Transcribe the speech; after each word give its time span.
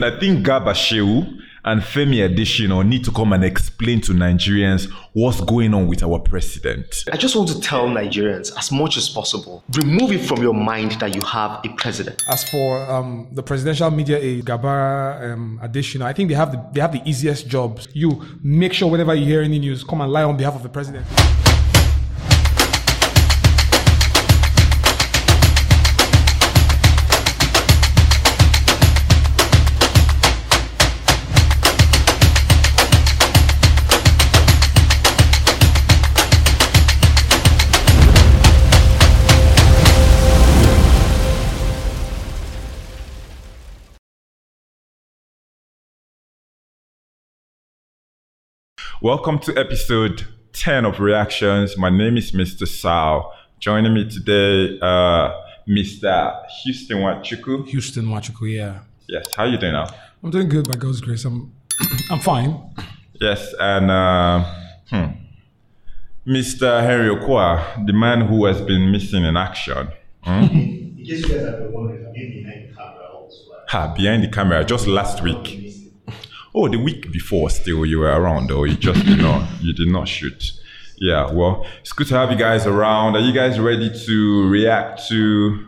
I 0.00 0.16
think 0.16 0.46
Garba 0.46 0.74
Shehu 0.74 1.40
and 1.64 1.82
Femi 1.82 2.18
Adesina 2.22 2.86
need 2.86 3.04
to 3.04 3.10
come 3.10 3.32
and 3.32 3.42
explain 3.42 4.00
to 4.02 4.12
Nigerians 4.12 4.88
what's 5.12 5.40
going 5.40 5.74
on 5.74 5.88
with 5.88 6.04
our 6.04 6.20
president. 6.20 7.02
I 7.10 7.16
just 7.16 7.34
want 7.34 7.48
to 7.48 7.60
tell 7.60 7.88
Nigerians 7.88 8.56
as 8.56 8.70
much 8.70 8.96
as 8.96 9.08
possible 9.08 9.64
remove 9.74 10.12
it 10.12 10.24
from 10.24 10.40
your 10.40 10.54
mind 10.54 10.92
that 11.00 11.16
you 11.16 11.20
have 11.22 11.60
a 11.64 11.68
president. 11.70 12.22
As 12.28 12.48
for 12.48 12.88
um, 12.88 13.26
the 13.32 13.42
presidential 13.42 13.90
media 13.90 14.18
aide, 14.18 14.44
Gabara 14.44 15.32
um, 15.32 15.58
Adesina, 15.60 16.02
I 16.02 16.12
think 16.12 16.28
they 16.28 16.36
have 16.36 16.52
the, 16.52 16.64
they 16.72 16.80
have 16.80 16.92
the 16.92 17.02
easiest 17.04 17.48
jobs. 17.48 17.88
You 17.92 18.24
make 18.40 18.72
sure 18.74 18.88
whenever 18.88 19.16
you 19.16 19.24
hear 19.24 19.42
any 19.42 19.58
news, 19.58 19.82
come 19.82 20.00
and 20.00 20.12
lie 20.12 20.22
on 20.22 20.36
behalf 20.36 20.54
of 20.54 20.62
the 20.62 20.68
president. 20.68 21.06
Welcome 49.08 49.38
to 49.38 49.56
episode 49.56 50.26
10 50.52 50.84
of 50.84 51.00
Reactions. 51.00 51.78
My 51.78 51.88
name 51.88 52.18
is 52.18 52.32
Mr. 52.32 52.68
Sal. 52.68 53.32
Joining 53.58 53.94
me 53.94 54.06
today, 54.06 54.78
uh, 54.82 55.32
Mr. 55.66 56.46
Houston 56.62 56.98
Wachuku. 56.98 57.66
Houston 57.68 58.04
Wachuku, 58.04 58.54
yeah. 58.54 58.80
Yes, 59.08 59.34
how 59.34 59.44
you 59.44 59.56
doing 59.56 59.72
now? 59.72 59.86
I'm 60.22 60.30
doing 60.30 60.50
good 60.50 60.68
by 60.68 60.76
God's 60.76 61.00
grace. 61.00 61.24
I'm 61.24 61.50
I'm 62.10 62.18
fine. 62.18 62.60
Yes, 63.14 63.54
and 63.58 63.90
uh, 63.90 64.44
hmm, 64.90 65.06
Mr. 66.26 66.82
Henry 66.82 67.08
Okwa, 67.08 67.86
the 67.86 67.94
man 67.94 68.26
who 68.26 68.44
has 68.44 68.60
been 68.60 68.92
missing 68.92 69.24
in 69.24 69.38
action. 69.38 69.88
Hmm? 70.20 70.30
In 70.52 70.96
case 70.98 71.26
you 71.26 71.28
guys 71.28 71.46
have 71.46 71.60
been 71.60 71.72
wondering, 71.72 72.06
I've 72.06 72.12
been 72.12 72.42
behind 72.42 72.68
the 72.68 72.74
camera 72.74 73.08
also. 73.14 73.38
Ha, 73.68 73.94
behind 73.96 74.22
the 74.22 74.28
camera 74.28 74.62
just 74.66 74.86
last 74.86 75.22
week. 75.22 75.67
Oh, 76.54 76.68
the 76.68 76.78
week 76.78 77.12
before, 77.12 77.50
still 77.50 77.84
you 77.84 77.98
were 77.98 78.06
around, 78.20 78.50
or 78.50 78.66
you 78.66 78.76
just 78.76 79.04
did 79.04 79.18
not, 79.18 79.46
you 79.60 79.72
did 79.72 79.88
not 79.88 80.08
shoot. 80.08 80.52
Yeah, 80.96 81.30
well, 81.30 81.66
it's 81.80 81.92
good 81.92 82.08
to 82.08 82.14
have 82.14 82.30
you 82.30 82.36
guys 82.36 82.66
around. 82.66 83.14
Are 83.16 83.20
you 83.20 83.32
guys 83.32 83.60
ready 83.60 83.90
to 84.06 84.48
react 84.48 85.06
to 85.08 85.64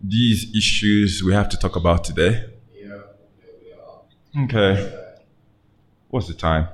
these 0.00 0.54
issues 0.56 1.22
we 1.22 1.32
have 1.32 1.48
to 1.50 1.56
talk 1.56 1.76
about 1.76 2.04
today? 2.04 2.44
yeah, 2.74 2.86
yeah, 2.86 2.94
we 4.34 4.40
are. 4.40 4.44
Okay. 4.44 4.94
What's 6.08 6.26
the 6.26 6.34
time? 6.34 6.68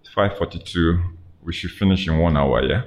It's 0.00 0.10
five 0.10 0.36
forty-two. 0.38 1.00
We 1.42 1.52
should 1.52 1.70
finish 1.72 2.08
in 2.08 2.18
one 2.18 2.36
hour. 2.36 2.62
Yeah. 2.62 2.82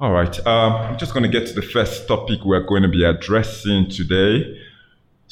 All 0.00 0.12
right. 0.12 0.46
Um, 0.46 0.72
I'm 0.72 0.98
just 0.98 1.12
going 1.12 1.24
to 1.24 1.28
get 1.28 1.46
to 1.48 1.52
the 1.52 1.62
first 1.62 2.08
topic 2.08 2.44
we're 2.44 2.62
going 2.62 2.82
to 2.82 2.88
be 2.88 3.04
addressing 3.04 3.90
today. 3.90 4.58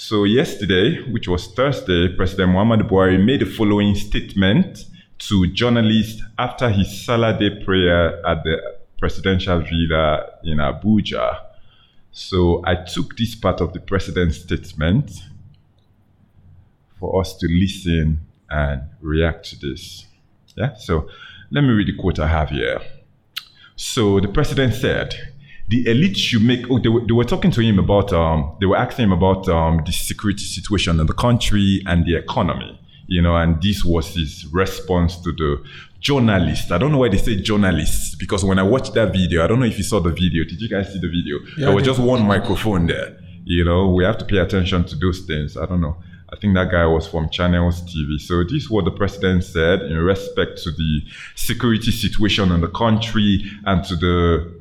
So 0.00 0.22
yesterday, 0.22 1.02
which 1.10 1.26
was 1.26 1.48
Thursday, 1.48 2.06
President 2.14 2.52
Muhammadu 2.52 2.88
Buhari 2.88 3.18
made 3.18 3.40
the 3.40 3.46
following 3.46 3.96
statement 3.96 4.84
to 5.18 5.48
journalists 5.48 6.22
after 6.38 6.70
his 6.70 7.04
Salah 7.04 7.36
Day 7.36 7.50
prayer 7.64 8.24
at 8.24 8.44
the 8.44 8.58
presidential 8.96 9.58
villa 9.60 10.24
in 10.44 10.58
Abuja. 10.58 11.40
So 12.12 12.62
I 12.64 12.76
took 12.76 13.16
this 13.16 13.34
part 13.34 13.60
of 13.60 13.72
the 13.72 13.80
president's 13.80 14.38
statement 14.38 15.10
for 17.00 17.20
us 17.20 17.36
to 17.38 17.48
listen 17.48 18.20
and 18.48 18.82
react 19.00 19.50
to 19.50 19.56
this. 19.58 20.06
Yeah, 20.54 20.74
so 20.76 21.08
let 21.50 21.62
me 21.62 21.70
read 21.70 21.88
the 21.88 22.00
quote 22.00 22.20
I 22.20 22.28
have 22.28 22.50
here. 22.50 22.80
So 23.74 24.20
the 24.20 24.28
president 24.28 24.74
said, 24.74 25.16
the 25.68 25.84
elites 25.84 26.16
should 26.16 26.42
make, 26.42 26.70
oh, 26.70 26.78
they 26.78 26.88
were, 26.88 27.00
they 27.00 27.12
were 27.12 27.24
talking 27.24 27.50
to 27.50 27.60
him 27.60 27.78
about, 27.78 28.12
um, 28.12 28.56
they 28.58 28.66
were 28.66 28.76
asking 28.76 29.04
him 29.04 29.12
about 29.12 29.48
um, 29.48 29.82
the 29.84 29.92
security 29.92 30.44
situation 30.44 30.98
in 30.98 31.06
the 31.06 31.12
country 31.12 31.82
and 31.86 32.06
the 32.06 32.16
economy, 32.16 32.80
you 33.06 33.20
know, 33.20 33.36
and 33.36 33.62
this 33.62 33.84
was 33.84 34.14
his 34.14 34.46
response 34.46 35.18
to 35.18 35.32
the 35.32 35.62
journalist. 36.00 36.72
I 36.72 36.78
don't 36.78 36.90
know 36.90 36.98
why 36.98 37.10
they 37.10 37.18
say 37.18 37.36
journalists, 37.36 38.14
because 38.14 38.44
when 38.44 38.58
I 38.58 38.62
watched 38.62 38.94
that 38.94 39.12
video, 39.12 39.44
I 39.44 39.46
don't 39.46 39.60
know 39.60 39.66
if 39.66 39.76
you 39.76 39.84
saw 39.84 40.00
the 40.00 40.10
video. 40.10 40.44
Did 40.44 40.60
you 40.60 40.68
guys 40.70 40.90
see 40.92 41.00
the 41.00 41.08
video? 41.08 41.38
Yeah, 41.40 41.66
there 41.66 41.70
I 41.70 41.74
was 41.74 41.84
just 41.84 42.00
one 42.00 42.26
microphone 42.26 42.86
there. 42.86 43.18
You 43.44 43.64
know, 43.64 43.90
we 43.90 44.04
have 44.04 44.18
to 44.18 44.24
pay 44.24 44.38
attention 44.38 44.84
to 44.84 44.96
those 44.96 45.20
things. 45.20 45.56
I 45.56 45.66
don't 45.66 45.80
know. 45.80 45.96
I 46.30 46.36
think 46.36 46.54
that 46.54 46.70
guy 46.70 46.84
was 46.84 47.08
from 47.08 47.30
Channels 47.30 47.82
TV. 47.82 48.20
So 48.20 48.42
this 48.44 48.64
is 48.64 48.70
what 48.70 48.84
the 48.84 48.90
president 48.90 49.44
said 49.44 49.80
in 49.82 49.96
respect 49.96 50.62
to 50.64 50.70
the 50.70 51.02
security 51.34 51.90
situation 51.90 52.52
in 52.52 52.60
the 52.60 52.68
country 52.68 53.50
and 53.64 53.82
to 53.84 53.96
the 53.96 54.57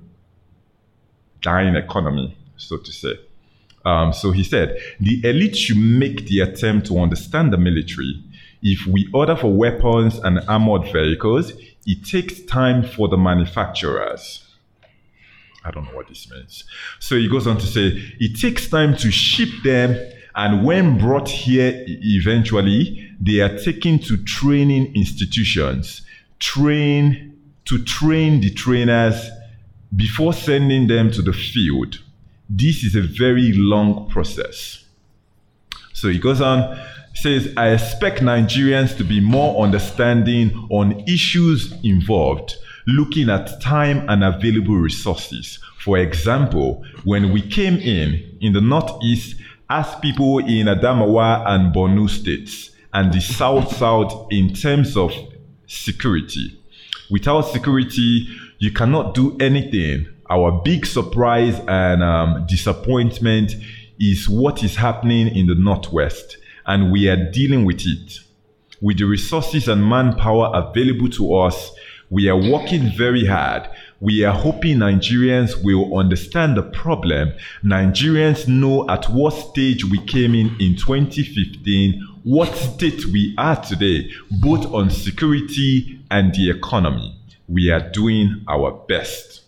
dying 1.47 1.75
economy, 1.77 2.37
so 2.57 2.75
to 2.75 2.91
say. 2.91 3.15
Um, 3.85 4.11
so 4.11 4.31
he 4.31 4.43
said, 4.43 4.77
the 4.99 5.21
elite 5.23 5.55
should 5.55 5.77
make 5.77 6.27
the 6.27 6.41
attempt 6.41 6.87
to 6.87 6.99
understand 6.99 7.53
the 7.53 7.57
military. 7.57 8.21
If 8.61 8.85
we 8.85 9.09
order 9.13 9.35
for 9.37 9.53
weapons 9.53 10.13
and 10.25 10.41
armored 10.49 10.91
vehicles, 10.91 11.53
it 11.85 11.99
takes 12.03 12.41
time 12.41 12.83
for 12.83 13.07
the 13.07 13.15
manufacturers. 13.15 14.43
I 15.63 15.71
don't 15.71 15.85
know 15.85 15.95
what 15.95 16.09
this 16.09 16.29
means. 16.29 16.65
So 16.99 17.15
he 17.15 17.29
goes 17.29 17.47
on 17.47 17.57
to 17.59 17.65
say, 17.65 17.85
it 18.19 18.37
takes 18.41 18.67
time 18.67 18.97
to 18.97 19.09
ship 19.09 19.49
them, 19.63 19.95
and 20.35 20.65
when 20.65 20.97
brought 20.97 21.29
here 21.29 21.71
eventually, 21.87 23.09
they 23.21 23.39
are 23.39 23.57
taken 23.57 23.99
to 23.99 24.17
training 24.17 24.93
institutions, 24.95 26.01
train 26.39 27.37
to 27.65 27.81
train 27.83 28.41
the 28.41 28.51
trainers 28.51 29.29
before 29.95 30.33
sending 30.33 30.87
them 30.87 31.11
to 31.11 31.21
the 31.21 31.33
field. 31.33 32.01
This 32.49 32.83
is 32.83 32.95
a 32.95 33.01
very 33.01 33.53
long 33.53 34.09
process. 34.09 34.85
So 35.93 36.09
he 36.09 36.19
goes 36.19 36.41
on, 36.41 36.79
says, 37.13 37.51
I 37.57 37.69
expect 37.69 38.21
Nigerians 38.21 38.95
to 38.97 39.03
be 39.03 39.19
more 39.19 39.63
understanding 39.63 40.67
on 40.69 41.03
issues 41.07 41.73
involved, 41.83 42.55
looking 42.85 43.29
at 43.29 43.59
time 43.61 44.07
and 44.07 44.23
available 44.23 44.75
resources. 44.75 45.59
For 45.79 45.97
example, 45.97 46.83
when 47.03 47.31
we 47.33 47.41
came 47.41 47.77
in, 47.77 48.37
in 48.41 48.53
the 48.53 48.61
Northeast, 48.61 49.35
as 49.69 49.95
people 49.95 50.39
in 50.39 50.67
Adamawa 50.67 51.43
and 51.47 51.73
Borno 51.73 52.09
states, 52.09 52.71
and 52.93 53.13
the 53.13 53.21
South 53.21 53.75
South 53.75 54.27
in 54.31 54.53
terms 54.53 54.95
of 54.95 55.11
security. 55.67 56.59
Without 57.09 57.41
security, 57.41 58.27
you 58.59 58.71
cannot 58.71 59.13
do 59.13 59.37
anything. 59.39 60.07
Our 60.29 60.61
big 60.63 60.85
surprise 60.85 61.59
and 61.67 62.03
um, 62.03 62.45
disappointment 62.47 63.53
is 63.99 64.27
what 64.27 64.63
is 64.63 64.75
happening 64.75 65.27
in 65.27 65.47
the 65.47 65.55
Northwest, 65.55 66.37
and 66.65 66.91
we 66.91 67.07
are 67.07 67.31
dealing 67.31 67.65
with 67.65 67.81
it. 67.85 68.19
With 68.81 68.97
the 68.99 69.05
resources 69.05 69.67
and 69.67 69.87
manpower 69.87 70.51
available 70.53 71.09
to 71.11 71.35
us, 71.35 71.71
we 72.09 72.29
are 72.29 72.35
working 72.37 72.91
very 72.95 73.25
hard. 73.25 73.67
We 73.99 74.23
are 74.23 74.33
hoping 74.33 74.77
Nigerians 74.77 75.63
will 75.63 75.97
understand 75.97 76.55
the 76.55 76.63
problem. 76.63 77.33
Nigerians 77.63 78.47
know 78.47 78.87
at 78.89 79.05
what 79.09 79.31
stage 79.33 79.83
we 79.85 79.99
came 80.05 80.35
in 80.35 80.55
in 80.59 80.75
2015, 80.75 82.01
what 82.23 82.53
state 82.55 83.05
we 83.07 83.33
are 83.37 83.55
today, 83.61 84.11
both 84.39 84.65
on 84.73 84.89
security 84.89 85.99
and 86.11 86.33
the 86.35 86.51
economy. 86.51 87.16
We 87.47 87.71
are 87.71 87.79
doing 87.79 88.43
our 88.47 88.71
best. 88.71 89.43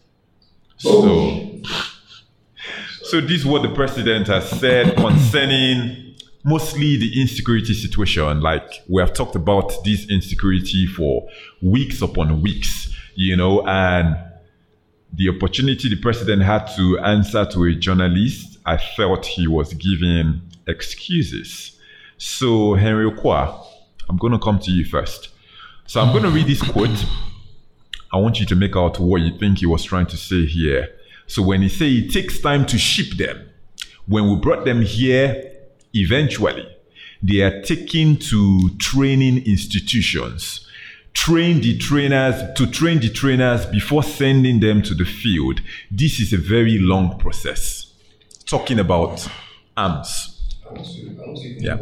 So, 0.77 1.61
so 3.01 3.21
this 3.21 3.41
is 3.41 3.45
what 3.45 3.63
the 3.63 3.73
president 3.73 4.27
has 4.27 4.49
said 4.49 4.95
concerning 4.95 6.15
mostly 6.43 6.97
the 6.97 7.21
insecurity 7.21 7.73
situation. 7.73 8.41
Like 8.41 8.83
we 8.88 9.01
have 9.01 9.13
talked 9.13 9.35
about 9.35 9.83
this 9.83 10.09
insecurity 10.09 10.88
for 10.88 11.27
weeks 11.62 12.01
upon 12.01 12.41
weeks, 12.41 12.94
you 13.15 13.35
know, 13.35 13.65
and 13.68 14.18
the 15.13 15.29
opportunity 15.29 15.89
the 15.89 16.00
president 16.00 16.44
had 16.44 16.65
to 16.75 17.00
answer 17.00 17.45
to 17.45 17.63
a 17.65 17.74
journalist, 17.74 18.59
I 18.65 18.77
felt 18.77 19.25
he 19.25 19.47
was 19.47 19.74
giving 19.74 20.41
excuses. 20.68 21.77
So, 22.18 22.75
Henry 22.75 23.09
Okwa, 23.09 23.65
I'm 24.07 24.18
going 24.18 24.33
to 24.33 24.39
come 24.39 24.59
to 24.59 24.71
you 24.71 24.85
first. 24.85 25.29
So, 25.88 26.01
I'm 26.01 26.12
going 26.12 26.24
to 26.24 26.29
read 26.29 26.47
this 26.47 26.62
quote. 26.62 27.06
I 28.11 28.17
want 28.17 28.39
you 28.39 28.45
to 28.47 28.56
make 28.56 28.75
out 28.75 29.00
what 29.00 29.21
you 29.21 29.38
think 29.38 29.59
he 29.59 29.65
was 29.65 29.83
trying 29.83 30.07
to 30.07 30.17
say 30.17 30.45
here. 30.45 30.89
So, 31.27 31.44
when 31.44 31.61
he 31.61 31.69
say 31.69 31.89
it 31.91 32.11
takes 32.11 32.39
time 32.39 32.65
to 32.67 32.77
ship 32.77 33.17
them, 33.17 33.50
when 34.07 34.29
we 34.29 34.35
brought 34.38 34.65
them 34.65 34.81
here, 34.81 35.51
eventually, 35.94 36.67
they 37.21 37.41
are 37.41 37.61
taken 37.61 38.17
to 38.17 38.69
training 38.79 39.45
institutions 39.45 40.65
train 41.13 41.59
the 41.59 41.77
trainers 41.77 42.35
to 42.56 42.67
train 42.67 43.00
the 43.00 43.09
trainers 43.09 43.65
before 43.65 44.03
sending 44.03 44.59
them 44.59 44.81
to 44.81 44.94
the 44.94 45.03
field 45.03 45.59
this 45.91 46.19
is 46.19 46.31
a 46.31 46.38
very 46.38 46.77
long 46.77 47.17
process 47.17 47.94
talking 48.45 48.79
about 48.79 49.27
arms 49.75 50.35
I 50.69 50.75
don't 50.75 50.85
see, 50.85 51.09
I 51.09 51.25
don't 51.25 51.38
see 51.38 51.57
Yeah. 51.59 51.77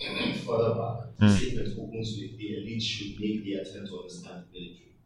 Further 0.00 0.74
back, 0.74 0.96
hmm. 1.18 1.26
the 1.26 1.36
statement 1.36 1.78
opens 1.78 2.18
with 2.20 2.38
the 2.38 2.56
elite 2.56 2.82
should 2.82 3.20
make 3.20 3.44
the 3.44 3.54
attempt 3.54 3.88
to 3.88 3.98
understand 3.98 4.44
the 4.52 4.58
military. 4.60 4.96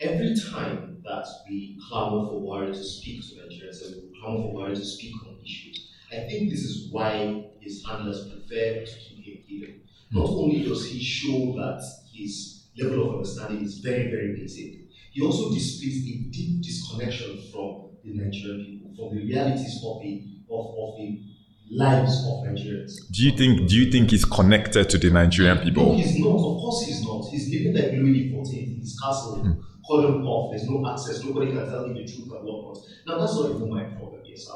Every 0.00 0.34
time 0.50 1.02
that 1.04 1.26
we 1.48 1.78
clamor 1.88 2.26
for 2.28 2.40
Buhari 2.40 2.72
to 2.72 2.84
speak 2.84 3.22
to 3.22 3.34
Nigerians 3.36 3.84
and 3.86 3.96
we 3.96 4.20
clamor 4.20 4.42
for 4.42 4.54
Buhari 4.54 4.74
to 4.76 4.84
speak 4.84 5.14
on 5.26 5.38
issues, 5.44 5.88
I 6.12 6.28
think 6.28 6.50
this 6.50 6.60
is 6.60 6.90
why 6.92 7.44
his 7.60 7.84
handlers 7.84 8.28
prefer 8.28 8.84
to 8.84 8.92
keep 9.00 9.24
him 9.24 9.42
hidden. 9.46 9.80
Hmm. 10.12 10.18
Not 10.18 10.28
only 10.30 10.62
does 10.62 10.88
he 10.90 11.02
show 11.02 11.54
that 11.56 11.82
his 12.12 12.66
level 12.78 13.08
of 13.08 13.14
understanding 13.16 13.64
is 13.64 13.78
very, 13.78 14.10
very 14.10 14.36
basic, 14.36 14.74
he 15.10 15.22
also 15.22 15.52
displays 15.52 16.04
a 16.06 16.30
deep 16.30 16.62
disconnection 16.62 17.42
from 17.50 17.90
the 18.04 18.14
Nigerian 18.14 18.64
people, 18.64 18.94
from 18.94 19.16
the 19.16 19.24
realities 19.24 19.82
of 19.84 20.00
the 20.02 20.24
of, 20.50 20.66
of 20.78 20.96
the 20.96 21.20
lives 21.70 22.24
of 22.26 22.44
Nigerians. 22.44 23.10
Do 23.10 23.22
you 23.24 23.36
think? 23.36 23.68
Do 23.68 23.76
you 23.76 23.90
think 23.90 24.10
he's 24.10 24.24
connected 24.24 24.88
to 24.90 24.98
the 24.98 25.10
Nigerian 25.10 25.58
people? 25.58 25.86
No, 25.86 25.94
he's 25.94 26.18
not. 26.18 26.34
Of 26.36 26.60
course, 26.60 26.86
he's 26.86 27.04
not. 27.04 27.26
He's 27.30 27.48
living 27.52 27.74
like 27.74 27.92
Louis 27.92 28.30
XIV 28.32 28.74
in 28.74 28.80
his 28.80 28.98
castle, 29.00 29.40
hmm. 29.40 29.52
cordoned 29.88 30.24
off. 30.24 30.50
There's 30.52 30.68
no 30.68 30.90
access. 30.90 31.24
Nobody 31.24 31.52
can 31.52 31.68
tell 31.68 31.84
him 31.84 31.94
the 31.94 32.04
truth 32.04 32.30
and 32.32 32.44
whatnot. 32.44 32.78
Now, 33.06 33.18
that's 33.18 33.34
not 33.34 33.50
even 33.50 33.70
my 33.70 33.84
problem 33.84 34.22
here, 34.24 34.36
sir. 34.36 34.52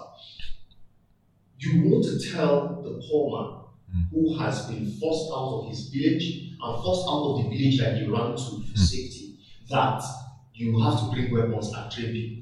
You 1.58 1.90
want 1.90 2.04
to 2.04 2.32
tell 2.32 2.82
the 2.82 3.02
poor 3.08 3.40
man 3.40 3.60
hmm. 3.92 4.02
who 4.14 4.38
has 4.38 4.66
been 4.66 4.90
forced 4.98 5.30
out 5.32 5.60
of 5.60 5.68
his 5.68 5.88
village 5.88 6.52
and 6.60 6.82
forced 6.82 7.06
out 7.08 7.22
of 7.24 7.42
the 7.44 7.50
village 7.50 7.78
that 7.80 7.96
he 7.96 8.06
ran 8.06 8.32
to 8.32 8.42
for 8.42 8.56
hmm. 8.56 8.74
safety 8.74 9.38
that 9.70 10.02
you 10.54 10.78
have 10.80 11.00
to 11.00 11.06
bring 11.12 11.32
weapons 11.32 11.72
and 11.74 11.90
train 11.90 12.12
people. 12.12 12.41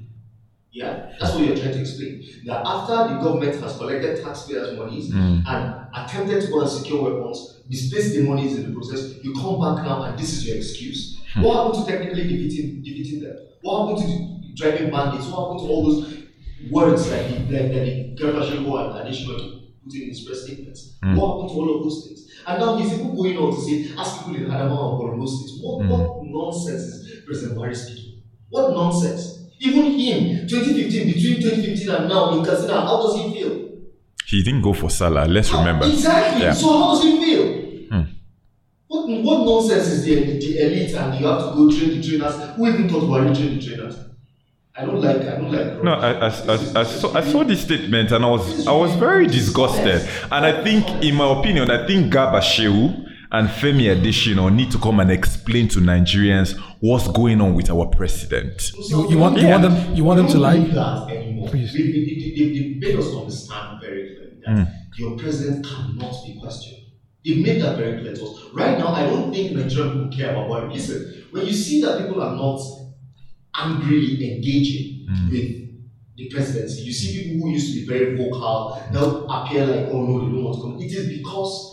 Yeah, 0.73 1.11
that's 1.19 1.35
what 1.35 1.45
you're 1.45 1.57
trying 1.57 1.73
to 1.73 1.81
explain. 1.81 2.23
That 2.45 2.65
after 2.65 3.13
the 3.13 3.19
government 3.19 3.59
has 3.61 3.77
collected 3.77 4.23
taxpayers' 4.23 4.77
monies 4.77 5.11
hmm. 5.11 5.41
and 5.45 5.87
attempted 5.93 6.41
to 6.43 6.47
go 6.47 6.61
and 6.61 6.69
secure 6.69 7.03
weapons, 7.03 7.61
misplaced 7.67 8.15
the 8.15 8.23
monies 8.23 8.57
in 8.57 8.69
the 8.69 8.73
process, 8.73 9.21
you 9.21 9.33
come 9.33 9.59
back 9.59 9.83
now 9.85 10.03
and 10.03 10.17
this 10.17 10.31
is 10.31 10.47
your 10.47 10.55
excuse. 10.55 11.19
Hmm. 11.33 11.41
What 11.41 11.55
happened 11.57 11.85
to 11.85 11.91
technically 11.91 12.23
defeating, 12.23 12.81
defeating 12.81 13.23
them? 13.23 13.37
What 13.61 13.89
happened 13.89 14.07
to 14.07 14.53
driving 14.55 14.91
bandits? 14.91 15.27
What 15.27 15.41
happened 15.41 15.59
to 15.59 15.65
all 15.73 15.91
those 15.91 16.23
words 16.69 17.09
that 17.09 17.29
the 17.29 17.35
that, 17.51 17.73
that 17.73 17.85
the 17.85 18.15
Garba 18.15 18.49
Shehu 18.49 18.71
and 18.91 18.99
additionally 19.07 19.75
put 19.83 19.93
in 19.93 20.07
his 20.07 20.23
press 20.23 20.43
statements? 20.43 20.97
Hmm. 21.03 21.17
What 21.17 21.33
happened 21.35 21.49
to 21.49 21.55
all 21.55 21.77
of 21.77 21.83
those 21.83 22.05
things? 22.07 22.31
And 22.47 22.59
now 22.61 22.77
he's 22.77 22.93
even 22.93 23.13
going 23.13 23.37
on 23.37 23.53
to 23.53 23.61
say, 23.61 23.93
ask 23.97 24.19
people 24.25 24.35
in 24.35 24.45
Adamawa 24.45 25.03
and 25.03 25.19
Borno 25.21 25.27
states. 25.27 25.59
What, 25.61 25.85
what 25.85 26.23
nonsense 26.23 26.81
is 26.81 27.23
President 27.25 27.57
Buhari 27.59 27.75
speaking? 27.75 28.23
What 28.49 28.71
nonsense? 28.71 29.30
Even 29.63 29.91
him, 29.91 30.47
2015, 30.47 31.05
between 31.13 31.35
2015 31.39 31.89
and 31.95 32.09
now 32.09 32.35
in 32.35 32.43
Katsina, 32.43 32.81
how 32.81 32.97
does 33.03 33.15
he 33.15 33.31
feel? 33.31 33.69
He 34.25 34.41
didn't 34.43 34.61
go 34.63 34.73
for 34.73 34.89
Salah. 34.89 35.25
Let's 35.27 35.51
remember. 35.53 35.85
Exactly. 35.85 36.41
Yeah. 36.41 36.53
So 36.53 36.67
how 36.79 36.95
does 36.95 37.03
he 37.03 37.23
feel? 37.23 37.87
Hmm. 37.89 38.01
What, 38.87 39.07
what 39.23 39.45
nonsense 39.45 39.87
is 39.87 40.03
the, 40.03 40.15
the 40.15 40.57
elite 40.65 40.95
and 40.95 41.19
you 41.19 41.27
have 41.27 41.39
to 41.49 41.55
go 41.55 41.69
train 41.69 42.01
the 42.01 42.01
trainers? 42.01 42.35
Who 42.55 42.67
even 42.67 42.89
thought 42.89 43.03
Buhari 43.03 43.35
trained 43.37 43.61
the 43.61 43.65
trainers? 43.67 43.97
I 44.75 44.85
don't 44.85 44.99
like. 45.01 45.17
I 45.17 45.35
don't 45.37 45.51
like. 45.51 45.83
No, 45.83 45.93
I, 45.93 46.11
I, 46.11 46.27
I, 46.27 46.79
I, 46.79 46.83
saw, 46.83 47.13
I 47.13 47.21
saw 47.21 47.43
this 47.43 47.61
statement 47.61 48.11
and 48.11 48.25
I 48.25 48.29
was 48.29 48.65
I 48.65 48.71
was 48.71 48.95
very 48.95 49.27
disgusted. 49.27 50.09
And 50.31 50.43
I 50.45 50.63
think, 50.63 50.87
in 51.03 51.13
my 51.15 51.39
opinion, 51.39 51.69
I 51.69 51.85
think 51.85 52.11
Garba 52.11 52.39
Shehu 52.41 53.10
and 53.31 53.47
Femi 53.47 53.87
Adesina 53.95 54.53
need 54.53 54.71
to 54.71 54.77
come 54.77 54.99
and 54.99 55.09
explain 55.09 55.67
to 55.69 55.79
Nigerians 55.79 56.59
what's 56.81 57.07
going 57.07 57.39
on 57.39 57.53
with 57.55 57.69
our 57.69 57.87
president. 57.87 58.71
You, 58.89 59.09
you 59.09 59.17
want 59.17 59.39
you 59.39 59.47
want 59.47 59.63
them 59.63 59.95
you 59.95 60.03
want 60.03 60.17
them 60.17 60.27
to 60.27 60.33
don't 60.33 60.41
lie? 60.41 60.57
do 60.57 60.71
that 60.71 61.09
anymore. 61.09 61.49
Please. 61.49 61.73
They, 61.73 61.83
they, 61.83 61.91
they, 61.91 62.33
they, 62.35 62.59
they 62.59 62.75
made 62.79 62.99
us 62.99 63.13
understand 63.15 63.79
very 63.81 64.15
clearly 64.15 64.41
that 64.45 64.67
hmm. 64.67 64.73
your 64.95 65.17
president 65.17 65.65
cannot 65.65 66.15
be 66.25 66.39
questioned. 66.41 66.77
They 67.23 67.35
made 67.35 67.61
that 67.61 67.77
very 67.77 68.01
clear 68.01 68.15
to 68.15 68.23
us. 68.25 68.43
Right 68.53 68.77
now, 68.77 68.89
I 68.89 69.03
don't 69.03 69.31
think 69.31 69.53
Nigerian 69.55 69.93
people 70.09 70.17
care 70.17 70.31
about 70.31 70.49
what. 70.49 70.67
Listen, 70.69 71.25
when 71.31 71.45
you 71.45 71.53
see 71.53 71.81
that 71.83 71.99
people 71.99 72.21
are 72.21 72.35
not 72.35 72.59
angrily 73.55 74.35
engaging 74.35 75.07
hmm. 75.09 75.29
with 75.29 75.61
the 76.17 76.29
presidency, 76.29 76.81
you 76.81 76.91
see 76.91 77.23
people 77.23 77.47
who 77.47 77.53
used 77.53 77.73
to 77.73 77.79
be 77.79 77.87
very 77.87 78.17
vocal 78.17 78.83
now 78.91 79.25
appear 79.27 79.65
like, 79.65 79.87
oh 79.89 80.05
no, 80.05 80.19
they 80.25 80.31
don't 80.33 80.43
want 80.43 80.55
to 80.57 80.61
come. 80.63 80.81
It 80.81 80.91
is 80.91 81.17
because 81.17 81.70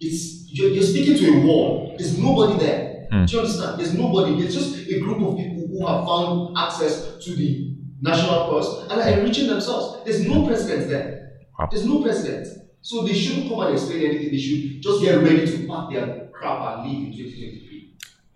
it's 0.00 0.46
you're, 0.50 0.70
you're 0.70 0.82
speaking 0.82 1.16
to 1.16 1.38
a 1.38 1.46
wall. 1.46 1.94
There's 1.98 2.18
nobody 2.18 2.58
there. 2.58 3.06
Do 3.10 3.16
you 3.32 3.38
understand? 3.40 3.78
There's 3.80 3.94
nobody. 3.94 4.40
There's 4.40 4.54
just 4.54 4.76
a 4.88 5.00
group 5.00 5.22
of 5.22 5.36
people 5.36 5.68
who 5.68 5.86
have 5.86 6.04
found 6.06 6.56
access 6.58 7.24
to 7.24 7.34
the 7.36 7.76
national 8.00 8.50
purse 8.50 8.90
and 8.90 9.00
are 9.00 9.08
enriching 9.08 9.46
themselves. 9.46 10.04
There's 10.04 10.26
no 10.26 10.46
president 10.46 10.88
there. 10.88 11.38
Wow. 11.58 11.68
There's 11.70 11.86
no 11.86 12.02
president. 12.02 12.48
So 12.82 13.02
they 13.02 13.14
shouldn't 13.14 13.48
come 13.48 13.60
and 13.60 13.74
explain 13.74 14.06
anything. 14.06 14.30
They 14.30 14.38
should 14.38 14.82
just 14.82 15.02
get 15.02 15.16
ready 15.16 15.46
to 15.46 15.66
pack 15.66 15.90
their 15.90 16.28
crap 16.32 16.78
and 16.78 16.88
leave 16.88 17.06
in 17.06 17.12
2023. 17.12 17.66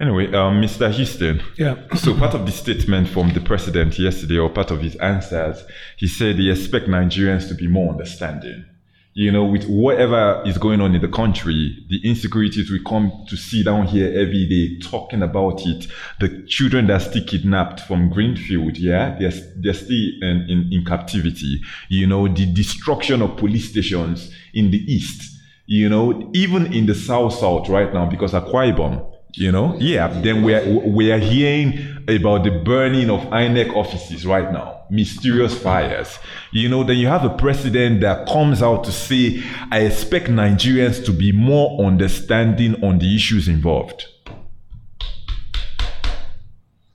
Anyway, 0.00 0.26
um, 0.34 0.62
Mr. 0.62 0.90
Houston. 0.90 1.42
Yeah. 1.58 1.76
So 1.94 2.16
part 2.16 2.34
of 2.34 2.46
the 2.46 2.52
statement 2.52 3.08
from 3.08 3.34
the 3.34 3.40
president 3.40 3.98
yesterday, 3.98 4.38
or 4.38 4.48
part 4.48 4.70
of 4.70 4.80
his 4.80 4.96
answers, 4.96 5.62
he 5.98 6.08
said 6.08 6.36
he 6.36 6.50
expect 6.50 6.86
Nigerians 6.86 7.48
to 7.48 7.54
be 7.54 7.68
more 7.68 7.92
understanding. 7.92 8.64
You 9.12 9.32
know, 9.32 9.44
with 9.44 9.64
whatever 9.66 10.40
is 10.46 10.56
going 10.56 10.80
on 10.80 10.94
in 10.94 11.00
the 11.00 11.08
country, 11.08 11.84
the 11.88 12.00
insecurities 12.08 12.70
we 12.70 12.78
come 12.84 13.10
to 13.28 13.36
see 13.36 13.64
down 13.64 13.86
here 13.86 14.06
every 14.06 14.46
day 14.46 14.78
talking 14.78 15.20
about 15.22 15.66
it. 15.66 15.88
The 16.20 16.44
children 16.46 16.86
that 16.86 17.02
are 17.02 17.10
still 17.10 17.24
kidnapped 17.24 17.80
from 17.80 18.08
Greenfield, 18.08 18.76
yeah, 18.78 19.16
they're, 19.18 19.32
they're 19.56 19.74
still 19.74 20.10
in, 20.22 20.46
in, 20.48 20.68
in 20.72 20.84
captivity. 20.84 21.60
You 21.88 22.06
know, 22.06 22.28
the 22.28 22.46
destruction 22.46 23.20
of 23.20 23.36
police 23.36 23.70
stations 23.70 24.32
in 24.54 24.70
the 24.70 24.78
east. 24.78 25.38
You 25.66 25.88
know, 25.88 26.30
even 26.32 26.72
in 26.72 26.86
the 26.86 26.94
south 26.94 27.34
south 27.34 27.68
right 27.68 27.92
now, 27.92 28.06
because 28.06 28.32
Akwa 28.32 28.72
Ibom, 28.72 29.09
you 29.34 29.52
know, 29.52 29.76
yeah, 29.78 30.08
then 30.08 30.42
we 30.42 30.54
are, 30.54 30.64
we 30.88 31.12
are 31.12 31.18
hearing 31.18 32.04
about 32.08 32.44
the 32.44 32.50
burning 32.50 33.10
of 33.10 33.20
INEC 33.30 33.74
offices 33.74 34.26
right 34.26 34.52
now, 34.52 34.82
mysterious 34.90 35.56
fires. 35.56 36.18
You 36.52 36.68
know, 36.68 36.84
then 36.84 36.98
you 36.98 37.06
have 37.06 37.24
a 37.24 37.30
president 37.30 38.00
that 38.00 38.26
comes 38.28 38.62
out 38.62 38.84
to 38.84 38.92
say, 38.92 39.42
I 39.70 39.80
expect 39.80 40.26
Nigerians 40.28 41.04
to 41.04 41.12
be 41.12 41.32
more 41.32 41.84
understanding 41.84 42.82
on 42.82 42.98
the 42.98 43.14
issues 43.14 43.48
involved. 43.48 44.06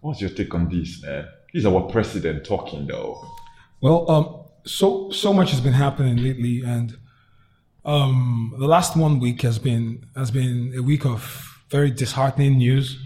What's 0.02 0.22
your 0.22 0.30
take 0.30 0.54
on 0.54 0.70
this, 0.70 1.02
man? 1.02 1.28
This 1.54 1.62
is 1.62 1.66
our 1.66 1.84
president 1.84 2.46
talking, 2.46 2.86
though. 2.86 3.26
Well, 3.82 4.12
um, 4.12 4.42
so 4.66 5.10
so 5.12 5.34
much 5.34 5.52
has 5.52 5.62
been 5.62 5.74
happening 5.74 6.18
lately, 6.18 6.64
and 6.64 6.98
um, 7.86 8.54
the 8.60 8.68
last 8.68 8.98
one 8.98 9.20
week 9.20 9.42
has 9.42 9.58
been 9.58 10.06
has 10.15 10.32
been 10.32 10.74
a 10.75 10.82
week 10.82 11.06
of 11.06 11.55
very 11.69 11.91
disheartening 11.91 12.57
news, 12.57 12.98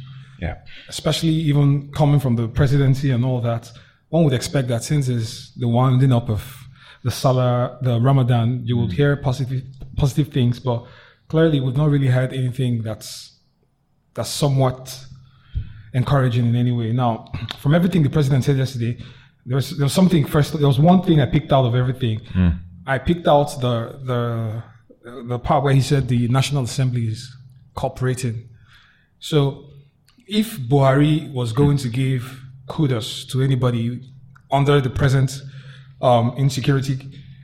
Yeah. 0.41 0.55
especially 0.87 1.29
even 1.51 1.91
coming 1.91 2.19
from 2.19 2.35
the 2.35 2.47
presidency 2.47 3.11
and 3.11 3.23
all 3.25 3.41
that. 3.41 3.71
One 4.09 4.23
would 4.23 4.33
expect 4.33 4.67
that 4.69 4.83
since 4.83 5.07
it's 5.07 5.53
the 5.55 5.67
winding 5.67 6.11
up 6.11 6.29
of 6.29 6.41
the 7.03 7.11
Salah, 7.11 7.77
the 7.81 7.99
Ramadan, 7.99 8.61
you 8.65 8.77
would 8.77 8.89
mm. 8.89 8.93
hear 8.93 9.15
positive 9.15 9.63
positive 9.95 10.29
things, 10.33 10.59
but 10.59 10.85
clearly 11.27 11.59
we've 11.59 11.77
not 11.77 11.89
really 11.89 12.07
heard 12.07 12.33
anything 12.33 12.81
that's 12.81 13.39
that's 14.13 14.29
somewhat 14.29 15.05
encouraging 15.93 16.45
in 16.47 16.55
any 16.55 16.71
way. 16.71 16.91
Now, 16.91 17.31
from 17.59 17.73
everything 17.73 18.03
the 18.03 18.09
president 18.09 18.43
said 18.43 18.57
yesterday, 18.57 18.97
there 19.45 19.55
was 19.55 19.77
there 19.77 19.85
was 19.85 19.93
something 19.93 20.25
first. 20.25 20.57
There 20.57 20.67
was 20.67 20.79
one 20.79 21.01
thing 21.03 21.21
I 21.21 21.25
picked 21.25 21.51
out 21.53 21.65
of 21.65 21.75
everything. 21.75 22.19
Mm. 22.33 22.59
I 22.85 22.97
picked 22.97 23.27
out 23.27 23.61
the 23.61 23.99
the 24.03 24.63
the 25.27 25.39
part 25.39 25.63
where 25.63 25.73
he 25.73 25.81
said 25.81 26.07
the 26.07 26.27
National 26.27 26.63
Assembly 26.63 27.07
is 27.07 27.35
cooperating. 27.75 28.49
So, 29.19 29.65
if 30.27 30.57
Buhari 30.57 31.31
was 31.33 31.51
going 31.53 31.77
to 31.77 31.89
give 31.89 32.41
kudos 32.67 33.25
to 33.25 33.41
anybody 33.41 34.01
under 34.51 34.79
the 34.79 34.89
present 34.89 35.41
um, 36.01 36.33
insecurity 36.38 36.99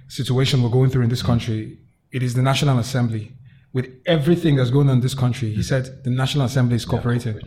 situation 0.08 0.62
we're 0.62 0.70
going 0.70 0.90
through 0.90 1.04
in 1.04 1.10
this 1.10 1.24
country, 1.24 1.80
it 2.12 2.24
is 2.24 2.34
the 2.34 2.42
National 2.42 2.80
Assembly. 2.80 3.32
With 3.74 3.88
everything 4.06 4.56
that's 4.56 4.70
going 4.70 4.88
on 4.90 4.96
in 4.96 5.02
this 5.02 5.14
country, 5.16 5.52
he 5.52 5.62
said 5.62 6.04
the 6.04 6.10
National 6.10 6.46
Assembly 6.46 6.76
is 6.76 6.86
cooperating. 6.86 7.40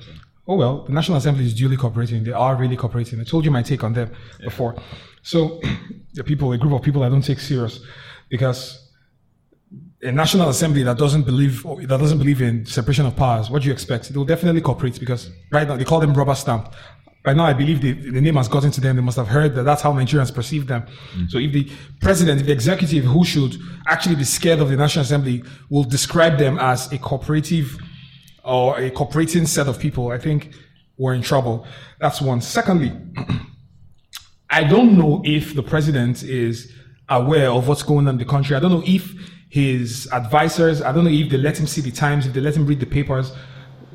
Oh 0.46 0.56
well, 0.56 0.84
the 0.84 0.92
National 0.92 1.16
Assembly 1.18 1.46
is 1.46 1.54
duly 1.54 1.76
cooperating. 1.76 2.24
They 2.24 2.32
are 2.32 2.54
really 2.56 2.76
cooperating. 2.76 3.20
I 3.20 3.24
told 3.24 3.44
you 3.44 3.50
my 3.50 3.62
take 3.62 3.82
on 3.84 3.94
them 3.94 4.10
before. 4.40 4.76
So 5.22 5.60
the 6.14 6.24
people, 6.24 6.52
a 6.52 6.58
group 6.58 6.74
of 6.74 6.82
people 6.82 7.02
I 7.02 7.08
don't 7.08 7.22
take 7.24 7.38
serious 7.38 7.80
because 8.28 8.87
a 10.02 10.12
National 10.12 10.48
Assembly 10.48 10.82
that 10.84 10.96
doesn't 10.96 11.22
believe 11.22 11.62
that 11.62 11.98
doesn't 11.98 12.18
believe 12.18 12.40
in 12.40 12.64
separation 12.66 13.06
of 13.06 13.16
powers, 13.16 13.50
what 13.50 13.62
do 13.62 13.68
you 13.68 13.72
expect? 13.72 14.08
They 14.08 14.16
will 14.16 14.24
definitely 14.24 14.60
cooperate 14.60 14.98
because 14.98 15.30
right 15.50 15.66
now 15.66 15.76
they 15.76 15.84
call 15.84 16.00
them 16.00 16.14
rubber 16.14 16.34
stamp. 16.34 16.72
Right 17.24 17.36
now, 17.36 17.44
I 17.44 17.52
believe 17.52 17.80
the, 17.80 17.92
the 17.92 18.20
name 18.20 18.36
has 18.36 18.48
gotten 18.48 18.70
to 18.70 18.80
them. 18.80 18.96
They 18.96 19.02
must 19.02 19.16
have 19.18 19.26
heard 19.26 19.54
that 19.56 19.64
that's 19.64 19.82
how 19.82 19.92
Nigerians 19.92 20.32
perceive 20.32 20.66
them. 20.66 20.86
Mm. 21.14 21.28
So 21.28 21.38
if 21.38 21.52
the 21.52 21.70
president, 22.00 22.40
if 22.40 22.46
the 22.46 22.52
executive 22.52 23.04
who 23.04 23.24
should 23.24 23.56
actually 23.88 24.14
be 24.14 24.24
scared 24.24 24.60
of 24.60 24.70
the 24.70 24.76
National 24.76 25.02
Assembly 25.02 25.42
will 25.68 25.82
describe 25.82 26.38
them 26.38 26.58
as 26.58 26.90
a 26.92 26.98
cooperative 26.98 27.76
or 28.44 28.78
a 28.78 28.90
cooperating 28.90 29.46
set 29.46 29.66
of 29.66 29.78
people, 29.80 30.10
I 30.12 30.18
think 30.18 30.54
we're 30.96 31.14
in 31.14 31.22
trouble. 31.22 31.66
That's 32.00 32.22
one. 32.22 32.40
Secondly, 32.40 32.92
I 34.50 34.64
don't 34.64 34.96
know 34.96 35.20
if 35.24 35.54
the 35.54 35.62
president 35.62 36.22
is 36.22 36.72
aware 37.08 37.50
of 37.50 37.66
what's 37.68 37.82
going 37.82 38.06
on 38.06 38.14
in 38.14 38.18
the 38.18 38.24
country. 38.24 38.56
I 38.56 38.60
don't 38.60 38.70
know 38.70 38.84
if 38.86 39.12
his 39.48 40.08
advisors, 40.12 40.82
I 40.82 40.92
don't 40.92 41.04
know 41.04 41.10
if 41.10 41.30
they 41.30 41.38
let 41.38 41.58
him 41.58 41.66
see 41.66 41.80
the 41.80 41.90
times, 41.90 42.26
if 42.26 42.32
they 42.32 42.40
let 42.40 42.56
him 42.56 42.66
read 42.66 42.80
the 42.80 42.86
papers 42.86 43.32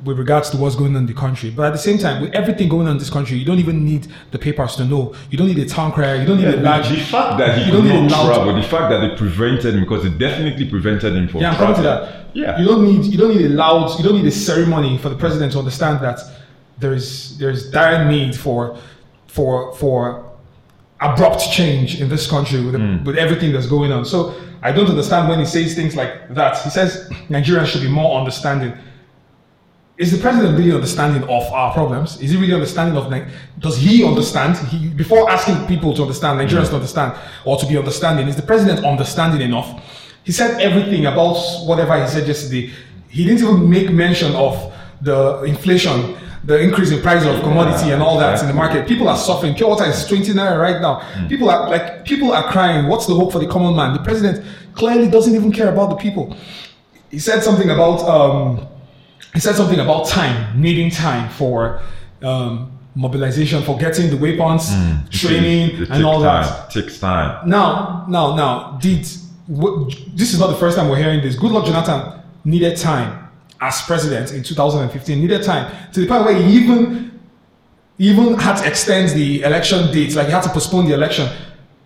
with 0.04 0.18
regards 0.18 0.50
to 0.50 0.56
what's 0.56 0.76
going 0.76 0.94
on 0.94 1.02
in 1.02 1.06
the 1.06 1.14
country. 1.14 1.50
But 1.50 1.66
at 1.66 1.72
the 1.72 1.78
same 1.78 1.98
time, 1.98 2.20
with 2.20 2.34
everything 2.34 2.68
going 2.68 2.86
on 2.86 2.92
in 2.92 2.98
this 2.98 3.10
country, 3.10 3.38
you 3.38 3.44
don't 3.44 3.58
even 3.58 3.84
need 3.84 4.08
the 4.32 4.38
papers 4.38 4.76
to 4.76 4.84
know. 4.84 5.14
You 5.30 5.38
don't 5.38 5.46
need 5.46 5.58
a 5.58 5.66
town 5.66 5.92
crier. 5.92 6.16
You 6.16 6.26
don't 6.26 6.38
need 6.38 6.52
a 6.52 6.58
large. 6.58 6.88
the 6.88 6.96
fact 6.96 7.38
that 7.38 7.58
he 7.58 7.64
you 7.64 7.70
could 7.70 7.88
don't 7.88 7.88
need 7.88 8.04
a 8.04 8.08
not 8.08 8.26
travel, 8.26 8.54
the 8.54 8.62
fact 8.62 8.90
that 8.90 9.00
they 9.00 9.16
prevented 9.16 9.74
him 9.74 9.80
because 9.80 10.04
it 10.04 10.18
definitely 10.18 10.68
prevented 10.68 11.14
him 11.14 11.28
from 11.28 11.40
Yeah, 11.40 11.52
I'm 11.52 11.56
coming 11.56 11.76
to 11.76 11.82
that. 11.82 12.26
Yeah. 12.34 12.58
You 12.58 12.66
don't 12.66 12.84
need 12.84 13.04
you 13.04 13.16
don't 13.16 13.36
need 13.36 13.46
a 13.46 13.50
loud 13.50 13.96
you 13.98 14.04
don't 14.04 14.16
need 14.16 14.26
a 14.26 14.30
ceremony 14.30 14.98
for 14.98 15.08
the 15.08 15.16
president 15.16 15.52
to 15.52 15.58
understand 15.58 16.00
that 16.00 16.20
there's 16.78 17.38
there's 17.38 17.70
dire 17.70 18.10
need 18.10 18.34
for 18.34 18.76
for 19.28 19.72
for 19.76 20.32
abrupt 21.00 21.50
change 21.52 22.00
in 22.00 22.08
this 22.08 22.28
country 22.28 22.60
with 22.64 22.74
hmm. 22.74 23.04
with 23.04 23.16
everything 23.16 23.52
that's 23.52 23.68
going 23.68 23.92
on. 23.92 24.04
So 24.04 24.34
I 24.64 24.72
don't 24.72 24.88
understand 24.88 25.28
when 25.28 25.38
he 25.38 25.44
says 25.44 25.74
things 25.74 25.94
like 25.94 26.34
that. 26.34 26.56
He 26.62 26.70
says 26.70 27.06
Nigerians 27.28 27.66
should 27.66 27.82
be 27.82 27.90
more 27.90 28.18
understanding. 28.18 28.72
Is 29.98 30.10
the 30.10 30.16
president 30.18 30.56
really 30.58 30.72
understanding 30.72 31.22
of 31.24 31.42
our 31.52 31.72
problems? 31.74 32.18
Is 32.22 32.30
he 32.30 32.38
really 32.38 32.54
understanding 32.54 32.96
of 32.96 33.12
does 33.58 33.76
he 33.76 34.02
understand? 34.04 34.56
He 34.68 34.88
before 34.88 35.28
asking 35.30 35.66
people 35.66 35.92
to 35.94 36.02
understand, 36.02 36.40
Nigerians 36.40 36.68
to 36.68 36.72
mm. 36.72 36.74
understand 36.76 37.14
or 37.44 37.58
to 37.58 37.66
be 37.66 37.76
understanding, 37.76 38.26
is 38.26 38.36
the 38.36 38.42
president 38.42 38.86
understanding 38.86 39.42
enough? 39.42 39.84
He 40.24 40.32
said 40.32 40.58
everything 40.60 41.04
about 41.04 41.36
whatever 41.66 42.02
he 42.02 42.08
said 42.08 42.26
yesterday. 42.26 42.72
He 43.08 43.24
didn't 43.24 43.40
even 43.42 43.68
make 43.68 43.90
mention 43.90 44.34
of 44.34 44.72
the 45.02 45.42
inflation, 45.42 46.16
the 46.46 46.60
increase 46.60 46.90
in 46.90 47.00
price 47.00 47.24
of 47.24 47.40
commodity 47.42 47.90
and 47.92 48.02
all 48.02 48.18
that 48.18 48.40
in 48.42 48.48
the 48.48 48.54
market. 48.54 48.86
People 48.86 49.08
are 49.08 49.16
suffering. 49.16 49.54
Pure 49.54 49.68
water 49.70 49.84
is 49.84 50.06
20 50.06 50.32
naira 50.32 50.60
right 50.60 50.80
now. 50.80 51.00
People 51.28 51.48
are 51.50 51.68
like 51.70 52.04
people 52.04 52.32
are 52.32 52.50
crying. 52.50 52.86
What's 52.88 53.06
the 53.06 53.14
hope 53.14 53.32
for 53.32 53.38
the 53.38 53.46
common 53.46 53.74
man? 53.74 53.94
The 53.94 54.00
president 54.02 54.44
clearly 54.74 55.08
doesn't 55.10 55.34
even 55.34 55.52
care 55.52 55.72
about 55.72 55.90
the 55.90 55.96
people. 55.96 56.36
He 57.10 57.18
said 57.18 57.42
something 57.42 57.70
about 57.70 58.00
um, 58.08 58.66
he 59.32 59.40
said 59.40 59.54
something 59.54 59.80
about 59.80 60.06
time, 60.08 60.60
needing 60.60 60.90
time 60.90 61.30
for 61.30 61.80
um, 62.22 62.70
mobilization, 62.94 63.62
for 63.62 63.78
getting 63.78 64.10
the 64.10 64.16
weapons, 64.16 64.68
training, 65.10 65.82
It 65.82 65.90
and 65.90 66.04
all 66.04 66.22
time. 66.22 66.42
that. 66.44 66.70
Takes 66.70 66.98
time. 67.00 67.48
Now, 67.48 68.04
now, 68.08 68.36
now, 68.36 68.78
did 68.80 69.06
w- 69.48 69.88
this 70.14 70.32
is 70.34 70.38
not 70.40 70.48
the 70.48 70.56
first 70.56 70.76
time 70.76 70.88
we're 70.88 70.98
hearing 71.02 71.20
this. 71.22 71.36
Goodluck 71.36 71.66
Jonathan 71.66 72.20
needed 72.44 72.76
time 72.76 73.23
as 73.60 73.82
president 73.82 74.32
in 74.32 74.42
2015. 74.42 75.20
Needed 75.20 75.42
time 75.42 75.74
to 75.92 76.00
the 76.00 76.06
point 76.06 76.24
where 76.24 76.34
he 76.34 76.56
even 76.56 77.20
even 77.98 78.34
had 78.34 78.56
to 78.56 78.68
extend 78.68 79.10
the 79.10 79.42
election 79.42 79.92
date, 79.92 80.14
like 80.14 80.26
he 80.26 80.32
had 80.32 80.42
to 80.42 80.48
postpone 80.48 80.86
the 80.86 80.94
election. 80.94 81.28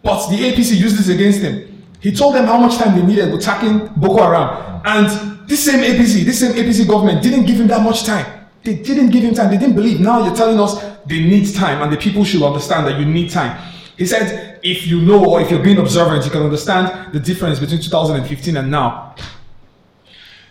But 0.03 0.29
the 0.31 0.37
APC 0.37 0.77
used 0.77 0.99
this 0.99 1.09
against 1.09 1.41
him. 1.41 1.87
He 2.01 2.13
told 2.13 2.35
them 2.35 2.47
how 2.47 2.59
much 2.59 2.79
time 2.79 2.99
they 2.99 3.05
needed 3.05 3.33
with 3.33 3.43
attacking 3.43 3.89
Boko 3.97 4.23
Haram, 4.23 4.81
and 4.85 5.49
this 5.49 5.65
same 5.65 5.81
APC, 5.81 6.25
this 6.25 6.41
same 6.41 6.53
APC 6.53 6.87
government 6.87 7.23
didn't 7.23 7.45
give 7.45 7.61
him 7.61 7.67
that 7.69 7.83
much 7.83 8.05
time. 8.05 8.27
They 8.63 8.77
didn't 8.77 9.11
give 9.11 9.23
him 9.23 9.35
time. 9.35 9.51
They 9.51 9.57
didn't 9.59 9.75
believe. 9.75 10.01
Now 10.01 10.25
you're 10.25 10.37
telling 10.37 10.61
us 10.61 10.83
they 11.07 11.21
need 11.21 11.55
time, 11.55 11.83
and 11.83 11.93
the 11.93 11.97
people 11.97 12.25
should 12.25 12.43
understand 12.43 12.87
that 12.87 12.99
you 12.99 13.07
need 13.07 13.31
time. 13.31 13.59
He 13.97 14.07
said, 14.07 14.61
if 14.63 14.87
you 14.87 15.01
know 15.01 15.25
or 15.25 15.41
if 15.41 15.51
you're 15.51 15.63
being 15.63 15.79
observant, 15.79 16.25
you 16.25 16.31
can 16.31 16.43
understand 16.43 17.13
the 17.13 17.19
difference 17.19 17.59
between 17.59 17.81
2015 17.81 18.57
and 18.57 18.71
now. 18.71 19.17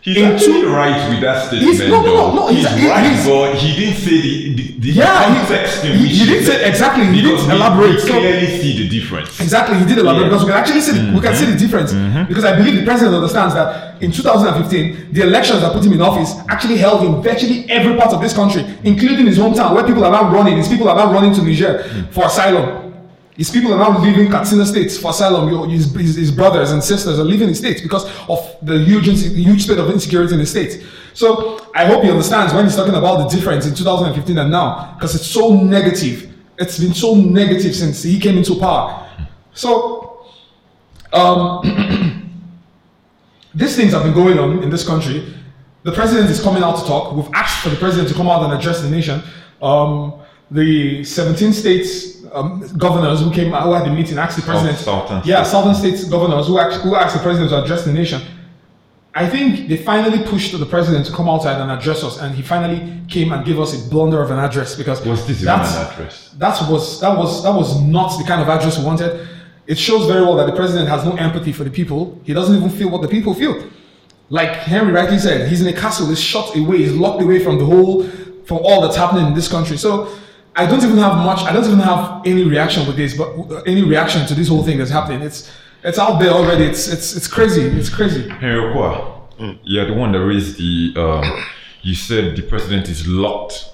He's 0.07 0.15
In 0.15 0.39
two- 0.39 0.69
right 0.71 1.09
with 1.09 1.19
that 1.19 1.51
He's- 1.51 1.75
statement. 1.75 1.89
no, 1.91 1.99
no, 2.01 2.15
no, 2.15 2.35
no, 2.39 2.47
he's, 2.47 2.65
he's- 2.65 2.79
he- 2.79 2.87
right, 2.89 3.11
he's- 3.11 3.27
but 3.27 3.55
he 3.55 3.69
didn't 3.75 3.99
say 4.05 4.21
the, 4.21 4.53
the, 4.55 4.65
the 4.79 4.91
Yeah, 4.91 5.27
he- 5.27 5.35
context 5.35 5.83
in 5.83 5.91
he- 5.97 6.03
which 6.03 6.11
he 6.19 6.25
didn't 6.31 6.45
say- 6.45 6.63
exactly, 6.71 7.03
he 7.07 7.21
didn't 7.21 7.45
we- 7.45 7.51
elaborate, 7.55 7.99
so- 7.99 8.07
clearly 8.07 8.47
see 8.61 8.73
the 8.81 8.87
difference. 8.87 9.37
Exactly, 9.41 9.75
he 9.79 9.83
did 9.83 9.97
elaborate 9.97 10.23
Yeah. 10.23 10.29
because 10.29 10.45
we 10.45 10.51
can 10.51 10.59
actually 10.63 10.79
see 10.79 10.93
the, 10.93 11.01
we 11.11 11.19
can 11.19 11.33
mm-hmm. 11.33 11.33
see 11.43 11.51
the 11.51 11.57
difference 11.59 11.91
mm-hmm. 11.91 12.23
because 12.29 12.45
I 12.45 12.55
believe 12.55 12.75
the 12.79 12.85
president 12.85 13.15
understands 13.15 13.53
that 13.55 14.01
in 14.01 14.11
2015 14.13 15.09
the 15.11 15.21
elections 15.23 15.59
that 15.59 15.73
put 15.73 15.83
him 15.83 15.91
in 15.91 16.01
office 16.01 16.35
actually 16.47 16.77
held 16.77 17.03
in 17.03 17.21
virtually 17.21 17.65
every 17.69 17.93
part 17.99 18.13
of 18.13 18.21
this 18.21 18.31
country, 18.33 18.63
including 18.85 19.25
his 19.25 19.37
hometown 19.37 19.75
where 19.75 19.83
people 19.83 20.05
are 20.05 20.11
now 20.19 20.31
running. 20.31 20.55
His 20.55 20.69
people 20.69 20.87
are 20.87 20.95
now 20.95 21.11
running 21.11 21.33
to 21.35 21.41
Niger 21.41 21.83
mm. 21.83 22.09
for 22.13 22.27
asylum. 22.27 22.86
His 23.37 23.51
people 23.51 23.71
are 23.71 23.77
now 23.77 24.01
leaving 24.01 24.31
Katsina 24.31 24.65
states 24.65 24.97
for 24.97 25.11
asylum. 25.11 25.69
His, 25.69 25.93
his, 25.93 26.15
his 26.15 26.31
brothers 26.31 26.71
and 26.71 26.83
sisters 26.83 27.19
are 27.19 27.23
leaving 27.23 27.47
the 27.47 27.55
states 27.55 27.81
because 27.81 28.05
of 28.27 28.57
the 28.63 28.79
huge, 28.79 29.05
huge 29.05 29.63
state 29.63 29.77
of 29.77 29.91
insecurity 29.91 30.33
in 30.33 30.39
the 30.39 30.45
states. 30.45 30.83
So 31.13 31.69
I 31.75 31.85
hope 31.85 32.03
he 32.03 32.09
understands 32.09 32.51
when 32.51 32.65
he's 32.65 32.75
talking 32.75 32.95
about 32.95 33.29
the 33.29 33.35
difference 33.35 33.67
in 33.67 33.75
2015 33.75 34.39
and 34.39 34.51
now 34.51 34.95
because 34.95 35.13
it's 35.13 35.27
so 35.27 35.53
negative. 35.53 36.33
It's 36.57 36.79
been 36.79 36.95
so 36.95 37.13
negative 37.13 37.75
since 37.75 38.01
he 38.01 38.19
came 38.19 38.39
into 38.39 38.55
power. 38.55 39.07
So, 39.53 40.25
um, 41.13 41.61
these 43.53 43.75
things 43.75 43.93
have 43.93 44.01
been 44.01 44.13
going 44.13 44.39
on 44.39 44.63
in 44.63 44.71
this 44.71 44.85
country. 44.85 45.31
The 45.83 45.91
president 45.91 46.31
is 46.31 46.41
coming 46.41 46.63
out 46.63 46.79
to 46.79 46.85
talk. 46.85 47.15
We've 47.15 47.31
asked 47.35 47.61
for 47.61 47.69
the 47.69 47.75
president 47.75 48.09
to 48.09 48.15
come 48.15 48.27
out 48.27 48.43
and 48.43 48.53
address 48.53 48.81
the 48.81 48.89
nation. 48.89 49.21
Um, 49.61 50.21
the 50.51 51.03
17 51.03 51.53
states 51.53 52.23
um, 52.33 52.61
governors 52.77 53.21
who 53.21 53.31
came 53.31 53.53
out 53.53 53.63
who 53.63 53.73
had 53.73 53.85
the 53.85 53.91
meeting 53.91 54.17
asked 54.17 54.37
the 54.37 54.43
president. 54.43 54.77
southern 54.77 55.21
yeah, 55.25 55.43
states. 55.43 55.51
southern 55.51 55.75
states 55.75 56.03
governors 56.05 56.47
who 56.47 56.57
asked, 56.59 56.81
who 56.81 56.95
asked 56.95 57.15
the 57.15 57.21
president 57.21 57.49
to 57.51 57.63
address 57.63 57.85
the 57.85 57.93
nation. 57.93 58.21
I 59.15 59.27
think 59.27 59.67
they 59.67 59.77
finally 59.77 60.23
pushed 60.23 60.57
the 60.57 60.65
president 60.65 61.07
to 61.07 61.11
come 61.11 61.27
outside 61.27 61.59
and 61.59 61.71
address 61.71 62.03
us, 62.03 62.19
and 62.19 62.35
he 62.35 62.43
finally 62.43 63.01
came 63.07 63.31
and 63.31 63.43
gave 63.43 63.59
us 63.59 63.73
a 63.73 63.89
blunder 63.89 64.21
of 64.21 64.29
an 64.29 64.37
address 64.37 64.75
because 64.75 65.03
Was 65.03 65.25
this 65.25 65.41
even 65.41 65.55
an 65.55 65.61
address? 65.61 66.35
that 66.37 66.69
was 66.69 67.01
that 67.01 67.17
was 67.17 67.41
that 67.43 67.53
was 67.53 67.81
not 67.81 68.17
the 68.19 68.23
kind 68.25 68.41
of 68.41 68.47
address 68.47 68.77
we 68.77 68.85
wanted. 68.85 69.27
It 69.65 69.77
shows 69.77 70.05
very 70.05 70.21
well 70.21 70.35
that 70.35 70.45
the 70.45 70.55
president 70.55 70.87
has 70.87 71.03
no 71.03 71.15
empathy 71.15 71.51
for 71.51 71.63
the 71.63 71.71
people. 71.71 72.21
He 72.23 72.33
doesn't 72.33 72.55
even 72.55 72.69
feel 72.69 72.89
what 72.89 73.01
the 73.01 73.07
people 73.07 73.33
feel. 73.33 73.67
Like 74.29 74.49
Henry 74.51 74.93
rightly 74.93 75.17
said, 75.19 75.49
he's 75.49 75.61
in 75.61 75.67
a 75.67 75.73
castle. 75.77 76.07
He's 76.07 76.21
shut 76.21 76.55
away. 76.55 76.77
He's 76.77 76.93
locked 76.93 77.21
away 77.21 77.39
from 77.43 77.57
the 77.57 77.65
whole, 77.65 78.03
from 78.45 78.57
all 78.59 78.81
that's 78.81 78.95
happening 78.95 79.25
in 79.27 79.33
this 79.33 79.47
country. 79.49 79.77
So 79.77 80.09
I 80.57 80.65
don't 80.65 80.83
even 80.83 80.97
have 80.97 81.17
much. 81.17 81.41
I 81.43 81.53
don't 81.53 81.65
even 81.65 81.79
have 81.79 82.23
any 82.25 82.43
reaction 82.43 82.87
with 82.87 82.97
this, 82.97 83.15
but 83.15 83.29
uh, 83.29 83.61
any 83.67 83.83
reaction 83.83 84.25
to 84.25 84.33
this 84.33 84.47
whole 84.47 84.63
thing 84.63 84.79
that's 84.79 84.91
happening. 84.91 85.21
It's 85.21 85.51
it's 85.83 85.99
out 85.99 86.19
there 86.19 86.31
already. 86.31 86.65
It's 86.65 86.87
it's 86.87 87.15
it's 87.15 87.27
crazy. 87.27 87.61
It's 87.61 87.89
crazy. 87.89 88.27
Henry 88.27 88.59
Okwa, 88.59 89.59
you're 89.63 89.85
the 89.85 89.93
one 89.93 90.11
that 90.13 90.23
raised 90.25 90.57
the. 90.57 90.93
Um, 90.97 91.45
you 91.83 91.93
said 91.95 92.35
the 92.35 92.41
president 92.41 92.89
is 92.89 93.07
locked 93.07 93.69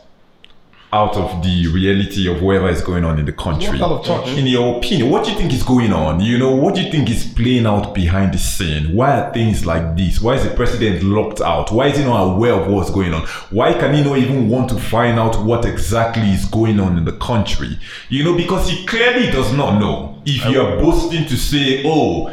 out 0.94 1.18
of 1.18 1.42
the 1.42 1.68
reality 1.70 2.30
of 2.30 2.40
whatever 2.44 2.70
is 2.70 2.82
going 2.82 3.04
on 3.04 3.18
in 3.18 3.26
the 3.26 3.34
country. 3.34 3.80
Locked 3.80 4.08
out 4.08 4.18
of 4.20 4.26
touch. 4.26 4.38
In 4.38 4.46
your 4.46 4.78
opinion, 4.78 5.10
what 5.10 5.26
do 5.26 5.32
you 5.32 5.38
think 5.38 5.52
is 5.52 5.64
going 5.64 5.92
on? 5.92 6.22
You 6.22 6.38
know, 6.38 6.56
what 6.56 6.76
do 6.76 6.82
you 6.82 6.92
think 6.92 7.10
is 7.10 7.26
playing 7.26 7.66
out 7.66 7.96
behind 7.96 8.32
the 8.34 8.38
scene? 8.38 8.96
Why 8.96 9.20
are 9.20 9.34
things 9.34 9.66
like 9.66 9.98
this? 9.98 10.22
Why 10.22 10.36
is 10.36 10.44
the 10.44 10.52
president 10.56 11.02
locked 11.02 11.42
out? 11.42 11.72
Why 11.72 11.88
is 11.88 11.98
he 11.98 12.04
not 12.04 12.36
aware 12.36 12.54
of 12.54 12.72
what's 12.72 12.92
going 12.92 13.12
on? 13.12 13.26
Why 13.50 13.74
can 13.74 13.96
he 13.96 14.04
not 14.04 14.20
even 14.20 14.50
want 14.50 14.70
to 14.70 14.80
find 14.80 15.20
out 15.20 15.44
what 15.44 15.66
exactly 15.66 16.30
is 16.30 16.46
going 16.46 16.80
on 16.80 16.96
in 17.00 17.06
the 17.06 17.18
country? 17.18 17.80
You 18.10 18.24
know, 18.24 18.38
because 18.38 18.70
he 18.70 18.86
clearly 18.86 19.32
does 19.32 19.52
not 19.52 19.80
know. 19.80 20.22
If 20.26 20.46
you 20.46 20.62
are 20.62 20.78
boasting 20.78 21.26
to 21.26 21.36
say, 21.36 21.82
oh, 21.86 22.30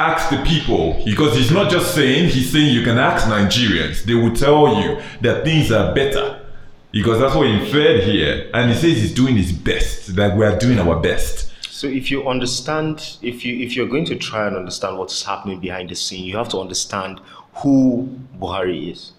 ask 0.00 0.30
the 0.30 0.42
people 0.44 1.00
because 1.04 1.36
he's 1.36 1.50
not 1.50 1.70
just 1.70 1.94
saying 1.94 2.30
he's 2.30 2.50
saying 2.50 2.72
you 2.72 2.82
can 2.82 2.96
ask 2.96 3.26
Nigerians 3.26 4.02
they 4.04 4.14
will 4.14 4.34
tell 4.34 4.80
you 4.80 4.98
that 5.20 5.44
things 5.44 5.70
are 5.70 5.94
better 5.94 6.39
because 6.92 7.18
that's 7.18 7.34
what 7.34 7.46
he 7.46 7.54
inferred 7.54 8.02
here. 8.04 8.50
And 8.54 8.70
he 8.70 8.76
says 8.76 8.96
he's 9.00 9.14
doing 9.14 9.36
his 9.36 9.52
best. 9.52 10.16
That 10.16 10.36
we 10.36 10.44
are 10.44 10.58
doing 10.58 10.78
our 10.78 10.98
best. 11.00 11.50
So 11.64 11.86
if 11.86 12.10
you 12.10 12.28
understand, 12.28 13.16
if 13.22 13.44
you 13.44 13.58
if 13.64 13.74
you're 13.76 13.88
going 13.88 14.04
to 14.06 14.16
try 14.16 14.46
and 14.46 14.56
understand 14.56 14.98
what's 14.98 15.22
happening 15.22 15.60
behind 15.60 15.88
the 15.88 15.94
scene, 15.94 16.24
you 16.24 16.36
have 16.36 16.48
to 16.50 16.58
understand 16.58 17.20
who 17.54 18.08
Buhari 18.38 18.92
is. 18.92 19.12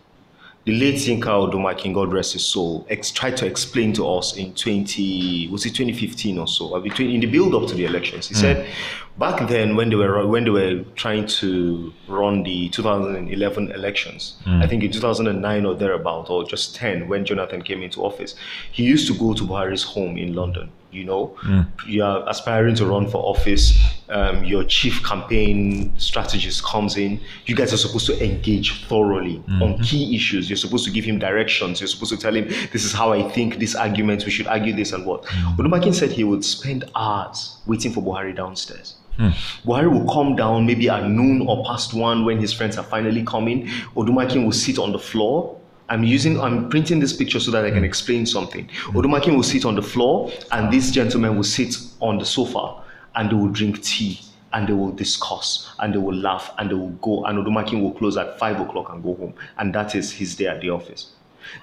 The 0.66 0.74
late 0.74 0.96
Yinka 0.96 1.24
Odumakin, 1.24 1.92
God 1.92 2.14
rest 2.14 2.34
his 2.34 2.46
soul, 2.46 2.86
ex- 2.88 3.10
tried 3.10 3.36
to 3.38 3.48
explain 3.48 3.94
to 3.94 4.08
us 4.08 4.38
in 4.38 4.54
20 4.54 5.48
was 5.52 5.66
it 5.66 5.70
2015 5.70 6.38
or 6.38 6.48
so, 6.48 6.76
uh, 6.76 6.80
between 6.80 7.10
in 7.10 7.20
the 7.20 7.26
build 7.26 7.56
up 7.56 7.68
to 7.70 7.74
the 7.76 7.86
elections. 7.86 8.28
He 8.28 8.36
hmm. 8.36 8.42
said 8.42 8.70
back 9.18 9.50
then 9.50 9.76
when 9.76 9.90
they 9.90 9.96
were 9.96 10.28
when 10.28 10.44
they 10.44 10.52
were 10.52 10.84
trying 10.96 11.26
to 11.26 11.92
run 12.08 12.44
the 12.44 12.70
2011 12.70 13.72
elections, 13.72 14.38
hmm. 14.44 14.62
I 14.62 14.68
think 14.68 14.84
in 14.84 14.92
2009 14.92 15.66
or 15.66 15.74
thereabout, 15.74 16.30
or 16.30 16.44
just 16.44 16.76
10 16.76 17.08
when 17.08 17.26
Jonathan 17.26 17.64
came 17.64 17.82
into 17.82 18.04
office, 18.04 18.36
he 18.72 18.84
used 18.84 19.08
to 19.08 19.18
go 19.18 19.34
to 19.34 19.44
Buhari's 19.44 19.84
home 19.84 20.16
in 20.18 20.36
London. 20.36 20.72
You 20.92 21.06
know, 21.06 21.28
hmm. 21.40 21.62
you 21.88 22.04
are 22.04 22.24
aspiring 22.30 22.76
to 22.76 22.86
run 22.86 23.10
for 23.10 23.18
office. 23.18 23.80
Um, 24.12 24.44
your 24.44 24.66
chief 24.66 25.02
campaign 25.04 25.94
strategist 25.98 26.66
comes 26.66 26.98
in. 26.98 27.20
You 27.46 27.56
guys 27.56 27.74
are 27.74 27.78
supposed 27.78 28.06
to 28.08 28.24
engage 28.24 28.86
thoroughly 28.86 29.38
mm-hmm. 29.38 29.64
on 29.64 29.80
key 29.80 30.14
issues. 30.16 30.50
You're 30.50 30.58
supposed 30.58 30.84
to 30.86 30.92
give 30.92 31.06
him 31.06 31.18
directions. 31.18 31.80
You're 31.80 31.88
supposed 31.88 32.12
to 32.12 32.18
tell 32.18 32.36
him, 32.36 32.50
"This 32.74 32.84
is 32.84 32.92
how 32.92 33.14
I 33.14 33.24
think. 33.30 33.60
This 33.60 33.74
argument, 33.74 34.26
we 34.26 34.32
should 34.32 34.48
argue 34.48 34.76
this 34.76 34.92
and 34.92 35.06
what." 35.06 35.24
Mm-hmm. 35.24 35.62
Odumakin 35.62 35.94
said 35.94 36.12
he 36.12 36.26
would 36.26 36.44
spend 36.44 36.84
hours 36.94 37.58
waiting 37.66 37.94
for 37.94 38.02
Buhari 38.04 38.36
downstairs. 38.36 38.96
Hmm. 39.18 39.30
Buhari 39.66 39.92
will 39.92 40.12
come 40.12 40.36
down 40.36 40.66
maybe 40.66 40.90
at 40.90 41.08
noon 41.08 41.48
or 41.48 41.64
past 41.66 41.94
one 41.94 42.26
when 42.26 42.40
his 42.40 42.54
friends 42.54 42.78
are 42.78 42.84
finally 42.84 43.24
coming. 43.24 43.68
Odumakin 43.96 44.46
will 44.46 44.52
sit 44.52 44.80
on 44.80 44.92
the 44.92 45.00
floor. 45.00 45.58
I'm 45.90 46.04
using, 46.06 46.40
I'm 46.40 46.70
printing 46.70 47.02
this 47.02 47.12
picture 47.12 47.40
so 47.40 47.52
that 47.52 47.66
I 47.66 47.70
can 47.70 47.80
hmm. 47.80 47.84
explain 47.86 48.26
something. 48.26 48.68
Odumakin 48.88 49.36
will 49.36 49.44
sit 49.44 49.66
on 49.66 49.76
the 49.76 49.82
floor, 49.82 50.32
and 50.52 50.72
this 50.72 50.90
gentleman 50.92 51.36
will 51.36 51.44
sit 51.44 51.76
on 52.00 52.18
the 52.18 52.26
sofa, 52.26 52.81
and 53.16 53.30
they 53.30 53.36
will 53.36 53.50
drink 53.50 53.82
tea 53.82 54.20
and 54.54 54.68
they 54.68 54.74
will 54.74 54.92
discuss 54.92 55.74
and 55.80 55.94
they 55.94 55.98
will 55.98 56.16
laugh 56.16 56.54
and 56.58 56.70
they 56.70 56.74
will 56.76 56.90
go 56.90 57.26
and 57.26 57.38
Odumakin 57.38 57.82
will 57.82 57.92
close 57.94 58.18
at 58.18 58.38
five 58.38 58.60
o'clock 58.60 58.90
and 58.92 59.04
go 59.04 59.16
home. 59.16 59.34
And 59.58 59.74
that 59.74 59.96
is 59.96 60.12
his 60.12 60.36
day 60.36 60.48
at 60.48 60.62
the 60.62 60.70
office. 60.70 61.12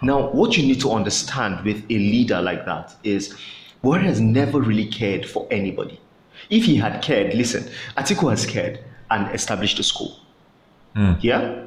Now, 0.02 0.30
what 0.30 0.56
you 0.56 0.66
need 0.66 0.80
to 0.80 0.90
understand 0.90 1.64
with 1.64 1.84
a 1.90 1.94
leader 1.98 2.40
like 2.40 2.64
that 2.66 2.96
is 3.04 3.36
Buhari 3.82 4.04
has 4.04 4.20
never 4.20 4.60
really 4.60 4.86
cared 4.86 5.26
for 5.26 5.46
anybody. 5.50 6.00
If 6.50 6.64
he 6.64 6.76
had 6.76 7.02
cared, 7.02 7.34
listen, 7.34 7.70
Atiku 7.96 8.30
has 8.30 8.46
cared 8.46 8.80
and 9.10 9.32
established 9.34 9.78
a 9.78 9.82
school. 9.82 10.18
Hmm. 10.94 11.12
Yeah? 11.20 11.64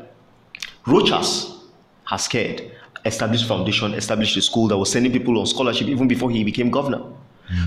Rochas 0.86 1.60
has 2.06 2.28
cared, 2.28 2.72
established 3.06 3.48
foundation, 3.48 3.94
established 3.94 4.36
a 4.38 4.42
school 4.42 4.68
that 4.68 4.78
was 4.78 4.92
sending 4.92 5.12
people 5.12 5.40
on 5.40 5.46
scholarship 5.46 5.88
even 5.88 6.08
before 6.08 6.32
he 6.32 6.44
became 6.44 6.70
governor. 6.70 7.02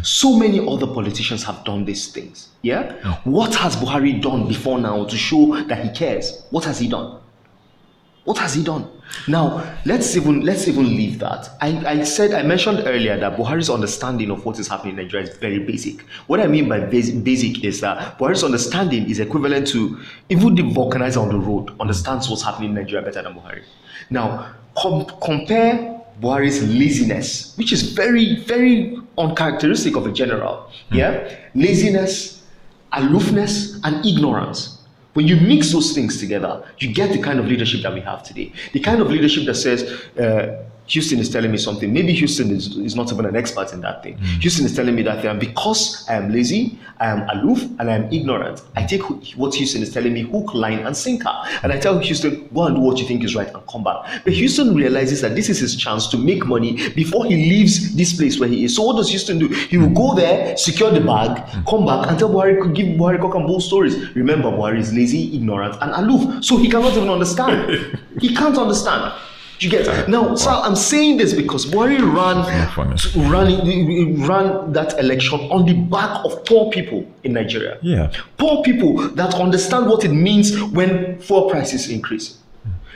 So 0.02 0.36
many 0.38 0.60
other 0.60 0.86
politicians 0.86 1.42
have 1.44 1.64
done 1.64 1.84
these 1.84 2.08
things. 2.08 2.48
Yeah? 2.62 2.92
What 3.24 3.54
has 3.56 3.76
Buhari 3.76 4.20
done 4.20 4.48
before 4.48 4.78
now 4.78 5.04
to 5.04 5.16
show 5.16 5.62
that 5.64 5.84
he 5.84 5.90
cares? 5.90 6.44
What 6.50 6.64
has 6.64 6.78
he 6.78 6.88
done? 6.88 7.20
What 8.24 8.38
has 8.38 8.54
he 8.54 8.64
done? 8.64 8.88
Now, 9.28 9.62
let's 9.84 10.16
even 10.16 10.40
let's 10.40 10.66
even 10.66 10.86
leave 10.96 11.18
that. 11.18 11.50
I, 11.60 11.68
I 11.86 12.04
said 12.04 12.32
I 12.32 12.42
mentioned 12.42 12.82
earlier 12.86 13.18
that 13.20 13.36
Buhari's 13.36 13.68
understanding 13.68 14.30
of 14.30 14.44
what 14.46 14.58
is 14.58 14.66
happening 14.66 14.96
in 14.98 15.04
Nigeria 15.04 15.28
is 15.28 15.36
very 15.36 15.58
basic. 15.58 16.00
What 16.26 16.40
I 16.40 16.46
mean 16.46 16.68
by 16.68 16.80
basic, 16.80 17.22
basic 17.22 17.64
is 17.64 17.80
that 17.82 18.18
Buhari's 18.18 18.42
understanding 18.42 19.08
is 19.10 19.20
equivalent 19.20 19.66
to 19.68 20.00
even 20.30 20.54
the 20.54 20.62
vulcanizer 20.62 21.20
on 21.20 21.28
the 21.28 21.38
road 21.38 21.78
understands 21.78 22.30
what's 22.30 22.42
happening 22.42 22.70
in 22.70 22.74
Nigeria 22.76 23.04
better 23.04 23.22
than 23.22 23.34
Buhari. 23.34 23.62
Now, 24.08 24.54
com- 24.76 25.06
compare 25.22 25.93
Buhari's 26.20 26.62
laziness, 26.62 27.56
which 27.56 27.72
is 27.72 27.92
very, 27.92 28.36
very 28.44 28.96
uncharacteristic 29.18 29.96
of 29.96 30.06
a 30.06 30.12
general. 30.12 30.70
Yeah, 30.90 31.36
laziness, 31.54 32.42
aloofness, 32.92 33.80
and 33.84 34.04
ignorance. 34.04 34.78
When 35.14 35.28
you 35.28 35.36
mix 35.36 35.72
those 35.72 35.92
things 35.92 36.18
together, 36.18 36.64
you 36.78 36.92
get 36.92 37.12
the 37.12 37.22
kind 37.22 37.38
of 37.38 37.46
leadership 37.46 37.82
that 37.82 37.94
we 37.94 38.00
have 38.00 38.22
today. 38.24 38.52
The 38.72 38.80
kind 38.80 39.00
of 39.00 39.10
leadership 39.10 39.46
that 39.46 39.54
says, 39.54 39.82
uh, 40.18 40.64
Houston 40.86 41.18
is 41.18 41.30
telling 41.30 41.50
me 41.50 41.56
something. 41.58 41.92
Maybe 41.92 42.12
Houston 42.12 42.50
is, 42.50 42.76
is 42.76 42.94
not 42.94 43.10
even 43.12 43.24
an 43.24 43.36
expert 43.36 43.72
in 43.72 43.80
that 43.80 44.02
thing. 44.02 44.18
Mm. 44.18 44.40
Houston 44.42 44.66
is 44.66 44.74
telling 44.74 44.94
me 44.94 45.02
that 45.02 45.22
thing. 45.22 45.30
And 45.30 45.40
because 45.40 46.06
I 46.08 46.14
am 46.14 46.30
lazy, 46.30 46.78
I 47.00 47.08
am 47.08 47.28
aloof, 47.30 47.62
and 47.78 47.90
I 47.90 47.94
am 47.96 48.12
ignorant, 48.12 48.62
I 48.76 48.84
take 48.84 49.02
wh- 49.02 49.38
what 49.38 49.54
Houston 49.54 49.82
is 49.82 49.92
telling 49.92 50.12
me 50.12 50.22
hook, 50.22 50.54
line, 50.54 50.80
and 50.80 50.96
sinker. 50.96 51.32
And 51.62 51.72
I 51.72 51.78
tell 51.78 51.98
Houston, 51.98 52.48
go 52.54 52.64
and 52.64 52.76
do 52.76 52.82
what 52.82 52.98
you 52.98 53.06
think 53.06 53.24
is 53.24 53.34
right 53.34 53.52
and 53.52 53.66
come 53.66 53.82
back. 53.82 54.22
But 54.24 54.32
Houston 54.34 54.74
realizes 54.74 55.20
that 55.22 55.34
this 55.34 55.48
is 55.48 55.58
his 55.58 55.74
chance 55.76 56.06
to 56.08 56.18
make 56.18 56.46
money 56.46 56.88
before 56.90 57.24
he 57.24 57.34
leaves 57.36 57.94
this 57.96 58.14
place 58.16 58.38
where 58.38 58.48
he 58.48 58.64
is. 58.64 58.76
So 58.76 58.82
what 58.82 58.96
does 58.96 59.10
Houston 59.10 59.38
do? 59.38 59.48
He 59.48 59.78
will 59.78 59.90
go 59.90 60.14
there, 60.14 60.56
secure 60.56 60.90
the 60.90 61.00
bag, 61.00 61.44
mm. 61.46 61.66
come 61.66 61.86
back, 61.86 62.08
and 62.08 62.18
tell 62.18 62.30
Buhari, 62.30 62.72
give 62.74 62.86
Buhari 62.98 63.20
cock 63.20 63.34
and 63.34 63.46
bull 63.46 63.60
stories. 63.60 64.14
Remember, 64.14 64.48
Buhari 64.50 64.78
is 64.78 64.92
lazy, 64.92 65.34
ignorant, 65.34 65.76
and 65.80 65.90
aloof. 65.92 66.44
So 66.44 66.56
he 66.58 66.68
cannot 66.68 66.92
even 66.96 67.08
understand. 67.10 67.98
he 68.20 68.34
can't 68.34 68.56
understand. 68.58 69.12
You 69.60 69.70
get 69.70 70.08
now, 70.08 70.34
sir. 70.34 70.50
I'm 70.50 70.74
saying 70.76 71.18
this 71.18 71.32
because 71.32 71.66
Buhari 71.66 71.98
ran 72.00 72.38
ran 73.30 74.28
ran 74.28 74.72
that 74.72 74.98
election 74.98 75.40
on 75.50 75.64
the 75.64 75.74
back 75.74 76.24
of 76.24 76.44
poor 76.44 76.70
people 76.70 77.06
in 77.22 77.34
Nigeria. 77.34 77.78
Yeah. 77.82 78.10
Poor 78.36 78.62
people 78.62 79.08
that 79.10 79.34
understand 79.34 79.86
what 79.86 80.04
it 80.04 80.12
means 80.12 80.60
when 80.72 81.18
fuel 81.20 81.48
prices 81.48 81.88
increase. 81.88 82.38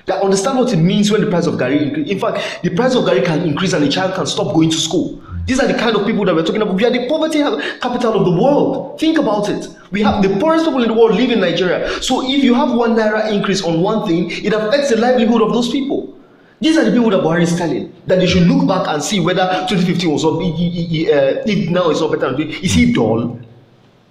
That 0.06 0.22
understand 0.22 0.58
what 0.58 0.72
it 0.72 0.78
means 0.78 1.10
when 1.10 1.20
the 1.20 1.26
price 1.28 1.46
of 1.46 1.54
garri 1.54 1.82
increase. 1.82 2.10
In 2.10 2.18
fact, 2.18 2.62
the 2.62 2.70
price 2.70 2.94
of 2.94 3.04
garri 3.04 3.24
can 3.24 3.42
increase 3.42 3.74
and 3.74 3.84
a 3.84 3.88
child 3.88 4.14
can 4.14 4.26
stop 4.26 4.54
going 4.54 4.70
to 4.70 4.76
school. 4.76 5.22
These 5.44 5.60
are 5.60 5.66
the 5.66 5.78
kind 5.78 5.96
of 5.96 6.06
people 6.06 6.24
that 6.24 6.34
we're 6.34 6.44
talking 6.44 6.60
about. 6.62 6.74
We 6.74 6.84
are 6.84 6.90
the 6.90 7.06
poverty 7.08 7.38
capital 7.80 8.14
of 8.18 8.24
the 8.24 8.32
world. 8.42 8.98
Think 8.98 9.18
about 9.18 9.48
it. 9.48 9.66
We 9.90 10.02
have 10.02 10.22
the 10.22 10.30
poorest 10.38 10.64
people 10.64 10.82
in 10.82 10.88
the 10.88 10.94
world 10.94 11.14
live 11.14 11.30
in 11.30 11.40
Nigeria. 11.40 12.02
So 12.02 12.22
if 12.22 12.42
you 12.42 12.54
have 12.54 12.72
one 12.72 12.96
naira 12.96 13.32
increase 13.32 13.62
on 13.62 13.80
one 13.80 14.06
thing, 14.06 14.30
it 14.30 14.52
affects 14.52 14.90
the 14.90 14.96
livelihood 14.96 15.40
of 15.42 15.52
those 15.52 15.70
people. 15.70 16.17
These 16.60 16.76
are 16.76 16.84
the 16.84 16.90
people 16.90 17.10
that 17.10 17.20
Buhari 17.20 17.42
is 17.42 17.56
telling 17.56 17.92
that 18.06 18.18
they 18.18 18.26
should 18.26 18.46
look 18.48 18.66
back 18.66 18.88
and 18.88 19.02
see 19.02 19.20
whether 19.20 19.46
2015 19.68 20.10
was 20.10 20.24
up, 20.24 20.34
uh, 20.34 21.42
if 21.46 21.70
now 21.70 21.90
it's 21.90 22.00
not 22.00 22.10
better. 22.12 22.32
than 22.32 22.50
Is 22.50 22.72
he 22.74 22.92
dull? 22.92 23.38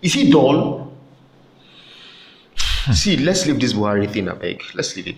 Is 0.01 0.13
he 0.13 0.31
dull? 0.31 0.93
See, 2.93 3.17
let's 3.17 3.45
leave 3.45 3.59
this 3.59 3.73
Buhari 3.73 4.09
thing, 4.09 4.29
I 4.29 4.33
beg. 4.33 4.63
Let's 4.73 4.95
leave 4.95 5.07
it. 5.07 5.17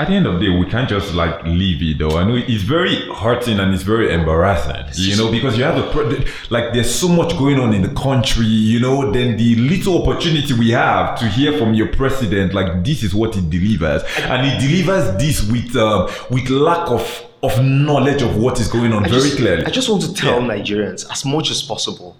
At 0.00 0.08
the 0.08 0.14
end 0.14 0.26
of 0.26 0.40
the 0.40 0.46
day, 0.46 0.48
we 0.48 0.64
can't 0.64 0.88
just 0.88 1.12
like 1.12 1.44
leave 1.44 1.82
it 1.82 1.98
though. 1.98 2.16
I 2.16 2.24
know 2.24 2.34
it's 2.34 2.62
very 2.62 3.06
hurting 3.12 3.60
and 3.60 3.74
it's 3.74 3.82
very 3.82 4.14
embarrassing, 4.14 4.86
you 4.94 5.14
know, 5.14 5.30
because 5.30 5.58
you 5.58 5.64
have 5.64 5.76
a 5.76 6.24
like 6.48 6.72
there's 6.72 6.90
so 6.94 7.06
much 7.06 7.36
going 7.36 7.60
on 7.60 7.74
in 7.74 7.82
the 7.82 7.92
country, 8.00 8.46
you 8.46 8.80
know. 8.80 9.12
Then 9.12 9.36
the 9.36 9.56
little 9.56 10.02
opportunity 10.02 10.54
we 10.54 10.70
have 10.70 11.18
to 11.18 11.28
hear 11.28 11.58
from 11.58 11.74
your 11.74 11.88
president, 11.88 12.54
like 12.54 12.82
this 12.82 13.02
is 13.02 13.14
what 13.14 13.34
he 13.34 13.42
delivers, 13.42 14.02
and 14.20 14.46
he 14.46 14.66
delivers 14.66 15.18
this 15.18 15.46
with 15.50 15.76
um, 15.76 16.08
with 16.30 16.48
lack 16.48 16.90
of 16.90 17.22
of 17.42 17.62
knowledge 17.62 18.22
of 18.22 18.38
what 18.38 18.58
is 18.58 18.68
going 18.68 18.94
on 18.94 19.04
I 19.04 19.08
very 19.08 19.20
just, 19.20 19.36
clearly. 19.36 19.66
I 19.66 19.70
just 19.70 19.90
want 19.90 20.00
to 20.04 20.14
tell 20.14 20.40
Yeah. 20.40 20.48
Nigerians 20.48 21.10
as 21.12 21.26
much 21.26 21.50
as 21.50 21.60
possible 21.60 22.16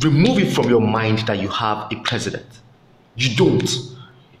remove 0.00 0.38
it 0.38 0.54
from 0.54 0.70
your 0.70 0.80
mind 0.80 1.18
that 1.26 1.38
you 1.38 1.48
have 1.48 1.92
a 1.92 1.96
president. 1.96 2.46
You 3.16 3.36
don't. 3.36 3.68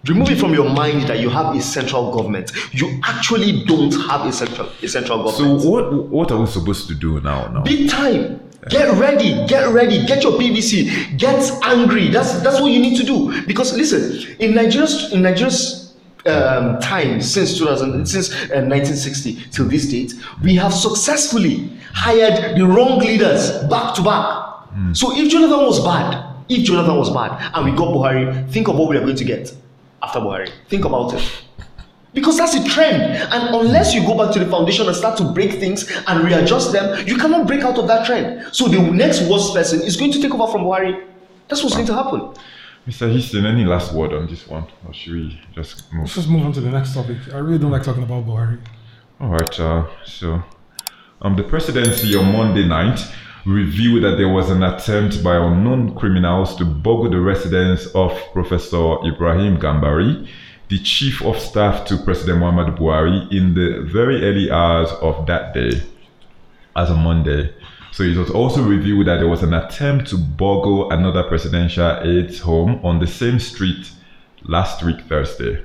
Remove 0.06 0.30
it 0.30 0.38
from 0.38 0.54
your 0.54 0.68
mind 0.70 1.02
that 1.08 1.20
you 1.20 1.28
have 1.28 1.54
a 1.54 1.60
central 1.60 2.10
government. 2.14 2.52
You 2.72 3.00
actually 3.04 3.64
don't 3.66 3.92
have 4.08 4.24
a 4.26 4.32
central 4.32 4.68
a 4.82 4.88
central 4.88 5.22
government. 5.24 5.60
so 5.60 5.68
what 5.68 5.92
what 6.08 6.30
are 6.32 6.40
we 6.40 6.46
supposed 6.46 6.88
to 6.88 6.94
do 6.94 7.20
now? 7.20 7.48
Now, 7.48 7.62
Big 7.62 7.90
time. 7.90 8.40
Get 8.68 8.92
ready, 8.98 9.46
get 9.46 9.68
ready, 9.72 10.04
get 10.04 10.22
your 10.22 10.32
PVC, 10.32 11.16
get 11.18 11.40
angry. 11.64 12.08
That's 12.08 12.40
that's 12.40 12.60
what 12.60 12.72
you 12.72 12.78
need 12.80 12.96
to 12.98 13.04
do. 13.04 13.42
Because 13.46 13.74
listen, 13.74 14.36
in 14.38 14.54
Nigeria's 14.54 15.12
in 15.12 15.22
Nigeria's 15.22 15.94
um, 16.26 16.78
time 16.80 17.20
since 17.22 17.56
2000 17.56 18.04
since 18.06 18.30
uh, 18.30 18.60
1960 18.68 19.34
till 19.50 19.66
this 19.66 19.86
date, 19.90 20.12
we 20.42 20.56
have 20.56 20.72
successfully 20.74 21.70
hired 21.92 22.56
the 22.58 22.66
wrong 22.66 22.98
leaders 22.98 23.50
back 23.68 23.94
to 23.96 24.02
back. 24.02 24.46
So 24.92 25.16
if 25.16 25.30
Jonathan 25.30 25.64
was 25.66 25.82
bad, 25.84 26.24
if 26.48 26.64
Jonathan 26.64 26.96
was 26.96 27.10
bad, 27.10 27.50
and 27.54 27.64
we 27.64 27.72
got 27.76 27.88
Buhari, 27.94 28.48
think 28.50 28.68
of 28.68 28.76
what 28.76 28.88
we 28.88 28.96
are 28.96 29.00
going 29.02 29.16
to 29.16 29.24
get 29.24 29.52
after 30.02 30.18
Buhari. 30.20 30.50
Think 30.68 30.84
about 30.84 31.14
it. 31.14 31.42
Because 32.12 32.36
that's 32.38 32.54
a 32.54 32.64
trend. 32.64 33.02
And 33.02 33.54
unless 33.54 33.94
you 33.94 34.00
go 34.04 34.16
back 34.16 34.32
to 34.34 34.40
the 34.40 34.46
foundation 34.50 34.86
and 34.86 34.96
start 34.96 35.16
to 35.18 35.24
break 35.24 35.52
things 35.54 35.90
and 36.08 36.24
readjust 36.24 36.72
them, 36.72 37.06
you 37.06 37.16
cannot 37.16 37.46
break 37.46 37.62
out 37.62 37.78
of 37.78 37.86
that 37.86 38.04
trend. 38.04 38.52
So 38.52 38.66
the 38.66 38.80
next 38.80 39.22
worst 39.28 39.54
person 39.54 39.80
is 39.82 39.96
going 39.96 40.10
to 40.12 40.20
take 40.20 40.34
over 40.34 40.50
from 40.50 40.62
Buhari. 40.62 41.06
That's 41.48 41.62
what's 41.62 41.74
going 41.76 41.86
to 41.86 41.94
happen. 41.94 42.34
Mr. 42.86 43.10
Houston, 43.10 43.46
any 43.46 43.64
last 43.64 43.92
word 43.92 44.12
on 44.12 44.26
this 44.26 44.48
one, 44.48 44.64
or 44.86 44.92
should 44.94 45.12
we 45.12 45.40
just 45.54 45.92
move? 45.92 46.02
Let's 46.02 46.14
just 46.14 46.28
move 46.28 46.44
on 46.46 46.52
to 46.54 46.60
the 46.60 46.70
next 46.70 46.94
topic. 46.94 47.18
I 47.32 47.38
really 47.38 47.58
don't 47.58 47.70
like 47.70 47.82
talking 47.82 48.02
about 48.02 48.26
Buhari. 48.26 48.58
All 49.20 49.28
right. 49.28 49.60
Uh, 49.60 49.86
so, 50.04 50.42
um, 51.22 51.36
the 51.36 51.42
presidency 51.44 52.16
on 52.16 52.32
Monday 52.32 52.66
night 52.66 52.98
revealed 53.46 54.04
that 54.04 54.16
there 54.16 54.28
was 54.28 54.50
an 54.50 54.62
attempt 54.62 55.22
by 55.22 55.36
unknown 55.36 55.94
criminals 55.94 56.54
to 56.56 56.64
boggle 56.64 57.10
the 57.10 57.20
residence 57.20 57.86
of 57.94 58.12
Professor 58.32 58.96
Ibrahim 59.06 59.58
Gambari, 59.58 60.28
the 60.68 60.78
chief 60.78 61.22
of 61.22 61.38
staff 61.38 61.84
to 61.86 61.96
President 61.98 62.38
Muhammad 62.38 62.76
Buhari, 62.76 63.30
in 63.32 63.54
the 63.54 63.82
very 63.82 64.22
early 64.24 64.50
hours 64.50 64.90
of 65.02 65.26
that 65.26 65.54
day, 65.54 65.82
as 66.76 66.90
a 66.90 66.94
Monday. 66.96 67.52
So 67.92 68.04
it 68.04 68.16
was 68.16 68.30
also 68.30 68.62
revealed 68.62 69.06
that 69.08 69.16
there 69.18 69.28
was 69.28 69.42
an 69.42 69.52
attempt 69.52 70.08
to 70.10 70.16
boggle 70.16 70.90
another 70.92 71.24
presidential 71.24 71.98
aide's 72.02 72.38
home 72.40 72.80
on 72.84 73.00
the 73.00 73.06
same 73.06 73.40
street 73.40 73.90
last 74.44 74.82
week 74.82 75.00
Thursday. 75.08 75.64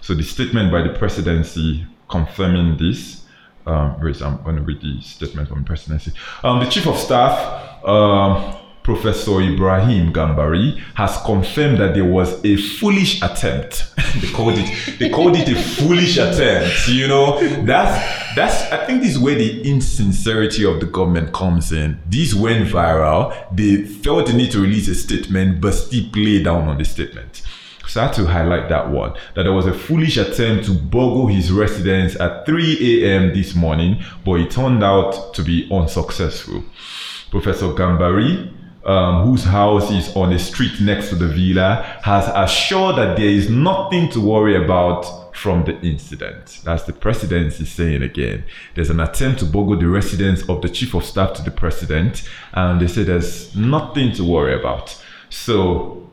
So 0.00 0.14
the 0.14 0.22
statement 0.22 0.70
by 0.70 0.82
the 0.82 0.90
presidency 0.96 1.86
confirming 2.08 2.76
this. 2.76 3.25
Um, 3.66 3.96
I'm 4.00 4.42
going 4.44 4.56
to 4.56 4.62
read 4.62 4.80
the 4.80 5.00
statement 5.00 5.48
from 5.48 5.58
the 5.58 5.64
presidency. 5.64 6.12
Um, 6.44 6.60
the 6.60 6.70
chief 6.70 6.86
of 6.86 6.96
staff, 6.96 7.84
um, 7.84 8.54
Professor 8.84 9.40
Ibrahim 9.40 10.12
Gambari, 10.12 10.78
has 10.94 11.20
confirmed 11.24 11.78
that 11.78 11.94
there 11.94 12.04
was 12.04 12.44
a 12.44 12.56
foolish 12.56 13.20
attempt. 13.22 13.92
they 14.20 14.28
called 14.30 14.54
it. 14.56 14.98
They 15.00 15.10
called 15.10 15.36
it 15.36 15.48
a 15.48 15.56
foolish 15.60 16.16
attempt. 16.16 16.86
You 16.86 17.08
know, 17.08 17.40
that's 17.64 18.36
that's. 18.36 18.70
I 18.70 18.86
think 18.86 19.02
this 19.02 19.16
is 19.16 19.18
where 19.18 19.34
the 19.34 19.68
insincerity 19.68 20.64
of 20.64 20.78
the 20.78 20.86
government 20.86 21.32
comes 21.32 21.72
in. 21.72 22.00
This 22.08 22.32
went 22.34 22.68
viral. 22.68 23.34
They 23.50 23.82
felt 23.82 24.28
the 24.28 24.32
need 24.34 24.52
to 24.52 24.60
release 24.60 24.86
a 24.86 24.94
statement, 24.94 25.60
but 25.60 25.72
still 25.72 26.08
play 26.12 26.40
down 26.44 26.68
on 26.68 26.78
the 26.78 26.84
statement. 26.84 27.42
So 27.86 28.00
I 28.00 28.06
had 28.06 28.14
to 28.14 28.26
highlight 28.26 28.68
that 28.68 28.90
one 28.90 29.14
that 29.34 29.44
there 29.44 29.52
was 29.52 29.66
a 29.66 29.72
foolish 29.74 30.16
attempt 30.16 30.66
to 30.66 30.72
boggle 30.72 31.28
his 31.28 31.52
residence 31.52 32.18
at 32.18 32.46
3 32.46 33.04
a.m. 33.04 33.34
this 33.34 33.54
morning, 33.54 34.02
but 34.24 34.40
it 34.40 34.50
turned 34.50 34.82
out 34.82 35.34
to 35.34 35.42
be 35.42 35.68
unsuccessful. 35.72 36.64
Professor 37.30 37.66
Gambari, 37.66 38.52
um, 38.84 39.26
whose 39.26 39.44
house 39.44 39.90
is 39.90 40.14
on 40.16 40.32
a 40.32 40.38
street 40.38 40.80
next 40.80 41.08
to 41.10 41.16
the 41.16 41.28
villa, 41.28 41.82
has 42.02 42.30
assured 42.34 42.96
that 42.96 43.16
there 43.16 43.26
is 43.26 43.50
nothing 43.50 44.08
to 44.10 44.20
worry 44.20 44.56
about 44.62 45.26
from 45.36 45.64
the 45.64 45.78
incident. 45.80 46.60
That's 46.64 46.84
the 46.84 46.92
presidency 46.92 47.66
saying 47.66 48.02
again. 48.02 48.44
There's 48.74 48.90
an 48.90 49.00
attempt 49.00 49.40
to 49.40 49.44
boggle 49.44 49.78
the 49.78 49.88
residence 49.88 50.48
of 50.48 50.62
the 50.62 50.68
chief 50.68 50.94
of 50.94 51.04
staff 51.04 51.34
to 51.34 51.42
the 51.42 51.50
president, 51.50 52.28
and 52.52 52.80
they 52.80 52.86
say 52.86 53.02
there's 53.02 53.54
nothing 53.54 54.12
to 54.12 54.24
worry 54.24 54.58
about. 54.58 55.00
So 55.28 56.08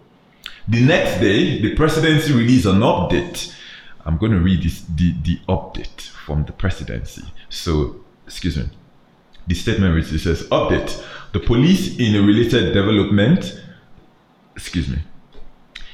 The 0.67 0.82
next 0.82 1.19
day, 1.19 1.62
the 1.62 1.76
presidency 1.76 2.34
released 2.34 2.65
an 2.65 2.80
update. 2.80 3.54
I'm 4.06 4.17
going 4.17 4.32
to 4.32 4.39
read 4.39 4.63
this, 4.63 4.82
the, 4.82 5.13
the 5.23 5.39
update 5.49 6.02
from 6.02 6.45
the 6.45 6.54
presidency. 6.54 7.23
So, 7.49 7.97
excuse 8.26 8.58
me. 8.58 8.69
The 9.47 9.56
statement 9.56 9.93
which 9.95 10.21
says, 10.21 10.43
Update. 10.49 11.04
The 11.34 11.39
police, 11.39 11.97
in 11.97 12.15
a 12.15 12.21
related 12.21 12.73
development, 12.73 13.62
excuse 14.56 14.88
me, 14.88 14.99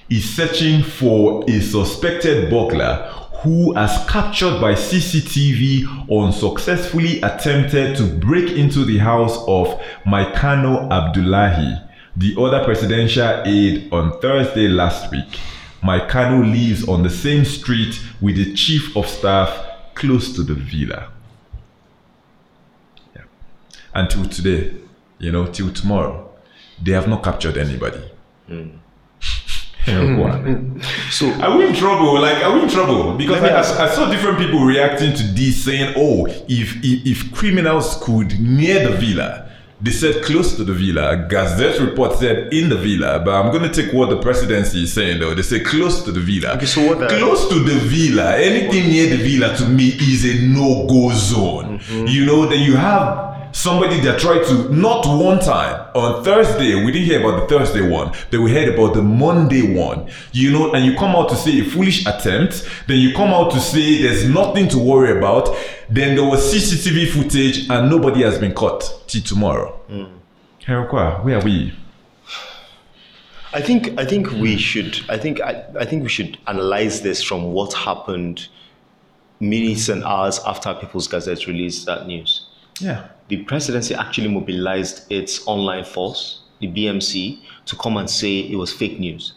is 0.10 0.36
searching 0.36 0.84
for 0.84 1.44
a 1.50 1.60
suspected 1.62 2.50
burglar 2.50 3.12
who, 3.42 3.76
as 3.78 4.06
captured 4.10 4.60
by 4.60 4.74
CCTV, 4.74 6.10
unsuccessfully 6.12 7.22
attempted 7.22 7.96
to 7.96 8.04
break 8.04 8.52
into 8.52 8.84
the 8.84 8.98
house 8.98 9.38
of 9.48 9.68
Maikano 10.06 10.92
Abdullahi, 10.92 11.78
the 12.20 12.36
other 12.38 12.64
presidential 12.66 13.42
aide, 13.46 13.92
on 13.94 14.20
Thursday 14.20 14.68
last 14.68 15.10
week. 15.10 15.40
My 15.82 16.00
Maikano 16.02 16.52
lives 16.52 16.86
on 16.88 17.04
the 17.04 17.10
same 17.10 17.46
street 17.46 17.98
with 18.20 18.36
the 18.36 18.54
chief 18.54 18.96
of 18.98 19.08
staff 19.08 19.58
close 19.96 20.34
to 20.36 20.44
the 20.44 20.54
villa. 20.54 21.12
Yeah. 23.16 23.22
Until 23.94 24.26
today, 24.26 24.74
you 25.18 25.32
know, 25.32 25.46
till 25.48 25.72
tomorrow, 25.72 26.30
they 26.84 26.92
have 26.92 27.08
not 27.08 27.24
captured 27.24 27.58
anybody. 27.58 28.04
So 31.10 31.32
Are 31.42 31.58
we 31.58 31.68
in 31.68 31.74
trouble? 31.74 32.20
Like, 32.22 32.44
are 32.44 32.54
we 32.54 32.64
in 32.64 32.70
trouble? 32.70 33.16
Because 33.18 33.42
I, 33.42 33.50
I, 33.50 33.88
I 33.88 33.90
saw 33.90 34.12
different 34.12 34.38
people 34.38 34.60
reacting 34.60 35.16
to 35.16 35.24
this, 35.24 35.64
saying, 35.64 35.94
"Oh, 35.98 36.28
if, 36.28 36.76
if 36.84 37.06
if 37.08 37.34
criminals 37.34 37.98
could 38.04 38.40
near 38.40 38.88
the 38.88 38.98
villa." 38.98 39.50
They 39.82 39.92
said 39.92 40.24
close 40.26 40.56
to 40.58 40.66
the 40.66 40.74
villa. 40.74 41.26
Gazette 41.30 41.80
report 41.80 42.20
said 42.20 42.52
in 42.54 42.68
the 42.68 42.76
villa, 42.76 43.22
but 43.24 43.34
I'm 43.34 43.50
going 43.52 43.70
to 43.70 43.82
take 43.84 43.94
what 43.94 44.10
the 44.10 44.18
presidency 44.20 44.84
is 44.84 44.92
saying 44.92 45.20
though. 45.22 45.34
They 45.34 45.42
say 45.42 45.62
close 45.62 46.04
to 46.04 46.12
the 46.12 46.20
villa. 46.20 46.56
Okay, 46.58 46.66
so 46.66 46.86
what 46.86 47.00
the- 47.00 47.08
close 47.08 47.48
to 47.48 47.60
the 47.60 47.76
villa, 47.76 48.38
anything 48.38 48.90
near 48.90 49.08
the 49.10 49.18
villa 49.24 49.56
to 49.56 49.66
me 49.70 49.88
is 49.90 50.26
a 50.26 50.46
no-go 50.48 51.12
zone. 51.16 51.80
Mm-hmm. 51.80 52.08
You 52.08 52.26
know, 52.26 52.46
then 52.46 52.60
you 52.60 52.76
have 52.76 53.30
somebody 53.52 54.00
that 54.02 54.20
tried 54.20 54.44
to 54.48 54.70
not 54.74 55.06
one 55.08 55.40
time 55.40 55.88
on 55.96 56.26
Thursday. 56.26 56.76
We 56.84 56.92
didn't 56.92 57.06
hear 57.08 57.22
about 57.26 57.48
the 57.48 57.58
Thursday 57.58 57.82
one. 57.90 58.12
Then 58.32 58.44
we 58.44 58.52
heard 58.54 58.74
about 58.74 58.94
the 58.96 59.02
Monday 59.02 59.74
one. 59.74 60.10
You 60.34 60.52
know, 60.52 60.74
and 60.74 60.86
you 60.86 60.98
come 60.98 61.16
out 61.16 61.30
to 61.30 61.36
say 61.36 61.62
a 61.62 61.64
foolish 61.64 62.06
attempt. 62.06 62.70
Then 62.88 63.00
you 63.00 63.14
come 63.14 63.30
out 63.30 63.52
to 63.52 63.62
say 63.62 64.02
there's 64.02 64.28
nothing 64.28 64.68
to 64.70 64.78
worry 64.78 65.18
about. 65.18 65.56
Then 65.90 66.16
there 66.16 66.26
was 66.26 66.54
CCTV 66.54 67.10
footage 67.10 67.70
and 67.70 67.90
nobody 67.90 68.22
has 68.22 68.38
been 68.38 68.54
caught 68.54 69.04
till 69.08 69.24
tomorrow. 69.24 69.72
Hmm. 69.88 70.06
Henry 70.64 70.86
Okwa, 70.88 71.24
where 71.24 71.40
are 71.40 71.44
we? 71.44 71.74
I 73.52 73.62
think 73.62 74.00
I 74.00 74.06
think 74.06 74.30
we 74.34 74.58
should 74.58 75.00
I 75.10 75.18
think 75.18 75.42
I, 75.42 75.66
I 75.80 75.86
think 75.86 76.04
we 76.04 76.10
should 76.10 76.38
analyze 76.46 77.02
this 77.02 77.24
from 77.24 77.52
what 77.54 77.74
happened 77.74 78.48
minutes 79.40 79.90
and 79.90 80.04
hours 80.04 80.40
after 80.46 80.74
People's 80.76 81.08
Gazette 81.08 81.48
released 81.48 81.88
that 81.88 82.06
news. 82.06 82.46
Yeah. 82.80 83.08
The 83.30 83.44
presidency 83.44 83.96
actually 83.96 84.28
mobilized 84.28 85.12
its 85.12 85.48
online 85.48 85.86
force, 85.86 86.42
the 86.60 86.68
BMC, 86.68 87.40
to 87.66 87.76
come 87.76 87.98
and 87.98 88.10
say 88.10 88.40
it 88.40 88.56
was 88.56 88.72
fake 88.72 89.00
news. 89.00 89.34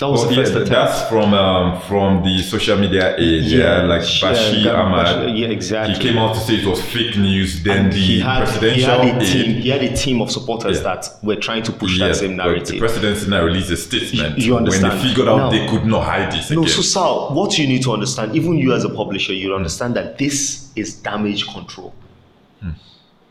That 0.00 0.08
was 0.08 0.24
Oh, 0.24 0.28
the 0.28 0.34
yeah, 0.34 0.40
first 0.42 0.52
attempt. 0.52 0.70
that's 0.70 1.08
from 1.08 1.34
um, 1.34 1.80
from 1.82 2.24
the 2.24 2.42
social 2.42 2.76
media 2.76 3.14
age, 3.16 3.44
yeah, 3.52 3.82
like 3.82 4.00
Yeah, 4.02 4.32
Bashir 4.32 4.64
Gam- 4.64 4.74
Ahmad. 4.76 5.36
Yeah, 5.36 5.46
exactly. 5.48 5.94
He 5.94 6.00
came 6.00 6.18
out 6.18 6.34
to 6.34 6.40
say 6.40 6.54
it 6.56 6.66
was 6.66 6.82
fake 6.82 7.16
news. 7.16 7.62
Then 7.62 7.84
And 7.84 7.92
the 7.92 7.96
he 7.98 8.20
had, 8.20 8.48
he 8.48 8.82
had 8.82 9.00
a 9.06 9.20
team. 9.24 9.62
He 9.62 9.68
had 9.68 9.82
a 9.84 9.94
team 9.96 10.20
of 10.20 10.32
supporters 10.32 10.78
Yeah. 10.78 10.82
that 10.94 11.08
were 11.22 11.36
trying 11.36 11.62
to 11.64 11.72
push 11.72 11.96
yeah, 11.98 12.08
that 12.08 12.16
same 12.16 12.36
but 12.36 12.42
the 12.44 12.50
narrative. 12.50 12.78
presidency 12.80 13.30
now 13.30 13.44
released 13.44 13.70
a 13.70 13.76
statement 13.76 14.38
You- 14.38 14.46
you 14.46 14.54
when 14.54 14.64
they 14.64 14.90
figured 15.06 15.28
out 15.28 15.36
Now- 15.38 15.50
they 15.50 15.66
could 15.68 15.84
not 15.86 16.02
hide 16.04 16.32
this 16.32 16.50
No, 16.50 16.62
again. 16.62 16.72
so 16.74 16.82
Sal, 16.82 17.30
what 17.32 17.56
you 17.58 17.66
need 17.68 17.82
to 17.84 17.92
understand, 17.92 18.34
even 18.34 18.58
you 18.58 18.74
as 18.74 18.84
a 18.84 18.88
publisher, 18.90 19.32
you 19.32 19.54
understand 19.54 19.94
that 19.94 20.18
this 20.18 20.70
is 20.74 20.94
damage 20.94 21.46
control. 21.46 21.94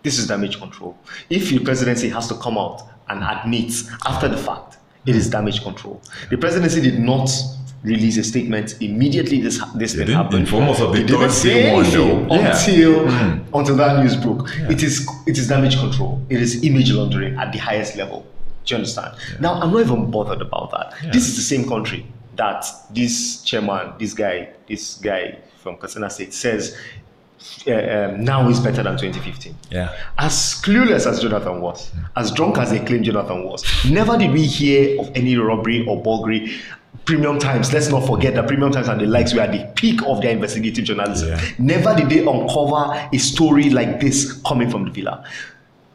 This 0.02 0.18
is 0.20 0.28
damage 0.28 0.60
control. 0.60 0.98
If 1.30 1.50
the 1.50 1.60
presidency 1.60 2.10
has 2.10 2.28
to 2.28 2.36
come 2.36 2.58
out 2.58 2.82
and 3.10 3.24
admit 3.24 3.72
after 4.06 4.28
the 4.28 4.38
fact, 4.38 4.78
it 5.06 5.16
is 5.16 5.26
hmm. 5.26 5.32
damage 5.32 5.64
control. 5.64 6.02
The 6.30 6.38
presidency 6.38 6.82
did 6.82 7.00
not 7.00 7.30
release 7.84 8.16
a 8.18 8.24
statement 8.24 8.82
immediately 8.82 9.42
this 9.42 9.62
this 9.76 9.92
thing 9.92 10.08
didn't 10.08 10.16
happened. 10.16 10.40
inform 10.42 10.70
us 10.70 10.80
of 10.80 10.94
the 10.94 11.00
They 11.00 11.06
didn't 11.06 11.32
say 11.32 11.74
one, 11.74 11.84
though. 11.92 12.34
Yeah. 12.34 12.52
until 12.52 13.10
hmm. 13.10 13.56
until 13.56 13.76
that 13.76 14.02
news 14.02 14.16
broke. 14.16 14.50
It 14.70 14.82
is 14.84 15.08
it 15.28 15.38
is 15.38 15.48
damage 15.48 15.78
control. 15.78 16.22
It 16.30 16.42
is 16.42 16.64
image 16.64 16.92
laundering 16.92 17.38
at 17.38 17.52
the 17.52 17.60
highest 17.60 17.96
level. 17.98 18.26
Do 18.66 18.74
you 18.74 18.78
understand? 18.78 19.16
Now 19.40 19.56
I'm 19.56 19.72
not 19.72 19.82
even 19.82 20.10
bothered 20.10 20.42
about 20.42 20.72
that. 20.72 20.94
This 21.12 21.28
is 21.28 21.36
the 21.36 21.42
same 21.42 21.68
country 21.68 22.06
that 22.36 22.66
this 22.92 23.42
chairman, 23.44 23.94
this 24.00 24.14
guy, 24.14 24.50
this 24.68 24.96
guy 24.96 25.38
from 25.58 25.78
Katsina 25.78 26.10
State 26.10 26.34
says 26.34 26.78
uh, 27.68 27.72
um, 27.72 28.24
now 28.24 28.48
is 28.50 28.60
better 28.60 28.84
than 28.84 28.98
2015. 28.98 29.56
Yeah. 29.72 29.96
As 30.18 30.62
clueless 30.64 31.06
as 31.06 31.22
Jonathan 31.22 31.62
was, 31.62 31.92
as 32.16 32.32
drunk 32.32 32.58
as 32.58 32.72
they 32.72 32.80
claim 32.80 33.04
Jonathan 33.04 33.44
was, 33.44 33.64
never 33.90 34.18
did 34.18 34.32
we 34.32 34.46
hear 34.46 35.00
of 35.02 35.12
any 35.16 35.36
robbery 35.38 35.86
or 35.88 36.02
burglary. 36.02 36.52
Premium 37.06 37.38
Times, 37.38 37.74
let's 37.74 37.90
not 37.90 38.08
forget 38.08 38.34
that 38.36 38.48
Premium 38.48 38.72
Times 38.72 38.88
and 38.88 39.02
the 39.02 39.06
likes 39.06 39.34
were 39.34 39.42
at 39.42 39.52
the 39.52 39.70
peak 39.76 40.02
of 40.06 40.22
their 40.22 40.32
investigative 40.32 40.86
journalism. 40.86 41.30
Yeah. 41.30 41.42
Never 41.60 41.94
did 41.96 42.10
they 42.10 42.20
uncover 42.20 43.10
a 43.12 43.18
story 43.18 43.70
like 43.70 44.00
this 44.00 44.34
coming 44.44 44.70
from 44.70 44.86
the 44.86 44.92
villa. 44.92 45.26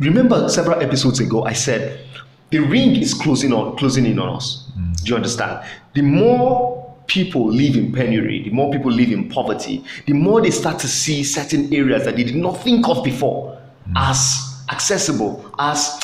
Remember 0.00 0.48
several 0.48 0.80
episodes 0.82 1.18
ago, 1.20 1.44
I 1.44 1.54
said 1.54 2.04
the 2.50 2.58
ring 2.58 2.96
is 2.96 3.14
closing 3.14 3.52
on 3.52 3.76
closing 3.76 4.06
in 4.06 4.18
on 4.18 4.36
us. 4.36 4.68
Do 5.02 5.10
you 5.10 5.16
understand? 5.16 5.66
The 5.94 6.02
more 6.02 6.77
people 7.08 7.46
live 7.50 7.74
in 7.76 7.92
penury, 7.92 8.42
the 8.44 8.50
more 8.50 8.70
people 8.70 8.92
live 8.92 9.10
in 9.10 9.28
poverty, 9.28 9.84
the 10.06 10.12
more 10.12 10.40
they 10.40 10.50
start 10.50 10.78
to 10.78 10.86
see 10.86 11.24
certain 11.24 11.72
areas 11.74 12.04
that 12.04 12.14
they 12.14 12.22
did 12.22 12.36
not 12.36 12.62
think 12.62 12.88
of 12.88 13.02
before 13.02 13.60
hmm. 13.86 13.96
as 13.96 14.62
accessible, 14.70 15.52
as 15.58 15.98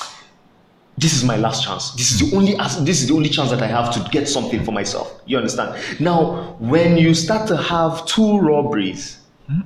this 0.96 1.14
is 1.14 1.24
my 1.24 1.36
last 1.36 1.64
chance. 1.64 1.92
This 1.92 2.12
is 2.12 2.30
the 2.30 2.36
only 2.36 2.54
this 2.84 3.02
is 3.02 3.08
the 3.08 3.14
only 3.14 3.28
chance 3.28 3.50
that 3.50 3.62
I 3.62 3.66
have 3.66 3.92
to 3.94 4.10
get 4.10 4.28
something 4.28 4.64
for 4.64 4.72
myself. 4.72 5.22
You 5.26 5.38
understand? 5.38 5.76
Now, 6.00 6.56
when 6.58 6.96
you 6.96 7.14
start 7.14 7.48
to 7.48 7.56
have 7.56 8.06
two 8.06 8.38
robberies 8.38 9.20
Hmm? 9.46 9.60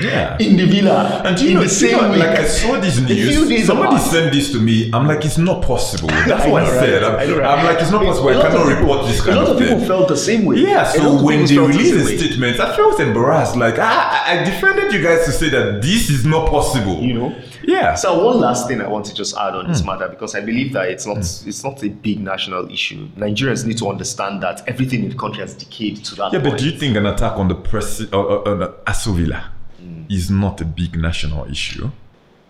Yeah. 0.00 0.36
in 0.40 0.56
the 0.56 0.64
villa 0.64 1.22
And 1.24 1.36
do 1.36 1.42
you 1.42 1.48
in 1.50 1.54
know, 1.56 1.62
the 1.64 1.68
same 1.68 1.96
know, 1.96 2.10
like 2.12 2.38
I 2.38 2.44
saw 2.46 2.78
this 2.78 3.00
news. 3.00 3.66
Somebody 3.66 3.96
apart. 3.96 4.10
sent 4.10 4.32
this 4.32 4.52
to 4.52 4.60
me. 4.60 4.90
I'm 4.92 5.08
like, 5.08 5.24
it's 5.24 5.38
not 5.38 5.62
possible. 5.64 6.06
That's 6.28 6.44
I 6.44 6.48
what 6.48 6.62
know, 6.62 6.70
I 6.70 6.72
said. 6.78 7.02
right? 7.02 7.28
I'm, 7.28 7.34
I 7.34 7.38
right? 7.38 7.58
I'm 7.58 7.64
like, 7.66 7.80
it's 7.82 7.90
not 7.90 8.04
possible. 8.04 8.28
I 8.28 8.32
cannot 8.34 8.50
people- 8.52 8.66
report 8.80 9.06
this 9.08 9.20
kind 9.24 9.38
of 9.38 9.46
thing. 9.46 9.46
A 9.46 9.50
lot 9.50 9.62
of 9.62 9.68
people 9.80 9.84
felt 9.86 10.08
the 10.08 10.16
same 10.16 10.44
way. 10.44 10.56
Yeah, 10.58 10.84
so 10.84 11.20
when 11.20 11.46
they 11.46 11.58
released 11.58 11.94
the 11.98 12.04
way. 12.04 12.16
statement, 12.16 12.60
I 12.60 12.76
felt 12.76 13.00
embarrassed. 13.00 13.56
Like, 13.56 13.78
I, 13.80 14.40
I 14.40 14.44
defended 14.44 14.92
you 14.92 15.02
guys 15.02 15.24
to 15.26 15.32
say 15.32 15.48
that 15.50 15.82
this 15.82 16.08
is 16.08 16.24
not 16.24 16.48
possible. 16.48 17.00
you 17.02 17.14
know. 17.14 17.34
Yeah. 17.70 17.94
So 17.94 18.24
one 18.24 18.40
last 18.40 18.66
thing 18.68 18.80
I 18.80 18.88
want 18.88 19.04
to 19.06 19.14
just 19.14 19.36
add 19.36 19.54
on 19.54 19.68
this 19.68 19.84
matter 19.84 20.08
because 20.08 20.34
I 20.34 20.40
believe 20.40 20.72
that 20.72 20.88
it's 20.88 21.06
not 21.06 21.18
it's 21.18 21.62
not 21.64 21.82
a 21.82 21.88
big 21.88 22.18
national 22.20 22.70
issue. 22.70 23.08
Nigerians 23.16 23.64
need 23.66 23.78
to 23.78 23.88
understand 23.88 24.42
that 24.42 24.56
everything 24.68 25.04
in 25.04 25.10
the 25.10 25.16
country 25.16 25.40
has 25.40 25.54
decayed 25.54 26.04
to 26.04 26.14
that 26.16 26.32
yeah, 26.32 26.40
point. 26.40 26.50
but 26.52 26.58
do 26.58 26.64
you 26.68 26.78
think 26.78 26.96
an 26.96 27.06
attack 27.06 27.34
on 27.38 27.48
the 27.48 27.54
press, 27.54 28.00
uh, 28.00 28.06
uh, 28.18 28.42
uh, 28.42 28.72
Aso 28.92 29.14
Villa 29.14 29.52
Hmm. 29.80 30.02
is 30.10 30.30
not 30.30 30.60
a 30.60 30.64
big 30.64 30.96
national 30.96 31.48
issue? 31.50 31.90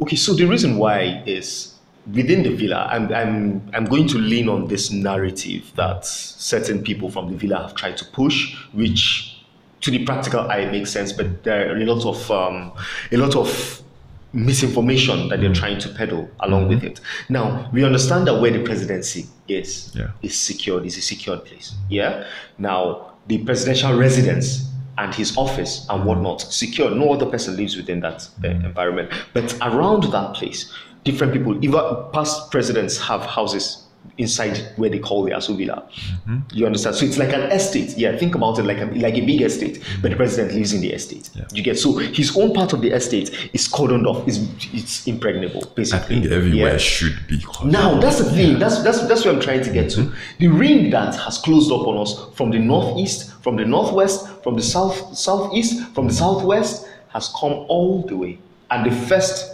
Okay, 0.00 0.16
so 0.16 0.32
the 0.34 0.44
reason 0.46 0.78
why 0.78 1.22
is 1.26 1.74
within 2.12 2.42
the 2.42 2.50
villa, 2.54 2.88
I'm, 2.90 3.12
I'm, 3.12 3.70
I'm 3.74 3.84
going 3.84 4.08
to 4.08 4.18
lean 4.18 4.48
on 4.48 4.66
this 4.66 4.90
narrative 4.90 5.70
that 5.76 6.04
certain 6.06 6.82
people 6.82 7.08
from 7.10 7.30
the 7.30 7.36
villa 7.36 7.58
have 7.62 7.74
tried 7.76 7.96
to 7.98 8.04
push, 8.06 8.56
which 8.72 9.36
to 9.82 9.90
the 9.90 10.04
practical 10.04 10.40
eye 10.50 10.64
makes 10.70 10.90
sense, 10.90 11.12
but 11.12 11.44
there 11.44 11.70
are 11.72 11.76
a 11.76 11.84
lot 11.84 12.04
of 12.04 12.30
um, 12.30 12.72
a 13.12 13.16
lot 13.16 13.36
of 13.36 13.82
misinformation 14.32 15.28
that 15.28 15.40
they're 15.40 15.52
trying 15.54 15.78
to 15.80 15.88
peddle 15.88 16.28
along 16.40 16.68
with 16.68 16.84
it. 16.84 17.00
Now 17.28 17.68
we 17.72 17.84
understand 17.84 18.26
that 18.28 18.40
where 18.40 18.50
the 18.50 18.62
presidency 18.62 19.26
is 19.48 19.92
Yeah. 19.94 20.08
is 20.22 20.36
secured, 20.38 20.84
is 20.86 20.96
a 20.96 21.02
secured 21.02 21.44
place. 21.44 21.74
Yeah. 21.88 22.24
Now 22.58 23.12
the 23.26 23.38
presidential 23.38 23.96
residence 23.98 24.68
and 24.98 25.14
his 25.14 25.36
office 25.36 25.86
and 25.88 26.04
whatnot 26.04 26.40
secure. 26.40 26.90
No 26.90 27.12
other 27.12 27.26
person 27.26 27.56
lives 27.56 27.76
within 27.76 28.00
that 28.00 28.28
uh, 28.44 28.48
environment. 28.48 29.10
But 29.32 29.56
around 29.62 30.04
that 30.12 30.34
place, 30.34 30.72
different 31.04 31.32
people, 31.32 31.62
even 31.64 31.80
past 32.12 32.50
presidents 32.50 32.98
have 32.98 33.22
houses 33.22 33.86
inside 34.18 34.58
where 34.76 34.90
they 34.90 34.98
call 34.98 35.24
the 35.24 35.30
Aso 35.30 35.56
Villa. 35.56 35.88
Mm-hmm. 36.28 36.38
You 36.52 36.66
understand? 36.66 36.94
So 36.96 37.06
it's 37.06 37.16
like 37.16 37.32
an 37.32 37.40
estate. 37.52 37.96
Yeah, 37.96 38.14
think 38.18 38.34
about 38.34 38.58
it 38.58 38.64
like 38.64 38.76
a, 38.78 38.84
like 38.86 39.14
a 39.14 39.24
big 39.24 39.40
estate, 39.40 39.82
but 40.02 40.10
the 40.10 40.16
president 40.16 40.52
lives 40.54 40.74
in 40.74 40.82
the 40.82 40.92
estate. 40.92 41.30
Yeah. 41.34 41.44
You 41.54 41.62
get 41.62 41.78
so 41.78 41.96
his 41.96 42.36
own 42.36 42.52
part 42.52 42.74
of 42.74 42.82
the 42.82 42.90
estate 42.90 43.30
is 43.54 43.66
cordoned 43.66 44.06
off. 44.06 44.28
Is 44.28 44.46
it's 44.74 45.06
impregnable, 45.06 45.64
I 45.64 45.74
basically. 45.74 46.20
think 46.20 46.32
everywhere 46.32 46.72
Yeah. 46.72 46.76
should 46.78 47.16
be. 47.28 47.42
Now 47.64 47.98
that's 47.98 48.18
the 48.18 48.30
thing. 48.30 48.58
That's 48.58 48.82
that's 48.82 49.06
that's 49.08 49.24
what 49.24 49.34
I'm 49.34 49.40
trying 49.40 49.62
to 49.64 49.70
get 49.72 49.88
to. 49.92 50.00
Mm-hmm. 50.00 50.38
The 50.38 50.48
ring 50.48 50.90
that 50.90 51.14
has 51.16 51.38
closed 51.38 51.72
up 51.72 51.86
on 51.86 51.96
us 51.96 52.12
from 52.34 52.50
the 52.50 52.58
northeast, 52.58 53.32
from 53.42 53.56
the 53.56 53.64
northwest, 53.64 54.28
from 54.42 54.54
the 54.56 54.62
south 54.62 55.16
southeast, 55.16 55.88
from 55.94 56.08
the 56.08 56.14
southwest 56.14 56.86
has 57.08 57.28
come 57.40 57.52
all 57.68 58.02
the 58.02 58.16
way, 58.16 58.38
and 58.70 58.84
the 58.84 58.94
first 59.06 59.50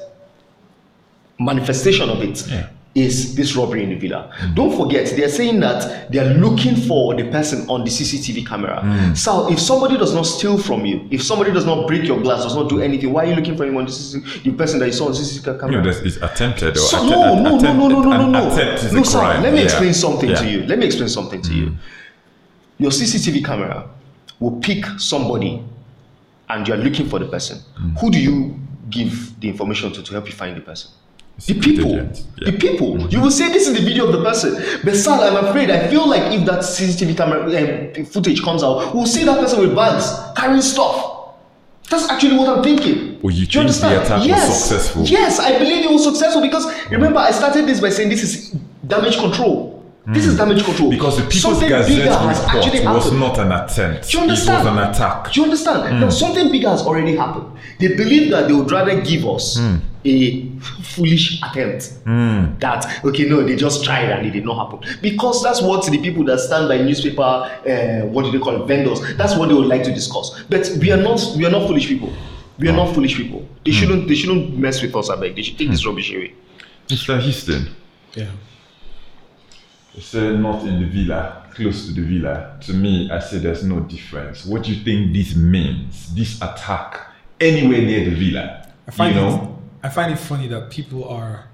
manifestation 1.39 2.09
of 2.11 2.21
it 2.23 2.47
Yeah. 2.49 2.69
Is 2.97 3.35
this 3.35 3.55
robbery 3.55 3.83
in 3.85 3.91
the 3.91 3.95
villa. 3.95 4.33
Don't 4.55 4.75
forget, 4.75 5.13
they're 5.17 5.29
saying 5.29 5.61
that 5.61 6.11
they're 6.11 6.33
looking 6.35 6.75
for 6.75 7.15
the 7.15 7.25
person 7.31 7.69
on 7.69 7.85
the 7.85 7.91
CCTV 7.91 8.47
camera. 8.47 9.13
So 9.15 9.53
if 9.53 9.61
somebody 9.61 9.99
does 9.99 10.15
not 10.15 10.23
steal 10.25 10.57
from 10.57 10.87
you, 10.87 11.07
if 11.11 11.23
somebody 11.23 11.53
does 11.53 11.67
not 11.67 11.87
break 11.87 12.05
your 12.05 12.19
glass, 12.23 12.43
does 12.45 12.57
not 12.57 12.71
do 12.71 12.81
anything, 12.81 13.13
why 13.13 13.25
are 13.25 13.29
you 13.29 13.35
looking 13.37 13.55
for 13.57 13.67
him 13.67 13.77
on 13.77 13.85
the 13.85 13.91
CCTV, 13.93 14.43
the 14.45 14.53
person 14.53 14.79
that 14.81 14.87
you 14.87 14.93
saw 14.93 15.05
on 15.07 15.13
the 15.13 15.19
CCTV 15.19 15.61
camera? 15.61 15.77
You 15.77 15.83
know, 15.83 15.91
it's 15.91 16.17
attempted 16.17 16.77
or 16.77 16.81
So, 16.81 16.97
atte- 16.97 17.11
no, 17.11 17.35
no, 17.35 17.43
no, 17.43 17.57
attempt- 17.59 17.79
no, 17.79 17.89
no, 17.89 18.01
no, 18.01 18.11
no, 18.17 18.31
no. 18.31 18.49
no, 18.49 19.05
sir, 19.05 19.41
let 19.43 19.53
me 19.53 19.59
Yeah. 19.59 19.65
explain 19.65 19.93
something 19.93 20.31
Yeah. 20.31 20.37
to 20.37 20.51
you. 20.51 20.67
Let 20.67 20.79
me 20.79 20.87
explain 20.87 21.11
something 21.11 21.43
to 21.43 21.53
you. 21.55 21.77
Your 22.79 22.91
CCTV 22.91 23.43
camera 23.45 23.85
will 24.41 24.53
pick 24.61 24.87
somebody 24.99 25.63
and 26.49 26.67
you're 26.67 26.77
looking 26.79 27.09
for 27.11 27.19
the 27.19 27.27
person. 27.27 27.59
Mm. 27.79 27.99
Who 28.01 28.11
do 28.11 28.19
you 28.19 28.59
give 28.89 29.39
the 29.41 29.49
information 29.49 29.93
to 29.93 30.03
to 30.03 30.13
help 30.13 30.27
you 30.27 30.33
find 30.33 30.57
the 30.57 30.61
person? 30.63 30.91
The 31.45 31.55
people. 31.61 31.91
yeah. 31.91 32.51
The 32.51 32.53
people. 32.59 33.09
You 33.09 33.21
will 33.21 33.31
say 33.31 33.53
this 33.53 33.69
is 33.69 33.75
the 33.75 33.85
video 33.85 34.07
of 34.07 34.13
the 34.13 34.23
person. 34.23 34.55
But 34.83 34.97
sir, 34.97 35.13
I'm 35.13 35.45
afraid. 35.45 35.71
I 35.71 35.87
feel 35.89 36.09
like 36.09 36.33
if 36.33 36.47
that 36.47 36.61
CCTV 36.61 37.17
camera 37.17 37.43
um, 37.45 38.05
footage 38.07 38.43
comes 38.43 38.63
out, 38.63 38.95
we'll 38.95 39.07
see 39.07 39.25
that 39.25 39.39
person 39.39 39.61
with 39.61 39.77
bags 39.77 40.11
carrying 40.35 40.63
stuff. 40.63 41.35
That's 41.91 42.09
actually 42.09 42.39
what 42.39 42.49
I'm 42.49 42.65
thinking. 42.65 43.21
Oh, 43.23 43.29
you 43.29 43.45
think 43.45 43.53
the 43.53 43.61
understand? 43.61 44.03
attack 44.05 44.19
was 44.19 44.27
yes. 44.27 44.69
successful? 44.69 45.05
Yes, 45.05 45.39
I 45.39 45.59
believe 45.59 45.85
it 45.85 45.91
was 45.91 46.05
successful 46.05 46.41
because 46.41 46.67
remember 46.91 47.19
I 47.19 47.31
started 47.31 47.67
this 47.67 47.81
by 47.81 47.91
saying 47.91 48.09
this 48.09 48.23
is 48.23 48.51
damage 48.87 49.19
control. 49.19 49.76
This 50.09 50.25
is 50.27 50.33
hmm. 50.33 50.39
damage 50.39 50.65
control. 50.65 50.91
Because 50.91 51.17
the 51.17 51.23
People's 51.23 51.43
Something 51.43 51.69
Gazette 51.69 51.89
bigger 51.99 52.11
has 52.13 52.41
actually 52.45 52.79
report 52.79 52.95
was 52.95 53.05
happened. 53.05 53.21
not 53.21 53.39
an 53.39 53.53
attempt. 53.53 54.09
Do 54.11 54.19
you 54.19 54.25
It 54.25 54.31
was 54.31 54.49
understand? 54.49 54.69
an 54.79 54.91
attack. 54.91 55.33
Do 55.33 55.41
you 55.41 55.45
understand? 55.45 55.95
Hmm. 55.95 56.01
Now 56.01 56.11
something 56.11 56.53
bigger 56.53 56.69
has 56.69 56.83
already 56.83 57.17
happened. 57.17 57.59
They 57.81 57.89
believe 57.97 58.31
that 58.31 58.47
they 58.47 58.55
would 58.55 58.71
rather 58.71 59.01
give 59.01 59.27
us 59.27 59.59
hmm. 59.59 59.77
a 60.05 60.49
foolish 60.83 61.43
attempt 61.43 61.93
that 62.05 63.05
okay, 63.05 63.29
no, 63.29 63.43
they 63.43 63.57
just 63.57 63.85
tried 63.85 64.11
and 64.11 64.27
it 64.27 64.31
did 64.31 64.45
not 64.45 64.57
happen 64.65 64.97
because 65.03 65.43
that's 65.43 65.61
what 65.61 65.85
the 65.91 65.99
people 66.01 66.25
that 66.25 66.39
stand 66.39 66.69
by 66.69 66.79
newspaper, 66.79 67.23
uh, 67.23 68.07
what 68.07 68.23
do 68.25 68.31
they 68.31 68.39
call 68.39 68.63
it, 68.63 68.67
vendors? 68.67 69.01
That's 69.17 69.37
what 69.37 69.49
they 69.49 69.55
would 69.55 69.67
like 69.67 69.83
to 69.85 69.93
discuss. 69.93 70.41
But 70.49 70.71
we 70.81 70.93
are 70.93 70.97
not, 71.03 71.21
we 71.37 71.45
are 71.47 71.51
not 71.51 71.67
foolish 71.67 71.89
people. 71.89 72.13
We 72.59 72.69
are 72.69 72.77
not 72.77 72.95
foolish 72.95 73.17
people. 73.17 73.47
They 73.65 73.73
shouldn't, 73.73 74.09
they 74.09 74.15
shouldn't 74.15 74.57
mess 74.57 74.81
with 74.81 74.95
us. 74.97 75.11
I 75.11 75.17
beg. 75.17 75.37
They 75.37 75.43
should 75.43 75.59
take 75.59 75.69
this 75.69 75.85
rubbish 75.85 76.11
away. 76.15 76.33
Mr. 76.89 77.21
Houston, 77.21 77.69
Yeah. 78.15 78.31
Said 80.01 80.39
not 80.41 80.63
in 80.67 80.81
the 80.81 80.87
villa, 80.87 81.45
close 81.55 81.87
to 81.87 81.93
the 81.93 82.03
villa. 82.03 82.57
To 82.63 82.73
me, 82.75 83.11
I 83.11 83.19
say 83.21 83.39
there's 83.39 83.65
no 83.65 83.81
difference. 83.81 84.45
What 84.47 84.65
do 84.65 84.73
you 84.73 84.83
think 84.85 85.13
this 85.13 85.35
means? 85.37 86.15
This 86.15 86.37
attack 86.43 87.01
anywhere 87.41 87.83
near 87.83 88.05
the 88.11 88.15
villa? 88.15 88.69
I 88.87 88.91
find 88.91 89.15
you 89.15 89.21
it. 89.21 89.25
know? 89.25 89.63
I 89.83 89.89
find 89.89 90.13
it 90.13 90.19
funny 90.19 90.49
that 90.49 90.71
people 90.71 91.09
are. 91.09 91.45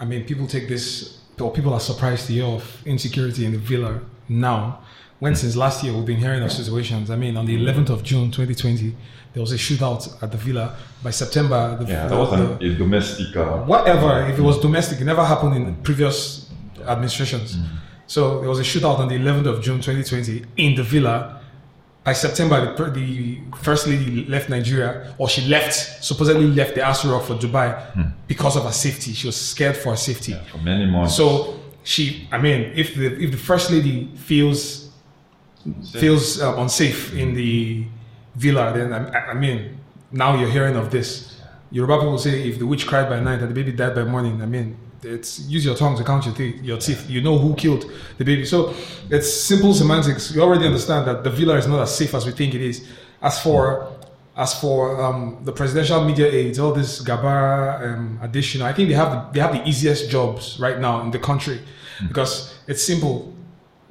I 0.00 0.04
mean, 0.04 0.24
people 0.24 0.46
take 0.46 0.68
this, 0.68 1.18
or 1.40 1.52
people 1.52 1.72
are 1.72 1.80
surprised 1.80 2.26
to 2.26 2.32
hear 2.32 2.44
of 2.44 2.82
insecurity 2.86 3.44
in 3.46 3.52
the 3.52 3.58
villa 3.58 4.00
now. 4.28 4.80
When 5.20 5.36
since 5.36 5.54
last 5.54 5.84
year 5.84 5.92
we've 5.94 6.04
been 6.04 6.16
hearing 6.16 6.42
of 6.42 6.50
situations. 6.50 7.08
I 7.08 7.14
mean, 7.16 7.36
on 7.36 7.46
the 7.46 7.56
11th 7.56 7.90
of 7.90 8.02
June 8.02 8.32
2020, 8.32 8.92
there 9.32 9.40
was 9.40 9.52
a 9.52 9.56
shootout 9.56 10.20
at 10.20 10.32
the 10.32 10.36
villa. 10.36 10.74
By 11.00 11.10
September, 11.10 11.76
the, 11.80 11.84
Yeah, 11.88 12.08
that 12.08 12.18
was 12.18 12.30
the- 12.58 12.66
a 12.66 12.74
domestic. 12.74 13.36
Uh, 13.36 13.58
whatever. 13.58 14.26
If 14.28 14.36
it 14.38 14.42
was 14.42 14.58
domestic, 14.58 15.00
it 15.00 15.04
never 15.04 15.24
happened 15.24 15.54
in 15.54 15.76
previous 15.76 16.41
administrations. 16.86 17.56
So 18.06 18.40
there 18.40 18.48
was 18.48 18.58
a 18.58 18.62
shootout 18.62 18.98
on 18.98 19.08
the 19.08 19.16
11th 19.16 19.46
of 19.46 19.62
June 19.62 19.80
2020 19.80 20.44
in 20.56 20.74
the 20.74 20.82
villa. 20.82 21.40
By 22.04 22.14
September, 22.14 22.74
the, 22.74 22.90
the 22.90 23.40
first 23.58 23.86
lady 23.86 24.24
left 24.26 24.48
Nigeria, 24.48 25.14
or 25.18 25.28
she 25.28 25.46
left, 25.48 25.72
supposedly 26.04 26.48
left 26.48 26.74
the 26.74 26.80
Aso 26.80 27.22
for 27.22 27.34
Dubai 27.36 28.12
because 28.26 28.56
of 28.56 28.64
her 28.64 28.72
safety. 28.72 29.12
She 29.12 29.28
was 29.28 29.36
scared 29.40 29.76
for 29.76 29.90
her 29.90 29.96
safety. 29.96 30.34
for 30.50 30.58
many 30.58 30.84
months. 30.86 31.16
So 31.16 31.60
she, 31.84 32.28
I 32.32 32.38
mean, 32.38 32.72
if 32.74 32.94
the 32.96 33.06
if 33.22 33.30
the 33.30 33.36
first 33.38 33.70
lady 33.70 34.10
feels 34.16 34.90
feels 35.92 36.40
uh, 36.40 36.56
unsafe 36.60 37.14
in 37.14 37.34
the 37.34 37.84
villa, 38.34 38.72
then 38.74 38.92
I, 38.92 39.30
I 39.30 39.34
mean, 39.34 39.78
now 40.10 40.34
you're 40.38 40.50
hearing 40.50 40.74
of 40.76 40.90
this. 40.90 41.40
Yoruba 41.70 41.98
people 41.98 42.10
will 42.12 42.18
say 42.18 42.42
if 42.48 42.58
the 42.58 42.66
witch 42.66 42.86
cried 42.86 43.08
by 43.08 43.20
night 43.20 43.40
and 43.40 43.48
the 43.48 43.54
baby 43.54 43.72
died 43.72 43.94
by 43.94 44.02
morning. 44.04 44.42
I 44.42 44.46
mean, 44.46 44.76
it's 45.02 45.40
use 45.40 45.64
your 45.64 45.74
tongue 45.74 45.96
to 45.96 46.04
count 46.04 46.26
your 46.26 46.34
teeth. 46.34 46.62
Your 46.62 46.78
teeth. 46.78 47.08
You 47.08 47.20
know 47.20 47.38
who 47.38 47.54
killed 47.54 47.90
the 48.18 48.24
baby. 48.24 48.44
So 48.44 48.74
it's 49.10 49.32
simple 49.32 49.74
semantics. 49.74 50.34
You 50.34 50.42
already 50.42 50.66
understand 50.66 51.06
that 51.06 51.24
the 51.24 51.30
villa 51.30 51.56
is 51.56 51.66
not 51.66 51.82
as 51.82 51.94
safe 51.94 52.14
as 52.14 52.26
we 52.26 52.32
think 52.32 52.54
it 52.54 52.62
is. 52.62 52.86
As 53.20 53.42
for 53.42 53.92
as 54.36 54.58
for 54.58 55.02
um, 55.02 55.38
the 55.44 55.52
presidential 55.52 56.02
media 56.04 56.26
aides, 56.26 56.58
all 56.58 56.72
this 56.72 57.02
Gabara 57.02 57.94
um, 57.94 58.18
Adesina, 58.22 58.62
I 58.62 58.72
think 58.72 58.88
they 58.88 58.94
have 58.94 59.10
the, 59.10 59.32
they 59.32 59.40
have 59.40 59.52
the 59.52 59.68
easiest 59.68 60.10
jobs 60.10 60.58
right 60.58 60.78
now 60.78 61.02
in 61.02 61.10
the 61.10 61.18
country 61.18 61.60
because 62.08 62.54
it's 62.66 62.82
simple 62.82 63.32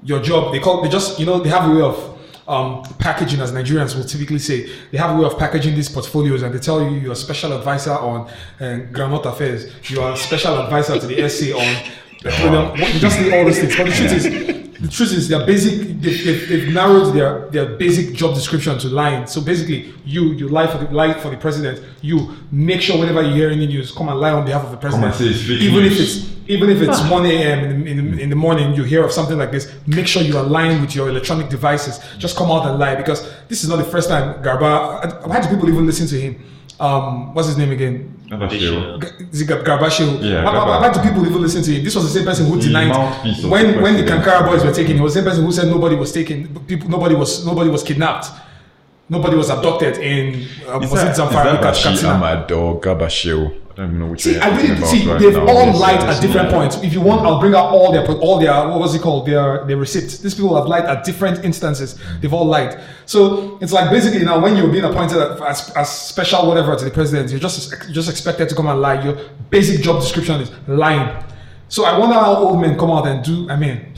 your 0.04 0.22
job 0.22 0.52
they 0.52 0.60
call 0.60 0.82
they 0.82 0.90
just 0.90 1.20
you 1.20 1.26
know 1.26 1.40
they 1.40 1.50
have 1.50 1.70
a 1.70 1.74
way 1.74 1.82
of 1.82 2.11
um, 2.52 2.84
packaging 3.00 3.40
as 3.40 3.54
nigerians 3.54 3.96
will 3.96 4.04
typically 4.04 4.40
say 4.40 4.70
they 4.92 4.98
have 4.98 5.16
a 5.16 5.20
way 5.20 5.26
of 5.26 5.40
packaging 5.40 5.74
these 5.74 5.88
portfolios 5.88 6.42
and 6.44 6.54
they 6.54 6.60
tell 6.60 6.84
you 6.84 6.98
you're 7.00 7.14
a 7.14 7.16
special 7.16 7.54
advisor 7.54 7.92
on 7.94 8.28
uh, 8.60 8.64
groundnut 8.92 9.26
affairs. 9.26 9.72
You 9.90 10.02
are 10.02 10.14
a 10.14 10.18
special 10.18 10.60
advisor 10.60 11.00
to 11.00 11.08
the 11.08 11.30
sa 11.30 11.58
on 11.58 11.92
petroleum. 12.22 12.78
They 12.78 13.00
just 13.00 13.16
say 13.16 13.40
all 13.40 13.46
these 13.46 13.60
things. 13.60 13.76
But 13.78 13.86
the 13.86 13.92
truth 13.94 14.12
is 14.12 14.24
the 14.82 14.88
truth 14.88 15.14
is 15.14 15.30
their 15.30 15.46
basic 15.46 16.02
they've, 16.02 16.26
they've, 16.26 16.50
they've 16.50 16.74
narrowed 16.74 17.14
their 17.16 17.48
their 17.52 17.78
basic 17.78 18.16
job 18.16 18.34
description 18.34 18.80
to 18.80 18.88
lying 18.88 19.28
so 19.28 19.40
basically 19.40 19.94
you 20.04 20.34
you 20.34 20.50
lie 20.50 20.66
for 20.66 20.80
the 20.80 20.92
lie 20.92 21.14
for 21.14 21.30
the 21.30 21.38
president 21.38 21.86
you 22.02 22.36
make 22.52 22.82
sure 22.82 22.98
whenever 22.98 23.22
you 23.22 23.34
hear 23.34 23.52
any 23.52 23.68
news 23.68 23.92
come 23.92 24.10
and 24.10 24.20
lie 24.20 24.32
on 24.32 24.44
behalf 24.44 24.66
of 24.66 24.72
the 24.72 24.78
president. 24.78 25.14
Say 25.14 25.26
it's 25.26 25.42
fake 25.42 25.62
even 25.62 25.86
if 25.86 26.00
it's 26.00 26.32
even 26.56 26.70
if 26.70 26.80
it's 26.82 27.02
1 27.10 27.26
a.m. 27.26 27.60
In, 27.64 27.70
the, 27.84 27.92
in, 27.92 27.98
the, 28.16 28.22
in 28.24 28.30
the 28.30 28.36
morning, 28.46 28.74
you 28.78 28.84
hear 28.84 29.04
of 29.04 29.12
something 29.12 29.38
like 29.38 29.52
this, 29.52 29.72
make 29.88 30.08
sure 30.08 30.22
you 30.22 30.38
align 30.38 30.82
with 30.82 30.94
your 30.96 31.08
electronic 31.10 31.48
devices. 31.50 32.00
Just 32.18 32.36
come 32.38 32.50
out 32.52 32.66
and 32.68 32.78
lie 32.80 32.96
because 32.96 33.20
this 33.50 33.64
is 33.64 33.70
not 33.70 33.78
the 33.78 33.90
first 33.96 34.08
time 34.10 34.26
Garba. 34.44 35.26
Why 35.28 35.40
do 35.42 35.48
people 35.48 35.68
even 35.70 35.86
listen 35.86 36.08
to 36.08 36.18
him? 36.26 36.34
Um, 36.80 37.34
what's 37.36 37.48
his 37.48 37.58
name 37.58 37.72
again? 37.72 37.94
Never 38.30 38.48
sure. 38.50 39.00
G- 39.00 39.26
Is 39.32 39.42
it 39.42 39.48
Gab- 39.48 39.64
Garba 39.64 39.88
Shehu? 39.96 40.18
Yeah, 40.24 40.44
why, 40.44 40.54
why, 40.68 40.80
why 40.82 40.90
do 40.94 41.00
people 41.08 41.24
even 41.30 41.42
listen 41.42 41.62
to 41.64 41.72
him? 41.76 41.84
This 41.84 41.94
was 41.96 42.06
the 42.12 42.14
same 42.18 42.26
person 42.26 42.48
who 42.48 42.60
denied 42.60 42.90
when 43.54 43.66
the 43.74 43.82
when 43.84 43.94
the 43.98 44.04
president. 44.04 44.24
Kankara 44.26 44.46
boys 44.50 44.64
were 44.66 44.74
taken. 44.74 44.96
He 44.96 45.02
was 45.02 45.14
the 45.14 45.20
same 45.20 45.28
person 45.30 45.44
who 45.46 45.52
said 45.52 45.68
nobody 45.68 45.96
was 45.96 46.12
taken. 46.12 46.48
People, 46.72 46.90
nobody 46.90 47.14
was 47.14 47.46
nobody 47.46 47.70
was 47.70 47.84
kidnapped. 47.84 48.28
Nobody 49.12 49.36
was 49.36 49.50
abducted 49.50 49.98
in 49.98 50.48
uh, 50.68 50.80
Is 50.80 50.90
was 50.90 51.02
that, 51.02 51.08
it 51.08 51.12
is 51.12 51.20
Zamfara? 51.20 51.44
that 51.44 51.54
Kat- 51.56 51.62
Bashi 51.62 51.90
Katsina? 51.90 52.14
Ahmad 52.14 52.52
or 52.52 52.80
Garba 52.80 53.08
Shehu? 53.18 53.58
I 53.72 53.76
don't 53.76 53.88
even 53.88 54.00
know 54.00 54.08
which 54.08 54.22
See, 54.24 54.38
I 54.40 54.48
really 54.56 54.82
see 54.86 55.06
right 55.10 55.20
they've 55.20 55.34
now. 55.34 55.48
all 55.48 55.66
Yes, 55.66 55.80
lied 55.80 56.02
yes, 56.02 56.18
at 56.18 56.22
different 56.22 56.50
yeah. 56.50 56.58
points. 56.58 56.76
If 56.88 56.94
you 56.94 57.02
want, 57.02 57.22
I'll 57.26 57.40
bring 57.40 57.54
out 57.56 57.68
all 57.76 57.92
their 57.92 58.06
all 58.26 58.38
their 58.40 58.54
what 58.70 58.80
was 58.80 58.96
it 58.96 59.02
called 59.02 59.26
their 59.28 59.66
their 59.66 59.78
receipts. 59.78 60.18
These 60.20 60.36
people 60.36 60.56
have 60.56 60.66
lied 60.68 60.86
at 60.86 61.04
different 61.04 61.44
instances. 61.46 61.98
They've 62.22 62.34
all 62.34 62.46
lied. 62.46 62.80
So 63.06 63.58
it's 63.62 63.74
like 63.74 63.90
basically 63.90 64.24
now 64.26 64.40
when 64.44 64.56
you're 64.58 64.72
being 64.72 64.84
appointed 64.86 65.18
as, 65.52 65.70
as 65.76 65.90
special 66.12 66.48
whatever 66.48 66.76
to 66.76 66.86
the 66.86 66.92
president, 66.92 67.32
you're 67.32 67.40
just 67.40 67.72
you're 67.86 67.94
just 68.02 68.10
expected 68.10 68.48
to 68.50 68.56
come 68.56 68.68
and 68.68 68.80
lie. 68.82 69.02
Your 69.04 69.16
basic 69.50 69.82
job 69.82 70.00
description 70.02 70.40
is 70.42 70.52
lying. 70.68 71.08
So 71.70 71.84
I 71.86 71.98
wonder 71.98 72.16
how 72.16 72.36
old 72.36 72.62
men 72.62 72.78
come 72.78 72.92
out 72.92 73.08
and 73.08 73.24
do. 73.24 73.50
I 73.50 73.56
mean, 73.56 73.94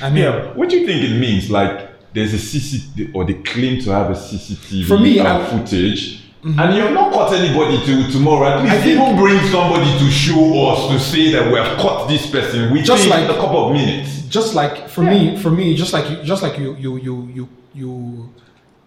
I 0.00 0.10
mean, 0.10 0.22
Yeah, 0.24 0.52
what 0.54 0.68
do 0.70 0.78
you 0.78 0.86
think 0.86 1.02
it 1.04 1.18
means? 1.18 1.50
Like, 1.50 1.87
there's 2.14 2.32
a 2.34 2.38
CCTV, 2.38 3.14
or 3.14 3.24
they 3.24 3.34
claim 3.34 3.80
to 3.82 3.90
have 3.90 4.10
a 4.10 4.14
CCTV 4.14 4.86
For 4.86 4.98
me, 4.98 5.18
uh, 5.20 5.24
I- 5.24 5.40
Mm-hmm. 5.40 5.58
footage, 5.58 6.24
and 6.44 6.74
you 6.74 6.80
have 6.82 6.92
not 6.92 7.12
caught 7.12 7.32
anybody 7.34 7.84
till 7.84 8.10
tomorrow. 8.10 8.46
At 8.48 8.62
least 8.62 8.74
I 8.74 8.80
think- 8.82 9.00
even 9.00 9.16
bring 9.16 9.38
somebody 9.50 9.90
to 9.98 10.10
show 10.10 10.68
us 10.70 10.90
to 10.92 10.98
say 11.00 11.32
that 11.32 11.52
we 11.52 11.58
have 11.58 11.78
caught 11.78 12.08
this 12.08 12.26
person 12.30 12.70
within 12.72 12.84
Just 12.84 13.08
like- 13.08 13.28
a 13.28 13.34
couple 13.34 13.66
of 13.66 13.72
minutes. 13.72 14.22
just 14.28 14.54
like 14.54 14.88
for 14.88 15.02
me, 15.02 15.36
for 15.36 15.50
me, 15.50 15.74
just 15.76 15.92
like 15.92 16.08
you, 16.10 16.16
just 16.22 16.42
like 16.42 16.58
you, 16.58 16.74
you, 16.78 16.96
you, 16.96 17.28
you, 17.34 17.48
you, 17.74 18.32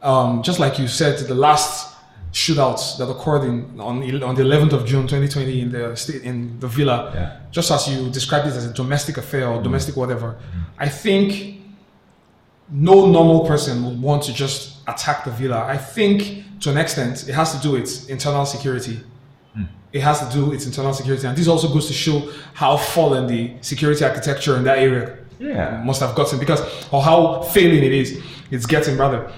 um, 0.02 0.42
just 0.44 0.60
like 0.60 0.80
you 0.80 0.88
said, 0.88 1.18
the 1.28 1.36
last 1.36 1.90
shootouts 2.34 2.98
that 2.98 3.10
occurred 3.10 3.44
in 3.44 3.80
on 3.80 4.02
on 4.24 4.36
the 4.36 4.42
11th 4.44 4.72
of 4.74 4.86
June 4.86 5.06
2020 5.06 5.62
in 5.62 5.72
the 5.72 5.96
state 5.98 6.22
in 6.24 6.58
the 6.62 6.68
villa, 6.68 7.12
Yeah. 7.14 7.32
just 7.52 7.70
as 7.72 7.88
you 7.90 8.10
described 8.10 8.48
it 8.48 8.54
as 8.56 8.66
a 8.66 8.74
domestic 8.74 9.18
affair 9.18 9.50
or 9.50 9.62
domestic 9.62 9.98
whatever, 9.98 10.38
I 10.80 10.88
think 10.88 11.61
no 12.72 13.06
normal 13.06 13.46
person 13.46 13.84
would 13.86 14.02
want 14.02 14.24
to 14.24 14.34
just 14.34 14.78
attack 14.88 15.26
the 15.26 15.32
villa. 15.32 15.66
I 15.66 15.78
think 15.78 16.44
to 16.62 16.70
an 16.72 16.78
extent 16.78 17.28
it 17.28 17.34
has 17.34 17.54
to 17.56 17.62
do 17.62 17.72
with 17.72 18.10
internal 18.10 18.46
security. 18.46 19.00
Hmm. 19.54 19.64
It 19.92 20.02
has 20.02 20.26
to 20.26 20.32
do 20.34 20.46
with 20.46 20.56
its 20.56 20.66
internal 20.66 20.94
security, 20.94 21.28
and 21.28 21.38
this 21.38 21.48
also 21.48 21.68
goes 21.68 21.88
to 21.88 21.94
show 21.94 22.20
how 22.54 22.78
fallen 22.78 23.28
the 23.28 23.54
security 23.62 24.06
architecture 24.06 24.56
in 24.58 24.64
that 24.64 24.78
area 24.80 25.18
Yeah. 25.40 25.82
must 25.84 26.02
have 26.02 26.16
gotten 26.16 26.40
because 26.40 26.62
or 26.92 27.02
how 27.02 27.42
failing 27.42 27.84
it 27.84 27.92
is 27.92 28.22
it's 28.52 28.66
getting 28.68 28.96
rather 28.98 29.32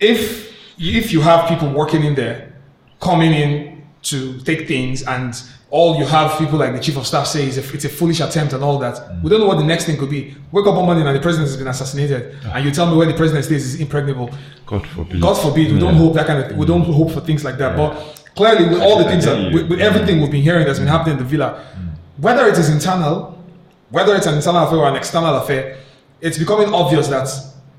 if 0.00 0.50
if 0.78 1.12
you 1.12 1.20
have 1.20 1.48
people 1.48 1.68
working 1.72 2.02
in 2.04 2.14
there 2.14 2.52
coming 3.00 3.32
in 3.32 3.82
to 4.02 4.38
take 4.40 4.66
things 4.66 5.02
and 5.06 5.40
all 5.70 5.96
you 5.96 6.04
have 6.04 6.36
people 6.36 6.58
like 6.58 6.72
the 6.72 6.80
chief 6.80 6.96
of 6.96 7.06
staff 7.06 7.26
say 7.26 7.46
is 7.46 7.56
a, 7.56 7.74
it's 7.74 7.84
a 7.84 7.88
foolish 7.88 8.20
attempt 8.20 8.52
and 8.52 8.64
all 8.64 8.78
that. 8.78 9.22
We 9.22 9.30
don't 9.30 9.38
know 9.38 9.46
what 9.46 9.58
the 9.58 9.64
next 9.64 9.84
thing 9.84 9.96
could 9.96 10.10
be. 10.10 10.34
Wake 10.50 10.66
up 10.66 10.74
one 10.74 10.84
morning 10.84 11.06
and 11.06 11.16
the 11.16 11.20
president 11.20 11.48
has 11.48 11.56
been 11.56 11.68
assassinated. 11.68 12.36
And 12.44 12.64
you 12.64 12.72
tell 12.72 12.90
me 12.90 12.96
where 12.96 13.06
the 13.06 13.14
president 13.14 13.44
stays 13.44 13.74
is 13.74 13.80
impregnable. 13.80 14.30
God 14.66 14.84
forbid. 14.88 15.20
God 15.20 15.34
forbid, 15.34 15.72
we 15.72 15.78
don't 15.78 15.94
hope 15.94 16.14
that 16.14 16.26
kind 16.26 16.44
of 16.44 16.56
we 16.56 16.66
don't 16.66 16.82
mm. 16.82 16.92
hope 16.92 17.12
for 17.12 17.20
things 17.20 17.44
like 17.44 17.56
that. 17.58 17.76
But 17.76 18.24
clearly, 18.34 18.68
with 18.68 18.82
all 18.82 18.98
the 18.98 19.04
things 19.04 19.24
that 19.26 19.52
with, 19.52 19.68
with 19.68 19.80
everything 19.80 20.20
we've 20.20 20.30
been 20.30 20.42
hearing 20.42 20.66
that's 20.66 20.80
been 20.80 20.88
happening 20.88 21.18
in 21.18 21.22
the 21.22 21.28
villa, 21.28 21.64
mm. 21.78 21.90
whether 22.20 22.46
it 22.48 22.58
is 22.58 22.68
internal, 22.68 23.38
whether 23.90 24.16
it's 24.16 24.26
an 24.26 24.34
internal 24.34 24.64
affair 24.64 24.78
or 24.78 24.88
an 24.88 24.96
external 24.96 25.36
affair, 25.36 25.78
it's 26.20 26.36
becoming 26.36 26.74
obvious 26.74 27.06
that 27.08 27.28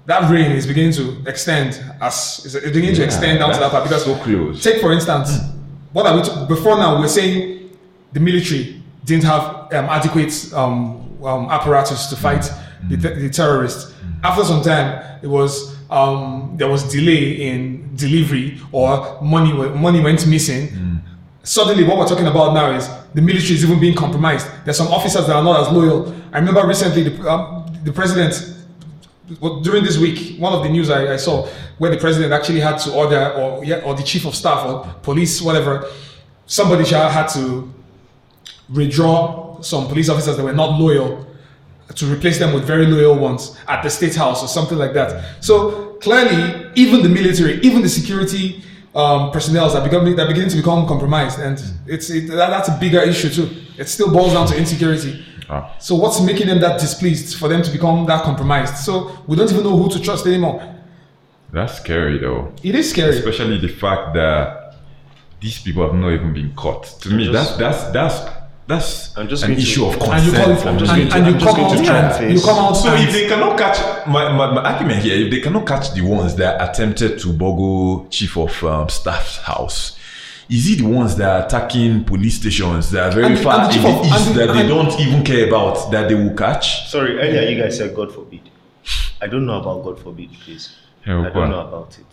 that 0.05 0.31
reign 0.31 0.51
is 0.51 0.65
beginning 0.65 0.93
to 0.93 1.21
extend 1.27 1.83
as 1.99 2.45
is 2.45 2.53
beginning 2.71 2.95
to 2.95 3.03
extend 3.03 3.39
down 3.39 3.53
to 3.53 3.59
that 3.59 3.71
part. 3.71 3.83
Because 3.83 4.05
so 4.05 4.15
close. 4.15 4.63
take 4.63 4.79
for 4.79 4.93
instance 4.93 5.37
mm. 5.37 5.53
what 5.91 6.05
are 6.07 6.15
we 6.15 6.23
t- 6.23 6.45
before 6.47 6.77
now 6.77 6.97
we're 6.99 7.07
saying 7.07 7.60
the 8.13 8.19
military 8.19 8.81
didn't 9.05 9.23
have 9.23 9.43
um, 9.73 9.85
adequate 9.85 10.33
um, 10.53 11.17
um, 11.23 11.49
apparatus 11.49 12.07
to 12.07 12.15
fight 12.15 12.49
the, 12.89 12.97
te- 12.97 13.21
the 13.21 13.29
terrorists. 13.29 13.93
After 14.23 14.43
some 14.43 14.61
time 14.63 15.19
it 15.23 15.27
was 15.27 15.75
um, 15.89 16.53
there 16.57 16.67
was 16.69 16.83
delay 16.91 17.47
in 17.49 17.95
delivery 17.95 18.59
or 18.71 19.19
money 19.21 19.51
money 19.53 20.01
went 20.01 20.25
missing. 20.27 21.01
Suddenly 21.43 21.83
what 21.83 21.97
we're 21.97 22.07
talking 22.07 22.27
about 22.27 22.53
now 22.53 22.71
is 22.71 22.87
the 23.15 23.21
military 23.21 23.55
is 23.55 23.63
even 23.65 23.79
being 23.79 23.95
compromised. 23.95 24.47
There's 24.63 24.77
some 24.77 24.87
officers 24.89 25.25
that 25.27 25.35
are 25.35 25.43
not 25.43 25.67
as 25.67 25.73
loyal. 25.73 26.13
I 26.31 26.37
remember 26.37 26.65
recently 26.67 27.03
the, 27.09 27.29
um, 27.31 27.65
the 27.83 27.91
president, 27.91 28.33
well, 29.39 29.59
during 29.61 29.83
this 29.83 29.97
week, 29.97 30.39
one 30.39 30.53
of 30.53 30.61
the 30.63 30.69
news 30.69 30.89
I, 30.91 31.13
I 31.13 31.17
saw 31.17 31.47
where 31.79 31.89
the 31.89 31.97
president 31.97 32.31
actually 32.31 32.59
had 32.59 32.77
to 32.79 32.93
order, 32.93 33.31
or 33.33 33.65
yeah, 33.65 33.77
or 33.83 33.95
the 33.95 34.03
chief 34.03 34.25
of 34.25 34.35
staff 34.35 34.65
or 34.67 34.85
police, 35.01 35.41
whatever, 35.41 35.89
somebody 36.45 36.85
shall- 36.85 37.09
had 37.09 37.27
to 37.29 37.73
redraw 38.71 39.63
some 39.63 39.87
police 39.87 40.09
officers 40.09 40.37
that 40.37 40.43
were 40.43 40.53
not 40.53 40.79
loyal 40.79 41.27
to 41.95 42.05
replace 42.05 42.39
them 42.39 42.53
with 42.53 42.63
very 42.63 42.85
loyal 42.85 43.15
ones 43.15 43.57
at 43.67 43.83
the 43.83 43.89
state 43.89 44.15
house 44.15 44.43
or 44.43 44.47
something 44.47 44.77
like 44.77 44.93
that. 44.93 45.43
So 45.43 45.93
clearly, 46.01 46.71
even 46.75 47.03
the 47.03 47.09
military, 47.09 47.59
even 47.61 47.81
the 47.81 47.89
security 47.89 48.63
um, 48.95 49.31
personnel 49.31 49.75
are 49.75 49.83
becoming 49.83 50.15
that 50.15 50.27
beginning 50.27 50.49
to 50.49 50.57
become 50.57 50.87
compromised, 50.87 51.39
and 51.39 51.61
it's 51.87 52.09
it, 52.09 52.27
that, 52.27 52.49
that's 52.49 52.69
a 52.69 52.77
bigger 52.79 53.01
issue 53.01 53.29
too. 53.29 53.49
It 53.77 53.87
still 53.87 54.11
boils 54.11 54.33
down 54.33 54.47
to 54.47 54.57
insecurity. 54.57 55.25
Ah. 55.49 55.75
So 55.79 55.95
what's 55.95 56.21
making 56.21 56.47
them 56.47 56.59
that 56.61 56.79
displeased 56.79 57.37
for 57.37 57.47
them 57.47 57.61
to 57.61 57.71
become 57.71 58.05
that 58.07 58.23
compromised? 58.23 58.77
So 58.77 59.17
we 59.27 59.35
don't 59.35 59.51
even 59.51 59.63
know 59.63 59.77
who 59.77 59.89
to 59.89 59.99
trust 59.99 60.25
anymore. 60.27 60.61
That's 61.51 61.77
scary 61.77 62.17
though. 62.17 62.53
It 62.63 62.75
is 62.75 62.89
scary. 62.89 63.17
Especially 63.17 63.57
the 63.59 63.67
fact 63.67 64.13
that 64.13 64.75
these 65.41 65.61
people 65.61 65.83
have 65.85 65.95
not 65.95 66.11
even 66.11 66.33
been 66.33 66.53
caught. 66.53 66.83
To 67.01 67.09
me, 67.09 67.27
that's 67.31 67.55
that's 67.57 67.91
that's 67.91 68.40
that's 68.71 69.15
I'm 69.17 69.27
just 69.27 69.43
an 69.43 69.49
going 69.51 69.57
to- 69.59 69.63
issue 69.63 69.85
of 69.85 69.93
and 69.93 70.01
consent. 70.01 70.25
you 70.25 70.31
call 70.33 70.51
it, 70.51 70.65
and, 70.65 70.73
me. 70.75 70.79
just 70.79 70.95
going 70.95 71.09
to- 71.09 71.15
and 71.15 71.25
you 71.27 71.33
come 71.45 71.55
going 71.55 71.79
out, 71.79 71.85
try 71.85 71.97
and 71.99 72.25
and 72.25 72.33
you 72.37 72.41
come 72.43 72.57
out. 72.59 72.73
So 72.73 72.93
if 72.95 73.11
they 73.11 73.27
cannot 73.27 73.57
catch 73.57 74.07
my, 74.07 74.31
my, 74.33 74.51
my 74.53 74.61
argument 74.71 75.03
here, 75.03 75.15
if 75.25 75.31
they 75.31 75.39
cannot 75.41 75.67
catch 75.67 75.93
the 75.93 76.01
ones 76.01 76.35
that 76.37 76.61
attempted 76.69 77.19
to 77.19 77.33
boggle 77.33 78.07
chief 78.09 78.37
of 78.37 78.63
um, 78.63 78.89
staff's 78.89 79.37
house, 79.37 79.97
is 80.49 80.69
it 80.69 80.79
the 80.79 80.85
ones 80.87 81.15
that 81.15 81.29
are 81.29 81.45
attacking 81.45 82.03
police 82.03 82.35
stations 82.35 82.91
that 82.91 83.11
are 83.11 83.11
very 83.15 83.27
And 83.35 83.39
far 83.39 83.61
and 83.61 83.63
the 83.63 83.67
in 83.67 83.73
chief 83.73 83.83
the 83.83 83.99
of- 83.99 84.05
east 84.05 84.27
and 84.27 84.35
the- 84.35 84.45
that 84.47 84.53
they 84.53 84.59
and- 84.61 84.69
don't 84.69 84.99
even 84.99 85.23
care 85.23 85.47
about 85.47 85.91
that 85.91 86.09
they 86.09 86.15
will 86.15 86.35
catch? 86.35 86.89
Sorry, 86.89 87.17
earlier 87.19 87.49
you 87.49 87.61
guys 87.61 87.77
said 87.77 87.95
God 87.95 88.11
forbid. 88.13 88.41
I 89.21 89.27
don't 89.27 89.45
know 89.45 89.59
about 89.61 89.83
God 89.83 89.99
forbid, 89.99 90.29
please. 90.43 90.75
Yeah, 91.05 91.21
I 91.21 91.29
don't 91.29 91.49
know 91.51 91.61
about 91.61 91.97
it. 91.99 92.05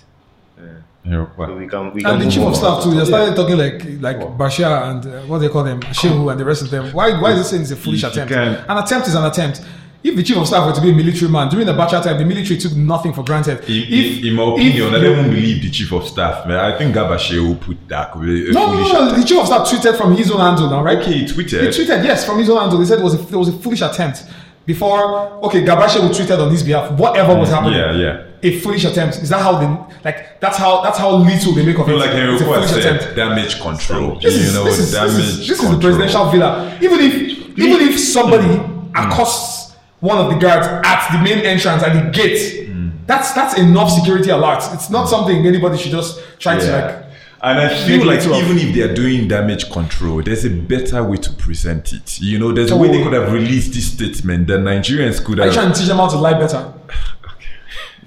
Yeah, 0.63 0.65
So 1.11 1.31
what? 1.37 1.57
we 1.57 1.67
can 1.67 1.93
we 1.95 2.03
can 2.03 2.13
and 2.15 2.23
the 2.23 2.31
chief 2.31 2.43
of 2.43 2.57
staff 2.57 2.83
too. 2.83 2.91
They 2.91 2.99
Yeah. 2.99 3.05
started 3.05 3.37
talking 3.37 3.57
like 3.57 3.83
like 4.01 4.19
Bashir 4.39 4.71
and 4.91 5.07
uh, 5.07 5.21
what 5.23 5.39
they 5.39 5.49
call 5.49 5.65
them, 5.65 5.81
Shehu 5.81 6.31
and 6.31 6.39
the 6.41 6.45
rest 6.45 6.63
of 6.63 6.71
them. 6.71 6.93
Why 6.93 7.21
why 7.21 7.33
is 7.33 7.39
this 7.39 7.51
saying 7.51 7.63
it's 7.63 7.71
a 7.71 7.77
foolish 7.77 8.03
you 8.03 8.09
attempt? 8.09 8.33
can- 8.33 8.57
An 8.69 8.79
attempt 8.79 9.09
is 9.09 9.15
an 9.15 9.25
attempt. 9.25 9.61
If 10.01 10.15
the 10.15 10.23
chief 10.23 10.37
of 10.37 10.47
staff 10.47 10.65
were 10.65 10.73
to 10.73 10.81
be 10.81 10.91
a 10.91 10.95
military 10.95 11.29
man 11.31 11.49
during 11.49 11.67
the 11.67 11.73
Bashir 11.73 12.01
time, 12.03 12.19
the 12.19 12.25
military 12.25 12.57
took 12.59 12.73
nothing 12.77 13.13
for 13.13 13.25
granted. 13.25 13.59
In, 13.69 13.83
if, 13.89 14.19
in, 14.21 14.27
in 14.29 14.35
my 14.35 14.45
opinion, 14.53 14.95
I 14.95 15.01
don't 15.01 15.19
even 15.19 15.31
believe 15.31 15.61
the 15.63 15.71
chief 15.71 15.91
of 15.93 16.07
staff. 16.07 16.47
Man. 16.47 16.57
I 16.57 16.79
think 16.79 16.95
Garba 16.95 17.17
Shehu 17.19 17.49
will 17.49 17.57
put 17.57 17.77
that 17.89 18.15
a 18.15 18.19
no, 18.19 18.23
no, 18.27 18.73
foolish 18.75 18.93
no, 18.93 19.15
the 19.17 19.25
chief 19.25 19.39
of 19.41 19.47
staff 19.47 19.67
tweeted 19.69 19.97
from 19.99 20.17
his 20.17 20.31
own 20.31 20.39
handle 20.41 20.71
now, 20.71 20.83
right? 20.85 20.99
Okay, 20.99 21.15
he 21.15 21.25
tweeted. 21.25 21.63
He 21.63 21.67
tweeted. 21.69 21.87
tweeted 21.99 22.05
yes 22.05 22.25
from 22.25 22.39
his 22.39 22.49
own 22.49 22.59
handle. 22.61 22.79
He 22.79 22.87
said 22.87 23.01
it 23.01 23.03
was 23.03 23.15
a, 23.15 23.21
it 23.21 23.37
was 23.37 23.49
a 23.49 23.53
foolish 23.59 23.81
attempt. 23.83 24.25
Before 24.67 25.43
okay, 25.47 25.65
Garba 25.65 25.87
Shehu 25.89 26.03
would 26.07 26.13
tweeted 26.17 26.39
on 26.39 26.51
his 26.53 26.63
behalf. 26.63 26.93
Whatever 26.93 27.35
was 27.35 27.49
happening, 27.49 27.79
Yeah, 27.79 27.93
yeah. 27.93 28.25
A 28.43 28.61
foolish 28.61 28.85
attempt. 28.85 29.19
Is 29.19 29.29
that 29.31 29.41
how 29.43 29.59
they 29.59 29.67
like? 30.05 30.41
That's 30.41 30.57
how 30.57 30.83
that's 30.83 30.99
how 30.99 31.17
little 31.17 31.53
they 31.53 31.65
make 31.65 31.79
of 31.79 31.89
it. 31.89 31.93
like 31.97 32.11
Henry 32.11 32.35
it's 32.35 32.43
a 32.43 32.45
foolish 32.45 32.71
said, 32.71 32.97
attempt. 32.97 33.17
damage 33.17 33.61
control. 33.61 34.19
This 34.21 34.35
you 34.35 34.41
is, 34.41 34.55
know, 34.55 34.65
this 34.65 34.79
is, 34.79 34.93
damage 34.93 35.13
this 35.15 35.27
is, 35.27 35.49
this 35.49 35.63
is 35.63 35.71
the 35.71 35.79
presidential 35.79 36.31
villa. 36.31 36.79
Even 36.81 37.01
if 37.01 37.15
even 37.59 37.89
if 37.89 37.99
somebody 37.99 38.47
hmm. 38.47 38.91
accosts 38.95 39.77
one 40.01 40.19
of 40.19 40.33
the 40.33 40.39
guards 40.39 40.67
at 40.67 41.11
the 41.13 41.23
main 41.23 41.45
entrance 41.45 41.83
at 41.83 41.93
the 41.93 42.11
gate, 42.11 42.69
hmm. 42.69 42.91
that's 43.07 43.33
that's 43.33 43.59
enough 43.59 43.91
security 43.91 44.31
alert. 44.31 44.63
It's 44.73 44.91
not 44.91 45.05
hmm. 45.05 45.11
something 45.11 45.47
anybody 45.47 45.77
should 45.79 45.93
just 45.93 46.21
try 46.39 46.59
to 46.59 46.73
like. 46.73 47.05
And 47.41 47.61
I 47.61 47.87
feel 47.87 48.05
like 48.05 48.21
even 48.21 48.59
if 48.59 48.75
they 48.75 48.83
are 48.83 48.93
doing 48.93 49.29
damage 49.29 49.71
control, 49.71 50.23
there's 50.23 50.45
a 50.45 50.51
better 50.51 51.05
way 51.05 51.19
to 51.19 51.33
present 51.35 51.93
it. 51.93 52.21
You 52.21 52.37
know, 52.37 52.53
there's 52.53 52.73
a 52.73 52.77
way 52.77 52.89
they 52.89 53.03
could 53.03 53.13
have 53.13 53.33
released 53.33 53.75
this 53.75 53.93
statement 53.93 54.49
that 54.49 54.59
Nigerians 54.59 55.25
could 55.25 55.39
you 55.39 55.45
have. 55.45 55.55
trying 55.55 55.73
to 55.73 55.79
teach 55.79 55.87
them 55.87 55.99
how 55.99 56.09
to 56.09 56.17
lie 56.17 56.37
better? 56.37 56.73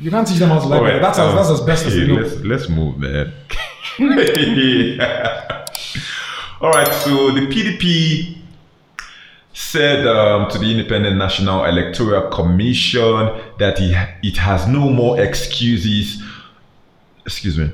You 0.01 0.09
can't 0.09 0.27
teach 0.27 0.39
them 0.39 0.49
how 0.49 0.59
to 0.59 0.67
better. 0.67 0.83
right, 0.83 0.99
That's 1.01 1.19
as, 1.19 1.29
um, 1.29 1.35
that's 1.35 1.49
as 1.49 1.61
best 1.61 1.85
as 1.85 1.95
you 1.95 2.07
know. 2.07 2.21
let's, 2.21 2.35
let's 2.37 2.69
move, 2.69 2.97
man. 2.97 3.31
All 6.59 6.71
right, 6.71 6.91
so 7.03 7.31
the 7.31 7.41
PDP 7.41 8.37
said 9.53 10.07
um, 10.07 10.49
to 10.49 10.57
the 10.57 10.71
Independent 10.71 11.17
National 11.17 11.65
Electoral 11.65 12.31
Commission 12.31 13.41
that 13.59 13.79
it, 13.79 14.09
it 14.23 14.37
has 14.37 14.67
no 14.67 14.89
more 14.89 15.21
excuses, 15.21 16.21
excuse 17.23 17.59
me, 17.59 17.71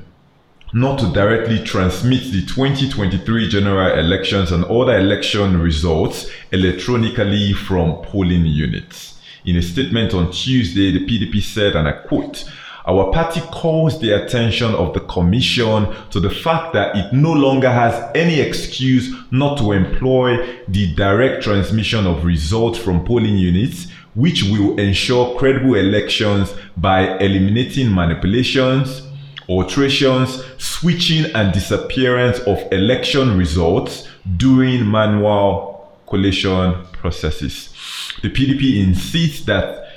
not 0.74 1.00
to 1.00 1.10
directly 1.14 1.64
transmit 1.64 2.24
the 2.34 2.46
2023 2.46 3.48
general 3.48 3.98
elections 3.98 4.52
and 4.52 4.66
other 4.66 4.98
election 4.98 5.62
results 5.62 6.30
electronically 6.52 7.54
from 7.54 8.02
polling 8.04 8.46
units. 8.46 9.17
In 9.48 9.56
a 9.56 9.62
statement 9.62 10.14
on 10.14 10.30
Tuesday, 10.30 10.92
the 10.92 11.06
PDP 11.06 11.42
said, 11.42 11.78
and 11.78 11.88
I 11.88 11.94
quote, 11.94 12.44
our 12.86 13.14
party 13.14 13.40
calls 13.40 13.98
the 14.02 14.12
attention 14.12 14.76
of 14.76 14.94
the 14.94 15.00
Commission 15.00 15.88
to 16.10 16.20
the 16.20 16.30
fact 16.30 16.74
that 16.74 16.98
it 16.98 17.14
no 17.14 17.32
longer 17.32 17.72
has 17.72 18.12
any 18.14 18.42
excuse 18.42 19.10
not 19.32 19.58
to 19.60 19.72
employ 19.72 20.46
the 20.68 20.94
direct 20.96 21.44
transmission 21.44 22.06
of 22.06 22.26
results 22.26 22.78
from 22.78 23.06
polling 23.06 23.38
units, 23.38 23.88
which 24.16 24.44
will 24.44 24.78
ensure 24.78 25.40
credible 25.40 25.76
elections 25.76 26.54
by 26.76 27.18
eliminating 27.20 27.90
manipulations, 27.90 29.08
alterations, 29.48 30.44
switching, 30.58 31.24
and 31.36 31.54
disappearance 31.54 32.40
of 32.40 32.62
election 32.74 33.38
results 33.38 34.10
during 34.36 34.92
manual 34.92 35.90
collation 36.06 36.84
processes. 36.92 37.74
The 38.22 38.30
PDP 38.30 38.84
insists 38.84 39.46
that 39.46 39.88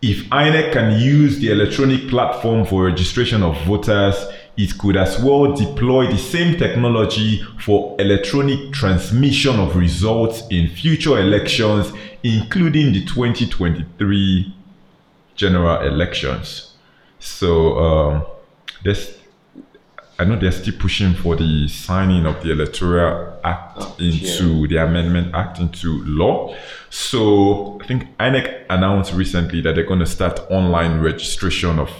if 0.00 0.24
INEC 0.30 0.72
can 0.72 1.00
use 1.00 1.38
the 1.38 1.50
electronic 1.50 2.08
platform 2.08 2.64
for 2.64 2.84
registration 2.84 3.42
of 3.42 3.60
voters, 3.64 4.14
it 4.56 4.76
could 4.78 4.96
as 4.96 5.20
well 5.20 5.54
deploy 5.54 6.06
the 6.06 6.18
same 6.18 6.58
technology 6.58 7.44
for 7.60 7.96
electronic 8.00 8.72
transmission 8.72 9.58
of 9.58 9.76
results 9.76 10.42
in 10.50 10.68
future 10.68 11.18
elections, 11.18 11.92
including 12.22 12.92
the 12.92 13.04
2023 13.04 14.54
general 15.34 15.80
elections. 15.82 16.74
So, 17.18 17.78
um, 17.78 18.26
there's, 18.84 19.17
I 20.20 20.24
know 20.24 20.36
they're 20.36 20.50
still 20.50 20.74
pushing 20.76 21.14
for 21.14 21.36
the 21.36 21.68
signing 21.68 22.26
of 22.26 22.42
the 22.42 22.50
Electoral 22.50 23.38
Act 23.44 24.00
into 24.00 24.66
the 24.66 24.78
Amendment 24.78 25.32
Act 25.32 25.60
into 25.60 26.02
law. 26.04 26.56
So 26.90 27.78
I 27.80 27.86
think 27.86 28.16
INEC 28.18 28.66
announced 28.68 29.12
recently 29.12 29.60
that 29.60 29.76
they're 29.76 29.86
going 29.86 30.00
to 30.00 30.06
start 30.06 30.40
online 30.50 31.00
registration 31.00 31.78
of 31.78 31.90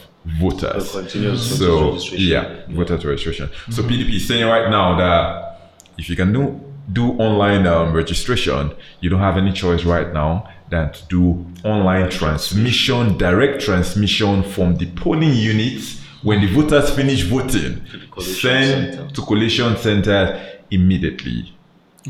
voters. 0.41 0.91
So 0.91 1.03
voter 1.03 1.93
registration. 1.93 2.19
yeah, 2.19 2.63
voter 2.69 2.97
registration. 2.97 3.51
So 3.71 3.83
PDP 3.85 4.17
is 4.17 4.27
saying 4.27 4.47
right 4.47 4.69
now 4.69 4.97
that 4.97 5.71
if 5.97 6.09
you 6.11 6.17
can 6.17 6.33
do 6.33 6.61
do 6.93 7.13
online 7.19 7.67
um, 7.67 7.93
registration, 7.93 8.75
you 9.01 9.11
don't 9.11 9.21
have 9.21 9.37
any 9.37 9.53
choice 9.53 9.85
right 9.85 10.13
now 10.13 10.49
than 10.71 10.91
to 10.91 11.05
do 11.09 11.47
online 11.63 12.11
transmission, 12.11 13.17
direct 13.19 13.61
transmission 13.63 14.43
from 14.43 14.77
the 14.77 14.87
polling 14.93 15.35
units 15.35 16.01
when 16.29 16.41
the 16.43 16.49
voters 16.53 16.91
finish 16.91 17.23
voting, 17.23 17.81
collation 18.11 18.35
send 18.35 18.95
center. 18.95 19.11
to 19.15 19.21
collation 19.23 19.77
center 19.77 20.23
immediately. 20.71 21.53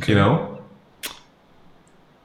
You 0.07 0.15
know. 0.15 0.55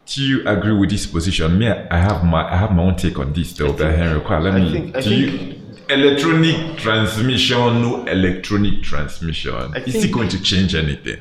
Do 0.05 0.21
you 0.21 0.47
agree 0.47 0.73
with 0.73 0.89
this 0.89 1.05
position? 1.05 1.57
Me, 1.57 1.67
I 1.69 1.97
have 1.97 2.23
my 2.23 2.41
I 2.53 2.57
have 2.57 2.71
my 2.71 2.83
own 2.83 2.95
take 2.95 3.17
on 3.19 3.31
this 3.33 3.53
though, 3.53 3.73
but 3.73 3.95
Henry, 3.95 4.19
Okwa, 4.19 4.43
let 4.43 4.53
I 4.53 4.59
me. 4.59 4.71
think- 4.71 4.95
I 4.97 5.01
do 5.01 5.09
think- 5.09 5.41
you 5.41 5.59
electronic 5.89 6.77
transmission, 6.77 7.81
no 7.81 8.05
electronic 8.05 8.83
transmission? 8.83 9.55
I 9.75 9.79
Is 9.85 10.03
it 10.03 10.11
going 10.11 10.29
to 10.29 10.41
change 10.41 10.75
anything? 10.75 11.19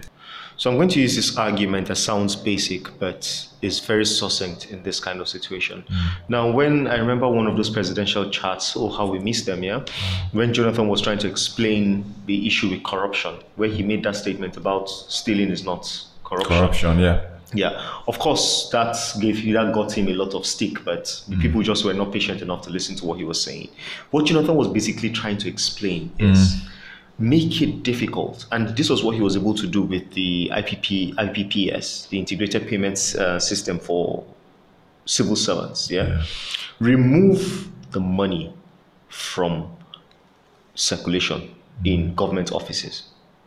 So 0.62 0.70
I'm 0.70 0.76
going 0.76 0.90
to 0.90 1.00
use 1.00 1.16
this 1.16 1.36
argument 1.36 1.88
that 1.88 1.96
sounds 1.96 2.36
basic, 2.36 2.96
but 3.00 3.48
is 3.62 3.80
very 3.80 4.06
succinct 4.06 4.70
in 4.70 4.80
this 4.84 5.00
kind 5.00 5.20
of 5.20 5.26
situation. 5.26 5.82
Mm. 5.88 6.10
Now, 6.28 6.52
when 6.52 6.86
I 6.86 6.98
remember 6.98 7.28
one 7.28 7.48
of 7.48 7.56
those 7.56 7.68
presidential 7.68 8.30
chats, 8.30 8.76
oh, 8.76 8.88
how 8.88 9.06
we 9.06 9.18
miss 9.18 9.42
them, 9.42 9.64
yeah? 9.64 9.84
When 10.30 10.54
Jonathan 10.54 10.86
was 10.86 11.00
trying 11.00 11.18
to 11.18 11.26
explain 11.28 12.04
the 12.26 12.46
issue 12.46 12.70
with 12.70 12.84
corruption, 12.84 13.34
where 13.56 13.68
he 13.68 13.82
made 13.82 14.04
that 14.04 14.14
statement 14.14 14.56
about 14.56 14.88
stealing 14.88 15.50
is 15.50 15.64
not 15.64 15.82
corruption. 16.22 16.56
Corruption, 16.56 17.00
yeah. 17.00 17.26
Yeah, 17.52 17.84
of 18.06 18.20
course, 18.20 18.70
that 18.70 18.96
gave 19.20 19.42
that 19.54 19.74
got 19.74 19.90
him 19.90 20.06
a 20.06 20.14
lot 20.14 20.32
of 20.32 20.46
stick, 20.46 20.84
but 20.84 21.24
the 21.26 21.34
mm. 21.34 21.42
people 21.42 21.62
just 21.62 21.84
were 21.84 21.92
not 21.92 22.12
patient 22.12 22.40
enough 22.40 22.62
to 22.62 22.70
listen 22.70 22.94
to 22.98 23.04
what 23.04 23.18
he 23.18 23.24
was 23.24 23.42
saying. 23.42 23.68
What 24.12 24.26
Jonathan 24.26 24.54
was 24.54 24.68
basically 24.68 25.10
trying 25.10 25.38
to 25.38 25.48
explain 25.48 26.12
mm. 26.20 26.30
is 26.30 26.62
make 27.22 27.62
it 27.62 27.82
difficult, 27.84 28.46
and 28.52 28.76
this 28.76 28.90
was 28.90 29.02
what 29.04 29.14
he 29.14 29.20
was 29.22 29.36
able 29.36 29.54
to 29.54 29.66
do 29.66 29.82
with 29.82 30.10
the 30.12 30.50
IPP 30.52 31.14
IPPIS, 31.14 32.08
the 32.08 32.18
Integrated 32.18 32.66
Payments 32.68 33.14
uh, 33.14 33.38
System 33.38 33.78
for 33.78 34.24
civil 35.06 35.36
servants. 35.36 35.90
Yeah? 35.90 36.22
remove 36.80 37.68
the 37.92 38.00
money 38.00 38.52
from 39.08 39.68
circulation 40.74 41.54
in 41.84 42.14
government 42.14 42.50
offices. 42.52 43.04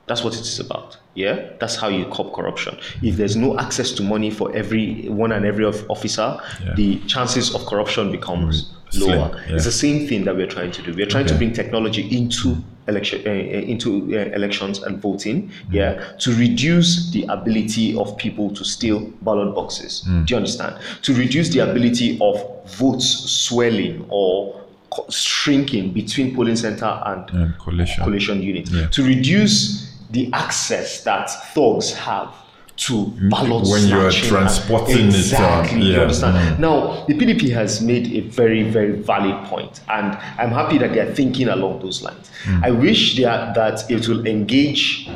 That's 0.07 0.23
what 0.23 0.35
it 0.35 0.41
is 0.41 0.59
about. 0.59 0.97
Yeah, 1.15 1.49
that's 1.59 1.75
how 1.75 1.87
you 1.89 2.05
curb 2.05 2.31
corruption. 2.33 2.77
If 3.01 3.15
there's 3.17 3.35
no 3.35 3.57
access 3.57 3.91
to 3.93 4.03
money 4.03 4.29
for 4.29 4.55
every 4.55 5.09
one 5.09 5.31
and 5.31 5.45
every 5.45 5.65
officer, 5.65 6.37
Yeah. 6.63 6.73
the 6.75 6.99
chances 7.07 7.53
of 7.55 7.65
corruption 7.65 8.11
becomes 8.11 8.71
lower. 8.93 9.31
yeah. 9.47 9.55
It's 9.55 9.65
the 9.65 9.71
same 9.71 10.07
thing 10.07 10.23
that 10.25 10.35
we're 10.35 10.47
trying 10.47 10.71
to 10.71 10.81
do. 10.81 10.93
We're 10.93 11.07
trying 11.07 11.25
to 11.27 11.35
bring 11.35 11.51
technology 11.53 12.03
into 12.15 12.57
election 12.87 13.21
uh, 13.25 13.31
into 13.31 14.05
uh, 14.15 14.35
elections 14.35 14.83
and 14.83 15.01
voting. 15.01 15.47
Mm-hmm. 15.49 15.73
Yeah, 15.73 16.11
to 16.19 16.31
reduce 16.35 17.11
the 17.11 17.23
ability 17.29 17.95
of 17.97 18.15
people 18.17 18.51
to 18.53 18.63
steal 18.63 18.99
ballot 19.21 19.55
boxes. 19.55 20.03
Mm. 20.07 20.25
Do 20.25 20.33
you 20.33 20.37
understand? 20.37 20.75
To 21.03 21.13
reduce 21.13 21.49
the 21.49 21.59
ability 21.59 22.17
of 22.21 22.35
votes 22.77 23.05
swelling 23.31 24.05
or 24.09 24.61
co- 24.91 25.05
shrinking 25.09 25.91
between 25.93 26.35
polling 26.35 26.55
center 26.55 26.85
and 27.05 27.29
And 27.31 27.57
collation. 27.59 28.03
collation 28.03 28.41
unit 28.41 28.69
Yeah. 28.69 28.87
to 28.87 29.03
reduce 29.03 29.91
the 30.11 30.29
access 30.33 31.03
that 31.03 31.29
thugs 31.53 31.91
have 31.93 32.29
to 32.77 33.05
ballot 33.29 33.67
when 33.67 33.87
you 33.87 33.97
are 33.97 34.11
transporting 34.11 34.97
it, 34.97 35.01
um, 35.01 35.07
exactly 35.09 35.81
you 35.81 35.99
understand 36.01 36.35
mm. 36.35 36.59
now 36.59 37.05
the 37.07 37.13
pdp 37.13 37.49
has 37.51 37.81
made 37.81 38.11
a 38.13 38.19
very 38.21 38.63
very 38.63 38.91
valid 38.91 39.45
point 39.45 39.81
and 39.89 40.07
i'm 40.37 40.49
happy 40.49 40.77
that 40.77 40.93
they're 40.93 41.13
thinking 41.13 41.47
along 41.49 41.79
those 41.79 42.01
lines 42.01 42.31
Mm. 42.45 42.63
i 42.63 42.69
wish 42.69 43.15
they 43.17 43.23
are, 43.23 43.51
that 43.55 43.89
it 43.89 44.07
will 44.07 44.27
engage 44.27 45.09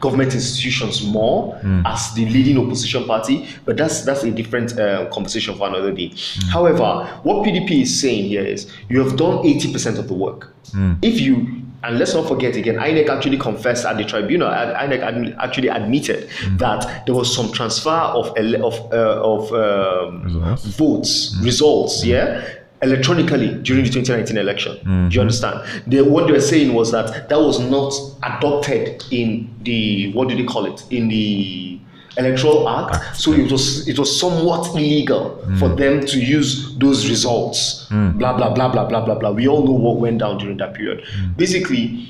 government 0.00 0.34
institutions 0.34 1.04
more 1.06 1.54
Mm. 1.62 1.82
as 1.86 2.12
the 2.14 2.24
leading 2.26 2.58
opposition 2.58 3.04
party, 3.04 3.46
but 3.64 3.76
that's 3.76 4.04
that's 4.04 4.24
a 4.24 4.30
different 4.32 4.76
uh, 4.78 5.08
conversation 5.10 5.54
for 5.56 5.68
another 5.68 5.92
day. 5.92 6.08
Mm. 6.08 6.48
However, 6.48 7.06
what 7.22 7.46
PDP 7.46 7.82
is 7.82 8.00
saying 8.00 8.24
here 8.24 8.44
is 8.44 8.66
you 8.88 9.00
have 9.00 9.16
done 9.16 9.44
80% 9.44 9.98
of 9.98 10.08
the 10.08 10.14
work. 10.14 10.52
Mm. 10.72 10.98
If 11.02 11.20
you 11.20 11.61
and 11.84 11.98
let's 11.98 12.14
not 12.14 12.26
forget 12.28 12.56
again, 12.56 12.76
INEC 12.76 13.08
actually 13.08 13.38
confessed 13.38 13.84
at 13.84 13.96
the 13.96 14.04
tribunal. 14.04 14.48
I- 14.48 14.86
INEC 14.86 15.34
actually 15.38 15.68
admitted 15.68 16.28
Mm. 16.44 16.58
that 16.58 17.06
there 17.06 17.14
was 17.14 17.34
some 17.34 17.50
transfer 17.52 17.90
of 17.90 18.26
of 18.36 18.92
uh, 18.92 19.20
of 19.22 19.52
um, 19.52 20.22
Results. 20.24 20.64
votes 20.76 21.36
results. 21.42 22.04
Yeah. 22.04 22.42
Electronically 22.82 23.54
during 23.62 23.84
the 23.84 23.90
2019 23.90 24.36
election, 24.36 24.72
Mm-hmm. 24.78 25.08
do 25.08 25.14
you 25.14 25.20
understand? 25.20 25.60
They, 25.86 26.02
what 26.02 26.26
they 26.26 26.32
were 26.32 26.40
saying 26.40 26.74
was 26.74 26.90
that 26.90 27.28
that 27.28 27.38
was 27.40 27.60
not 27.60 27.92
adopted 28.24 29.04
in 29.12 29.48
the 29.62 30.12
what 30.14 30.28
do 30.28 30.34
they 30.34 30.42
call 30.44 30.66
it 30.66 30.82
in 30.90 31.06
the 31.08 31.71
electoral 32.16 32.68
act, 32.68 33.16
so 33.16 33.32
it 33.32 33.50
was 33.50 33.88
it 33.88 33.98
was 33.98 34.18
somewhat 34.20 34.68
illegal 34.74 35.36
for 35.58 35.68
mm. 35.68 35.76
them 35.76 36.06
to 36.06 36.18
use 36.18 36.74
those 36.78 37.08
results. 37.08 37.86
Mm. 37.90 38.18
Blah 38.18 38.36
blah 38.36 38.52
blah 38.52 38.68
blah 38.70 38.84
blah 38.84 39.04
blah 39.04 39.14
blah. 39.14 39.30
We 39.30 39.48
all 39.48 39.64
know 39.64 39.72
what 39.72 39.96
went 39.98 40.18
down 40.18 40.38
during 40.38 40.56
that 40.58 40.74
period. 40.74 41.04
Mm. 41.16 41.36
Basically, 41.36 42.08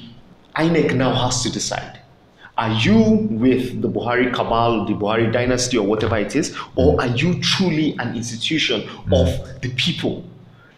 INEC 0.57 0.95
now 0.95 1.15
has 1.15 1.43
to 1.43 1.51
decide. 1.51 1.99
Are 2.59 2.71
you 2.71 3.27
with 3.31 3.81
the 3.81 3.89
Buhari 3.89 4.33
cabal, 4.33 4.85
the 4.87 4.93
Buhari 4.93 5.33
dynasty, 5.33 5.79
or 5.79 5.87
whatever 5.87 6.19
it 6.19 6.37
is, 6.37 6.55
or 6.77 7.01
are 7.01 7.09
you 7.09 7.41
truly 7.41 7.97
an 7.99 8.15
institution 8.15 8.87
of 9.11 9.29
the 9.63 9.71
people? 9.77 10.25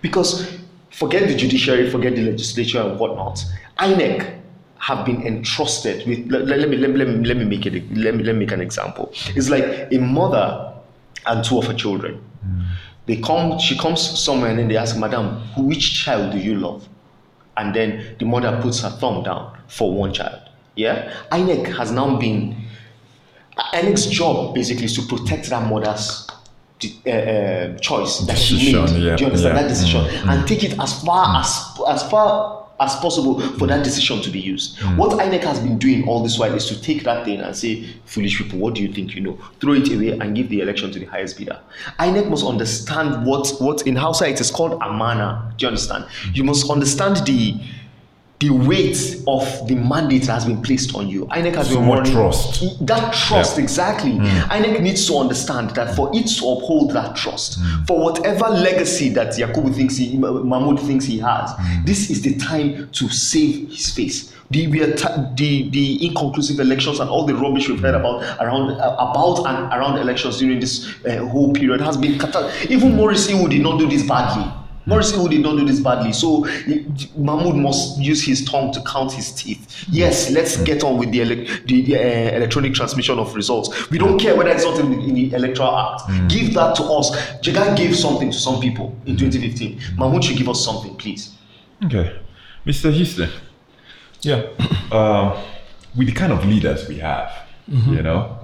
Because 0.01 0.57
forget 0.91 1.29
the 1.29 1.35
judiciary, 1.35 1.91
forget 1.91 2.15
the 2.15 2.23
legislature 2.23 2.81
and 2.81 2.99
whatnot. 2.99 3.45
INEC 3.79 4.41
have 4.89 5.05
been 5.07 5.21
entrusted 5.27 6.07
with. 6.07 6.31
Let, 6.31 6.47
let 6.63 6.69
me, 6.69 6.77
let, 6.77 6.91
me, 6.91 6.97
let, 6.99 7.09
me, 7.09 7.25
let 7.25 7.37
me 7.37 7.45
make 7.45 7.65
it. 7.67 7.73
Let 7.97 8.15
me 8.15 8.23
let 8.23 8.35
me 8.35 8.41
make 8.45 8.53
an 8.53 8.61
example. 8.61 9.11
It's 9.39 9.49
like 9.49 9.65
a 9.91 9.99
mother 9.99 10.75
and 11.27 11.45
two 11.45 11.59
of 11.59 11.67
her 11.67 11.75
children. 11.75 12.21
They 13.07 13.17
come. 13.17 13.59
She 13.59 13.77
comes 13.79 14.01
somewhere 14.27 14.51
and 14.51 14.59
then 14.59 14.69
they 14.69 14.77
ask, 14.77 14.97
"Madam, 14.99 15.41
which 15.57 16.05
child 16.05 16.33
do 16.33 16.39
you 16.39 16.55
love?" 16.57 16.89
and 17.57 17.73
then 17.75 18.17
the 18.19 18.25
mother 18.25 18.59
puts 18.63 18.81
her 18.83 18.91
thumb 19.01 19.23
down 19.23 19.57
for 19.69 19.93
one 19.95 20.13
child. 20.13 20.41
Yeah, 20.77 21.13
INEC 21.31 21.67
has 21.77 21.91
now 21.93 22.17
been 22.19 22.57
INEC's 23.73 24.07
job 24.07 24.55
basically 24.55 24.87
is 24.87 24.95
to 24.97 25.03
protect 25.17 25.49
that 25.51 25.69
mother's 25.71 26.27
uh, 27.07 27.11
uh, 27.11 27.79
choice 27.79 28.19
that 28.27 28.37
she 28.37 28.73
made. 28.73 28.91
yeah, 28.91 29.17
Do 29.17 29.25
you 29.25 29.31
understand 29.31 29.57
yeah. 29.57 29.63
that 29.63 29.69
decision 29.69 30.03
Mm, 30.05 30.29
and 30.33 30.49
take 30.49 30.65
it 30.65 30.79
as 30.81 31.03
far 31.05 31.37
as 31.41 31.49
as 31.89 32.03
far 32.11 32.64
as 32.81 32.97
possible 32.97 33.41
for 33.59 33.67
that 33.67 33.85
decision 33.85 34.21
to 34.23 34.31
be 34.31 34.41
used. 34.41 34.79
Hmm. 34.79 34.97
What 34.97 35.19
INEC 35.19 35.43
has 35.45 35.61
been 35.61 35.79
doing 35.79 36.07
all 36.09 36.23
this 36.23 36.39
while 36.39 36.53
is 36.55 36.67
to 36.67 36.81
take 36.81 37.05
that 37.05 37.25
thing 37.25 37.41
and 37.41 37.57
say, 37.57 37.85
"Foolish 38.05 38.37
people, 38.39 38.59
what 38.59 38.75
do 38.75 38.83
you 38.83 38.93
think 38.93 39.15
you 39.15 39.21
know?" 39.21 39.39
Throw 39.61 39.75
it 39.75 39.89
away 39.93 40.19
and 40.19 40.35
give 40.35 40.49
the 40.49 40.61
election 40.61 40.91
to 40.93 40.99
the 40.99 41.07
highest 41.07 41.39
bidder. 41.39 41.61
INEC 41.99 42.29
must 42.29 42.45
understand 42.45 43.25
what 43.25 43.49
what 43.61 43.87
in 43.87 43.97
Hausa 43.97 44.29
it 44.29 44.41
is 44.41 44.51
called 44.51 44.73
amana. 44.83 45.53
Do 45.57 45.65
you 45.65 45.69
understand? 45.69 46.05
Hmm. 46.05 46.31
You 46.35 46.45
must 46.45 46.69
understand 46.71 47.19
the 47.27 47.55
the 48.41 48.51
weight 48.51 49.23
of 49.29 49.45
the 49.69 49.75
mandate 49.77 50.23
that 50.25 50.35
has 50.35 50.45
been 50.45 50.61
placed 50.61 50.95
on 50.97 51.09
you. 51.09 51.25
INEC 51.27 51.55
has 51.55 51.69
So 51.69 51.77
been 51.81 51.89
running- 51.89 52.13
trust. 52.13 52.85
That 52.87 53.13
trust, 53.15 53.57
Yeah. 53.57 53.63
exactly. 53.63 54.13
INEC 54.13 54.81
needs 54.83 55.07
to 55.07 55.17
understand 55.17 55.71
that 55.71 55.95
for 55.95 56.11
it 56.13 56.27
to 56.27 56.49
uphold 56.49 56.93
that 56.93 57.15
trust, 57.17 57.59
for 57.87 57.99
whatever 57.99 58.49
legacy 58.49 59.09
that 59.11 59.29
Yakubu 59.39 59.75
thinks 59.75 59.97
he, 59.97 60.17
Mahmood 60.19 60.81
thinks 60.81 61.05
he 61.07 61.19
has, 61.21 61.51
this 61.87 62.11
is 62.11 62.23
the 62.23 62.35
time 62.35 62.89
to 62.93 63.09
save 63.09 63.69
his 63.71 63.91
face. 63.91 64.31
The, 64.51 64.67
we 64.67 64.83
are 64.83 64.93
ti- 64.93 65.07
the 65.37 65.71
the 65.71 66.07
inconclusive 66.07 66.61
elections 66.61 67.01
and 67.01 67.09
all 67.09 67.25
the 67.25 67.35
rubbish 67.35 67.69
we've 67.69 67.81
heard 67.81 67.95
about 67.95 68.23
around 68.41 68.73
uh, 68.73 68.95
about 68.99 69.39
and 69.47 69.73
around 69.73 69.97
elections 69.99 70.39
during 70.39 70.61
this 70.61 70.87
uh, 71.09 71.25
whole 71.29 71.51
period 71.53 71.81
has 71.81 71.97
been 71.97 72.19
cata- 72.19 72.51
even 72.69 72.95
Maurice 72.95 73.27
Iwu 73.29 73.49
did 73.49 73.63
not 73.63 73.79
do 73.79 73.89
this 73.89 74.03
badly. 74.07 74.45
Maurice 74.87 75.13
Iwu 75.13 75.31
did 75.31 75.41
not 75.43 75.57
do 75.57 75.65
this 75.65 75.81
badly, 75.81 76.13
so 76.13 76.45
Mahmood 77.17 77.57
must 77.57 77.99
use 77.99 78.23
his 78.25 78.45
tongue 78.45 78.73
to 78.73 78.83
count 78.83 79.13
his 79.13 79.33
teeth. 79.33 79.85
Yes, 79.89 80.31
let's 80.31 80.57
get 80.59 80.85
on 80.85 80.99
with 80.99 81.11
the, 81.11 81.21
elec 81.21 81.67
the, 81.67 81.83
the 81.83 81.97
uh, 81.97 82.37
electronic 82.37 82.75
transmission 82.75 83.19
of 83.19 83.35
results. 83.35 83.91
We 83.91 83.99
don't 83.99 84.19
care 84.19 84.37
whether 84.37 84.51
it's 84.51 84.65
not 84.65 84.79
in 84.81 84.91
the, 84.91 84.99
in 84.99 85.15
the 85.15 85.33
Electoral 85.35 85.77
Act. 85.77 86.29
Give 86.29 86.53
that 86.55 86.75
to 86.77 86.83
us. 86.85 87.11
Jega 87.41 87.77
gave 87.77 87.97
something 87.97 88.31
to 88.31 88.39
some 88.39 88.61
people 88.61 88.95
in 89.07 89.17
2015. 89.17 89.81
Mahmood 89.97 90.23
should 90.25 90.37
give 90.37 90.49
us 90.49 90.63
something, 90.65 90.95
please. 90.97 91.35
Okay. 91.85 92.19
Mr. 92.67 92.93
Houston, 92.93 93.31
Yeah. 94.21 94.43
um, 94.93 95.43
with 95.97 96.09
the 96.09 96.13
kind 96.15 96.33
of 96.33 96.45
leaders 96.45 96.89
we 96.89 96.99
have, 96.99 97.31
you 97.69 98.03
know, 98.03 98.39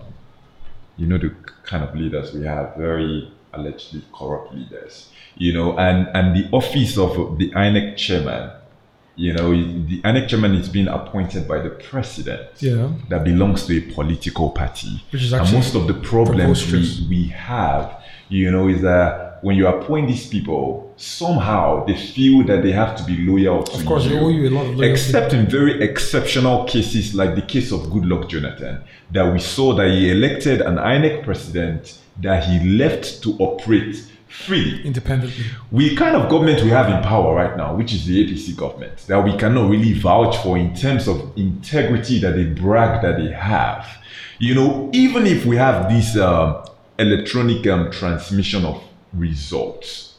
you 0.97 1.07
know 1.07 1.19
the 1.19 1.35
kind 1.65 1.83
of 1.83 1.95
leaders 1.95 2.33
we 2.33 2.45
have, 2.45 2.77
very 2.77 3.33
allegedly 3.53 4.03
corrupt 4.13 4.55
leaders, 4.55 5.11
you 5.37 5.53
know, 5.53 5.79
and 5.79 6.09
and 6.15 6.37
the 6.37 6.49
office 6.53 6.97
of 6.99 7.39
the 7.39 7.51
INEC 7.51 7.97
chairman, 7.97 8.51
you 9.17 9.33
know, 9.33 9.51
the 9.51 10.01
INEC 10.03 10.29
chairman 10.29 10.55
is 10.55 10.69
being 10.69 10.89
appointed 10.89 11.47
by 11.47 11.59
the 11.61 11.71
president. 11.71 12.49
Yeah. 12.59 12.91
That 13.09 13.25
belongs 13.25 13.67
to 13.67 13.77
a 13.77 13.93
political 13.93 14.51
party. 14.51 15.03
Which 15.11 15.25
is 15.25 15.33
and 15.33 15.53
most 15.53 15.75
of 15.75 15.87
the 15.87 15.95
problems 15.95 16.71
we, 16.73 17.07
we 17.09 17.29
have, 17.29 18.03
you 18.29 18.51
know, 18.51 18.69
is 18.69 18.81
that 18.83 19.31
when 19.43 19.57
you 19.57 19.67
appoint 19.67 20.09
these 20.09 20.27
people, 20.27 20.93
somehow 20.97 21.85
they 21.87 21.97
feel 21.97 22.45
that 22.45 22.63
they 22.63 22.73
have 22.73 22.97
to 22.97 23.05
be 23.05 23.17
loyal 23.19 23.63
to 23.63 23.73
you. 23.73 23.81
Of 23.81 23.87
course, 23.87 24.07
they 24.07 24.19
owe 24.19 24.29
you 24.29 24.49
a 24.49 24.51
lot 24.51 24.67
of 24.67 24.77
loyalty. 24.77 24.91
Except 24.91 25.33
in 25.33 25.47
very 25.47 25.83
exceptional 25.83 26.65
cases, 26.65 27.15
like 27.15 27.35
the 27.35 27.43
case 27.43 27.73
of 27.73 27.81
Goodluck 27.87 28.29
Jonathan, 28.29 28.83
that 29.13 29.33
we 29.33 29.41
saw 29.41 29.75
that 29.75 29.89
he 29.89 30.11
elected 30.11 30.61
an 30.61 30.77
INEC 30.77 31.25
president 31.25 31.99
that 32.23 32.45
he 32.45 32.77
left 32.77 33.23
to 33.23 33.37
operate 33.39 34.05
freely. 34.29 34.85
Independently. 34.85 35.45
We 35.71 35.97
kind 35.97 36.17
of 36.17 36.31
government 36.31 36.63
we 36.63 36.71
have 36.71 36.89
in 36.89 37.03
power 37.03 37.35
right 37.35 37.57
now, 37.57 37.75
which 37.75 37.93
is 37.93 38.07
the 38.07 38.25
APC 38.25 38.57
government, 38.57 38.99
that 39.09 39.23
we 39.23 39.37
cannot 39.37 39.71
really 39.71 39.93
vouch 39.93 40.37
for 40.39 40.57
in 40.57 40.75
terms 40.75 41.09
of 41.09 41.37
integrity 41.37 42.21
that 42.21 42.37
they 42.37 42.45
brag 42.45 43.03
that 43.03 43.19
they 43.19 43.33
have. 43.33 43.87
You 44.39 44.55
know, 44.55 44.91
even 44.93 45.27
if 45.27 45.45
we 45.45 45.57
have 45.57 45.91
this 45.91 46.17
um, 46.17 46.65
electronic 46.99 47.67
um, 47.67 47.91
transmission 47.91 48.65
of 48.65 48.83
results, 49.13 50.15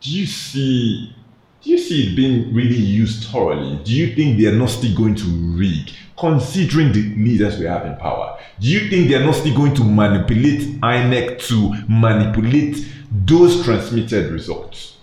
do 0.00 0.10
you 0.10 0.26
see? 0.26 1.14
Do 1.62 1.70
you 1.70 1.78
see 1.78 2.12
it 2.12 2.16
being 2.16 2.54
really 2.54 2.76
used 2.76 3.24
thoroughly? 3.30 3.80
Do 3.84 3.92
you 3.92 4.14
think 4.14 4.38
they 4.38 4.46
are 4.46 4.56
not 4.56 4.70
still 4.70 4.96
going 4.96 5.16
to 5.16 5.24
rig, 5.24 5.90
considering 6.16 6.92
the 6.92 7.02
leaders 7.16 7.58
we 7.58 7.66
have 7.66 7.84
in 7.86 7.96
power? 7.96 8.38
Do 8.60 8.68
you 8.68 8.88
think 8.88 9.08
they 9.08 9.16
are 9.16 9.24
not 9.24 9.34
still 9.34 9.56
going 9.56 9.74
to 9.74 9.84
manipulate 9.84 10.80
INEC 10.80 11.40
to 11.48 11.74
manipulate 11.88 12.86
those 13.26 13.64
transmitted 13.64 14.30
results? 14.30 14.96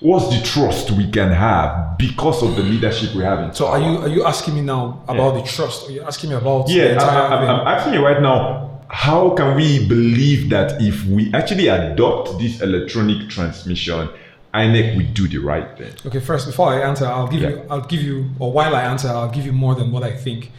What's 0.00 0.36
the 0.36 0.42
trust 0.44 0.90
we 0.92 1.10
can 1.10 1.30
have 1.30 1.96
because 1.98 2.42
of 2.42 2.56
the 2.56 2.62
leadership 2.62 3.14
we 3.14 3.22
have 3.22 3.38
in 3.40 3.54
So 3.54 3.66
power? 3.66 3.74
are 3.76 3.80
you 3.80 3.98
are 3.98 4.08
you 4.08 4.24
asking 4.24 4.54
me 4.54 4.62
now 4.62 5.04
about 5.06 5.34
the 5.34 5.42
trust? 5.42 5.88
Are 5.88 5.92
you 5.92 6.02
asking 6.02 6.30
me 6.30 6.36
about 6.36 6.66
the 6.66 6.72
Yeah, 6.72 6.98
I, 7.00 7.36
I? 7.36 7.46
I'm 7.46 7.66
asking 7.68 7.94
you 7.94 8.04
right 8.04 8.20
now. 8.20 8.80
how 8.88 9.30
can 9.30 9.54
we 9.56 9.86
believe 9.88 10.50
that 10.50 10.80
if 10.82 11.04
we 11.06 11.32
actually 11.34 11.68
adopt 11.68 12.38
this 12.38 12.60
electronic 12.60 13.28
transmission, 13.30 14.08
INEC 14.54 14.96
will 14.96 15.12
do 15.14 15.26
the 15.28 15.38
right 15.38 15.76
thing? 15.78 15.92
Okay, 16.06 16.20
first 16.20 16.46
before 16.46 16.68
I 16.68 16.80
answer, 16.82 17.06
I'll 17.06 17.26
give 17.28 17.40
Yeah. 17.42 17.48
you 17.50 17.62
I'll 17.70 17.80
give 17.92 18.02
you 18.02 18.26
or 18.38 18.52
while 18.52 18.74
I 18.76 18.82
answer, 18.82 19.08
I'll 19.08 19.30
give 19.30 19.46
you 19.46 19.52
more 19.52 19.74
than 19.74 19.90
what 19.92 20.02
I 20.02 20.12
think. 20.16 20.52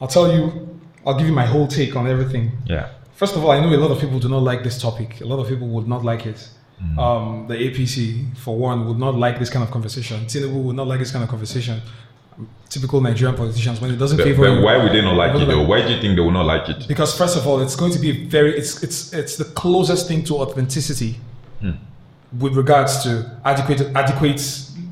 I'll 0.00 0.08
tell 0.08 0.32
you 0.32 0.42
I'll 1.06 1.16
give 1.18 1.26
you 1.26 1.32
my 1.34 1.46
whole 1.46 1.66
take 1.68 1.94
on 1.96 2.06
everything. 2.08 2.52
Yeah. 2.66 2.88
First 3.14 3.36
of 3.36 3.44
all, 3.44 3.50
I 3.50 3.60
know 3.60 3.68
a 3.74 3.76
lot 3.84 3.90
of 3.90 4.00
people 4.00 4.18
do 4.18 4.28
not 4.28 4.42
like 4.42 4.62
this 4.64 4.80
topic. 4.80 5.20
A 5.20 5.24
lot 5.26 5.38
of 5.38 5.48
people 5.48 5.68
would 5.68 5.86
not 5.88 6.04
like 6.04 6.26
it. 6.26 6.48
Um, 6.98 7.46
the 7.48 7.54
APC, 7.54 8.36
for 8.36 8.54
one, 8.58 8.86
would 8.86 8.98
not 8.98 9.14
like 9.14 9.38
this 9.38 9.48
kind 9.48 9.62
of 9.62 9.70
conversation. 9.70 10.26
Tinubu 10.26 10.62
would 10.64 10.76
not 10.76 10.86
like 10.86 10.98
this 10.98 11.10
kind 11.10 11.22
of 11.22 11.30
conversation. 11.30 11.80
Typical 12.68 13.00
Nigerian 13.00 13.34
politicians, 13.34 13.80
when 13.80 13.90
it 13.92 13.96
doesn't 13.96 14.18
favor 14.18 14.44
then 14.44 14.62
why 14.62 14.76
would 14.76 14.92
they 14.92 15.00
not 15.00 15.14
like 15.16 15.34
it 15.40 15.46
though? 15.46 15.62
Why 15.62 15.80
do 15.86 15.94
you 15.94 16.00
think 16.02 16.16
they 16.16 16.20
will 16.20 16.32
not 16.32 16.44
like 16.44 16.68
it? 16.68 16.86
because 16.86 17.16
first 17.16 17.34
of 17.38 17.46
all, 17.46 17.60
it's 17.62 17.76
going 17.76 17.92
to 17.92 17.98
be 17.98 18.26
very 18.26 18.54
it's 18.58 18.82
it's 18.82 19.12
it's 19.14 19.36
the 19.36 19.44
closest 19.62 20.08
thing 20.08 20.22
to 20.24 20.34
authenticity 20.42 21.18
with 22.38 22.54
regards 22.56 23.02
to 23.04 23.38
adequate 23.44 23.80
adequate 23.94 24.42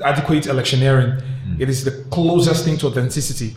adequate 0.04 0.46
electioneering. 0.46 1.20
Hmm. 1.20 1.62
It 1.62 1.68
is 1.68 1.84
the 1.84 2.04
closest 2.10 2.64
thing 2.64 2.76
to 2.78 2.86
authenticity. 2.86 3.56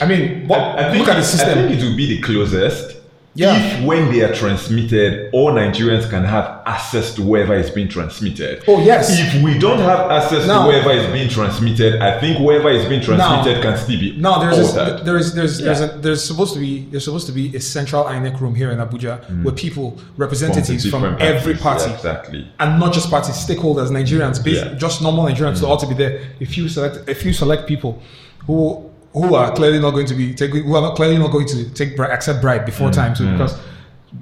I 0.00 0.06
mean, 0.06 0.46
what, 0.46 0.60
I 0.60 0.90
think, 0.92 1.06
look 1.06 1.16
at 1.16 1.18
the 1.18 1.24
system. 1.24 1.58
I 1.58 1.68
think 1.68 1.80
it 1.80 1.84
will 1.84 1.96
be 1.96 2.16
the 2.16 2.22
closest. 2.22 2.97
Yeah. 3.38 3.54
If 3.78 3.84
when 3.84 4.10
they 4.10 4.22
are 4.22 4.34
transmitted, 4.34 5.30
all 5.32 5.52
Nigerians 5.52 6.10
can 6.10 6.24
have 6.24 6.60
access 6.66 7.14
to 7.14 7.22
wherever 7.22 7.54
it's 7.54 7.70
being 7.70 7.86
transmitted. 7.88 8.64
Oh, 8.66 8.80
yes. 8.82 9.16
If 9.16 9.42
we 9.44 9.56
don't 9.58 9.78
have 9.78 10.10
access 10.10 10.44
Now- 10.46 10.62
to 10.62 10.68
wherever 10.68 10.90
it's 10.90 11.12
being 11.12 11.28
transmitted, 11.28 12.02
I 12.02 12.18
think 12.20 12.40
wherever 12.40 12.68
it's 12.68 12.88
being 12.88 13.00
transmitted 13.00 13.56
Now- 13.58 13.62
can 13.62 13.76
still 13.78 14.00
be 14.00 14.16
No, 14.16 14.40
there's 14.40 14.56
this, 14.56 14.76
altered. 14.76 15.04
there 15.06 15.16
is 15.16 15.34
there's 15.34 15.58
there's, 15.58 15.80
a, 15.80 15.86
there's 15.86 16.24
supposed 16.24 16.52
to 16.54 16.58
be 16.58 16.80
there's 16.90 17.04
supposed 17.04 17.26
to 17.28 17.32
be 17.32 17.54
a 17.54 17.60
central 17.60 18.04
INEC 18.04 18.40
room 18.40 18.56
here 18.56 18.72
in 18.72 18.78
Abuja 18.78 19.14
mm. 19.26 19.44
where 19.44 19.54
people 19.54 19.96
representatives 20.16 20.84
from, 20.90 21.02
different 21.02 21.20
every 21.22 21.54
parties. 21.54 21.84
party 21.86 21.90
Yeah, 21.90 21.96
exactly. 21.96 22.48
and 22.58 22.80
not 22.80 22.92
just 22.92 23.08
parties 23.08 23.36
stakeholders 23.36 23.88
Nigerians 23.90 24.42
bas- 24.42 24.54
Yeah. 24.64 24.74
just 24.74 25.00
normal 25.00 25.24
Nigerians 25.26 25.58
so 25.58 25.70
ought 25.70 25.78
mm. 25.78 25.88
to 25.88 25.94
be 25.94 25.94
there 25.94 26.20
a 26.40 26.44
few 26.44 26.68
select 26.68 27.08
a 27.08 27.14
few 27.14 27.32
select 27.32 27.68
people 27.68 28.02
who 28.46 28.87
who 29.12 29.34
are 29.34 29.54
clearly 29.54 29.78
not 29.78 29.92
going 29.92 30.06
to 30.06 30.14
be 30.14 30.34
take, 30.34 30.50
who 30.50 30.74
are 30.74 30.82
not 30.82 30.96
clearly 30.96 31.18
not 31.18 31.30
going 31.30 31.46
to 31.46 31.70
take 31.74 31.98
accept 31.98 32.40
bribe 32.40 32.66
before 32.66 32.88
mm, 32.88 32.94
time 32.94 33.14
too 33.14 33.24
mm. 33.24 33.32
because 33.32 33.58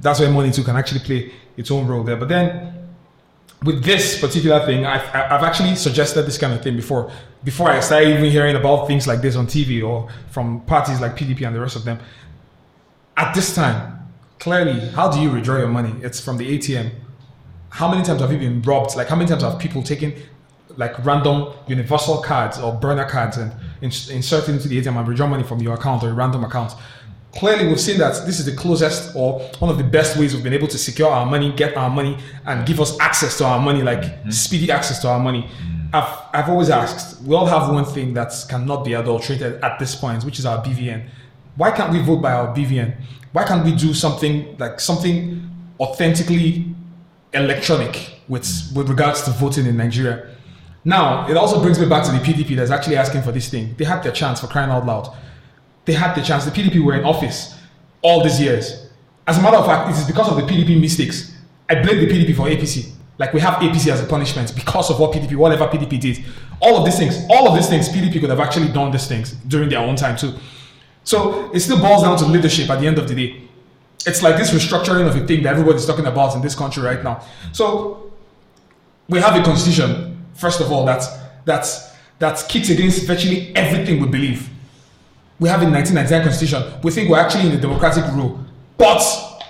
that's 0.00 0.20
where 0.20 0.30
money 0.30 0.50
too 0.50 0.62
can 0.62 0.76
actually 0.76 1.00
play 1.00 1.32
its 1.56 1.70
own 1.70 1.86
role 1.86 2.02
there 2.02 2.16
but 2.16 2.28
then 2.28 2.76
with 3.64 3.82
this 3.82 4.20
particular 4.20 4.64
thing, 4.64 4.84
I've, 4.84 5.02
I've 5.14 5.42
actually 5.42 5.74
suggested 5.76 6.22
this 6.22 6.38
kind 6.38 6.52
of 6.52 6.62
thing 6.62 6.76
before. 6.76 7.10
Before 7.42 7.70
I 7.70 7.80
started 7.80 8.10
even 8.10 8.30
hearing 8.30 8.56
about 8.56 8.86
things 8.86 9.06
like 9.06 9.20
this 9.20 9.36
on 9.36 9.46
TV 9.46 9.86
or 9.86 10.08
from 10.30 10.60
parties 10.62 11.00
like 11.00 11.16
PDP 11.16 11.46
and 11.46 11.54
the 11.54 11.60
rest 11.60 11.76
of 11.76 11.84
them. 11.84 11.98
At 13.16 13.34
this 13.34 13.54
time, 13.54 14.08
clearly, 14.38 14.78
how 14.90 15.10
do 15.10 15.20
you 15.20 15.30
withdraw 15.30 15.58
your 15.58 15.68
money? 15.68 15.94
It's 16.02 16.20
from 16.20 16.36
the 16.36 16.58
ATM. 16.58 16.90
How 17.70 17.90
many 17.90 18.02
times 18.02 18.20
have 18.20 18.32
you 18.32 18.38
been 18.38 18.62
robbed? 18.62 18.96
Like, 18.96 19.08
how 19.08 19.16
many 19.16 19.28
times 19.28 19.42
have 19.42 19.58
people 19.58 19.82
taken 19.82 20.14
like 20.76 21.04
random 21.04 21.54
universal 21.66 22.18
cards 22.18 22.58
or 22.58 22.74
burner 22.74 23.08
cards 23.08 23.38
and 23.38 23.52
ins- 23.80 24.10
insert 24.10 24.48
it 24.48 24.52
into 24.52 24.68
the 24.68 24.80
ATM 24.80 24.96
and 24.96 25.06
withdraw 25.06 25.26
money 25.26 25.42
from 25.42 25.60
your 25.60 25.74
account 25.74 26.02
or 26.02 26.10
a 26.10 26.14
random 26.14 26.44
account? 26.44 26.72
Clearly, 27.32 27.66
we've 27.68 27.80
seen 27.80 27.98
that 27.98 28.24
this 28.24 28.38
is 28.40 28.46
the 28.46 28.56
closest 28.56 29.14
or 29.14 29.40
one 29.58 29.70
of 29.70 29.76
the 29.76 29.84
best 29.84 30.16
ways 30.16 30.34
we've 30.34 30.42
been 30.42 30.54
able 30.54 30.68
to 30.68 30.78
secure 30.78 31.10
our 31.10 31.26
money, 31.26 31.52
get 31.52 31.76
our 31.76 31.90
money, 31.90 32.16
and 32.46 32.66
give 32.66 32.80
us 32.80 32.98
access 32.98 33.36
to 33.38 33.44
our 33.44 33.60
money, 33.60 33.82
like 33.82 34.00
mm-hmm. 34.00 34.30
speedy 34.30 34.70
access 34.70 35.00
to 35.00 35.08
our 35.08 35.20
money. 35.20 35.42
Mm-hmm. 35.42 35.94
I've, 35.94 36.18
I've 36.32 36.48
always 36.48 36.70
asked, 36.70 37.22
we 37.22 37.34
all 37.34 37.46
have 37.46 37.72
one 37.72 37.84
thing 37.84 38.14
that 38.14 38.32
cannot 38.48 38.84
be 38.84 38.94
adulterated 38.94 39.62
at 39.62 39.78
this 39.78 39.94
point, 39.94 40.24
which 40.24 40.38
is 40.38 40.46
our 40.46 40.64
BVN. 40.64 41.08
Why 41.56 41.70
can't 41.72 41.92
we 41.92 42.00
vote 42.00 42.22
by 42.22 42.32
our 42.32 42.54
BVN? 42.54 42.96
Why 43.32 43.44
can't 43.44 43.64
we 43.64 43.74
do 43.74 43.92
something 43.92 44.56
like 44.58 44.80
something 44.80 45.50
authentically 45.78 46.74
electronic 47.34 48.18
with, 48.28 48.44
mm-hmm. 48.44 48.78
with 48.78 48.88
regards 48.88 49.22
to 49.22 49.30
voting 49.32 49.66
in 49.66 49.76
Nigeria? 49.76 50.35
Now, 50.86 51.28
it 51.28 51.36
also 51.36 51.60
brings 51.60 51.80
me 51.80 51.88
back 51.88 52.04
to 52.04 52.12
the 52.12 52.18
PDP 52.18 52.54
that's 52.54 52.70
actually 52.70 52.96
asking 52.96 53.22
for 53.22 53.32
this 53.32 53.48
thing. 53.48 53.74
They 53.76 53.84
had 53.84 54.04
their 54.04 54.12
chance 54.12 54.40
for 54.40 54.46
crying 54.46 54.70
out 54.70 54.86
loud. 54.86 55.12
They 55.84 55.94
had 55.94 56.14
the 56.14 56.22
chance. 56.22 56.44
The 56.44 56.52
PDP 56.52 56.80
were 56.82 56.94
in 56.94 57.04
office 57.04 57.58
all 58.02 58.22
these 58.22 58.40
years. 58.40 58.86
As 59.26 59.36
a 59.36 59.42
matter 59.42 59.56
of 59.56 59.66
fact, 59.66 59.90
it 59.90 59.98
is 60.00 60.06
because 60.06 60.30
of 60.30 60.36
the 60.36 60.42
PDP 60.42 60.80
mistakes. 60.80 61.34
I 61.68 61.82
blame 61.82 61.98
the 61.98 62.06
PDP 62.06 62.36
for 62.36 62.46
APC. 62.46 62.92
Like 63.18 63.32
we 63.32 63.40
have 63.40 63.54
APC 63.54 63.90
as 63.90 64.00
a 64.00 64.06
punishment 64.06 64.54
because 64.54 64.88
of 64.88 65.00
what 65.00 65.12
PDP, 65.12 65.34
whatever 65.34 65.66
PDP 65.66 65.98
did. 65.98 66.24
All 66.60 66.76
of 66.76 66.84
these 66.84 66.98
things, 66.98 67.26
all 67.30 67.48
of 67.48 67.56
these 67.56 67.68
things, 67.68 67.88
PDP 67.88 68.20
could 68.20 68.30
have 68.30 68.38
actually 68.38 68.68
done 68.68 68.92
these 68.92 69.08
things 69.08 69.32
during 69.48 69.68
their 69.68 69.80
own 69.80 69.96
time 69.96 70.16
too. 70.16 70.34
So 71.02 71.50
it 71.52 71.58
still 71.60 71.80
boils 71.80 72.04
down 72.04 72.16
to 72.18 72.26
leadership 72.26 72.70
at 72.70 72.78
the 72.78 72.86
end 72.86 72.98
of 72.98 73.08
the 73.08 73.14
day. 73.16 73.42
It's 74.06 74.22
like 74.22 74.36
this 74.36 74.52
restructuring 74.52 75.08
of 75.08 75.16
a 75.16 75.26
thing 75.26 75.42
that 75.42 75.54
everybody's 75.54 75.84
talking 75.84 76.06
about 76.06 76.36
in 76.36 76.42
this 76.42 76.54
country 76.54 76.80
right 76.80 77.02
now. 77.02 77.24
So 77.50 78.12
we 79.08 79.18
have 79.18 79.34
a 79.34 79.42
constitution, 79.42 80.15
first 80.36 80.60
of 80.60 80.70
all, 80.72 80.84
that's 80.84 81.08
that's 81.44 81.92
that 82.18 82.44
kicks 82.48 82.70
against 82.70 83.06
virtually 83.06 83.54
everything 83.56 84.00
we 84.00 84.08
believe. 84.08 84.48
We 85.38 85.48
have 85.48 85.60
a 85.62 85.68
1999 85.68 86.22
constitution. 86.22 86.80
We 86.82 86.90
think 86.90 87.10
we're 87.10 87.18
actually 87.18 87.48
in 87.50 87.52
a 87.52 87.60
democratic 87.60 88.04
rule, 88.14 88.40
but 88.78 89.02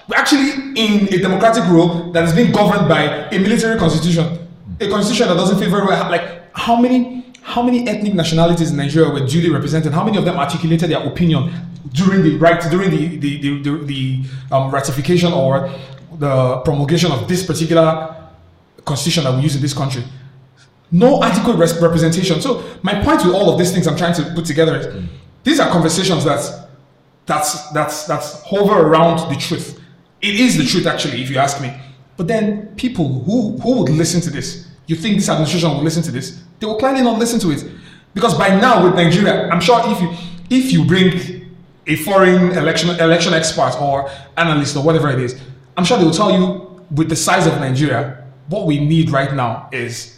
we're 0.09 0.17
actually 0.17 0.51
in 0.75 1.13
a 1.15 1.19
democratic 1.19 1.65
rule 1.65 2.13
that 2.13 2.25
is 2.25 2.33
being 2.35 2.53
governed 2.53 2.89
by 2.89 3.03
a 3.31 3.39
military 3.39 3.79
constitution, 3.79 4.49
a 4.81 4.89
constitution 4.89 5.29
that 5.29 5.35
doesn't 5.35 5.59
favor 5.59 5.85
like 5.85 6.55
how 6.57 6.77
many 6.81 7.25
how 7.43 7.63
many 7.63 7.87
ethnic 7.89 8.15
nationalities 8.15 8.71
in 8.73 8.77
Nigeria 8.77 9.09
were 9.09 9.25
duly 9.25 9.51
represented? 9.51 9.93
How 9.93 10.05
many 10.05 10.19
of 10.19 10.25
them 10.25 10.37
articulated 10.37 10.91
their 10.91 11.07
opinion 11.07 11.53
during 11.93 12.23
the 12.23 12.37
right 12.39 12.61
during 12.71 12.91
the 12.91 13.17
the 13.17 13.41
the, 13.41 13.63
the, 13.63 13.79
the 13.85 14.25
um, 14.51 14.71
ratification 14.73 15.33
or 15.33 15.71
the 16.19 16.57
promulgation 16.65 17.13
of 17.13 17.29
this 17.29 17.47
particular 17.47 18.17
constitution 18.85 19.25
that 19.25 19.35
we 19.37 19.43
use 19.43 19.55
in 19.55 19.63
this 19.63 19.73
country? 19.75 20.03
No 20.91 21.23
adequate 21.23 21.57
res- 21.57 21.81
representation. 21.81 22.41
So 22.41 22.65
my 22.83 23.03
point 23.03 23.25
with 23.25 23.35
all 23.35 23.51
of 23.51 23.59
these 23.59 23.73
things 23.73 23.87
I'm 23.87 23.97
trying 23.97 24.15
to 24.15 24.23
put 24.35 24.45
together 24.45 24.77
is 24.77 24.87
mm. 24.87 25.09
these 25.45 25.61
are 25.61 25.71
conversations 25.71 26.25
that's 26.25 26.53
that's 27.27 27.71
that's 27.71 28.05
that's 28.05 28.43
hover 28.43 28.87
around 28.89 29.29
the 29.33 29.37
truth. 29.39 29.81
It 30.23 30.37
is 30.37 30.57
the 30.57 30.65
truth 30.65 30.87
actually, 30.87 31.23
if 31.23 31.31
you 31.31 31.39
ask 31.39 31.61
me. 31.61 31.73
But 32.17 32.29
then 32.29 32.75
people 32.77 33.21
who 33.23 33.59
who 33.59 33.81
would 33.81 33.91
listen 33.91 34.21
to 34.23 34.31
this? 34.31 34.69
You 34.87 34.97
think 34.97 35.17
this 35.17 35.29
administration 35.29 35.71
will 35.71 35.83
listen 35.83 36.03
to 36.05 36.13
this? 36.13 36.43
They 36.61 36.67
will 36.67 36.79
clearly 36.79 37.03
not 37.03 37.19
listen 37.19 37.41
to 37.41 37.51
it. 37.51 37.65
Because 38.15 38.37
by 38.39 38.49
now 38.49 38.85
with 38.85 38.95
Nigeria, 38.95 39.49
I'm 39.51 39.61
sure 39.61 39.81
if 39.85 40.01
you 40.01 40.11
if 40.49 40.73
you 40.73 40.85
bring 40.85 41.55
a 41.87 41.97
foreign 41.97 42.53
election 42.57 42.91
election 42.91 43.35
expert 43.35 43.77
or 43.81 44.11
analyst 44.37 44.77
or 44.77 44.85
whatever 44.85 45.11
it 45.11 45.21
is, 45.21 45.39
I'm 45.77 45.85
sure 45.85 45.99
they 45.99 46.05
will 46.05 46.13
tell 46.13 46.31
you 46.31 46.85
with 46.95 47.09
the 47.09 47.17
size 47.17 47.47
of 47.47 47.55
Nigeria, 47.61 48.25
what 48.49 48.67
we 48.67 48.79
need 48.79 49.11
right 49.11 49.35
now 49.35 49.69
is 49.73 50.16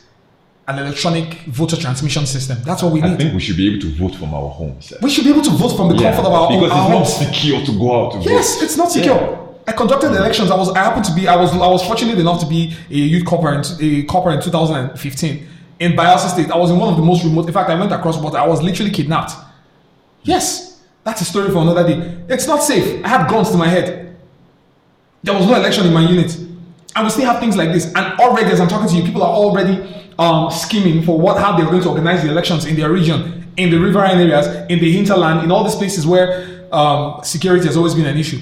an 0.68 0.78
electronic 0.78 1.26
voter 1.46 1.76
transmission 1.76 2.26
system. 2.26 2.58
That's 2.62 2.82
what 2.82 2.92
we 2.92 3.02
I 3.02 3.08
need. 3.08 3.18
think 3.18 3.34
we 3.34 3.40
should 3.40 3.56
be 3.56 3.68
able 3.70 3.80
to 3.80 3.90
vote 3.94 4.14
from 4.14 4.34
our 4.34 4.50
homes. 4.50 4.92
we 5.02 5.08
should 5.10 5.24
be 5.24 5.30
able 5.30 5.42
to 5.42 5.50
vote 5.50 5.74
from 5.76 5.88
the 5.88 5.94
Yeah, 5.96 6.12
comfort 6.12 6.28
of 6.28 6.34
our 6.34 6.48
because 6.50 6.70
own 6.72 6.92
our 6.92 7.00
it's 7.02 7.18
not 7.20 7.26
secure 7.26 7.64
to 7.64 7.72
go 7.78 7.88
out 8.06 8.12
to 8.12 8.18
vote. 8.18 8.26
Yes, 8.30 8.62
it's 8.62 8.76
not 8.76 8.92
secure. 8.92 9.20
I 9.66 9.72
conducted 9.72 10.10
the 10.10 10.18
elections. 10.18 10.50
I 10.50 10.56
was 10.56 10.70
I 10.70 10.78
happened 10.78 11.06
to 11.06 11.14
be 11.14 11.26
I 11.26 11.36
was 11.36 11.52
I 11.52 11.66
was 11.76 11.82
fortunate 11.86 12.18
enough 12.18 12.40
to 12.40 12.46
be 12.46 12.74
a 12.90 12.94
youth 12.94 13.24
corper 13.26 13.52
in, 13.54 13.60
a 13.80 14.02
corper 14.04 14.30
in 14.30 14.40
2015 14.42 15.48
in 15.80 15.92
Bayelsa 15.92 16.28
State. 16.28 16.50
I 16.50 16.56
was 16.56 16.70
in 16.70 16.78
one 16.78 16.90
of 16.90 16.96
the 16.96 17.02
most 17.02 17.24
remote. 17.24 17.46
In 17.46 17.52
fact, 17.52 17.70
I 17.70 17.74
went 17.78 17.92
across 17.92 18.16
border. 18.18 18.36
I 18.38 18.46
was 18.46 18.60
literally 18.62 18.90
kidnapped. 18.90 19.32
Yes, 20.22 20.80
that's 21.04 21.20
a 21.22 21.24
story 21.24 21.50
for 21.50 21.58
another 21.62 21.86
day. 21.86 22.16
It's 22.28 22.46
not 22.46 22.62
safe. 22.62 23.02
I 23.04 23.08
had 23.08 23.28
guns 23.30 23.50
to 23.52 23.56
my 23.56 23.68
head. 23.68 24.16
There 25.22 25.34
was 25.34 25.46
no 25.46 25.54
election 25.54 25.86
in 25.86 25.92
my 25.92 26.02
unit, 26.08 26.34
and 26.94 27.04
we 27.04 27.10
still 27.10 27.24
have 27.26 27.40
things 27.40 27.56
like 27.56 27.72
this. 27.72 27.86
And 27.94 28.18
already, 28.20 28.50
as 28.50 28.60
I'm 28.60 28.68
talking 28.68 28.88
to 28.88 28.94
you, 28.96 29.02
people 29.02 29.22
are 29.22 29.32
already 29.34 30.07
um, 30.18 30.50
scheming 30.50 31.02
for 31.02 31.18
what 31.18 31.38
how 31.38 31.56
they're 31.56 31.66
going 31.66 31.82
to 31.82 31.88
organize 31.90 32.22
the 32.22 32.30
elections 32.30 32.64
in 32.64 32.76
their 32.76 32.90
region, 32.90 33.52
in 33.56 33.70
the 33.70 33.78
riverine 33.78 34.18
areas, 34.18 34.46
in 34.68 34.78
the 34.78 34.90
hinterland, 34.92 35.44
in 35.44 35.50
all 35.50 35.64
these 35.64 35.76
places 35.76 36.06
where 36.06 36.66
um, 36.72 37.20
security 37.22 37.66
has 37.66 37.76
always 37.76 37.94
been 37.94 38.06
an 38.06 38.16
issue. 38.18 38.40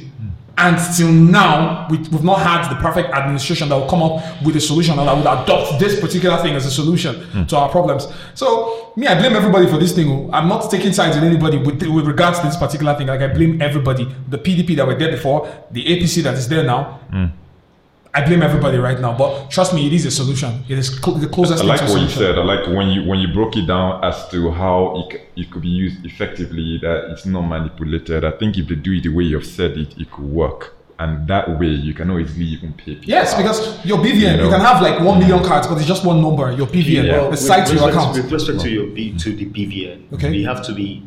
And 0.58 0.78
till 0.96 1.12
now, 1.12 1.86
we, 1.90 1.98
we've 1.98 2.24
not 2.24 2.38
had 2.38 2.70
the 2.70 2.76
perfect 2.80 3.10
administration 3.10 3.68
that 3.68 3.74
will 3.78 3.88
come 3.90 4.02
up 4.02 4.22
with 4.42 4.56
a 4.56 4.60
solution 4.60 4.98
or 4.98 5.04
that 5.04 5.14
would 5.14 5.26
adopt 5.26 5.78
this 5.78 6.00
particular 6.00 6.38
thing 6.38 6.54
as 6.54 6.64
a 6.64 6.70
solution 6.70 7.46
to 7.48 7.56
our 7.58 7.68
problems. 7.68 8.08
So, 8.34 8.90
me, 8.96 9.06
I 9.06 9.18
blame 9.18 9.36
everybody 9.36 9.66
for 9.66 9.76
this 9.76 9.94
thing. 9.94 10.08
oh. 10.08 10.30
I'm 10.32 10.48
not 10.48 10.70
taking 10.70 10.94
sides 10.94 11.14
with 11.14 11.24
anybody 11.24 11.58
with, 11.58 11.82
with 11.82 12.06
regards 12.06 12.40
to 12.40 12.46
this 12.46 12.56
particular 12.56 12.94
thing. 12.96 13.08
Like, 13.08 13.20
I 13.20 13.26
blame 13.34 13.60
everybody. 13.60 14.08
The 14.30 14.38
PDP 14.38 14.76
that 14.76 14.86
were 14.86 14.94
there 14.94 15.10
before, 15.10 15.46
the 15.72 15.84
APC 15.84 16.22
that 16.22 16.34
is 16.34 16.48
there 16.48 16.64
now. 16.64 17.00
I 18.16 18.24
blame 18.26 18.42
everybody 18.42 18.78
right 18.78 18.98
now. 18.98 19.12
But 19.16 19.50
trust 19.50 19.74
me, 19.74 19.86
it 19.86 19.92
is 19.92 20.06
a 20.06 20.10
solution. 20.10 20.64
It 20.68 20.78
is 20.78 20.88
cl- 21.02 21.18
the 21.18 21.28
closest 21.28 21.62
I 21.62 21.66
like 21.66 21.80
thing 21.80 21.88
to 21.88 21.92
a 21.92 21.96
what 21.96 22.02
you 22.04 22.08
solution. 22.08 22.34
said. 22.34 22.38
I 22.38 22.44
like 22.44 22.66
when 22.76 22.88
you 22.88 23.00
when 23.08 23.18
you 23.18 23.28
broke 23.38 23.56
it 23.56 23.66
down 23.66 24.02
as 24.02 24.16
to 24.30 24.50
how 24.50 24.78
it, 25.10 25.20
it 25.36 25.50
could 25.50 25.62
be 25.62 25.68
used 25.68 26.04
effectively. 26.04 26.78
That 26.80 27.10
it's 27.12 27.26
not 27.26 27.42
manipulated. 27.42 28.24
I 28.24 28.30
think 28.40 28.56
if 28.56 28.68
they 28.68 28.74
do 28.76 28.92
it 28.92 29.02
the 29.02 29.10
way 29.10 29.24
you've 29.24 29.44
said 29.58 29.72
it, 29.76 29.90
it 29.98 30.10
could 30.10 30.24
work. 30.42 30.72
And 30.98 31.28
that 31.28 31.58
way, 31.60 31.66
you 31.88 31.92
can 31.92 32.08
always 32.08 32.40
even 32.40 32.72
pay 32.72 32.94
people. 32.94 33.04
Yes, 33.16 33.34
out. 33.34 33.38
because 33.42 33.84
your 33.84 33.98
BVN, 33.98 34.14
you, 34.14 34.36
know. 34.44 34.48
can 34.50 34.60
have 34.62 34.80
like 34.80 34.98
1 34.98 35.18
million 35.18 35.44
cards, 35.44 35.66
but 35.66 35.76
it's 35.76 35.86
just 35.86 36.06
one 36.06 36.22
number, 36.22 36.50
your 36.52 36.66
BVN, 36.66 37.04
Yeah. 37.04 37.28
besides 37.28 37.70
with 37.70 37.80
your 37.82 37.90
account. 37.90 38.16
With 38.16 38.32
respect 38.32 38.60
to 38.60 38.70
your 38.70 38.86
B, 38.86 39.14
to 39.18 39.36
the 39.36 39.44
BVN, 39.44 40.10
Okay. 40.14 40.30
we 40.30 40.42
have 40.44 40.62
to 40.64 40.72
be 40.72 41.02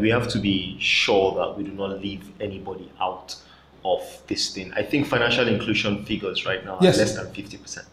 we 0.00 0.08
have 0.08 0.28
to 0.28 0.38
be 0.38 0.76
sure 0.80 1.34
that 1.38 1.58
we 1.58 1.62
do 1.62 1.72
not 1.72 2.00
leave 2.00 2.22
anybody 2.40 2.90
out 3.00 3.36
of 3.84 4.00
this 4.26 4.50
thing. 4.54 4.72
I 4.76 4.82
think 4.82 5.06
financial 5.06 5.46
inclusion 5.48 6.04
figures 6.04 6.44
right 6.46 6.64
now 6.64 6.78
Yes. 6.80 6.96
are 6.96 7.00
less 7.02 7.14
than 7.16 7.26
50%. 7.32 7.84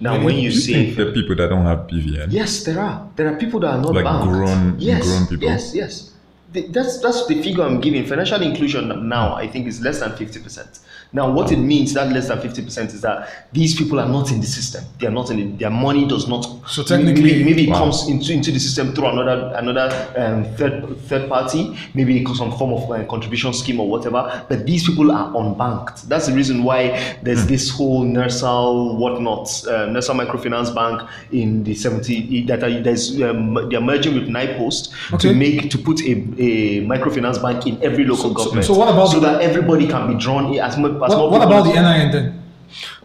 Now, 0.00 0.12
Really? 0.12 0.24
when 0.26 0.34
you 0.36 0.50
Do 0.50 0.56
you 0.56 0.60
say 0.60 0.90
the 0.90 1.12
people 1.12 1.34
that 1.36 1.48
don't 1.48 1.64
have 1.66 1.86
BVN? 1.88 2.28
Yes, 2.30 2.62
there 2.64 2.78
are. 2.80 3.08
There 3.16 3.26
are 3.32 3.36
people 3.36 3.60
that 3.60 3.70
are 3.74 3.80
not 3.82 3.94
Like 3.94 4.04
banked. 4.04 4.28
grown- 4.32 4.76
yes, 4.78 5.02
grown 5.06 5.26
people? 5.26 5.48
Yes, 5.48 5.74
yes. 5.74 6.10
The- 6.52 6.68
That's 6.68 6.98
that's 7.00 7.26
the 7.26 7.42
figure 7.42 7.62
I'm 7.64 7.80
giving. 7.80 8.06
Financial 8.06 8.40
inclusion 8.40 9.08
now, 9.08 9.34
I 9.34 9.46
think, 9.48 9.66
is 9.66 9.80
less 9.82 9.98
than 10.00 10.12
fifty 10.16 10.40
percent. 10.40 10.78
Now, 11.12 11.30
what 11.30 11.50
it 11.52 11.56
means 11.58 11.94
that 11.94 12.12
less 12.12 12.28
than 12.28 12.40
fifty 12.40 12.62
percent 12.62 12.92
is 12.92 13.00
that 13.00 13.48
these 13.52 13.74
people 13.74 13.98
are 13.98 14.08
not 14.08 14.30
in 14.30 14.40
the 14.40 14.46
system. 14.46 14.84
They 15.00 15.06
are 15.06 15.10
not 15.10 15.30
in 15.30 15.38
it. 15.38 15.58
Their 15.58 15.70
money 15.70 16.06
does 16.06 16.28
not. 16.28 16.42
So 16.68 16.82
technically- 16.82 17.22
maybe, 17.22 17.44
maybe 17.44 17.64
it 17.70 17.72
comes 17.72 18.08
into, 18.08 18.32
into 18.32 18.52
the 18.52 18.58
system 18.60 18.94
through 18.94 19.06
another 19.08 19.52
another 19.56 19.88
um, 20.16 20.44
third 20.56 20.98
third 21.08 21.28
party, 21.28 21.76
maybe 21.94 22.24
some 22.34 22.52
form 22.58 22.72
of 22.74 22.90
uh, 22.90 23.04
contribution 23.06 23.52
scheme 23.54 23.80
or 23.80 23.88
whatever. 23.88 24.44
But 24.48 24.66
these 24.66 24.86
people 24.86 25.10
are 25.12 25.32
unbanked. 25.32 26.02
That's 26.08 26.26
the 26.26 26.34
reason 26.34 26.62
why 26.62 27.16
there's 27.22 27.42
Hmm. 27.42 27.48
this 27.48 27.70
whole 27.70 28.04
NIRSAL 28.04 28.96
whatnot, 28.98 29.48
uh, 29.66 29.86
NIRSAL 29.88 30.14
Microfinance 30.26 30.74
Bank 30.74 31.08
in 31.32 31.64
the 31.64 31.74
70 31.74 32.42
that 32.46 32.62
are, 32.62 32.80
there's 32.82 33.20
um, 33.22 33.68
they're 33.70 33.80
merging 33.80 34.14
with 34.14 34.28
NIPOST 34.28 34.92
Okay. 35.14 35.28
to 35.28 35.34
make 35.34 35.70
to 35.70 35.78
put 35.78 36.00
a, 36.02 36.12
a 36.38 36.84
microfinance 36.86 37.40
bank 37.40 37.66
in 37.66 37.82
every 37.82 38.04
local 38.04 38.16
So- 38.24 38.28
so- 38.28 38.34
government. 38.44 38.66
so 38.66 38.74
what 38.74 38.88
about 38.92 39.06
so 39.06 39.20
that 39.20 39.40
everybody 39.40 39.86
can 39.86 40.12
be 40.12 40.18
drawn 40.22 40.52
in 40.52 40.60
as, 40.60 40.76
mu- 40.76 40.97
as 41.02 41.10
What, 41.14 41.30
what 41.30 41.42
about 41.42 41.64
the 41.64 41.72
NIN 41.74 42.10
then? 42.12 42.42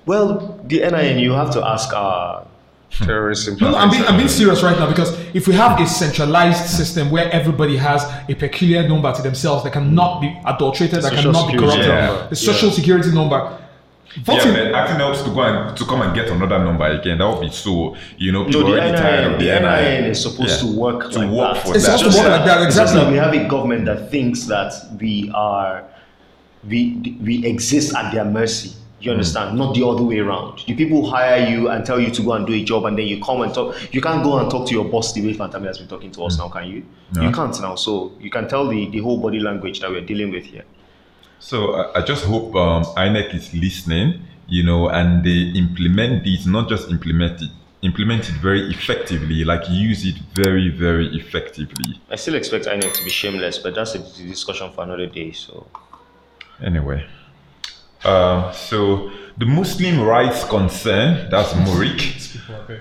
Well, 0.06 0.60
the 0.66 0.80
NIN 0.80 1.20
you 1.20 1.32
have 1.34 1.52
to 1.52 1.66
ask 1.66 1.94
our 1.94 2.46
terrorism. 2.92 3.58
No, 3.60 3.72
no, 3.72 3.78
I'm 3.78 3.90
being, 3.90 4.04
I'm 4.04 4.18
being 4.18 4.28
serious 4.30 4.62
right 4.62 4.78
now 4.78 4.88
because 4.88 5.18
if 5.34 5.48
we 5.48 5.54
have 5.56 5.80
a 5.80 5.88
centralized 5.88 6.66
system 6.70 7.10
where 7.10 7.30
everybody 7.32 7.78
has 7.78 8.04
a 8.30 8.36
peculiar 8.36 8.88
number 8.88 9.12
to 9.14 9.22
themselves 9.22 9.64
that 9.64 9.74
cannot 9.74 10.22
be 10.22 10.28
adulterated, 10.46 11.02
that 11.02 11.12
Social 11.14 11.32
cannot 11.34 11.52
be 11.52 11.58
corrupted, 11.58 11.88
number. 11.88 12.28
the 12.30 12.36
social 12.36 12.72
security 12.72 13.12
number. 13.12 13.60
Voting, 14.22 14.50
Yeah, 14.50 14.54
man, 14.66 14.76
acting 14.76 15.02
else 15.02 15.24
to 15.24 15.30
go 15.32 15.42
and 15.42 15.76
to 15.76 15.86
come 15.86 16.04
and 16.04 16.14
get 16.14 16.28
another 16.30 16.60
number 16.64 16.86
again. 16.86 17.18
That 17.18 17.28
would 17.28 17.42
be 17.42 17.50
so. 17.50 17.96
You 18.20 18.32
know, 18.32 18.46
people 18.46 18.62
No, 18.62 18.68
the 18.68 18.74
already 18.80 18.96
tired 18.96 19.24
NIN, 19.24 19.34
of 19.34 19.40
the 19.40 19.46
the 19.48 19.60
NIN 19.60 20.04
is 20.12 20.22
supposed 20.22 20.64
Yeah. 20.64 20.70
to 20.72 20.78
work 20.78 21.12
To 21.14 21.18
like 21.20 21.30
work 21.32 21.54
that. 21.56 21.66
for 21.66 21.76
It's 21.76 21.88
that. 21.88 21.98
supposed 21.98 22.18
to 22.18 22.24
work 22.24 22.32
like 22.32 22.46
that, 22.46 22.58
just 22.58 22.78
exactly. 22.78 23.00
that 23.00 23.10
we 23.12 23.18
have 23.18 23.34
a 23.34 23.48
government 23.48 23.86
that 23.86 24.12
thinks 24.12 24.44
that 24.46 24.72
we 25.02 25.32
are 25.34 25.84
we 26.68 27.18
we 27.22 27.46
exist 27.46 27.96
at 27.96 28.14
their 28.14 28.26
mercy. 28.26 28.72
You 29.00 29.12
Hmm. 29.12 29.16
understand? 29.18 29.58
Not 29.58 29.76
the 29.76 29.86
other 29.86 30.04
way 30.04 30.20
around. 30.20 30.64
The 30.66 30.76
people 30.76 31.10
hire 31.10 31.50
you 31.50 31.68
and 31.70 31.86
tell 31.86 32.00
you 32.00 32.10
to 32.12 32.22
go 32.24 32.34
and 32.34 32.48
do 32.48 32.54
a 32.54 32.64
job, 32.64 32.86
and 32.86 32.98
then 32.98 33.06
you 33.06 33.22
come 33.22 33.42
and 33.42 33.54
talk. 33.54 33.76
You 33.94 34.00
can't 34.00 34.24
go 34.24 34.38
and 34.40 34.50
talk 34.50 34.66
to 34.68 34.74
your 34.74 34.86
boss 34.86 35.12
the 35.14 35.22
way 35.22 35.34
Pantami 35.34 35.68
has 35.68 35.78
been 35.78 35.90
talking 35.90 36.12
to 36.12 36.24
us 36.24 36.38
now, 36.38 36.48
can 36.48 36.68
you? 36.70 36.86
No. 37.14 37.24
You 37.24 37.32
can't 37.34 37.60
now. 37.62 37.76
So 37.76 38.14
you 38.22 38.30
can 38.30 38.48
tell 38.48 38.66
the, 38.68 38.90
the 38.90 39.00
whole 39.00 39.18
body 39.18 39.40
language 39.40 39.82
that 39.82 39.90
we're 39.92 40.06
dealing 40.06 40.32
with 40.32 40.46
here. 40.46 40.64
So 41.40 41.74
I, 41.74 42.00
I 42.00 42.02
just 42.02 42.24
hope 42.24 42.56
um, 42.56 42.84
INEC 42.96 43.36
is 43.36 43.54
listening, 43.54 44.22
you 44.48 44.64
know, 44.64 44.88
and 44.88 45.22
they 45.26 45.52
implement 45.60 46.24
this, 46.24 46.46
not 46.46 46.70
just 46.70 46.90
implement 46.90 47.42
it, 47.42 47.50
implement 47.82 48.30
it 48.30 48.36
very 48.36 48.70
effectively, 48.72 49.44
like 49.44 49.64
use 49.70 50.06
it 50.06 50.16
very, 50.34 50.70
very 50.70 51.08
effectively. 51.18 52.00
I 52.10 52.16
still 52.16 52.36
expect 52.36 52.68
INEC 52.68 52.94
to 52.94 53.04
be 53.04 53.10
shameless, 53.10 53.58
but 53.58 53.76
that's 53.76 53.96
a 53.96 54.00
discussion 54.00 54.72
for 54.72 54.86
another 54.86 55.08
day. 55.08 55.34
So 55.34 55.68
Anyway, 56.62 57.06
uh, 58.04 58.52
so 58.52 59.12
the 59.38 59.46
Muslim 59.46 60.02
rights 60.02 60.44
concern, 60.46 61.28
that's 61.32 61.54
MURIC, 61.54 62.38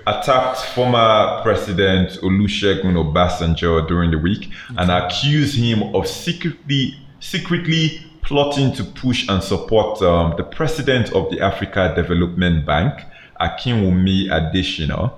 attacked 0.06 0.58
former 0.74 1.40
President 1.42 2.10
Olusegun 2.22 2.94
Obasanjo 2.94 3.86
during 3.88 4.10
the 4.10 4.18
week 4.18 4.50
and 4.76 4.90
accused 4.90 5.56
him 5.56 5.94
of 5.94 6.06
secretly, 6.06 6.94
secretly 7.20 8.04
plotting 8.22 8.72
to 8.74 8.84
push 8.84 9.28
and 9.28 9.42
support 9.42 10.00
um, 10.02 10.34
the 10.36 10.44
president 10.44 11.12
of 11.12 11.30
the 11.30 11.40
Africa 11.40 11.92
Development 11.96 12.64
Bank, 12.66 13.00
Akinwumi 13.40 14.28
Adesina, 14.28 15.12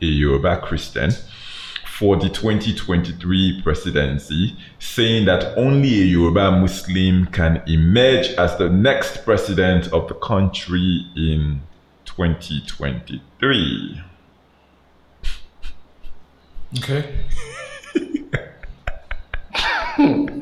a 0.00 0.04
Yoruba 0.06 0.58
Christian, 0.62 1.10
for 2.00 2.16
the 2.16 2.30
2023 2.30 3.60
presidency, 3.62 4.56
saying 4.78 5.26
that 5.26 5.54
only 5.58 6.00
a 6.00 6.04
Yoruba 6.06 6.50
Muslim 6.52 7.26
can 7.26 7.62
emerge 7.66 8.28
as 8.38 8.56
the 8.56 8.70
next 8.70 9.22
president 9.22 9.86
of 9.92 10.08
the 10.08 10.14
country 10.14 11.04
in 11.14 11.60
2023. 12.06 14.00
okay. 16.78 17.18
we 17.94 18.00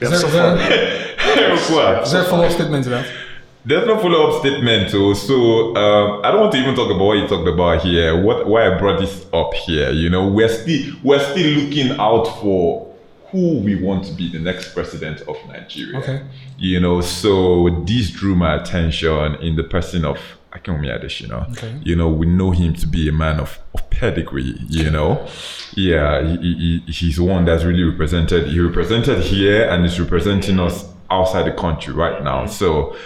Is 0.00 0.10
have 0.10 0.10
there, 0.10 0.18
so 0.18 0.26
is 0.26 0.32
there, 0.32 0.56
is 2.02 2.10
there 2.12 2.22
a 2.22 2.24
follow-up 2.24 2.50
statement 2.58 2.82
to 2.82 2.90
that? 2.90 3.25
There's 3.66 3.84
no 3.84 3.98
follow-up 3.98 4.40
statement, 4.42 4.90
so, 4.92 5.12
so 5.12 5.74
um, 5.76 6.20
I 6.24 6.30
don't 6.30 6.40
want 6.40 6.52
to 6.52 6.58
even 6.58 6.76
talk 6.76 6.88
about 6.88 7.04
what 7.04 7.18
you 7.18 7.26
talked 7.26 7.48
about 7.48 7.82
here. 7.82 8.20
What 8.22 8.46
why 8.46 8.72
I 8.72 8.78
brought 8.78 9.00
this 9.00 9.26
up 9.32 9.52
here, 9.54 9.90
you 9.90 10.08
know, 10.08 10.28
we're 10.28 10.48
still 10.48 10.94
we're 11.02 11.18
still 11.32 11.62
looking 11.64 11.90
out 11.98 12.26
for 12.40 12.94
who 13.32 13.58
we 13.58 13.74
want 13.74 14.04
to 14.04 14.12
be 14.12 14.30
the 14.30 14.38
next 14.38 14.72
president 14.72 15.22
of 15.22 15.36
Nigeria. 15.48 15.98
Okay. 15.98 16.22
You 16.58 16.78
know, 16.78 17.00
so 17.00 17.82
this 17.84 18.10
drew 18.10 18.36
my 18.36 18.54
attention 18.54 19.34
in 19.42 19.56
the 19.56 19.64
person 19.64 20.04
of 20.04 20.18
Akinwumi 20.52 20.86
Adesina. 20.96 21.50
Okay. 21.50 21.76
You 21.82 21.96
know, 21.96 22.08
we 22.08 22.26
know 22.26 22.52
him 22.52 22.72
to 22.74 22.86
be 22.86 23.08
a 23.08 23.12
man 23.12 23.40
of, 23.40 23.58
of 23.74 23.90
pedigree, 23.90 24.54
you 24.68 24.90
know. 24.90 25.26
Yeah, 25.74 26.22
he, 26.22 26.82
he- 26.86 26.92
he's 26.92 27.18
one 27.20 27.44
that's 27.44 27.64
really 27.64 27.82
represented. 27.82 28.46
He 28.46 28.60
represented 28.60 29.24
here 29.24 29.68
and 29.68 29.84
is 29.84 29.98
representing 29.98 30.60
us 30.60 30.86
outside 31.10 31.46
the 31.46 31.52
country 31.52 31.92
right 31.92 32.22
now. 32.22 32.46
So 32.46 32.96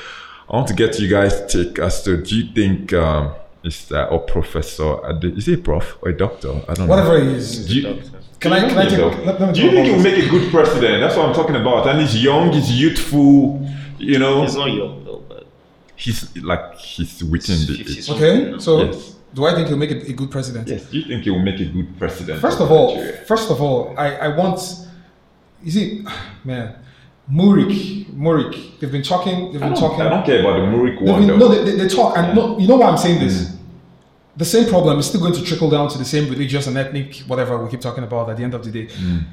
I 0.51 0.57
want 0.57 0.69
to 0.69 0.75
get 0.75 0.99
you 0.99 1.09
guys' 1.09 1.41
take 1.53 1.79
as 1.79 2.03
to 2.05 2.17
do 2.23 2.37
you 2.37 2.53
think 2.53 2.93
um, 2.93 3.33
is 3.63 3.87
that 3.89 4.09
or 4.11 4.19
professor 4.21 4.97
is 5.23 5.47
he 5.47 5.55
a 5.55 5.59
prof 5.59 5.97
or 6.03 6.09
a 6.11 6.17
doctor? 6.17 6.51
I 6.69 6.75
don't 6.75 6.87
know. 6.89 6.95
Whatever 6.95 7.23
he 7.23 7.29
is. 7.37 7.67
Do 7.69 7.75
you, 7.75 8.03
Can 8.41 8.53
I- 8.53 8.69
can 8.69 8.79
I 8.79 8.89
take- 8.89 8.99
let- 8.99 9.41
let 9.41 9.49
me 9.49 9.53
do 9.53 9.63
you 9.63 9.71
think 9.71 9.87
he'll 9.89 10.03
make 10.03 10.19
a 10.25 10.29
good 10.29 10.51
president? 10.51 11.01
That's 11.03 11.17
what 11.17 11.27
I'm 11.29 11.35
talking 11.35 11.57
about. 11.57 11.87
And 11.89 12.01
he's 12.01 12.23
young, 12.25 12.53
he's 12.53 12.71
youthful, 12.73 13.65
you 13.99 14.19
know. 14.19 14.43
He's 14.43 14.57
not 14.57 14.73
young 14.73 15.05
though, 15.05 15.23
but 15.29 15.47
He's 15.95 16.35
like 16.37 16.79
he's 16.79 17.23
within 17.23 17.59
the 17.69 17.75
age. 17.83 18.11
Okay, 18.11 18.55
so 18.59 18.85
Yes. 18.87 19.15
do 19.35 19.45
I 19.45 19.55
think 19.55 19.69
he'll 19.69 19.77
make 19.77 19.91
a, 19.93 20.01
a 20.11 20.15
good 20.15 20.31
president? 20.31 20.67
Yes. 20.67 20.85
Do 20.91 20.99
you 20.99 21.05
think 21.07 21.25
he 21.25 21.31
will 21.31 21.45
make 21.51 21.61
a 21.61 21.67
good 21.67 21.97
president? 21.99 22.41
First 22.41 22.61
of 22.61 22.71
all, 22.73 22.97
Nigeria? 22.97 23.25
first 23.27 23.51
of 23.51 23.61
all, 23.61 23.95
I, 23.97 24.09
I 24.27 24.29
want, 24.29 24.59
you 25.63 25.71
see, 25.71 26.05
man, 26.45 26.75
MURIC, 27.31 28.09
MURIC, 28.15 28.81
they've 28.81 28.91
been 28.93 29.03
talking, 29.03 29.53
they've 29.53 29.63
I 29.63 29.67
been 29.69 29.75
don't, 29.75 29.81
talking. 29.81 30.01
I 30.01 30.09
don't 30.09 30.27
care 30.27 30.41
about 30.41 30.57
the 30.61 30.67
MURIC 30.67 31.01
one 31.03 31.27
been- 31.27 31.39
no, 31.39 31.49
they, 31.49 31.65
they, 31.65 31.77
they 31.77 31.89
talk, 31.89 32.17
and 32.19 32.35
no, 32.35 32.59
you 32.59 32.67
know 32.67 32.77
why 32.77 32.89
I'm 32.89 32.99
saying 32.99 33.21
this? 33.21 33.45
Mm. 33.45 33.57
The 34.37 34.45
same 34.45 34.69
problem 34.69 34.99
is 34.99 35.07
still 35.07 35.21
going 35.21 35.35
to 35.35 35.45
trickle 35.45 35.71
down 35.71 35.89
to 35.91 35.99
the 35.99 36.05
same 36.05 36.29
religious 36.31 36.67
and 36.67 36.77
ethnic, 36.77 37.19
whatever 37.27 37.63
we 37.63 37.71
keep 37.71 37.81
talking 37.81 38.05
about 38.05 38.31
at 38.31 38.37
the 38.37 38.45
end 38.45 38.55
of 38.55 38.65
the 38.65 38.71
day. 38.71 38.87
Mm. 38.87 39.25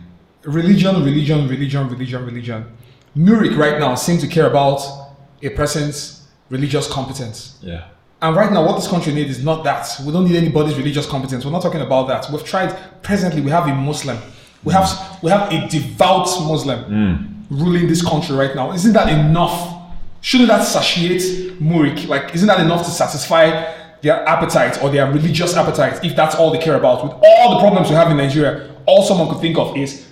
Religion, 0.43 1.03
religion, 1.03 1.47
religion, 1.47 1.89
religion, 1.89 2.25
religion. 2.25 2.65
MURIC 3.15 3.57
right 3.57 3.79
now 3.79 3.95
seems 3.95 4.21
to 4.21 4.27
care 4.27 4.47
about 4.47 4.81
a 5.41 5.49
person's 5.49 6.27
religious 6.49 6.87
competence. 6.87 7.59
yeah. 7.61 7.87
And 8.19 8.35
right 8.35 8.51
now, 8.51 8.65
what 8.65 8.77
this 8.77 8.87
country 8.87 9.13
needs 9.13 9.29
is 9.29 9.43
not 9.43 9.63
that. 9.63 9.87
We 10.03 10.11
don't 10.11 10.25
need 10.25 10.35
anybody's 10.35 10.75
religious 10.75 11.05
competence. 11.05 11.45
We're 11.45 11.51
not 11.51 11.61
talking 11.61 11.81
about 11.81 12.07
that. 12.07 12.31
We've 12.31 12.43
tried. 12.43 12.75
Presently, 13.03 13.41
we 13.41 13.51
have 13.51 13.67
a 13.67 13.75
Muslim. 13.75 14.17
We 14.63 14.73
have 14.73 15.19
we 15.21 15.29
have 15.29 15.51
a 15.51 15.67
devout 15.67 16.25
Muslim 16.25 16.83
mm. 16.85 17.36
Ruling 17.49 17.87
this 17.87 18.01
country 18.01 18.35
right 18.35 18.55
now. 18.55 18.73
Isn't 18.73 18.93
that 18.93 19.09
enough? 19.09 19.75
Shouldn't 20.21 20.49
that 20.49 20.63
satiate 20.63 21.59
MURIC? 21.61 22.07
Like, 22.07 22.35
isn't 22.35 22.47
that 22.47 22.59
enough 22.59 22.85
to 22.85 22.91
satisfy 22.91 23.73
their 24.01 24.27
appetite 24.27 24.81
or 24.81 24.89
their 24.89 25.11
religious 25.11 25.55
appetite? 25.55 26.03
If 26.03 26.15
that's 26.15 26.35
all 26.35 26.51
they 26.51 26.57
care 26.59 26.75
about, 26.75 27.03
with 27.03 27.13
all 27.23 27.55
the 27.55 27.59
problems 27.59 27.89
we 27.89 27.95
have 27.95 28.11
in 28.11 28.17
Nigeria, 28.17 28.75
all 28.85 29.03
someone 29.03 29.29
could 29.29 29.41
think 29.41 29.57
of 29.57 29.77
is 29.77 30.06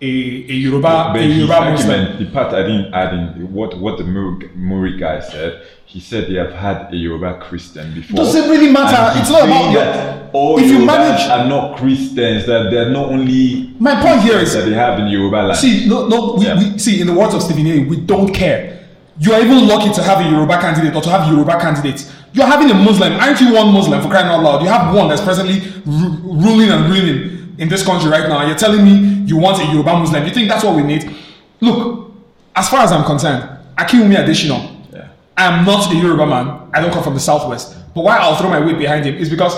a, 0.00 0.06
a 0.06 0.54
Yoruba, 0.54 1.10
But 1.12 1.16
a 1.22 1.26
Yoruba 1.26 1.70
Muslim. 1.72 1.90
argument, 2.00 2.18
the 2.20 2.26
part 2.32 2.54
I 2.54 2.62
didn't 2.62 2.94
add 2.94 3.14
in 3.14 3.52
what 3.52 3.78
what 3.80 3.98
the 3.98 4.04
MURIC 4.04 5.00
guy 5.00 5.20
said. 5.20 5.62
He 5.86 6.00
said 6.00 6.28
they 6.28 6.34
have 6.34 6.52
had 6.52 6.92
a 6.92 6.96
Yoruba 6.96 7.40
Christian 7.40 7.94
before. 7.94 8.16
Doesn't 8.16 8.50
really 8.50 8.70
matter. 8.70 9.18
It's 9.18 9.30
not 9.30 9.44
about 9.44 9.72
that 9.74 10.30
all 10.34 10.58
if 10.58 10.66
you 10.70 10.84
manage- 10.84 11.26
are 11.30 11.48
not 11.48 11.78
Christians. 11.78 12.44
That 12.46 12.70
they're 12.70 12.90
not 12.90 13.06
only 13.08 13.74
My 13.80 14.00
point 14.00 14.20
here 14.22 14.38
is 14.38 14.52
that 14.52 14.66
they 14.66 14.74
have 14.74 14.98
in 14.98 15.08
Yoruba 15.08 15.36
land. 15.48 15.56
See, 15.58 15.86
no, 15.88 16.06
no. 16.06 16.34
We, 16.34 16.44
Yeah. 16.44 16.58
we 16.58 16.78
see 16.78 17.00
in 17.00 17.06
the 17.06 17.14
words 17.14 17.34
of 17.34 17.42
Stephen 17.42 17.66
A. 17.66 17.78
We 17.88 17.96
don't 18.00 18.32
care. 18.34 18.74
You 19.18 19.32
are 19.32 19.40
even 19.40 19.66
lucky 19.66 19.92
to 19.94 20.02
have 20.02 20.20
a 20.24 20.28
Yoruba 20.28 20.60
candidate 20.60 20.94
or 20.94 21.00
to 21.02 21.10
have 21.10 21.26
Yoruba 21.32 21.58
candidates. 21.58 22.12
You 22.34 22.42
are 22.42 22.48
having 22.48 22.70
a 22.70 22.74
Muslim. 22.74 23.14
Aren't 23.14 23.40
you 23.40 23.54
one 23.54 23.72
Muslim 23.72 24.00
for 24.02 24.08
crying 24.10 24.26
out 24.26 24.42
loud? 24.44 24.62
You 24.62 24.68
have 24.68 24.94
one 24.94 25.08
that's 25.08 25.22
presently 25.22 25.62
ru- 25.86 26.18
ruling 26.22 26.68
and 26.70 26.92
reigning 26.92 27.37
in 27.58 27.68
this 27.68 27.84
country 27.84 28.08
right 28.10 28.28
now. 28.28 28.46
You're 28.46 28.56
telling 28.56 28.84
me 28.84 29.24
you 29.26 29.36
want 29.36 29.60
a 29.60 29.64
Yoruba 29.66 29.98
Muslim. 29.98 30.24
You 30.24 30.30
think 30.32 30.48
that's 30.48 30.64
what 30.64 30.76
we 30.76 30.82
need? 30.82 31.14
Look, 31.60 32.12
as 32.54 32.68
far 32.68 32.80
as 32.80 32.92
I'm 32.92 33.04
concerned, 33.04 33.48
Akinwumi 33.76 34.16
Adesina. 34.16 34.76
Yeah. 34.92 35.08
I'm 35.36 35.64
not 35.64 35.92
a 35.92 35.94
Yoruba 35.96 36.26
man. 36.26 36.70
I 36.72 36.80
don't 36.80 36.92
come 36.92 37.02
from 37.02 37.14
the 37.14 37.20
southwest. 37.20 37.76
But 37.94 38.04
why 38.04 38.16
I'll 38.18 38.36
throw 38.36 38.48
my 38.48 38.64
weight 38.64 38.78
behind 38.78 39.04
him 39.04 39.16
is 39.16 39.28
because, 39.28 39.54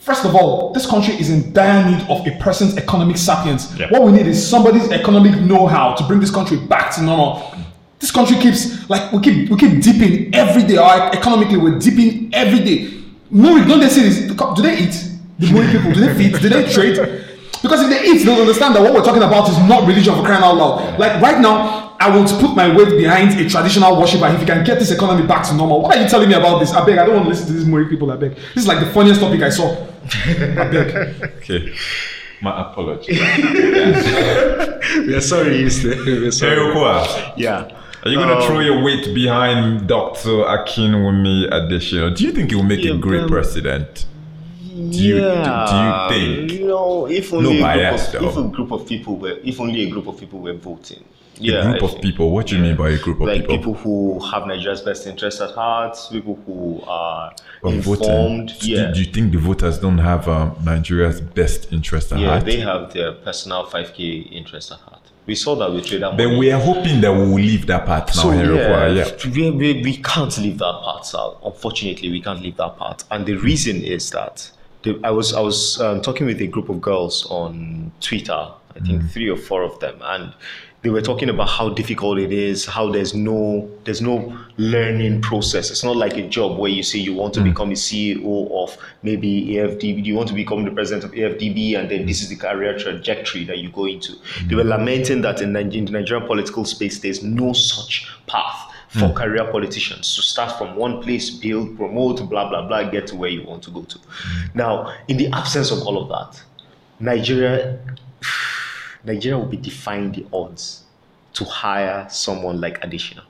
first 0.00 0.24
of 0.24 0.34
all, 0.34 0.72
this 0.72 0.86
country 0.86 1.14
is 1.14 1.30
in 1.30 1.52
dire 1.52 1.88
need 1.90 2.02
of 2.08 2.26
a 2.26 2.36
person's 2.42 2.76
economic 2.76 3.16
sapience. 3.16 3.76
Yeah. 3.78 3.88
What 3.90 4.02
we 4.02 4.12
need 4.12 4.26
is 4.26 4.44
somebody's 4.46 4.90
economic 4.90 5.40
know-how 5.40 5.94
to 5.94 6.04
bring 6.04 6.20
this 6.20 6.30
country 6.30 6.56
back 6.56 6.94
to 6.96 7.02
normal. 7.02 7.54
This 8.00 8.10
country 8.10 8.36
keeps 8.36 8.88
like 8.90 9.12
we 9.12 9.20
keep 9.20 9.48
we 9.48 9.56
keep 9.56 9.80
dipping 9.82 10.34
every 10.34 10.62
day. 10.64 10.76
Or 10.76 11.14
economically, 11.14 11.56
we're 11.56 11.78
dipping 11.78 12.34
every 12.34 12.60
day. 12.60 12.90
Muri, 13.30 13.66
don't 13.66 13.80
they 13.80 13.88
see 13.88 14.02
this? 14.02 14.18
Do 14.34 14.62
they 14.62 14.78
eat? 14.78 15.10
The 15.38 15.50
Muri 15.50 15.66
people, 15.68 15.92
do 15.92 16.00
they 16.00 16.14
feed? 16.14 16.40
Do 16.40 16.48
they 16.48 16.70
trade? 16.72 17.24
Because 17.64 17.80
if 17.82 17.88
they 17.88 18.04
eat, 18.06 18.24
they'll 18.24 18.40
understand 18.44 18.76
that 18.76 18.82
what 18.84 18.92
we're 18.92 19.02
talking 19.02 19.22
about 19.24 19.48
is 19.48 19.56
not 19.66 19.88
religion 19.88 20.14
for 20.14 20.22
crying 20.22 20.44
out 20.44 20.54
loud. 20.54 20.98
Like 21.00 21.20
right 21.22 21.40
now, 21.40 21.96
I 21.98 22.14
want 22.14 22.28
to 22.28 22.36
put 22.36 22.54
my 22.54 22.68
weight 22.76 22.90
behind 22.90 23.32
a 23.40 23.48
traditional 23.48 23.98
worshiper. 23.98 24.26
If 24.28 24.40
you 24.40 24.46
can 24.46 24.62
get 24.64 24.78
this 24.78 24.90
economy 24.90 25.26
back 25.26 25.42
to 25.48 25.54
normal, 25.54 25.80
what 25.80 25.96
are 25.96 26.02
you 26.02 26.08
telling 26.08 26.28
me 26.28 26.34
about 26.34 26.58
this? 26.60 26.72
I 26.74 26.84
beg, 26.84 26.98
I 26.98 27.06
don't 27.06 27.14
want 27.14 27.24
to 27.24 27.30
listen 27.30 27.46
to 27.46 27.52
these 27.54 27.64
Muri 27.64 27.86
people. 27.88 28.12
I 28.12 28.16
beg. 28.16 28.34
This 28.54 28.64
is 28.64 28.68
like 28.68 28.80
the 28.80 28.90
funniest 28.92 29.20
topic 29.20 29.40
I 29.42 29.48
saw. 29.48 29.72
I 30.26 30.68
beg. 30.68 31.22
Okay. 31.38 31.72
My 32.42 32.70
apology. 32.70 33.14
We 35.06 35.14
are 35.14 35.20
sorry, 35.20 35.64
We're 35.64 36.30
sorry. 36.30 37.32
Yeah. 37.36 37.70
are 38.04 38.10
you 38.10 38.18
gonna 38.18 38.34
Um, 38.36 38.42
throw 38.46 38.60
your 38.60 38.82
weight 38.84 39.14
behind 39.14 39.86
Dr. 39.88 40.44
Akinwumi 40.44 41.48
Adesina? 41.50 42.14
Do 42.14 42.24
you 42.24 42.32
think 42.32 42.50
he 42.50 42.56
will 42.56 42.62
make 42.64 42.84
Yeah, 42.84 42.94
a 42.94 42.98
great 42.98 43.22
um, 43.22 43.28
president? 43.30 44.04
Do 44.74 44.80
you, 45.04 45.16
yeah, 45.22 46.08
do 46.10 46.16
you 46.16 46.36
think? 46.48 46.60
You 46.60 46.66
know, 46.66 47.06
if 47.06 47.32
only 47.32 47.60
No 47.60 47.68
a 47.68 47.72
group 47.72 47.90
bias, 47.90 48.14
of, 48.14 48.22
if 48.24 48.36
a 48.36 48.42
group 48.48 48.72
of 48.72 48.86
people 48.88 49.16
were, 49.16 49.38
if 49.44 49.60
only 49.60 49.82
a 49.84 49.90
group 49.90 50.06
of 50.08 50.18
people 50.18 50.40
were 50.40 50.54
voting. 50.54 51.04
Yeah, 51.36 51.60
A 51.60 51.70
group 51.70 51.82
I 51.82 51.86
of 51.86 51.90
think. 51.92 52.02
people. 52.04 52.30
What 52.30 52.46
do 52.48 52.56
you 52.56 52.62
mean 52.62 52.76
by 52.76 52.90
a 52.90 52.98
group 52.98 53.20
of 53.20 53.26
people? 53.26 53.26
like 53.26 53.40
people? 53.42 53.56
people 53.56 53.74
who 53.74 54.20
have 54.30 54.46
Nigeria's 54.46 54.82
best 54.82 55.06
interest 55.06 55.40
at 55.40 55.50
heart, 55.50 55.96
people 56.10 56.36
who 56.46 56.80
are 56.88 57.32
Of 57.62 57.74
informed. 57.74 58.50
voting. 58.50 58.68
Yeah, 58.70 58.86
Do, 58.86 58.94
do 58.94 59.00
you 59.00 59.06
think 59.12 59.32
the 59.32 59.38
voters 59.38 59.78
don't 59.78 59.98
have 59.98 60.28
um, 60.28 60.56
Nigeria's 60.64 61.20
best 61.20 61.72
interest 61.72 62.12
at 62.12 62.18
yeah, 62.20 62.28
heart? 62.30 62.44
they 62.44 62.58
have 62.60 62.92
their 62.92 63.12
personal 63.12 63.66
5k 63.66 64.30
interest 64.32 64.72
at 64.72 64.78
heart. 64.78 65.00
We 65.26 65.34
saw 65.34 65.54
that 65.56 65.72
with 65.72 65.86
trader 65.86 66.12
But 66.16 66.36
we 66.38 66.52
are 66.52 66.60
hoping 66.60 67.00
that 67.00 67.12
we 67.12 67.18
will 67.20 67.34
leave 67.34 67.66
that 67.66 67.86
part 67.86 68.08
now, 68.08 68.12
So 68.22 68.32
yeah, 68.32 68.88
Yeah. 68.92 69.10
We, 69.34 69.50
we, 69.50 69.82
we 69.82 69.96
can't 69.96 70.36
leave 70.38 70.58
that 70.58 70.80
part 70.82 71.10
out. 71.14 71.40
Unfortunately, 71.44 72.10
we 72.10 72.20
can't 72.20 72.42
leave 72.42 72.56
that 72.58 72.76
part. 72.76 73.04
And 73.10 73.24
the 73.24 73.34
reason 73.36 73.82
is 73.82 74.10
that 74.10 74.50
I 75.02 75.10
was 75.10 75.34
I 75.34 75.40
was 75.40 75.80
um, 75.80 76.00
talking 76.00 76.26
with 76.26 76.40
a 76.40 76.46
group 76.46 76.68
of 76.68 76.80
girls 76.80 77.26
on 77.30 77.92
Twitter. 78.00 78.48
I 78.76 78.80
think 78.80 79.02
mm. 79.02 79.10
three 79.10 79.30
or 79.30 79.36
four 79.36 79.62
of 79.62 79.78
them, 79.78 79.96
and 80.02 80.34
they 80.82 80.90
were 80.90 81.00
talking 81.00 81.30
about 81.30 81.48
how 81.48 81.70
difficult 81.70 82.18
it 82.18 82.30
is, 82.30 82.66
how 82.66 82.90
there's 82.90 83.14
no 83.14 83.70
there's 83.84 84.02
no 84.02 84.36
learning 84.58 85.22
process. 85.22 85.70
It's 85.70 85.82
not 85.82 85.96
like 85.96 86.16
a 86.18 86.28
job 86.28 86.58
where 86.58 86.70
you 86.70 86.82
say 86.82 86.98
you 86.98 87.14
want 87.14 87.32
to 87.34 87.40
mm. 87.40 87.44
become 87.44 87.70
a 87.70 87.74
CEO 87.74 88.50
of 88.52 88.76
maybe 89.02 89.46
AFDB, 89.54 90.04
you 90.04 90.14
want 90.14 90.28
to 90.28 90.34
become 90.34 90.64
the 90.64 90.70
president 90.70 91.04
of 91.04 91.12
AFDB, 91.12 91.78
and 91.78 91.90
then 91.90 92.04
this 92.04 92.18
mm. 92.18 92.24
is 92.24 92.28
the 92.28 92.36
career 92.36 92.76
trajectory 92.78 93.44
that 93.44 93.58
you 93.58 93.70
go 93.70 93.86
into. 93.86 94.12
They 94.46 94.56
were 94.56 94.64
lamenting 94.64 95.22
that 95.22 95.40
in, 95.40 95.56
in 95.56 95.86
the 95.86 95.92
Nigerian 95.92 96.26
political 96.26 96.66
space, 96.66 96.98
there's 96.98 97.22
no 97.22 97.54
such 97.54 98.06
path 98.26 98.73
for 98.94 99.08
hmm. 99.08 99.14
career 99.14 99.44
politicians 99.50 100.14
to 100.14 100.22
start 100.22 100.56
from 100.56 100.76
one 100.76 101.02
place, 101.02 101.28
build, 101.28 101.76
promote, 101.76 102.28
blah, 102.28 102.48
blah, 102.48 102.66
blah, 102.66 102.88
get 102.90 103.08
to 103.08 103.16
where 103.16 103.28
you 103.30 103.42
want 103.44 103.62
to 103.64 103.70
go 103.72 103.82
to. 103.82 103.98
Hmm. 103.98 104.58
Now, 104.58 104.94
in 105.08 105.16
the 105.16 105.28
absence 105.32 105.72
of 105.72 105.80
all 105.82 106.00
of 106.00 106.08
that, 106.10 106.40
Nigeria, 107.00 107.78
Nigeria 109.04 109.36
will 109.38 109.48
be 109.48 109.56
defying 109.56 110.12
the 110.12 110.24
odds 110.32 110.84
to 111.32 111.44
hire 111.44 112.06
someone 112.08 112.60
like 112.60 112.80
Adesina. 112.82 113.22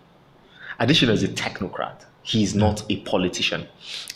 Adesina 0.78 1.10
is 1.10 1.22
a 1.22 1.28
technocrat. 1.28 2.04
He 2.26 2.42
is 2.42 2.54
not 2.54 2.82
a 2.90 2.96
politician. 3.00 3.68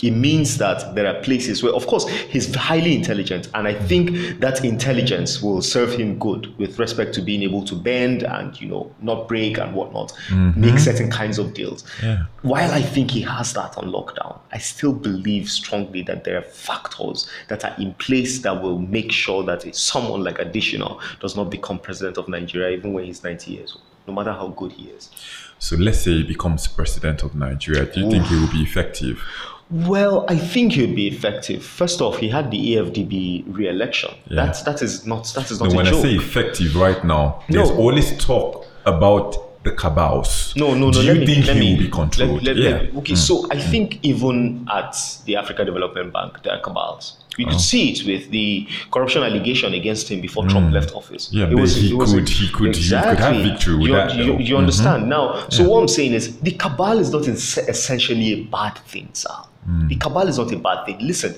It 0.02 0.12
means 0.12 0.56
that 0.56 0.94
there 0.94 1.06
are 1.06 1.20
places 1.22 1.62
where, 1.62 1.74
of 1.74 1.86
course, 1.86 2.08
he's 2.08 2.52
highly 2.54 2.96
intelligent, 2.96 3.50
and 3.52 3.68
I 3.68 3.74
think 3.74 4.40
that 4.40 4.64
intelligence 4.64 5.42
will 5.42 5.60
serve 5.60 5.92
him 5.92 6.18
good 6.18 6.56
with 6.56 6.78
respect 6.78 7.12
to 7.16 7.20
being 7.20 7.42
able 7.42 7.62
to 7.66 7.74
bend 7.74 8.22
and 8.22 8.58
you 8.58 8.66
know 8.66 8.90
not 9.02 9.28
break 9.28 9.58
and 9.58 9.74
whatnot, 9.74 10.14
mm-hmm. 10.28 10.58
make 10.58 10.78
certain 10.78 11.10
kinds 11.10 11.38
of 11.38 11.52
deals. 11.52 11.84
Yeah. 12.02 12.24
While 12.40 12.72
I 12.72 12.80
think 12.80 13.10
he 13.10 13.20
has 13.20 13.52
that 13.52 13.76
on 13.76 13.92
lockdown, 13.92 14.38
I 14.52 14.58
still 14.58 14.94
believe 14.94 15.50
strongly 15.50 16.00
that 16.04 16.24
there 16.24 16.38
are 16.38 16.42
factors 16.42 17.28
that 17.48 17.62
are 17.62 17.74
in 17.78 17.92
place 17.94 18.38
that 18.40 18.62
will 18.62 18.78
make 18.78 19.12
sure 19.12 19.44
that 19.44 19.74
someone 19.76 20.24
like 20.24 20.38
Adesina 20.38 20.98
does 21.20 21.36
not 21.36 21.50
become 21.50 21.78
president 21.78 22.16
of 22.16 22.26
Nigeria 22.26 22.74
even 22.74 22.94
when 22.94 23.04
he's 23.04 23.22
90 23.22 23.52
years 23.52 23.74
old, 23.74 23.84
no 24.06 24.14
matter 24.14 24.32
how 24.32 24.48
good 24.48 24.72
he 24.72 24.84
is. 24.88 25.10
So 25.58 25.76
let's 25.76 25.98
say 26.00 26.12
he 26.12 26.22
becomes 26.22 26.66
president 26.68 27.22
of 27.22 27.34
Nigeria. 27.34 27.84
Do 27.86 28.00
you 28.00 28.10
think 28.10 28.26
he 28.26 28.36
will 28.36 28.50
be 28.52 28.62
effective? 28.62 29.22
Well, 29.70 30.24
I 30.28 30.38
think 30.38 30.72
he'd 30.72 30.96
be 30.96 31.08
effective. 31.08 31.62
First 31.64 32.00
off, 32.00 32.16
he 32.18 32.28
had 32.28 32.50
the 32.50 32.76
AFDB 32.76 33.44
re-election. 33.48 34.14
Yeah. 34.28 34.46
That's 34.46 34.62
that 34.62 34.80
is 34.82 35.04
not 35.04 35.26
that 35.34 35.50
is 35.50 35.60
not 35.60 35.70
No, 35.70 35.76
when 35.76 35.86
joke. 35.86 35.96
I 35.96 36.02
say 36.02 36.14
effective 36.14 36.74
right 36.74 37.04
now, 37.04 37.42
there's 37.50 37.70
No. 37.70 37.76
always 37.76 38.16
talk 38.16 38.66
about 38.86 39.36
the 39.64 39.72
cabals. 39.72 40.54
no, 40.56 40.72
no, 40.74 40.86
no. 40.86 40.92
Do 40.92 41.02
you 41.02 41.14
me, 41.16 41.26
think 41.26 41.44
he 41.44 41.60
me, 41.60 41.72
will 41.74 41.82
be 41.82 41.90
controlled? 41.90 42.42
Let, 42.44 42.56
let- 42.56 42.64
yeah. 42.64 42.70
let- 42.78 42.96
okay, 42.96 43.12
mm. 43.12 43.16
so 43.18 43.44
I 43.50 43.56
mm. 43.56 43.70
think 43.70 43.98
even 44.02 44.66
at 44.72 44.96
the 45.26 45.36
Africa 45.36 45.64
Development 45.64 46.12
Bank, 46.12 46.42
there 46.44 46.54
are 46.54 46.60
cabals. 46.62 47.18
We 47.38 47.44
Oh. 47.46 47.50
could 47.50 47.60
see 47.60 47.90
it 47.92 48.04
with 48.06 48.30
the 48.30 48.66
corruption 48.90 49.22
allegation 49.22 49.72
against 49.72 50.08
him 50.10 50.20
before 50.20 50.46
Trump 50.48 50.72
left 50.72 50.92
office. 50.94 51.28
Mm. 51.28 51.32
Yeah, 51.38 51.50
it 51.50 51.54
was, 51.54 51.76
he 51.76 51.90
it 51.90 51.94
was 51.96 52.12
could- 52.12 52.28
he 52.28 52.48
could- 52.48 52.76
he 52.76 52.90
could 52.90 53.18
have 53.20 53.36
victory 53.42 53.76
with 53.76 53.86
you, 53.88 53.94
that, 53.94 54.14
You, 54.16 54.24
though. 54.26 54.38
Mm-hmm. 54.38 54.56
understand 54.56 55.08
now? 55.08 55.24
So 55.48 55.62
what 55.68 55.78
I'm 55.82 55.88
saying 55.88 56.12
is 56.12 56.36
the 56.48 56.50
cabal 56.50 56.98
is 56.98 57.10
not 57.12 57.26
es- 57.28 57.58
essentially 57.74 58.32
a 58.32 58.42
bad 58.44 58.76
thing, 58.92 59.08
sir. 59.12 59.30
Mm. 59.70 59.88
The 59.88 59.96
cabal 59.96 60.26
is 60.28 60.36
not 60.38 60.50
a 60.52 60.58
bad 60.58 60.84
thing. 60.86 60.98
Listen, 61.00 61.34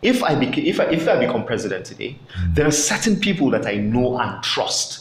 if 0.00 0.22
I 0.24 0.32
if 0.72 0.80
I, 0.80 0.84
if 0.84 1.06
I 1.06 1.16
become 1.24 1.44
president 1.44 1.84
today, 1.84 2.16
Mm. 2.38 2.54
there 2.54 2.66
are 2.66 2.72
certain 2.92 3.16
people 3.16 3.50
that 3.50 3.66
I 3.66 3.76
know 3.76 4.18
and 4.18 4.42
trust 4.42 5.00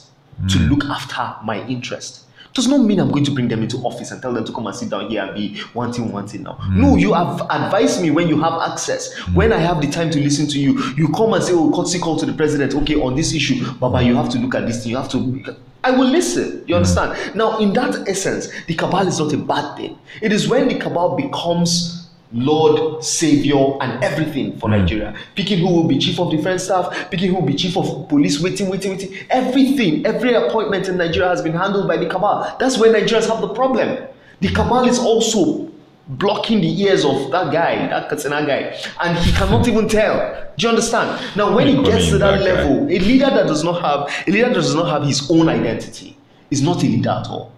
to 0.50 0.58
Mm. 0.58 0.70
look 0.70 0.84
after 0.86 1.36
my 1.46 1.66
interest. 1.68 2.26
Does 2.54 2.68
not 2.68 2.80
mean 2.82 3.00
I'm 3.00 3.12
going 3.12 3.24
to 3.26 3.32
bring 3.32 3.48
them 3.48 3.64
into 3.64 3.78
office 3.78 4.12
and 4.12 4.22
tell 4.22 4.34
them 4.34 4.44
to 4.44 4.52
come 4.52 4.68
and 4.68 4.76
sit 4.76 4.90
down 4.90 5.10
here 5.10 5.24
and 5.24 5.34
be 5.34 5.62
wanting, 5.74 6.12
wanting 6.12 6.44
now. 6.44 6.58
Mm. 6.62 6.76
No, 6.76 6.96
you 6.98 7.14
have 7.14 7.42
advised 7.50 8.02
me 8.02 8.12
when 8.12 8.28
you 8.28 8.40
have 8.42 8.54
access. 8.62 9.18
When 9.34 9.54
I 9.54 9.58
have 9.58 9.82
the 9.82 9.88
time 9.88 10.10
to 10.12 10.20
listen 10.20 10.48
to 10.48 10.60
you, 10.60 10.82
you 10.98 11.08
come 11.14 11.34
and 11.34 11.44
say, 11.44 11.54
"Oh, 11.54 11.72
courtesy 11.72 12.00
call 12.00 12.18
to 12.18 12.26
the 12.26 12.34
president." 12.34 12.76
Okay, 12.76 12.96
on 12.96 13.16
this 13.16 13.34
issue, 13.34 13.72
Baba, 13.74 14.02
you 14.04 14.16
have 14.16 14.30
to 14.30 14.38
look 14.40 14.56
at 14.56 14.66
this 14.68 14.84
thing. 14.84 14.92
You 14.92 14.98
have 14.98 15.10
to. 15.12 15.56
I 15.84 15.92
will 15.92 16.08
listen. 16.08 16.64
You 16.68 16.76
understand? 16.76 17.36
Now, 17.36 17.58
in 17.60 17.74
that 17.74 18.08
essence, 18.08 18.50
the 18.68 18.76
cabal 18.76 19.08
is 19.08 19.20
not 19.20 19.34
a 19.34 19.38
bad 19.38 19.78
thing. 19.78 19.98
It 20.22 20.32
is 20.32 20.48
when 20.48 20.68
the 20.68 20.78
cabal 20.78 21.16
becomes 21.16 22.01
Lord, 22.34 23.04
Savior, 23.04 23.78
and 23.82 24.04
everything 24.04 24.58
for 24.58 24.68
hmm. 24.70 24.78
Nigeria. 24.78 25.16
Picking 25.36 25.60
who 25.60 25.74
will 25.74 25.88
be 25.88 25.98
chief 25.98 26.20
of 26.20 26.32
defense 26.32 26.64
staff, 26.64 27.10
picking 27.12 27.30
who 27.30 27.36
will 27.36 27.48
be 27.48 27.56
chief 27.56 27.78
of 27.78 28.08
police, 28.08 28.40
waiting, 28.42 28.70
waiting, 28.70 28.92
waiting. 28.92 29.14
Everything, 29.30 30.06
every 30.06 30.34
appointment 30.34 30.88
in 30.88 30.98
Nigeria 30.98 31.30
has 31.30 31.42
been 31.42 31.54
handled 31.54 31.88
by 31.88 31.98
the 31.98 32.08
cabal. 32.08 32.56
That's 32.60 32.78
where 32.78 32.94
Nigerians 32.94 33.28
have 33.28 33.42
the 33.42 33.54
problem. 33.54 34.08
The 34.40 34.50
cabal 34.50 34.88
is 34.88 34.98
also 35.00 35.72
blocking 36.08 36.62
the 36.62 36.82
ears 36.82 37.06
of 37.06 37.32
that 37.32 37.52
guy, 37.54 37.88
that 37.88 38.10
Katsina 38.10 38.46
guy, 38.46 38.76
and 39.02 39.18
he 39.20 39.32
cannot 39.34 39.68
even 39.68 39.88
tell. 39.88 40.52
Do 40.58 40.64
you 40.64 40.70
understand? 40.70 41.22
Now, 41.36 41.56
when 41.56 41.68
he 41.68 41.76
What 41.76 41.86
do 41.86 41.92
you 41.92 41.98
gets 41.98 42.10
to 42.10 42.18
that, 42.18 42.40
that 42.40 42.40
guy? 42.40 42.64
level, 42.64 42.86
a 42.88 43.00
leader 43.00 43.30
that 43.30 43.48
does 43.48 43.64
not 43.64 43.82
have 43.82 44.28
a 44.28 44.32
leader 44.32 44.48
that 44.48 44.54
does 44.56 44.76
not 44.76 44.90
have 44.90 45.04
his 45.08 45.30
own 45.32 45.48
identity 45.48 46.18
is 46.50 46.62
not 46.62 46.84
a 46.84 46.86
leader 46.88 47.10
at 47.10 47.28
all. 47.28 47.54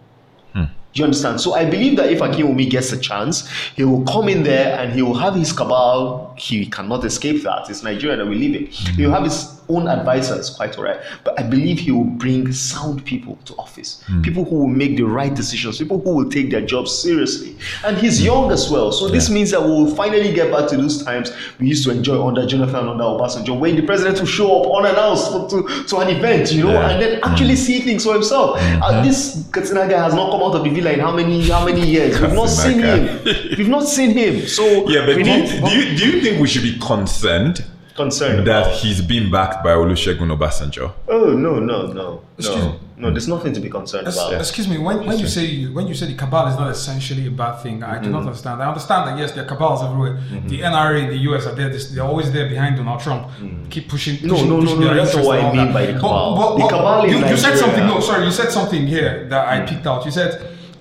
Do 0.94 1.00
you 1.00 1.06
understand? 1.06 1.42
So 1.42 1.54
I 1.56 1.66
believe 1.66 1.98
that 1.98 2.12
if 2.12 2.20
Akinwumi 2.20 2.70
gets 2.70 2.92
a 2.92 3.00
chance, 3.00 3.50
he 3.76 3.84
will 3.84 4.04
come 4.06 4.30
in 4.30 4.44
there 4.44 4.78
and 4.80 4.94
he 4.94 5.02
will 5.02 5.16
have 5.16 5.34
his 5.34 5.52
cabal. 5.52 6.36
He 6.38 6.68
cannot 6.68 7.04
escape 7.04 7.42
that. 7.44 7.68
It's 7.70 7.82
Nigeria 7.82 8.18
that 8.18 8.28
we 8.28 8.36
live 8.36 8.62
in. 8.62 8.68
He 8.68 9.06
will 9.06 9.14
have 9.14 9.24
his 9.24 9.53
own 9.70 9.88
advisors, 9.88 10.50
quite 10.52 10.78
all 10.78 10.84
right. 10.84 11.00
But 11.24 11.40
I 11.40 11.44
believe 11.44 11.80
he 11.80 11.92
will 11.92 12.04
bring 12.04 12.52
sound 12.52 13.06
people 13.06 13.38
to 13.46 13.56
office. 13.56 14.04
Hmm. 14.04 14.22
People 14.22 14.46
who 14.46 14.58
will 14.58 14.68
make 14.68 14.98
the 14.98 15.04
right 15.04 15.34
decisions. 15.34 15.78
People 15.78 16.00
who 16.00 16.16
will 16.16 16.30
take 16.30 16.50
their 16.52 16.66
jobs 16.66 16.98
seriously. 16.98 17.56
And 17.86 17.98
he's 17.98 18.20
hmm. 18.20 18.26
young 18.26 18.52
as 18.52 18.70
well. 18.70 18.92
So 18.92 19.08
this 19.08 19.30
means 19.30 19.52
that 19.52 19.62
we 19.62 19.70
will 19.70 19.96
finally 19.96 20.34
get 20.34 20.52
back 20.52 20.70
to 20.70 20.78
those 20.78 21.04
times 21.04 21.32
we 21.60 21.68
used 21.68 21.84
to 21.86 21.92
enjoy 21.92 22.26
under 22.26 22.46
Jonathan, 22.46 22.88
under 22.88 23.04
Obasanjo, 23.04 23.60
when 23.60 23.76
the 23.76 23.84
president 23.84 24.20
will 24.20 24.28
show 24.28 24.62
up 24.62 24.86
unannounced 24.86 25.50
to, 25.50 25.86
to 25.86 25.98
an 25.98 26.10
event, 26.10 26.52
you 26.52 26.64
know, 26.64 26.72
Yeah. 26.72 26.90
and 26.90 27.02
then 27.02 27.20
actually 27.24 27.56
hmm. 27.56 27.66
see 27.68 27.80
things 27.82 28.04
for 28.04 28.14
himself. 28.14 28.58
Uh, 28.62 29.04
this 29.04 29.48
Katsina 29.52 29.88
guy 29.88 30.02
has 30.04 30.14
not 30.14 30.32
come 30.32 30.42
out 30.42 30.56
of 30.56 30.64
the 30.64 30.70
villa 30.70 30.92
in 30.92 31.00
how 31.00 31.16
many 31.16 31.48
how 31.50 31.66
many 31.66 31.86
years? 31.86 32.20
We've 32.20 32.34
not 32.34 32.50
seen 32.50 32.80
him. 32.80 33.24
We've 33.58 33.70
not 33.70 33.84
seen 33.84 34.12
him. 34.12 34.48
So 34.48 34.64
Yeah, 34.90 35.06
but 35.06 35.16
do 35.16 35.32
you, 35.32 35.48
do, 35.48 35.70
you, 35.70 35.98
do 35.98 36.12
you 36.12 36.22
think 36.22 36.42
we 36.42 36.48
should 36.48 36.64
be 36.64 36.78
concerned 36.80 37.64
concerned 37.96 38.48
that 38.48 38.64
about. 38.68 38.76
he's 38.80 39.02
been 39.02 39.30
backed 39.32 39.64
by 39.64 39.72
Olusegun 39.72 40.30
Obasanjo? 40.36 40.94
Oh 41.08 41.34
no 41.34 41.60
no 41.60 41.88
no 41.88 42.22
Excuse 42.38 42.58
no 42.66 42.72
me. 42.72 42.80
no. 42.98 43.12
There's 43.12 43.28
nothing 43.28 43.54
to 43.54 43.60
be 43.60 43.70
concerned 43.70 44.08
Es- 44.08 44.16
about. 44.18 44.34
Excuse 44.34 44.68
me. 44.68 44.78
When, 44.78 45.06
when 45.06 45.20
you 45.20 45.28
say 45.28 45.66
when 45.66 45.86
you 45.88 45.94
say 45.94 46.08
the 46.08 46.16
cabal 46.16 46.48
is 46.48 46.56
not 46.56 46.70
essentially 46.72 47.28
a 47.28 47.32
bad 47.32 47.56
thing, 47.62 47.84
I 47.84 47.94
do 48.00 48.04
Mm-hmm. 48.06 48.12
not 48.12 48.22
understand. 48.24 48.62
I 48.64 48.68
understand 48.68 49.02
that 49.10 49.20
yes, 49.20 49.32
there 49.34 49.44
are 49.46 49.48
cabals 49.48 49.84
everywhere. 49.84 50.20
The 50.48 50.62
NRA 50.62 51.04
in 51.04 51.10
the 51.10 51.18
US 51.30 51.46
are 51.46 51.56
there. 51.56 51.70
They're 51.70 52.04
always 52.04 52.32
there 52.32 52.50
behind 52.50 52.78
Donald 52.78 53.00
Trump. 53.02 53.30
Keep 53.70 53.90
pushing. 53.90 54.16
Mm. 54.18 54.24
No, 54.24 54.34
pushing, 54.34 54.50
no, 54.50 54.56
no, 54.56 54.62
pushing 54.64 54.80
no, 54.80 54.86
their 54.88 54.96
that's 54.96 55.10
interests 55.16 55.28
not 55.30 55.36
what 55.36 55.40
and 55.40 55.60
I 55.60 55.64
mean 55.66 55.74
that. 55.74 55.74
by 55.80 55.86
the 55.86 55.94
But- 55.94 56.02
cabal. 56.02 56.36
but- 56.38 56.54
The 56.56 56.62
but 56.64 56.70
cabal 56.70 57.04
in 57.06 57.10
you, 57.12 57.26
you 57.28 57.38
said 57.38 57.58
something. 57.58 57.86
No, 57.86 58.00
sorry. 58.00 58.26
You 58.26 58.32
said 58.32 58.50
something 58.52 58.88
here 58.88 59.28
that 59.30 59.48
I 59.48 59.66
picked 59.66 59.86
out. 59.88 60.04
You 60.06 60.12
said 60.12 60.32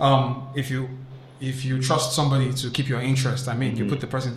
um, 0.01 0.49
if 0.55 0.71
you 0.71 0.89
if 1.41 1.65
you 1.65 1.83
trust 1.83 2.13
somebody 2.15 2.53
to 2.55 2.71
keep 2.71 2.89
your 2.89 3.01
interest, 3.01 3.49
I 3.49 3.51
Mm-hmm. 3.53 3.61
mean, 3.61 3.77
you 3.77 3.85
put 3.87 4.01
the 4.01 4.07
person. 4.07 4.33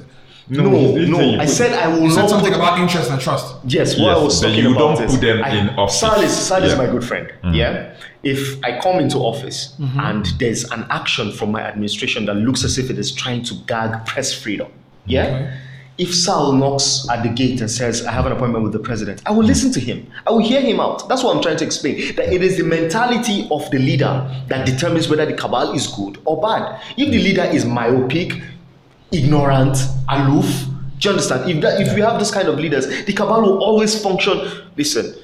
No, 0.47 0.95
you 0.97 1.07
no. 1.07 1.35
I 1.35 1.45
put- 1.45 1.49
said 1.49 1.73
I 1.73 1.87
will 1.87 2.03
You 2.03 2.11
said 2.11 2.21
not 2.21 2.29
something 2.29 2.51
put- 2.53 2.59
about 2.61 2.79
interest 2.79 3.09
and 3.09 3.19
trust. 3.19 3.55
Yes, 3.65 3.97
what 3.97 4.09
I 4.09 4.13
Yes, 4.15 4.23
was 4.23 4.41
then 4.41 4.49
talking 4.51 4.63
you 4.65 4.75
about 4.75 4.97
don't 4.97 5.05
is 5.05 5.11
put 5.13 5.21
them 5.21 5.43
I- 5.43 5.49
in 5.57 5.69
office. 5.69 5.99
Sal 5.99 6.19
is, 6.21 6.31
Sal 6.31 6.63
is 6.63 6.77
my 6.77 6.85
good 6.85 7.03
friend. 7.03 7.27
Mm-hmm. 7.43 7.53
Yeah. 7.55 7.93
If 8.23 8.63
I 8.63 8.79
come 8.79 8.99
into 8.99 9.17
office 9.19 9.73
mm-hmm. 9.79 9.99
and 9.99 10.25
there's 10.39 10.63
an 10.71 10.85
action 10.89 11.31
from 11.31 11.51
my 11.51 11.61
administration 11.61 12.25
that 12.25 12.35
looks 12.35 12.63
as 12.63 12.77
if 12.77 12.89
it 12.89 12.97
is 12.99 13.11
trying 13.11 13.43
to 13.43 13.53
gag 13.67 14.05
press 14.05 14.33
freedom, 14.33 14.67
yeah. 15.05 15.25
Okay. 15.25 15.53
If 15.97 16.13
Sal 16.13 16.51
knocks 16.51 17.07
at 17.09 17.23
the 17.23 17.29
gate 17.29 17.61
and 17.61 17.71
says, 17.71 18.05
I 18.05 18.11
have 18.11 18.25
an 18.25 18.33
appointment 18.33 18.65
with 18.65 18.73
the 18.73 18.79
president, 18.79 19.21
I 19.25 19.31
will 19.31 19.45
listen 19.45 19.71
to 19.71 19.79
him. 19.79 20.05
I 20.27 20.31
will 20.31 20.39
hear 20.43 20.59
him 20.59 20.81
out. 20.81 21.07
That's 21.07 21.23
what 21.23 21.33
I'm 21.33 21.41
trying 21.41 21.55
to 21.55 21.63
explain. 21.63 22.13
That 22.17 22.33
it 22.33 22.43
is 22.43 22.57
the 22.57 22.65
mentality 22.65 23.47
of 23.49 23.71
the 23.71 23.79
leader 23.79 24.29
that 24.49 24.65
determines 24.65 25.07
whether 25.07 25.25
the 25.25 25.31
cabal 25.33 25.71
is 25.71 25.87
good 25.87 26.17
or 26.25 26.41
bad. 26.41 26.81
If 26.97 27.11
the 27.11 27.19
leader 27.19 27.43
is 27.45 27.63
myopic, 27.63 28.33
ignorant, 29.15 29.77
aloof. 30.09 30.65
Do 30.99 31.09
you 31.09 31.11
understand? 31.11 31.49
If 31.49 31.61
that, 31.61 31.81
if 31.81 31.93
we 31.95 32.01
have 32.01 32.19
this 32.19 32.31
kind 32.31 32.47
of 32.47 32.59
leaders, 32.59 32.87
the 33.05 33.13
cabal 33.13 33.41
will 33.41 33.63
always 33.63 34.01
function. 34.01 34.39
Listen, 34.77 35.15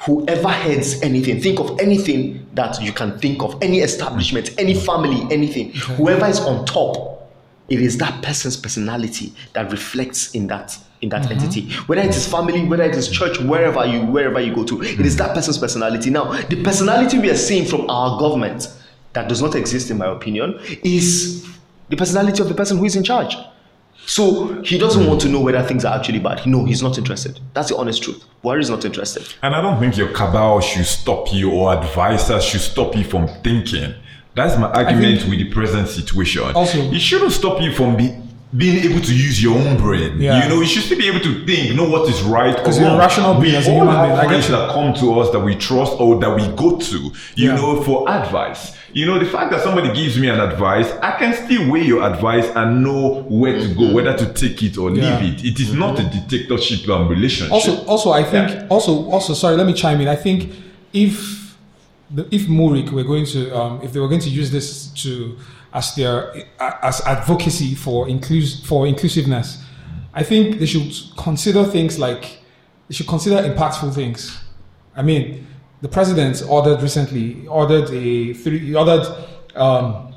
whoever 0.00 0.48
heads 0.48 1.00
anything, 1.02 1.40
think 1.40 1.58
of 1.60 1.78
anything 1.80 2.46
that 2.54 2.80
you 2.82 2.92
can 2.92 3.18
think 3.18 3.42
of, 3.42 3.60
any 3.62 3.78
establishment, 3.78 4.54
any 4.58 4.74
family, 4.74 5.22
anything. 5.32 5.72
Whoever 5.72 6.26
is 6.26 6.40
on 6.40 6.64
top, 6.66 7.30
it 7.68 7.80
is 7.80 7.96
that 7.98 8.22
person's 8.22 8.56
personality 8.56 9.32
that 9.54 9.70
reflects 9.72 10.34
in 10.34 10.46
that 10.48 10.76
in 11.00 11.08
that 11.10 11.22
mm-hmm. 11.22 11.32
entity. 11.32 11.70
Whether 11.86 12.02
it 12.02 12.10
is 12.16 12.26
family, 12.26 12.64
whether 12.64 12.84
it 12.84 12.94
is 12.94 13.08
church, 13.08 13.38
wherever 13.40 13.84
you 13.86 14.00
wherever 14.06 14.40
you 14.40 14.54
go 14.54 14.64
to, 14.64 14.82
it 14.82 15.00
is 15.00 15.16
that 15.16 15.34
person's 15.34 15.58
personality. 15.58 16.10
Now, 16.10 16.32
the 16.42 16.62
personality 16.62 17.18
we 17.18 17.30
are 17.30 17.36
seeing 17.36 17.66
from 17.66 17.88
our 17.88 18.18
government 18.18 18.68
that 19.14 19.28
does 19.28 19.40
not 19.40 19.54
exist, 19.54 19.90
in 19.90 19.98
my 19.98 20.06
opinion, 20.06 20.58
is 20.82 21.33
the 21.94 21.98
personality 21.98 22.42
of 22.42 22.48
the 22.48 22.54
person 22.54 22.78
who 22.78 22.84
is 22.84 22.96
in 22.96 23.04
charge. 23.04 23.36
So 24.06 24.60
he 24.62 24.76
doesn't 24.76 25.06
want 25.06 25.20
to 25.22 25.28
know 25.28 25.40
whether 25.40 25.62
things 25.62 25.84
are 25.84 25.96
actually 25.96 26.18
bad. 26.18 26.44
No, 26.46 26.64
he's 26.64 26.82
not 26.82 26.98
interested. 26.98 27.40
That's 27.54 27.70
the 27.70 27.76
honest 27.76 28.02
truth. 28.02 28.22
Buhari 28.42 28.60
is 28.60 28.68
not 28.68 28.84
interested. 28.84 29.32
And 29.42 29.54
I 29.54 29.62
don't 29.62 29.78
think 29.80 29.96
your 29.96 30.08
cabal 30.08 30.60
should 30.60 30.84
stop 30.84 31.32
you 31.32 31.52
or 31.52 31.72
advisors 31.72 32.44
should 32.44 32.60
stop 32.60 32.96
you 32.96 33.04
from 33.04 33.28
thinking. 33.42 33.94
That's 34.34 34.58
my 34.58 34.70
argument 34.72 35.28
with 35.28 35.38
the 35.38 35.50
present 35.50 35.88
situation. 35.88 36.42
Also- 36.54 36.90
it 36.90 36.98
shouldn't 37.00 37.32
stop 37.32 37.62
you 37.62 37.72
from 37.72 37.96
be, 37.96 38.12
being 38.56 38.84
able 38.84 39.00
to 39.00 39.12
use 39.14 39.42
your 39.42 39.56
own 39.58 39.76
brain. 39.76 40.20
Yeah. 40.20 40.42
You 40.42 40.48
know, 40.48 40.60
you 40.60 40.66
should 40.66 40.84
still 40.84 40.98
be 40.98 41.08
able 41.08 41.20
to 41.20 41.44
think, 41.44 41.74
know 41.74 41.88
what 41.88 42.08
is 42.08 42.22
right 42.22 42.56
Because 42.56 42.78
you're 42.78 42.88
a 42.88 42.96
rational 42.98 43.40
being 43.40 43.52
we 43.52 43.56
as 43.56 43.66
a 43.66 43.70
all 43.70 43.78
human 43.78 43.94
have 43.96 44.06
being. 44.06 44.18
I 44.18 44.22
get 44.22 44.28
friends 44.28 44.48
you. 44.48 44.54
that 44.56 44.70
come 44.70 44.94
to 44.94 45.20
us 45.20 45.30
that 45.32 45.40
we 45.40 45.56
trust 45.56 45.92
or 45.98 46.20
that 46.20 46.34
we 46.36 46.46
go 46.56 46.78
to, 46.78 46.96
you 47.34 47.48
Yeah. 47.48 47.56
know, 47.56 47.82
for 47.82 48.08
advice. 48.08 48.76
You 48.92 49.06
know, 49.06 49.18
the 49.18 49.24
fact 49.26 49.50
that 49.50 49.60
somebody 49.62 49.92
gives 49.92 50.16
me 50.20 50.28
an 50.28 50.38
advice, 50.38 50.88
I 51.02 51.12
can 51.18 51.34
still 51.34 51.68
weigh 51.68 51.82
your 51.82 52.04
advice 52.04 52.46
and 52.54 52.84
know 52.84 53.24
where 53.28 53.58
to 53.58 53.68
go, 53.74 53.92
whether 53.92 54.16
to 54.16 54.26
take 54.32 54.62
it 54.62 54.78
or 54.78 54.90
Yeah. 54.92 55.18
leave 55.18 55.34
it. 55.34 55.44
It 55.44 55.58
is 55.58 55.72
not 55.74 55.98
a 55.98 56.04
dictatorship 56.04 56.88
um, 56.88 57.08
relationship. 57.08 57.52
Also, 57.52 57.84
also, 57.86 58.12
I 58.12 58.22
think 58.22 58.50
Yeah. 58.50 58.66
also, 58.70 59.10
also, 59.10 59.34
sorry, 59.34 59.56
let 59.56 59.66
me 59.66 59.72
chime 59.72 60.00
in. 60.00 60.06
I 60.06 60.14
think 60.14 60.50
if 60.92 61.56
the, 62.14 62.24
if 62.30 62.46
MURIC 62.46 62.92
were 62.92 63.02
going 63.02 63.26
to, 63.26 63.40
um, 63.58 63.80
if 63.82 63.92
they 63.92 63.98
were 63.98 64.06
going 64.08 64.20
to 64.20 64.30
use 64.30 64.52
this 64.52 64.86
to 65.02 65.36
as 65.74 65.94
their 65.96 66.32
as 66.60 67.00
advocacy 67.02 67.74
for 67.74 68.06
inclus 68.06 68.64
for 68.64 68.86
inclusiveness, 68.86 69.62
I 70.14 70.22
think 70.22 70.58
they 70.60 70.66
should 70.66 70.92
consider 71.16 71.64
things 71.64 71.98
like 71.98 72.38
they 72.88 72.94
should 72.94 73.08
consider 73.08 73.36
impactful 73.36 73.94
things. 73.94 74.38
I 74.96 75.02
mean, 75.02 75.46
the 75.82 75.88
president 75.88 76.42
ordered 76.48 76.80
recently 76.80 77.46
ordered 77.48 77.90
a 77.90 78.32
three 78.34 78.74
ordered 78.74 79.04
um, 79.56 80.14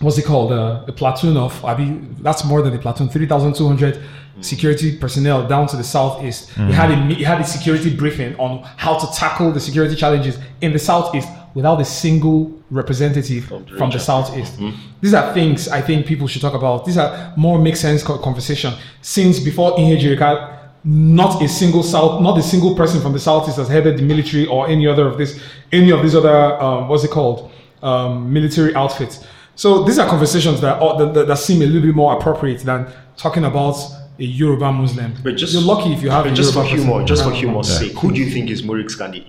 what's 0.00 0.18
it 0.18 0.24
called? 0.24 0.52
Uh, 0.52 0.84
a 0.86 0.92
platoon 0.92 1.36
of, 1.36 1.64
I 1.64 1.76
mean, 1.76 2.16
that's 2.20 2.44
more 2.44 2.62
than 2.62 2.74
a 2.74 2.78
platoon, 2.78 3.08
3,200 3.08 4.00
security 4.40 4.96
personnel 4.96 5.46
down 5.46 5.66
to 5.66 5.76
the 5.76 5.84
southeast. 5.84 6.50
He, 6.50 6.72
had 6.72 6.90
a, 6.90 7.14
he 7.14 7.22
had 7.22 7.40
a 7.40 7.44
security 7.44 7.94
briefing 7.94 8.34
on 8.36 8.62
how 8.76 8.98
to 8.98 9.06
tackle 9.14 9.52
the 9.52 9.60
security 9.60 9.94
challenges 9.94 10.38
in 10.62 10.72
the 10.72 10.78
southeast 10.78 11.28
without 11.54 11.80
a 11.80 11.84
single 11.84 12.52
representative 12.70 13.44
from 13.46 13.90
the, 13.90 13.98
southeast. 13.98 14.60
These 15.00 15.14
are 15.14 15.34
things 15.34 15.68
I 15.68 15.80
think 15.80 16.06
people 16.06 16.26
should 16.28 16.42
talk 16.42 16.54
about. 16.54 16.84
These 16.84 16.98
are 16.98 17.32
more 17.36 17.58
make 17.58 17.76
sense 17.76 18.02
conversation. 18.02 18.72
Since 19.02 19.40
before 19.40 19.72
Ihejirika, 19.76 20.58
not 20.84 21.42
a 21.42 21.48
single 21.48 21.82
south, 21.82 22.22
not 22.22 22.38
a 22.38 22.42
single 22.42 22.74
person 22.74 23.00
from 23.00 23.12
the 23.12 23.18
southeast 23.18 23.56
has 23.58 23.68
headed 23.68 23.98
the 23.98 24.02
military 24.02 24.46
or 24.46 24.68
any 24.68 24.86
other 24.86 25.06
of 25.06 25.18
this, 25.18 25.40
any 25.72 25.90
of 25.90 26.02
these 26.02 26.14
other, 26.14 26.60
um, 26.62 26.88
what's 26.88 27.04
it 27.04 27.10
called, 27.10 27.50
um, 27.82 28.32
military 28.32 28.74
outfits. 28.74 29.24
So 29.56 29.82
these 29.84 29.98
are 29.98 30.08
conversations 30.08 30.60
that, 30.62 30.80
are- 30.80 30.98
that, 30.98 31.14
that, 31.14 31.26
that 31.28 31.36
seem 31.38 31.60
a 31.62 31.66
little 31.66 31.82
bit 31.82 31.94
more 31.94 32.16
appropriate 32.16 32.60
than 32.60 32.86
talking 33.16 33.44
about 33.44 33.76
a 34.18 34.24
Yoruba 34.24 34.72
Muslim. 34.72 35.14
But 35.22 35.36
just- 35.36 35.52
You're 35.52 35.62
lucky 35.62 35.92
if 35.92 36.02
you 36.02 36.08
have 36.10 36.24
But 36.24 36.32
a 36.32 36.36
just 36.36 36.54
for 36.54 36.60
Yoruba 36.64 36.70
person 36.76 36.88
humor, 36.88 37.04
just 37.06 37.22
for 37.24 37.28
around. 37.30 37.38
humor's 37.38 37.78
sake, 37.78 37.92
who 37.98 38.12
do 38.12 38.20
you 38.20 38.30
think 38.30 38.48
is 38.50 38.62
MURIC's 38.62 38.94
candidate? 38.96 39.26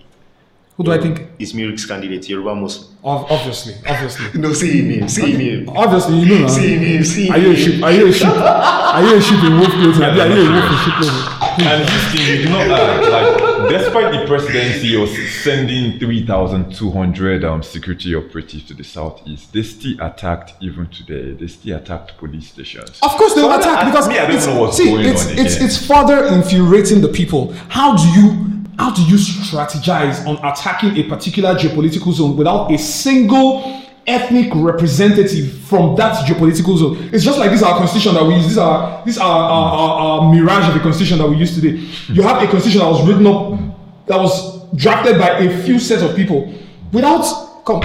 Who 0.82 0.86
do 0.86 0.94
I 0.94 0.98
think? 1.00 1.28
Is 1.38 1.54
MURIC's 1.54 1.86
candidate 1.86 2.28
Yoruba 2.28 2.56
Muslim? 2.56 2.88
Ob- 3.04 3.28
Obviously, 3.30 3.76
obviously. 3.88 4.26
No, 4.42 4.52
see 4.52 4.82
him, 4.82 5.08
see 5.08 5.32
him. 5.34 5.70
Obviously, 5.70 6.18
you 6.22 6.40
know. 6.40 6.48
See 6.48 6.76
him, 6.76 7.04
see 7.04 7.30
Are 7.30 7.38
you 7.38 7.52
a 7.52 7.56
sheep? 7.56 7.84
Are 7.84 7.92
you 7.92 8.08
a 8.08 8.12
sheep? 8.12 8.28
Are 8.96 9.04
you 9.04 9.16
a 9.18 9.22
sheep 9.22 9.44
in 9.44 9.60
wolf 9.60 9.70
clothing? 9.72 10.02
Are 10.04 10.28
you 10.28 10.50
a 10.50 10.52
wolf 10.52 10.72
in 10.72 10.78
sheep 10.84 10.94
clothing? 10.96 11.68
And 11.68 11.88
this 11.88 12.12
thing, 12.12 12.38
you 12.38 12.44
do 12.46 12.50
not 12.50 12.80
act 12.80 13.12
like, 13.12 13.70
despite 13.70 14.12
the 14.12 14.26
presidency 14.26 15.00
of 15.04 15.08
sending 15.44 16.00
3,200 16.00 17.44
um, 17.46 17.62
security 17.62 18.16
operatives 18.16 18.64
to 18.66 18.74
the 18.74 18.84
southeast, 18.84 19.54
they 19.54 19.62
still 19.62 20.02
attacked 20.02 20.54
even 20.62 20.88
today. 20.88 21.34
They 21.34 21.46
still 21.48 21.78
attacked 21.78 22.18
police 22.18 22.48
stations. 22.50 23.00
Of 23.04 23.12
course 23.12 23.36
they 23.36 23.42
will 23.44 23.52
So, 23.52 23.60
attack 23.60 23.86
because 23.86 24.08
me, 24.10 24.18
I 24.18 24.26
don't 24.32 24.46
know 24.48 24.62
what's 24.62 24.78
see, 24.78 24.86
going 24.86 25.06
it's, 25.06 25.28
on 25.28 25.38
it's, 25.38 25.56
again. 25.56 25.66
it's 25.68 25.86
further 25.86 26.26
infuriating 26.26 27.02
the 27.02 27.10
people. 27.10 27.54
How 27.70 27.96
do 27.96 28.08
you 28.20 28.48
how 28.82 28.90
do 28.90 29.04
you 29.04 29.16
strategize 29.16 30.26
on 30.26 30.38
attacking 30.44 30.98
a 30.98 31.04
particular 31.04 31.54
geopolitical 31.54 32.12
zone 32.12 32.36
without 32.36 32.72
a 32.72 32.80
single 32.80 33.80
ethnic 34.08 34.52
representative 34.56 35.54
from 35.66 35.96
that 35.96 36.26
geopolitical 36.26 36.76
zone? 36.76 37.10
It's 37.14 37.24
just 37.24 37.38
like 37.38 37.52
this 37.52 37.62
our 37.62 37.78
constitution 37.78 38.16
that 38.16 38.26
we 38.26 38.34
use. 38.34 38.48
This 38.48 38.58
are 38.58 39.06
this 39.06 39.20
our, 39.20 39.52
our, 39.52 40.22
our 40.24 40.34
mirage 40.34 40.68
of 40.68 40.76
a 40.76 40.80
constitution 40.80 41.20
that 41.20 41.30
we 41.30 41.36
use 41.36 41.54
today. 41.54 41.78
You 42.12 42.24
have 42.24 42.42
a 42.42 42.48
constitution 42.48 42.80
that 42.80 42.88
was 42.88 43.08
written 43.08 43.28
up 43.28 43.60
that 44.08 44.18
was 44.18 44.66
drafted 44.74 45.20
by 45.20 45.30
a 45.38 45.64
few 45.64 45.78
set 45.78 46.02
of 46.02 46.16
people 46.16 46.52
without 46.92 47.64
come. 47.64 47.84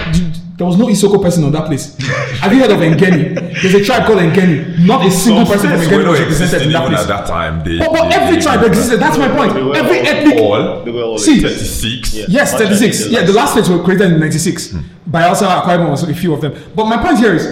There 0.57 0.67
was 0.67 0.79
no 0.79 0.87
Isoko 0.87 1.21
person 1.21 1.45
on 1.45 1.53
that 1.53 1.67
place. 1.67 1.97
Have 2.41 2.51
you 2.53 2.61
heard 2.61 2.71
of 2.71 2.79
Engenni? 2.81 3.35
There's 3.61 3.75
a 3.75 3.85
tribe 3.85 4.07
called 4.07 4.21
Engenni. 4.21 4.87
Not 4.87 5.05
a 5.05 5.11
single 5.11 5.45
Some 5.45 5.53
person 5.55 5.69
from 5.71 5.79
states 5.81 5.93
were 5.93 5.99
Engenni 6.01 6.05
not 6.05 6.11
was 6.13 6.21
represented 6.21 6.63
in 6.63 6.73
that 6.73 6.89
place. 6.89 7.01
at 7.01 7.09
that 7.09 7.27
time. 7.27 7.63
They, 7.65 7.79
But, 7.79 7.93
but 7.93 8.09
they- 8.09 8.15
every 8.17 8.37
they- 8.37 8.43
tribe 8.43 8.63
existed. 8.65 8.99
That's 8.99 9.19
my 9.19 9.29
point. 9.29 9.53
Were 9.55 9.77
Every 9.77 10.01
all- 10.01 10.07
ethnic. 10.07 10.41
all 10.41 10.85
They 10.85 10.91
were 10.93 11.03
all 11.03 11.19
See, 11.19 11.41
36. 11.43 12.15
Yeah. 12.15 12.25
Yes, 12.29 12.55
36. 12.55 13.05
the 13.05 13.11
Yeah, 13.11 13.25
the 13.27 13.33
last 13.35 13.53
states 13.53 13.69
were 13.69 13.83
created 13.83 14.13
in 14.13 14.19
96. 14.21 14.71
Hmm. 14.71 14.79
Bayelsa, 15.11 15.47
Akwa 15.61 15.77
Ibom 15.77 15.91
was 15.91 16.05
a 16.05 16.15
few 16.15 16.33
of 16.33 16.41
them. 16.41 16.55
But 16.75 16.87
my 16.87 16.97
point 17.05 17.19
here 17.19 17.35
is, 17.35 17.45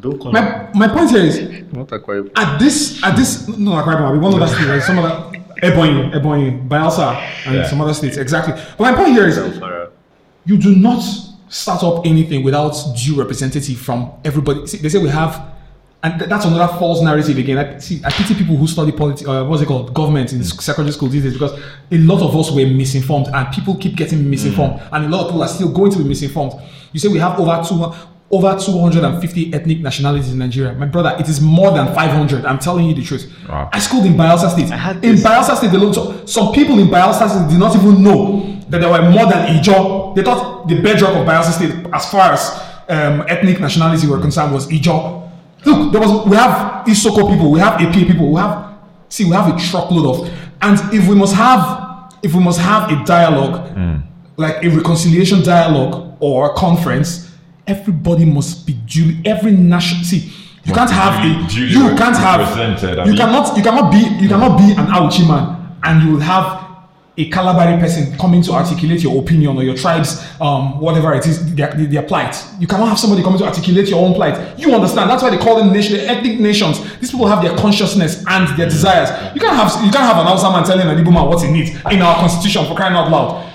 Don't 0.00 0.18
call 0.18 0.32
my, 0.32 0.68
my 0.74 0.88
point 0.88 1.10
here 1.10 1.20
is, 1.20 1.36
Not 1.72 1.88
Akwa 1.88 2.30
at 2.34 2.58
this, 2.58 3.02
at 3.04 3.14
this, 3.14 3.46
no, 3.48 3.72
Akwa 3.72 3.92
Ibom, 3.96 4.12
we 4.12 4.18
one 4.18 4.32
other 4.40 4.46
state, 4.54 4.68
right? 4.68 4.82
some 4.82 4.98
other, 5.00 5.36
Ebonyi, 5.62 6.14
Ebonyi, 6.14 6.66
Bayelsa, 6.66 7.20
and 7.46 7.56
Yeah. 7.56 7.66
some 7.68 7.80
other 7.82 7.92
states, 7.92 8.16
exactly. 8.16 8.54
But 8.78 8.84
my 8.84 8.94
point 8.94 9.12
here 9.12 9.26
is, 9.28 9.36
you 10.46 10.56
do 10.56 10.74
not 10.76 11.02
start 11.48 11.82
up 11.82 12.06
anything 12.06 12.42
without 12.44 12.74
due 12.96 13.16
representative 13.18 13.78
from 13.78 14.12
everybody. 14.24 14.66
See, 14.66 14.78
they 14.78 14.88
say 14.88 14.98
we 14.98 15.08
have, 15.08 15.52
and 16.02 16.18
th- 16.18 16.28
that's 16.28 16.44
another 16.44 16.72
false 16.78 17.02
narrative 17.02 17.38
again. 17.38 17.58
I 17.58 17.78
see, 17.78 18.00
I 18.04 18.10
pity 18.10 18.34
people 18.34 18.56
who 18.56 18.66
study 18.66 18.92
politics, 18.92 19.28
uh, 19.28 19.44
what's 19.44 19.62
it 19.62 19.66
called, 19.66 19.94
government 19.94 20.32
in 20.32 20.42
secondary 20.44 20.92
school 20.92 21.08
these 21.08 21.22
days 21.24 21.32
because 21.34 21.58
a 21.90 21.98
lot 21.98 22.22
of 22.22 22.36
us 22.36 22.50
were 22.50 22.66
misinformed, 22.66 23.28
and 23.28 23.52
people 23.54 23.76
keep 23.76 23.96
getting 23.96 24.28
misinformed, 24.28 24.80
and 24.92 25.06
a 25.06 25.08
lot 25.08 25.22
of 25.22 25.26
people 25.28 25.42
are 25.42 25.48
still 25.48 25.70
going 25.72 25.90
to 25.92 25.98
be 25.98 26.04
misinformed. 26.04 26.52
You 26.92 27.00
say 27.00 27.08
we 27.08 27.18
have 27.18 27.38
over 27.38 27.62
two. 27.66 27.92
Over 28.30 28.58
250 28.60 29.54
ethnic 29.54 29.80
nationalities 29.80 30.30
in 30.30 30.38
Nigeria. 30.38 30.74
My 30.74 30.84
brother, 30.84 31.16
it 31.18 31.26
is 31.30 31.40
more 31.40 31.70
than 31.70 31.86
500. 31.94 32.44
I'm 32.44 32.58
telling 32.58 32.84
you 32.84 32.94
the 32.94 33.02
truth. 33.02 33.26
Wow. 33.48 33.70
I 33.72 33.78
schooled 33.78 34.04
in 34.04 34.12
Bayelsa 34.12 34.50
State. 34.50 34.68
had 34.68 35.02
In 35.02 35.14
Bayelsa 35.14 35.56
State 35.56 35.70
so 35.94 36.26
some 36.26 36.52
people 36.52 36.78
in 36.78 36.88
Bayelsa 36.88 37.26
State 37.26 37.48
did 37.48 37.58
not 37.58 37.74
even 37.74 38.02
know 38.02 38.58
that 38.68 38.82
there 38.82 38.90
were 38.90 39.10
more 39.10 39.26
than 39.30 39.56
Ijo. 39.56 40.07
They 40.14 40.22
thought 40.22 40.68
the 40.68 40.80
bedrock 40.80 41.14
of 41.16 41.26
Bayelsa 41.26 41.52
State, 41.52 41.86
as 41.92 42.10
far 42.10 42.32
as 42.32 42.50
um, 42.88 43.24
ethnic 43.28 43.60
nationality 43.60 44.06
were 44.06 44.20
concerned, 44.20 44.52
was 44.52 44.66
Ijo. 44.68 45.30
Look, 45.64 45.92
there 45.92 46.00
was 46.00 46.26
we 46.28 46.36
have 46.36 46.86
Isoko 46.86 47.28
people, 47.30 47.50
we 47.50 47.60
have 47.60 47.80
APA 47.80 47.92
people, 48.06 48.32
we 48.32 48.40
have 48.40 48.74
see, 49.08 49.24
we 49.24 49.32
have 49.32 49.54
a 49.54 49.58
truckload 49.58 50.06
of, 50.06 50.30
and 50.62 50.78
if 50.94 51.08
we 51.08 51.14
must 51.14 51.34
have, 51.34 52.12
if 52.22 52.34
we 52.34 52.40
must 52.40 52.60
have 52.60 52.90
a 52.90 53.04
dialogue, 53.04 53.76
like 54.36 54.62
a 54.64 54.68
reconciliation 54.68 55.42
dialogue 55.42 56.16
or 56.20 56.54
conference, 56.54 57.30
everybody 57.66 58.24
must 58.24 58.66
be 58.66 58.72
duly 58.86 59.20
every 59.24 59.52
national 59.52 60.04
see. 60.04 60.32
You 60.64 60.74
can't 60.74 60.90
have 60.90 61.24
a 61.24 61.28
you 61.54 61.96
can't 61.96 62.16
have 62.16 63.06
you 63.06 63.14
cannot 63.14 63.56
you 63.56 63.62
cannot 63.62 63.90
be 63.90 63.98
you 64.22 64.28
cannot 64.28 64.58
be 64.58 64.72
an 64.72 64.86
Auchi 64.88 65.26
man 65.26 65.76
and 65.82 66.02
you 66.02 66.12
will 66.14 66.20
have 66.20 66.67
a 67.18 67.28
Kalabari 67.30 67.78
person 67.80 68.16
coming 68.16 68.42
to 68.42 68.52
articulate 68.52 69.02
your 69.02 69.20
opinion 69.20 69.56
or 69.56 69.64
your 69.64 69.74
tribe's 69.76 70.24
um, 70.40 70.78
whatever 70.78 71.12
it 71.14 71.26
is 71.26 71.52
their, 71.56 71.74
their 71.74 72.02
plight. 72.04 72.36
You 72.60 72.68
cannot 72.68 72.88
have 72.88 72.98
somebody 72.98 73.22
coming 73.24 73.40
to 73.40 73.44
articulate 73.44 73.88
your 73.88 73.98
own 74.06 74.14
plight. 74.14 74.56
You 74.56 74.72
understand? 74.72 75.10
That's 75.10 75.22
why 75.22 75.30
they 75.30 75.38
call 75.38 75.56
them 75.56 75.72
nation, 75.72 75.96
ethnic 75.98 76.38
nations. 76.38 76.78
These 77.00 77.10
people 77.10 77.26
have 77.26 77.42
their 77.42 77.56
consciousness 77.58 78.24
and 78.28 78.56
their 78.56 78.68
desires. 78.68 79.10
You 79.34 79.40
can't 79.40 79.56
have 79.56 79.84
you 79.84 79.90
can't 79.90 80.06
have 80.06 80.18
an 80.18 80.26
Hausa 80.26 80.48
man 80.50 80.62
telling 80.64 80.86
an 80.86 81.04
Igbo 81.04 81.12
man 81.12 81.26
what 81.26 81.42
he 81.42 81.50
needs 81.50 81.70
in 81.90 82.00
our 82.02 82.14
constitution 82.20 82.64
for 82.66 82.76
crying 82.76 82.94
out 82.94 83.10
loud. 83.10 83.48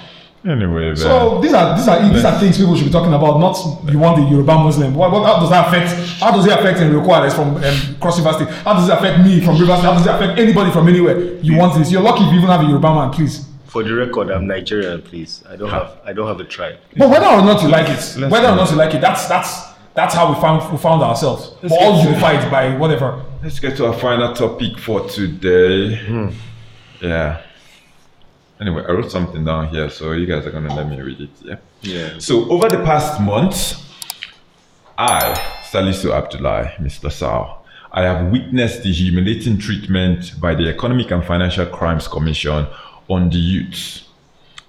Anyway. 0.45 0.93
So 0.95 1.39
these 1.39 1.53
are 1.53 1.77
these 1.77 1.87
are 1.87 2.13
these 2.13 2.25
are 2.25 2.37
things 2.37 2.57
people 2.57 2.75
should 2.75 2.83
be 2.87 2.91
talking 2.91 3.13
about. 3.13 3.39
Not 3.39 3.55
you 3.89 3.97
want 3.97 4.17
the 4.17 4.23
Yoruba 4.23 4.55
Muslim. 4.59 4.93
What, 4.93 5.09
what 5.09 5.23
how 5.25 5.39
does 5.39 5.49
that 5.51 5.69
affect? 5.69 6.19
How 6.19 6.31
does 6.31 6.45
it 6.45 6.51
affect 6.51 6.79
Enrico 6.81 7.13
Alex 7.13 7.33
from 7.33 7.55
um, 7.55 7.95
Cross 8.01 8.19
River 8.19 8.33
State? 8.33 8.49
How 8.65 8.73
does 8.73 8.89
it 8.89 8.91
affect 8.91 9.23
me 9.23 9.39
from 9.39 9.57
River 9.57 9.71
State? 9.77 9.85
How 9.87 9.93
does 9.93 10.05
it 10.05 10.09
affect 10.13 10.37
anybody 10.37 10.69
from 10.71 10.89
anywhere? 10.89 11.17
You 11.35 11.55
want 11.55 11.79
this? 11.79 11.89
You're 11.93 12.01
lucky 12.01 12.25
if 12.25 12.31
you 12.33 12.39
even 12.39 12.49
have 12.49 12.59
a 12.59 12.65
Yoruba 12.65 12.93
man, 12.93 13.11
please. 13.11 13.52
For 13.73 13.83
the 13.83 13.95
record, 13.95 14.29
I'm 14.29 14.45
Nigerian, 14.45 15.01
please. 15.01 15.43
I 15.49 15.55
don't 15.55 15.71
have 15.71 15.97
I 16.05 16.13
don't 16.13 16.27
have 16.27 16.39
a 16.39 16.43
tribe. 16.43 16.77
But 16.95 17.09
whether 17.09 17.25
or 17.25 17.41
not 17.41 17.63
you 17.63 17.69
like 17.69 17.89
it, 17.89 18.15
let's 18.19 18.31
whether 18.31 18.49
or 18.49 18.55
not 18.55 18.69
you 18.69 18.75
like 18.75 18.93
it, 18.93 19.01
that's 19.01 19.25
that's 19.27 19.73
that's 19.95 20.13
how 20.13 20.31
we 20.31 20.39
found 20.39 20.71
we 20.71 20.77
found 20.77 21.01
ourselves. 21.01 21.55
We're 21.63 21.79
all 21.79 22.03
unified 22.03 22.51
by 22.51 22.77
whatever. 22.77 23.25
Let's 23.41 23.59
get 23.59 23.75
to 23.77 23.87
our 23.87 23.97
final 23.97 24.31
topic 24.35 24.77
for 24.77 25.09
today. 25.09 25.95
Hmm. 25.95 26.29
Yeah. 27.01 27.41
Anyway, 28.61 28.83
I 28.87 28.91
wrote 28.91 29.09
something 29.09 29.43
down 29.43 29.69
here, 29.69 29.89
so 29.89 30.11
you 30.11 30.27
guys 30.27 30.45
are 30.45 30.51
gonna 30.51 30.75
let 30.75 30.87
me 30.87 31.01
read 31.01 31.21
it. 31.21 31.31
Yeah. 31.41 31.55
Yeah. 31.81 32.19
So 32.19 32.47
over 32.51 32.69
the 32.69 32.83
past 32.83 33.19
month, 33.21 33.57
I, 34.99 35.33
Salisu 35.71 36.13
Abdullah, 36.13 36.73
Mr. 36.79 37.11
Sao, 37.11 37.63
I 37.91 38.03
have 38.03 38.31
witnessed 38.31 38.83
the 38.83 38.93
humiliating 38.93 39.57
treatment 39.57 40.39
by 40.39 40.53
the 40.53 40.69
Economic 40.69 41.09
and 41.09 41.25
Financial 41.25 41.65
Crimes 41.65 42.07
Commission 42.07 42.67
on 43.09 43.29
the 43.29 43.37
youths 43.37 44.07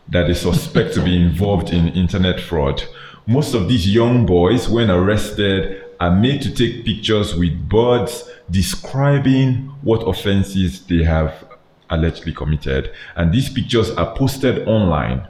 that 0.09 0.26
they 0.26 0.35
suspect 0.35 0.95
to 0.95 1.03
be 1.03 1.16
involved 1.16 1.70
in 1.70 1.89
internet 1.89 2.41
fraud. 2.41 2.82
Most 3.26 3.55
of 3.55 3.68
these 3.68 3.93
young 3.93 4.26
boys, 4.26 4.68
when 4.68 4.91
arrested, 4.91 5.82
are 6.01 6.14
made 6.14 6.43
to 6.43 6.55
take 6.55 6.85
pictures 6.85 7.35
with 7.35 7.68
birds 7.68 8.28
describing 8.51 9.70
what 9.82 10.07
offenses 10.07 10.85
they 10.87 11.03
have 11.03 11.45
allegedly 11.89 12.32
committed. 12.32 12.91
And 13.16 13.32
these 13.32 13.49
pictures 13.49 13.91
are 13.93 14.14
posted 14.14 14.66
online, 14.68 15.26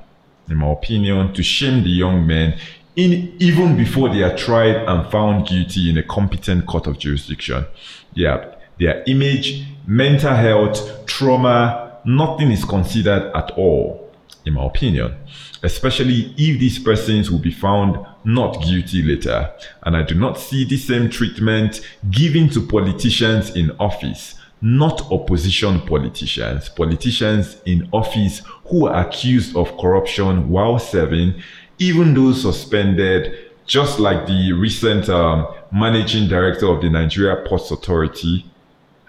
in 0.49 0.57
my 0.57 0.73
opinion, 0.73 1.33
to 1.35 1.43
shame 1.43 1.85
the 1.85 1.91
young 1.91 2.27
men 2.27 2.59
in 2.97 3.35
even 3.41 3.77
before 3.77 4.09
they 4.09 4.23
are 4.23 4.37
tried 4.37 4.77
and 4.77 5.11
found 5.11 5.49
guilty 5.49 5.91
in 5.91 5.99
a 5.99 6.03
competent 6.03 6.67
court 6.67 6.87
of 6.87 6.99
jurisdiction. 6.99 7.67
Yeah, 8.15 8.55
their 8.79 9.03
image, 9.07 9.67
mental 9.87 10.35
health, 10.35 11.07
trauma, 11.07 11.84
nothing 12.05 12.51
is 12.51 12.65
considered 12.65 13.31
at 13.35 13.51
all, 13.53 14.11
in 14.45 14.55
my 14.55 14.65
opinion. 14.65 15.17
Especially 15.63 16.35
if 16.37 16.61
these 16.61 16.79
persons 16.79 17.31
will 17.31 17.39
be 17.39 17.51
found 17.51 18.05
not 18.25 18.63
guilty 18.63 19.03
later. 19.03 19.51
And 19.83 19.97
I 19.97 20.03
do 20.03 20.15
not 20.15 20.39
see 20.39 20.65
the 20.65 20.77
same 20.77 21.09
treatment 21.11 21.81
given 22.11 22.49
to 22.51 22.67
politicians 22.67 23.51
in 23.57 23.71
office, 23.79 24.35
not 24.61 25.11
opposition 25.11 25.81
politicians, 25.83 26.69
politicians 26.69 27.59
in 27.67 27.89
office 27.93 28.43
who 28.67 28.87
are 28.87 29.07
accused 29.07 29.57
of 29.57 29.77
corruption 29.79 30.49
while 30.49 30.79
serving, 30.79 31.43
even 31.79 32.15
those 32.15 32.43
suspended, 32.43 33.51
just 33.67 33.99
like 33.99 34.27
the 34.27 34.53
recent 34.53 35.09
um, 35.09 35.47
managing 35.73 36.29
director 36.29 36.67
of 36.67 36.83
the 36.83 36.89
Nigeria 36.91 37.47
Ports 37.47 37.71
Authority, 37.71 38.45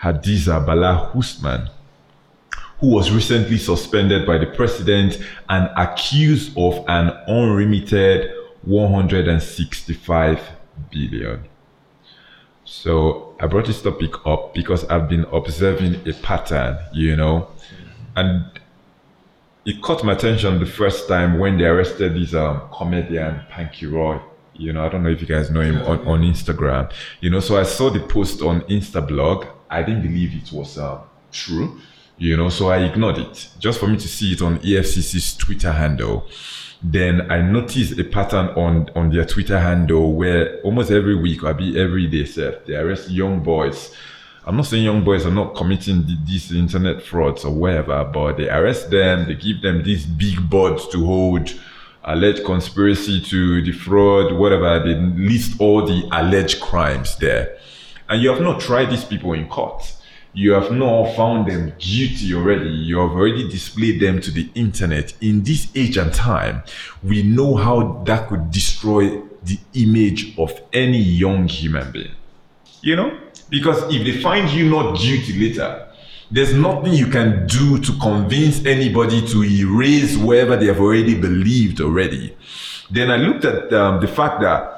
Hadiza 0.01 0.65
Bala 0.65 1.11
Usman, 1.15 1.69
who 2.79 2.87
was 2.87 3.11
recently 3.11 3.57
suspended 3.57 4.25
by 4.25 4.37
the 4.37 4.45
president 4.45 5.19
and 5.49 5.69
accused 5.77 6.57
of 6.57 6.83
an 6.87 7.09
unremitted 7.27 8.31
165 8.63 10.39
billion. 10.91 11.43
So 12.65 13.35
I 13.39 13.47
brought 13.47 13.67
this 13.67 13.81
topic 13.81 14.25
up 14.25 14.53
because 14.53 14.83
I've 14.85 15.07
been 15.07 15.25
observing 15.31 16.07
a 16.07 16.13
pattern, 16.13 16.77
you 16.93 17.15
know, 17.15 17.47
and 18.15 18.45
it 19.65 19.81
caught 19.81 20.03
my 20.03 20.13
attention 20.13 20.59
the 20.59 20.65
first 20.65 21.07
time 21.07 21.39
when 21.39 21.57
they 21.57 21.65
arrested 21.65 22.15
this 22.15 22.33
um, 22.33 22.61
comedian 22.71 23.41
Panky 23.49 23.87
Roy. 23.87 24.19
You 24.53 24.73
know, 24.73 24.85
I 24.85 24.89
don't 24.89 25.03
know 25.03 25.09
if 25.09 25.21
you 25.21 25.27
guys 25.27 25.49
know 25.49 25.61
him 25.61 25.81
on, 25.83 25.99
on 26.07 26.21
Instagram. 26.21 26.91
You 27.19 27.29
know, 27.29 27.39
so 27.39 27.57
I 27.57 27.63
saw 27.63 27.89
the 27.89 27.99
post 27.99 28.41
on 28.41 28.61
Instablog. 28.61 29.47
I 29.69 29.83
didn't 29.83 30.03
believe 30.03 30.33
it 30.33 30.51
was 30.51 30.77
uh, 30.77 31.01
true. 31.31 31.79
You 32.17 32.37
know, 32.37 32.49
so 32.49 32.69
I 32.69 32.77
ignored 32.77 33.17
it 33.17 33.49
just 33.59 33.79
for 33.79 33.87
me 33.87 33.97
to 33.97 34.07
see 34.07 34.31
it 34.33 34.41
on 34.41 34.59
EFCC's 34.59 35.35
Twitter 35.35 35.71
handle. 35.71 36.27
Then 36.81 37.29
I 37.31 37.41
noticed 37.41 37.99
a 37.99 38.03
pattern 38.03 38.47
on 38.49 38.89
on 38.95 39.09
their 39.09 39.25
Twitter 39.25 39.59
handle 39.59 40.13
where 40.13 40.59
almost 40.61 40.91
every 40.91 41.15
week 41.15 41.43
or 41.43 41.53
be 41.53 41.79
every 41.79 42.07
day, 42.07 42.25
set 42.25 42.65
they 42.65 42.75
arrest 42.75 43.09
young 43.09 43.41
boys. 43.41 43.93
I'm 44.45 44.55
not 44.55 44.67
saying 44.67 44.83
young 44.83 45.03
boys 45.03 45.25
are 45.25 45.31
not 45.31 45.55
committing 45.55 46.05
th- 46.05 46.19
these 46.25 46.51
internet 46.51 47.01
frauds 47.01 47.43
or 47.43 47.51
whatever, 47.51 48.03
but 48.05 48.37
they 48.37 48.47
arrest 48.47 48.91
them, 48.91 49.27
they 49.27 49.33
give 49.33 49.61
them 49.61 49.83
these 49.83 50.05
big 50.05 50.49
boards 50.49 50.87
to 50.89 51.03
hold, 51.03 51.51
alleged 52.03 52.45
conspiracy 52.45 53.19
to 53.21 53.61
defraud, 53.61 54.33
whatever. 54.33 54.79
They 54.79 54.93
list 54.93 55.59
all 55.59 55.85
the 55.85 56.07
alleged 56.11 56.61
crimes 56.61 57.17
there. 57.17 57.57
And 58.07 58.21
you 58.21 58.29
have 58.29 58.41
not 58.41 58.61
tried 58.61 58.91
these 58.91 59.03
people 59.03 59.33
in 59.33 59.47
court. 59.49 59.91
You 60.35 60.51
have 60.51 60.69
not 60.69 61.15
found 61.15 61.49
them 61.49 61.71
guilty 61.79 62.33
already. 62.33 62.69
You 62.69 62.99
have 62.99 63.11
already 63.11 63.47
displayed 63.47 64.01
them 64.01 64.19
to 64.19 64.31
the 64.31 64.49
internet. 64.53 65.13
In 65.21 65.43
this 65.43 65.69
age 65.73 65.95
and 65.95 66.13
time, 66.13 66.63
we 67.01 67.23
know 67.23 67.55
how 67.55 68.03
that 68.05 68.27
could 68.27 68.51
destroy 68.51 69.21
the 69.43 69.57
image 69.75 70.37
of 70.37 70.51
any 70.73 70.97
young 70.97 71.47
human 71.47 71.89
being. 71.89 72.11
You 72.81 72.97
know? 72.97 73.17
Because 73.49 73.81
if 73.93 74.03
they 74.03 74.21
find 74.21 74.49
you 74.49 74.69
not 74.69 74.99
guilty 74.99 75.39
later, 75.39 75.87
there's 76.29 76.53
nothing 76.53 76.91
you 76.91 77.07
can 77.07 77.47
do 77.47 77.79
to 77.79 77.97
convince 77.99 78.65
anybody 78.65 79.25
to 79.27 79.41
erase 79.41 80.17
wherever 80.17 80.57
they 80.57 80.65
have 80.65 80.81
already 80.81 81.17
believed 81.17 81.79
already. 81.79 82.35
Then 82.91 83.09
I 83.09 83.15
looked 83.15 83.45
at 83.45 83.71
um, 83.71 84.01
the 84.01 84.07
fact 84.07 84.41
that 84.41 84.74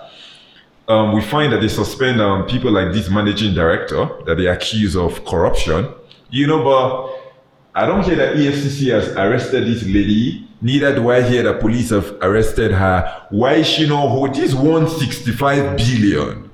um, 0.88 1.14
we 1.14 1.22
find 1.22 1.52
that 1.52 1.62
they 1.62 1.68
suspend 1.68 2.22
um, 2.22 2.46
people 2.46 2.72
like 2.72 2.94
this 2.94 3.10
managing 3.10 3.54
director 3.54 4.10
that 4.26 4.36
they 4.36 4.48
accuse 4.48 4.96
of 4.96 5.24
corruption. 5.26 5.90
You 6.30 6.48
know, 6.48 6.64
but 6.64 7.82
I 7.82 7.86
don't 7.86 8.04
hear 8.04 8.16
that 8.16 8.36
EFCC 8.36 8.92
has 8.94 9.10
arrested 9.10 9.68
this 9.68 9.84
lady. 9.84 10.48
Neither 10.62 10.96
do 10.96 11.12
I 11.12 11.22
hear 11.22 11.44
that 11.44 11.60
police 11.60 11.92
have 11.92 12.18
arrested 12.22 12.72
her. 12.72 13.26
Why 13.30 13.56
is 13.56 13.68
she 13.68 13.88
not 13.88 14.08
hold 14.08 14.34
this 14.34 14.54
165 14.54 15.78
billion? 15.78 16.50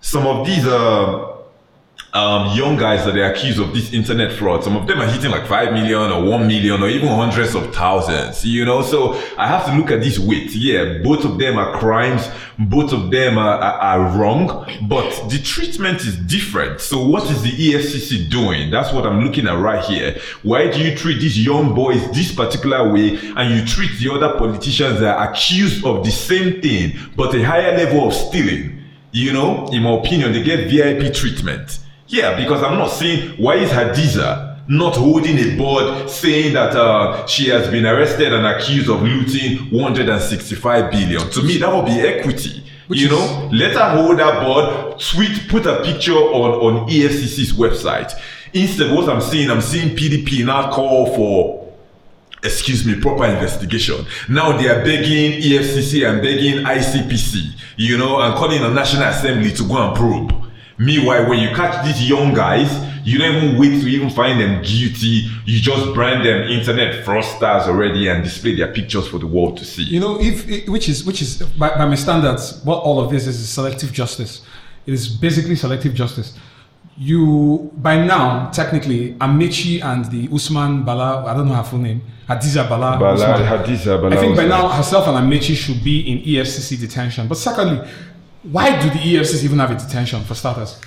Some 0.00 0.26
of 0.26 0.46
these 0.46 0.66
uh, 0.66 1.31
um, 2.14 2.54
young 2.54 2.76
guys 2.76 3.06
that 3.06 3.14
they 3.14 3.22
accused 3.22 3.58
of 3.58 3.72
this 3.72 3.92
internet 3.92 4.32
fraud, 4.32 4.62
some 4.62 4.76
of 4.76 4.86
them 4.86 5.00
are 5.00 5.06
hitting 5.06 5.30
like 5.30 5.46
5 5.46 5.72
million 5.72 6.12
or 6.12 6.22
1 6.22 6.46
million 6.46 6.82
or 6.82 6.88
even 6.88 7.08
hundreds 7.08 7.54
of 7.54 7.74
thousands, 7.74 8.44
you 8.44 8.66
know? 8.66 8.82
So 8.82 9.14
I 9.38 9.46
have 9.46 9.64
to 9.66 9.74
look 9.74 9.90
at 9.90 10.02
this 10.02 10.18
weight. 10.18 10.54
Yeah, 10.54 10.98
both 11.02 11.24
of 11.24 11.38
them 11.38 11.56
are 11.56 11.78
crimes, 11.78 12.28
both 12.58 12.92
of 12.92 13.10
them 13.10 13.38
are, 13.38 13.58
are, 13.58 13.78
are 13.80 14.18
wrong, 14.18 14.46
but 14.88 15.30
the 15.30 15.38
treatment 15.38 16.02
is 16.02 16.16
different. 16.16 16.82
So 16.82 17.02
what 17.06 17.30
is 17.30 17.42
the 17.42 17.50
EFCC 17.50 18.30
doing? 18.30 18.70
That's 18.70 18.92
what 18.92 19.06
I'm 19.06 19.24
looking 19.24 19.46
at 19.46 19.58
right 19.58 19.82
here. 19.82 20.18
Why 20.42 20.70
do 20.70 20.80
you 20.80 20.94
treat 20.94 21.18
these 21.18 21.42
young 21.42 21.74
boys 21.74 22.10
this 22.12 22.34
particular 22.34 22.92
way 22.92 23.18
and 23.36 23.54
you 23.54 23.64
treat 23.64 23.98
the 23.98 24.12
other 24.12 24.36
politicians 24.38 25.00
that 25.00 25.16
are 25.16 25.32
accused 25.32 25.82
of 25.86 26.04
the 26.04 26.10
same 26.10 26.60
thing, 26.60 26.92
but 27.16 27.34
a 27.34 27.42
higher 27.42 27.74
level 27.74 28.08
of 28.08 28.12
stealing? 28.12 28.80
You 29.12 29.32
know, 29.32 29.68
in 29.68 29.82
my 29.82 29.92
opinion, 29.92 30.32
they 30.32 30.42
get 30.42 30.70
VIP 30.70 31.14
treatment. 31.14 31.78
Yeah, 32.12 32.36
because 32.36 32.62
I'm 32.62 32.76
not 32.76 32.88
saying 32.88 33.38
why 33.38 33.54
is 33.54 33.70
Hadiza 33.70 34.68
not 34.68 34.96
holding 34.96 35.38
a 35.38 35.56
board 35.56 36.10
saying 36.10 36.52
that 36.52 36.76
uh, 36.76 37.26
she 37.26 37.48
has 37.48 37.70
been 37.70 37.86
arrested 37.86 38.34
and 38.34 38.46
accused 38.46 38.90
of 38.90 39.00
looting 39.00 39.70
165 39.70 40.90
billion. 40.90 41.30
To 41.30 41.42
me, 41.42 41.56
that 41.56 41.74
would 41.74 41.86
be 41.86 41.98
equity. 42.00 42.62
you 42.90 43.08
know, 43.08 43.48
let 43.50 43.72
her 43.72 43.96
hold 43.96 44.18
that 44.18 44.42
board, 44.44 45.00
tweet, 45.00 45.48
put 45.48 45.64
a 45.64 45.82
picture 45.82 46.12
on, 46.12 46.82
on 46.84 46.90
EFCC's 46.90 47.54
website. 47.54 48.12
Instead, 48.52 48.94
what 48.94 49.08
I'm 49.08 49.22
seeing, 49.22 49.50
I'm 49.50 49.62
seeing 49.62 49.96
PDP 49.96 50.44
now 50.44 50.70
call 50.70 51.06
for 51.16 51.62
excuse 52.44 52.84
me, 52.84 53.00
proper 53.00 53.24
investigation. 53.24 54.04
Now 54.28 54.54
they 54.58 54.68
are 54.68 54.84
begging 54.84 55.40
EFCC 55.40 56.06
and 56.06 56.20
begging 56.20 56.64
ICPC, 56.64 57.52
you 57.76 57.96
know, 57.96 58.20
and 58.20 58.34
calling 58.34 58.60
the 58.60 58.68
National 58.68 59.04
Assembly 59.04 59.52
to 59.52 59.66
go 59.66 59.76
and 59.76 59.96
probe. 59.96 60.41
Meanwhile, 60.78 61.28
when 61.28 61.38
you 61.38 61.54
catch 61.54 61.84
these 61.84 62.08
young 62.08 62.34
guys, 62.34 62.70
you 63.04 63.18
don't 63.18 63.34
even 63.34 63.58
wait 63.60 63.80
to 63.80 63.88
even 63.88 64.10
find 64.10 64.40
them 64.40 64.62
guilty. 64.62 65.28
You 65.44 65.60
just 65.60 65.92
brand 65.94 66.24
them 66.24 66.42
internet 66.42 67.04
fraudsters 67.04 67.66
already 67.66 68.08
and 68.08 68.22
display 68.22 68.54
their 68.54 68.72
pictures 68.72 69.08
for 69.08 69.18
the 69.18 69.26
world 69.26 69.56
to 69.58 69.64
see. 69.64 69.82
You 69.84 70.00
know, 70.00 70.18
if 70.20 70.68
which 70.68 70.88
is 70.88 71.04
which 71.04 71.20
is 71.20 71.42
by, 71.58 71.70
by 71.70 71.86
my 71.86 71.96
standards, 71.96 72.60
what 72.64 72.78
all 72.82 73.00
of 73.00 73.10
this 73.10 73.26
is 73.26 73.38
is 73.40 73.48
selective 73.48 73.92
justice. 73.92 74.42
It 74.86 74.94
is 74.94 75.08
basically 75.08 75.56
selective 75.56 75.94
justice. 75.94 76.36
you 76.96 77.70
by 77.76 78.04
now 78.04 78.50
technically 78.50 79.14
Amaechi 79.14 79.82
and 79.82 80.04
the 80.06 80.28
Usman 80.34 80.84
Bala, 80.84 81.24
I 81.24 81.34
don't 81.34 81.48
know 81.48 81.54
her 81.54 81.62
full 81.62 81.78
name, 81.78 82.02
Hadiza 82.28 82.68
Bala. 82.68 82.98
Bala. 82.98 83.16
Hadiza 83.16 84.00
Bala 84.00 84.16
I 84.16 84.20
think 84.20 84.36
by 84.36 84.46
now 84.46 84.68
herself 84.68 85.08
and 85.08 85.16
Amaechi 85.16 85.54
should 85.56 85.82
be 85.82 86.00
in 86.00 86.18
EFCC 86.18 86.78
detention. 86.78 87.28
But 87.28 87.38
secondly, 87.38 87.88
why 88.42 88.80
do 88.80 88.90
the 88.90 88.96
E 88.96 89.14
EFCC 89.14 89.44
even 89.44 89.58
have 89.58 89.70
a 89.70 89.76
detention 89.76 90.22
for 90.24 90.34
starters? 90.34 90.80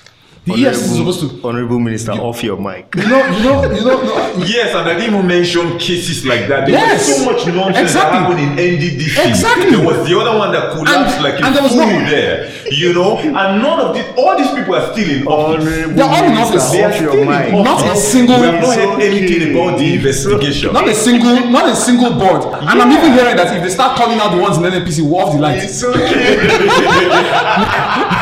The 0.46 0.54
EFCC 0.54 0.70
is 0.70 0.96
supposed 0.98 1.20
to. 1.22 1.48
Honorable 1.48 1.80
Minister, 1.80 2.12
off 2.12 2.44
your 2.44 2.58
mic. 2.58 2.94
You 2.96 3.08
know, 3.10 3.26
you 3.26 3.44
know, 3.44 3.64
you 3.72 3.82
know. 3.84 3.98
No, 4.04 4.46
Yes, 4.46 4.76
and 4.76 4.88
I 4.88 4.94
didn't 4.94 5.14
even 5.16 5.26
mention 5.28 5.78
cases 5.80 6.24
like 6.26 6.48
that. 6.50 6.66
There 6.68 6.78
Yes. 6.78 7.08
was 7.08 7.18
so 7.18 7.26
much 7.26 7.42
nonsense 7.48 7.78
Exactly. 7.90 8.20
that 8.20 8.22
happened 8.30 8.40
in 8.40 8.78
NDDC. 8.78 9.26
Exactly. 9.30 9.70
There 9.76 9.86
was 9.86 10.08
the 10.08 10.14
other 10.20 10.38
one 10.38 10.52
that 10.54 10.72
collapsed 10.74 11.16
And- 11.16 11.24
like 11.24 11.40
a 11.42 11.46
and 11.46 11.56
there 11.56 11.64
was 11.64 11.72
fool 11.74 11.86
no- 11.88 12.10
there. 12.10 12.52
You 12.70 12.94
know, 12.94 13.18
and 13.18 13.34
none 13.62 13.80
of 13.80 13.96
this, 13.96 14.06
all 14.18 14.38
these 14.38 14.50
people 14.52 14.76
are 14.76 14.92
still 14.94 15.10
in 15.10 15.26
office. 15.28 15.66
Honorable 15.66 15.94
They're 15.96 16.06
all 16.14 16.24
in 16.26 16.34
Minister, 16.34 16.58
office. 16.58 16.72
They 16.72 16.84
are 16.84 16.90
off 16.90 16.96
still 16.96 17.14
your 17.14 17.22
in 17.24 17.30
mic. 17.30 17.54
office. 17.54 17.66
Not 17.66 17.82
a 17.86 17.96
single- 17.98 18.40
We 18.40 18.46
have 18.46 18.62
not 18.62 18.76
heard 18.76 19.02
anything 19.02 19.42
about 19.56 19.78
the 19.80 19.88
investigation. 19.96 20.74
not 20.74 20.88
a 20.88 20.94
single, 20.94 21.36
not 21.50 21.66
a 21.70 21.76
single 21.76 22.14
board. 22.22 22.42
And 22.54 22.82
I'm 22.82 22.92
even 22.92 23.14
hearing 23.18 23.36
that 23.38 23.50
if 23.56 23.64
they 23.64 23.70
start 23.70 23.98
calling 23.98 24.20
out 24.20 24.30
the 24.36 24.42
ones 24.42 24.58
in 24.58 24.64
NNPC, 24.66 25.02
we'll 25.02 25.22
off 25.26 25.34
the 25.34 25.40
lights. 25.42 25.64
It's 25.66 25.84
okay. 25.84 26.38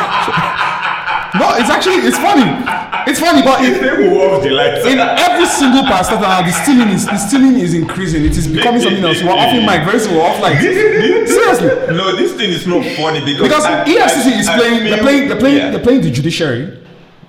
No, 1.34 1.50
it's 1.58 1.68
actually 1.70 1.96
it's 2.06 2.16
funny. 2.18 2.46
It's 3.10 3.18
funny, 3.20 3.42
but 3.42 3.60
If 3.64 3.74
if, 3.76 3.80
they 3.82 4.08
will 4.08 4.22
off 4.32 4.42
the 4.42 4.50
lights. 4.50 4.86
in 4.86 4.98
every 4.98 5.46
single 5.46 5.82
parastatal 5.82 6.22
now, 6.22 6.42
the 6.42 6.52
stealing 6.52 6.88
is 6.88 7.04
the 7.06 7.18
stealing 7.18 7.58
is 7.58 7.74
increasing. 7.74 8.24
It 8.24 8.36
is 8.36 8.46
becoming 8.46 8.80
something 8.80 9.02
else. 9.04 9.22
We're 9.22 9.32
offing 9.34 9.66
mic 9.66 9.84
very 9.84 9.98
soon. 9.98 10.14
We're 10.14 10.22
off 10.22 10.40
like 10.40 10.58
seriously 10.60 11.68
No, 11.94 12.14
this 12.16 12.34
thing 12.34 12.50
is 12.50 12.66
not 12.66 12.84
funny 12.96 13.20
because 13.24 13.42
because 13.42 13.64
I- 13.64 13.84
EFCC 13.84 14.26
I- 14.32 14.38
is 14.40 14.48
I 14.48 14.56
playing. 14.58 14.84
They're 14.84 15.02
playing. 15.02 15.28
They're 15.28 15.38
playing. 15.40 15.56
Yeah. 15.58 15.70
They're 15.70 15.82
playing 15.82 16.00
the 16.02 16.10
judiciary. 16.10 16.80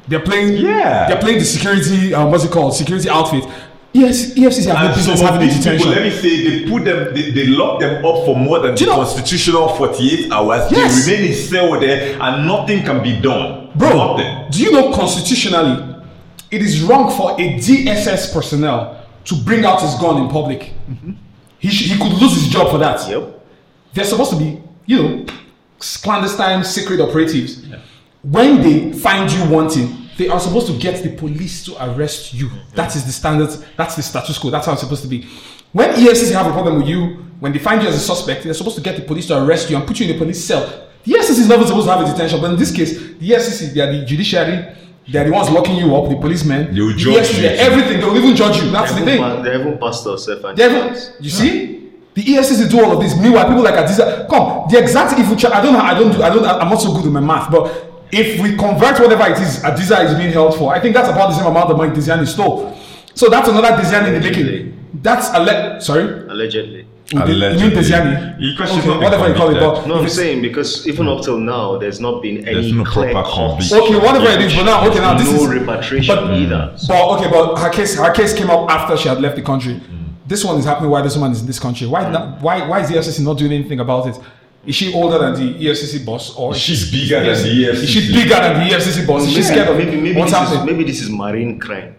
They're 0.08 0.20
playing. 0.22 0.54
Yeah. 0.64 1.08
They're 1.10 1.20
playing 1.20 1.40
the 1.40 1.46
security. 1.46 2.14
Um, 2.14 2.30
what's 2.32 2.44
it 2.44 2.52
called? 2.52 2.76
Security 2.76 3.10
outfit. 3.10 3.44
Yes, 3.92 4.34
EFCC 4.34 4.66
have 4.68 4.76
no 4.76 4.86
And 4.88 4.96
business 4.96 5.20
some 5.20 5.28
of 5.30 5.34
having 5.34 5.48
a 5.50 5.52
these 5.52 5.64
people, 5.66 5.78
detention. 5.90 5.92
let 5.92 6.04
me 6.04 6.12
say, 6.12 6.44
they 6.66 6.70
put 6.70 6.84
them, 6.84 7.14
they, 7.16 7.32
they 7.32 7.48
lock 7.48 7.80
them 7.80 8.04
up 8.06 8.26
for 8.26 8.36
more 8.36 8.60
than 8.60 8.76
Do 8.76 8.84
the 8.86 8.92
you 8.92 8.98
know- 8.98 8.98
constitutional 9.04 9.70
48 9.70 10.32
hours. 10.34 10.70
Yes. 10.70 11.06
They 11.06 11.14
remain 11.16 11.32
in 11.32 11.36
cell 11.38 11.80
there, 11.80 12.22
and 12.22 12.46
nothing 12.46 12.84
can 12.84 13.02
be 13.02 13.20
done. 13.22 13.65
Bro, 13.78 14.48
do 14.52 14.64
you 14.64 14.72
know 14.72 14.94
constitutionally, 14.94 15.96
it 16.52 16.62
is 16.62 16.82
wrong 16.84 17.16
for 17.16 17.32
a 17.34 17.56
DSS 17.58 18.34
personnel 18.34 19.06
to 19.26 19.36
bring 19.36 19.66
out 19.66 19.82
his 19.82 19.96
gun 19.96 20.22
in 20.24 20.30
public. 20.30 20.72
He, 21.60 21.70
sh- 21.70 21.92
he 21.92 21.98
could 21.98 22.14
lose 22.22 22.36
his 22.36 22.48
job 22.48 22.70
for 22.72 22.78
that. 22.78 23.08
Yep. 23.10 23.46
They're 23.94 24.06
supposed 24.06 24.32
to 24.32 24.38
be, 24.38 24.62
you 24.86 25.02
know, 25.02 25.26
clandestine 25.80 26.64
secret 26.64 27.00
operatives. 27.02 27.66
When 28.22 28.62
they 28.62 28.92
find 28.94 29.32
you 29.32 29.50
wanting, 29.50 30.10
they 30.18 30.30
are 30.30 30.40
supposed 30.40 30.68
to 30.68 30.78
get 30.78 31.04
the 31.04 31.16
police 31.16 31.66
to 31.66 31.76
arrest 31.86 32.34
you. 32.34 32.50
That 32.74 32.96
is 32.96 33.06
the 33.06 33.12
standard. 33.12 33.50
That's 33.78 33.96
the 33.96 34.02
status 34.04 34.38
quo. 34.38 34.50
That's 34.50 34.66
how 34.66 34.74
it's 34.74 34.82
supposed 34.82 35.02
to 35.04 35.08
be. 35.10 35.28
When 35.74 35.90
EFCC 35.92 36.32
have 36.32 36.48
a 36.48 36.52
problem 36.52 36.78
with 36.78 36.88
you, 36.88 37.26
when 37.40 37.52
they 37.52 37.60
find 37.60 37.82
you 37.82 37.90
as 37.90 37.96
a 37.96 38.00
suspect, 38.00 38.44
they're 38.44 38.54
supposed 38.54 38.78
to 38.78 38.82
get 38.82 38.96
the 38.96 39.02
police 39.04 39.28
to 39.28 39.44
arrest 39.44 39.70
you 39.70 39.76
and 39.76 39.86
put 39.86 40.00
you 40.00 40.08
in 40.10 40.16
a 40.16 40.18
police 40.18 40.44
cell. 40.44 40.85
The 41.06 41.14
EFCC 41.14 41.40
is 41.40 41.48
never 41.48 41.66
supposed 41.66 41.88
to 41.88 41.94
have 41.96 42.08
a 42.08 42.12
detention, 42.12 42.42
but 42.42 42.52
in 42.52 42.58
this 42.58 42.72
case, 42.72 42.98
the 42.98 43.30
EFCC, 43.30 43.74
they 43.74 43.82
are 43.82 43.92
the 43.92 44.06
judiciary, 44.06 44.76
they 45.08 45.20
are 45.20 45.26
the 45.26 45.32
ones 45.32 45.50
locking 45.52 45.76
you 45.76 45.96
up, 45.96 46.10
the 46.10 46.16
policemen. 46.16 46.74
They 46.74 46.82
will 46.82 46.94
the 46.94 46.98
judge 46.98 47.28
EFCC, 47.30 47.42
you. 47.42 47.48
everything. 47.50 48.00
They 48.00 48.06
will 48.06 48.18
even 48.18 48.36
judge 48.36 48.62
you. 48.64 48.72
That's 48.72 48.92
the 48.94 49.00
They 49.02 49.06
thing. 49.06 49.20
pa- 49.20 49.42
they 49.42 49.54
even 49.60 49.78
passed 49.78 50.08
us 50.08 50.26
self 50.26 50.56
They 50.56 50.64
haven't- 50.64 51.14
you 51.20 51.30
see, 51.30 51.90
the 52.16 52.22
EFCC 52.24 52.68
do 52.70 52.84
all 52.84 52.92
of 52.98 53.04
this. 53.04 53.16
Meanwhile, 53.16 53.48
people 53.48 53.62
like 53.64 53.76
Adiza, 53.76 54.28
come, 54.30 54.66
the 54.70 54.80
exact 54.80 55.20
if 55.20 55.30
you 55.30 55.36
check, 55.36 55.52
I 55.54 55.62
don't 55.62 55.74
know, 55.74 55.80
I 55.80 55.94
don't 55.94 56.12
do, 56.12 56.24
I 56.24 56.30
don't, 56.30 56.44
I'm 56.46 56.70
not 56.70 56.82
so 56.82 56.92
good 56.94 57.04
with 57.04 57.14
my 57.14 57.20
math, 57.20 57.52
but 57.52 57.70
if 58.12 58.42
we 58.42 58.56
convert 58.56 59.00
whatever 59.00 59.30
it 59.32 59.38
is 59.40 59.60
Adiza 59.60 60.06
is 60.06 60.16
being 60.16 60.32
held 60.32 60.56
for, 60.58 60.74
I 60.74 60.80
think 60.80 60.96
that's 60.96 61.10
about 61.10 61.30
the 61.30 61.36
same 61.38 61.46
amount 61.46 61.70
of 61.70 61.78
money 61.78 61.92
Diezani 61.92 62.26
stole. 62.28 62.76
So 63.14 63.30
that's 63.30 63.48
another 63.50 63.68
Diezani 63.78 64.08
in 64.08 64.14
the 64.16 64.20
making. 64.22 64.74
That's 65.04 65.30
a 65.34 65.40
le- 65.40 65.82
sorry. 65.82 66.26
allegedly. 66.30 66.85
You 67.12 67.20
mean 67.20 67.30
Allegedly. 67.30 67.70
Diezani? 67.84 68.36
You 68.40 68.56
question 68.58 68.80
Okay, 68.80 68.88
not 68.90 69.02
whatever 69.04 69.28
you 69.30 69.36
call 69.36 69.56
it, 69.56 69.60
but 69.60 69.88
No, 69.88 70.00
I'm 70.02 70.10
saying 70.10 70.42
because 70.42 70.88
even 70.88 71.08
up 71.08 71.22
till 71.24 71.38
now, 71.40 71.78
there's 71.78 72.00
not 72.00 72.22
been 72.24 72.38
any 72.48 72.54
There's 72.62 72.74
no 72.74 72.84
clear 72.84 73.12
proper 73.12 73.30
cut. 73.30 73.36
conviction. 73.50 73.78
Okay, 73.80 73.98
whatever 73.98 74.28
it 74.28 74.42
is, 74.42 74.56
but 74.56 74.64
now, 74.64 74.88
okay, 74.90 75.00
now 75.00 75.16
this 75.18 75.30
no 75.32 75.44
is 75.44 75.48
repatriation 75.48 76.16
but- 76.16 76.34
either. 76.34 76.76
But 76.88 77.10
okay, 77.20 77.30
but 77.30 77.56
her 77.58 77.70
case, 77.70 77.96
her 77.96 78.12
case 78.12 78.34
came 78.34 78.50
up 78.50 78.70
after 78.72 78.98
she 78.98 79.08
had 79.08 79.22
left 79.22 79.36
the 79.36 79.44
country. 79.44 79.76
Mm. 79.76 79.82
This 80.28 80.44
one 80.44 80.58
is 80.58 80.66
happening 80.66 80.90
while 80.90 81.04
this 81.04 81.16
woman 81.16 81.32
is 81.32 81.42
in 81.42 81.48
this 81.48 81.60
country. 81.60 81.86
Why, 81.86 82.06
mm. 82.06 82.12
not, 82.12 82.42
why, 82.42 82.68
why 82.68 82.80
is 82.82 82.90
the 82.90 82.96
EFCC 82.96 83.24
not 83.24 83.38
doing 83.38 83.52
anything 83.52 83.80
about 83.80 84.08
it? 84.08 84.20
Is 84.66 84.76
she 84.76 84.92
older 84.92 85.20
than 85.20 85.34
the 85.36 85.64
EFCC 85.64 86.04
boss, 86.04 86.36
or 86.36 86.56
She's 86.56 86.88
she- 86.90 87.04
bigger 87.08 87.20
than 87.24 87.44
the 87.44 87.50
E 87.50 87.66
Is 87.66 87.88
she 87.88 88.12
bigger 88.12 88.34
than 88.34 88.68
the 88.68 88.74
EFCC 88.76 89.06
boss? 89.06 89.24
Is 89.28 89.34
she 89.34 89.44
scared 89.44 89.68
of 89.70 89.78
maybe 89.78 90.02
maybe 90.02 90.18
what's 90.20 90.32
this 90.32 90.42
is, 90.42 90.50
happening? 90.58 90.66
maybe 90.78 90.90
this 90.92 91.02
is 91.04 91.10
marine 91.12 91.60
crime. 91.60 91.95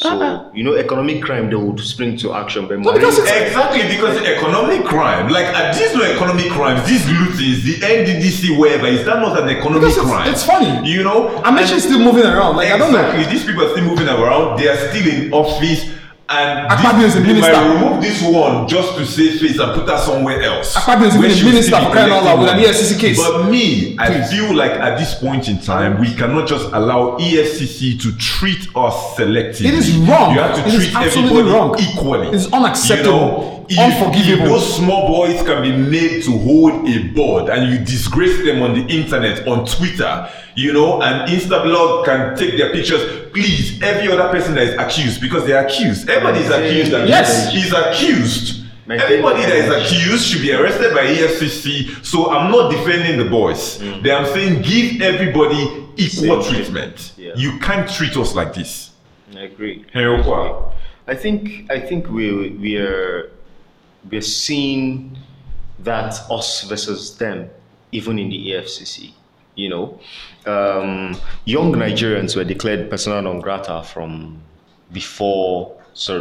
So 0.00 0.50
you 0.54 0.64
know, 0.64 0.74
economic 0.76 1.22
crime 1.22 1.50
they 1.50 1.56
would 1.56 1.78
spring 1.80 2.16
to 2.18 2.32
action, 2.32 2.66
but 2.66 2.78
No, 2.80 2.92
because 2.92 3.18
it's- 3.18 3.48
Exactly 3.48 3.82
because 3.94 4.16
economic 4.22 4.84
crime, 4.86 5.28
like 5.28 5.44
uh, 5.54 5.74
these 5.76 5.94
no 5.94 6.02
economic 6.02 6.48
crimes, 6.56 6.88
these 6.88 7.02
lootings, 7.04 7.58
the 7.68 7.74
NDDC, 7.84 8.56
whatever, 8.56 8.86
is 8.86 9.04
that 9.04 9.18
not 9.20 9.38
an 9.42 9.48
economic 9.50 9.82
Because 9.82 9.98
it's- 9.98 10.10
crime? 10.10 10.28
it's 10.32 10.44
funny. 10.44 10.88
you 10.88 11.02
know. 11.02 11.18
I 11.44 11.50
mean, 11.54 11.66
she's 11.66 11.84
still 11.84 11.98
moving 12.00 12.24
around. 12.24 12.56
Like 12.56 12.72
I 12.72 12.78
don't 12.78 12.92
know. 12.92 12.98
exactly. 13.04 13.24
These 13.34 13.44
people 13.44 13.62
are 13.66 13.70
still 13.72 13.84
moving 13.84 14.08
around. 14.08 14.58
They 14.58 14.68
are 14.68 14.76
still 14.88 15.06
in 15.06 15.32
office, 15.34 15.84
and 16.32 16.70
Akpabio 16.70 17.04
is 17.06 17.16
a 17.16 17.20
minister. 17.20 17.52
might 17.52 17.74
remove 17.74 18.00
this 18.00 18.22
one 18.22 18.68
just 18.68 18.96
to 18.96 19.04
save 19.04 19.40
face 19.40 19.58
and 19.58 19.72
put 19.74 19.88
her 19.88 19.98
somewhere 19.98 20.40
else. 20.40 20.76
Akpabio 20.76 21.06
is 21.08 21.16
a 21.16 21.44
minister 21.44 21.76
for 21.76 21.90
crying 21.90 22.12
out 22.12 22.22
loud 22.24 22.38
with 22.40 22.48
an 22.50 22.58
EFCC 22.60 23.00
case. 23.00 23.18
But 23.18 23.50
me, 23.50 23.96
I 23.98 24.22
feel 24.28 24.54
like 24.54 24.70
at 24.72 24.96
this 24.96 25.14
point 25.16 25.48
in 25.48 25.58
time, 25.58 26.00
we 26.00 26.14
cannot 26.14 26.46
just 26.46 26.66
allow 26.72 27.18
EFCC 27.18 28.00
to 28.02 28.16
treat 28.16 28.68
us 28.76 28.94
selectively. 29.16 29.66
It 29.66 29.74
is 29.74 29.96
wrong. 29.96 30.34
You 30.34 30.40
have 30.40 30.54
to 30.54 30.60
It 30.62 30.74
is 30.74 30.84
treat 30.84 30.94
absolutely 30.96 31.40
everybody 31.40 31.58
wrong. 31.58 31.76
equally. 31.80 32.28
It 32.28 32.34
is 32.34 32.52
unacceptable. 32.52 33.18
You 33.18 33.20
know, 33.26 33.59
if- 33.70 33.78
Unforgivable. 33.78 34.44
If 34.46 34.50
those 34.50 34.76
small 34.76 35.06
boys 35.08 35.40
can 35.42 35.62
be 35.62 35.72
made 35.72 36.22
to 36.24 36.32
hold 36.32 36.88
a 36.88 36.98
board 37.14 37.48
and 37.48 37.70
you 37.72 37.78
disgrace 37.78 38.44
them 38.44 38.62
on 38.62 38.74
the 38.74 38.84
internet, 38.94 39.46
on 39.46 39.64
Twitter, 39.64 40.28
you 40.56 40.72
know, 40.72 41.00
and 41.00 41.30
Instablog 41.30 42.04
can 42.04 42.36
take 42.36 42.56
their 42.56 42.70
pictures, 42.72 43.02
please, 43.32 43.80
every 43.82 44.10
other 44.12 44.28
person 44.28 44.54
that 44.56 44.64
is 44.64 44.74
accused, 44.78 45.20
because 45.20 45.46
they 45.46 45.52
are 45.52 45.64
accused. 45.64 46.08
Everybody 46.10 46.40
is 46.40 46.50
accused 46.50 46.92
and 46.92 47.08
Yes. 47.08 47.54
is 47.54 47.72
accused. 47.72 48.56
Everybody 48.90 49.42
that 49.42 49.54
is 49.54 49.70
accused 49.70 50.26
should 50.26 50.42
be 50.42 50.52
arrested 50.52 50.92
by 50.92 51.02
EFCC. 51.06 51.90
So 52.04 52.32
I'm 52.32 52.50
not 52.50 52.72
defending 52.72 53.18
the 53.18 53.30
boys. 53.30 53.78
Mm. 53.78 54.02
Then 54.02 54.16
I'm 54.24 54.26
saying 54.34 54.62
give 54.62 55.00
everybody 55.00 55.86
equal 55.96 56.42
Same 56.42 56.54
treatment. 56.54 57.12
Yeah. 57.16 57.32
You 57.36 57.58
can't 57.60 57.88
treat 57.88 58.16
us 58.16 58.34
like 58.34 58.52
this. 58.52 58.90
I 59.36 59.42
agree. 59.42 59.84
Hey, 59.92 60.00
Okwa. 60.02 60.72
I 61.06 61.14
think 61.14 61.70
I 61.70 61.78
think 61.78 62.10
we 62.10 62.50
we 62.50 62.78
are 62.78 63.30
we're 64.10 64.20
seeing 64.20 65.16
that 65.80 66.14
us 66.30 66.62
versus 66.64 67.16
them, 67.16 67.50
even 67.92 68.18
in 68.18 68.28
the 68.28 68.50
EFCC. 68.50 69.12
You 69.56 69.68
know, 69.68 70.00
um, 70.46 71.16
young 71.44 71.72
Nigerians 71.72 72.36
were 72.36 72.44
declared 72.44 72.88
persona 72.88 73.20
non 73.20 73.40
grata 73.40 73.82
from 73.82 74.40
before 74.92 75.76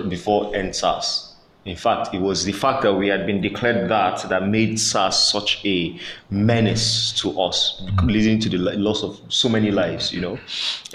before 0.09 0.51
EndSARS. 0.53 1.28
In 1.69 1.75
fact, 1.75 2.15
it 2.15 2.19
was 2.19 2.45
the 2.45 2.51
fact 2.51 2.81
that 2.81 2.95
we 2.95 3.09
had 3.09 3.27
been 3.27 3.41
declared 3.41 3.91
that 3.91 4.27
that 4.27 4.47
made 4.47 4.79
SARS 4.79 5.15
such 5.15 5.63
a 5.63 5.99
menace 6.31 7.11
to 7.21 7.39
us, 7.39 7.83
leading 8.03 8.39
to 8.39 8.49
the 8.49 8.57
loss 8.57 9.03
of 9.03 9.21
so 9.29 9.47
many 9.47 9.69
lives, 9.69 10.11
you 10.11 10.19
know. 10.19 10.39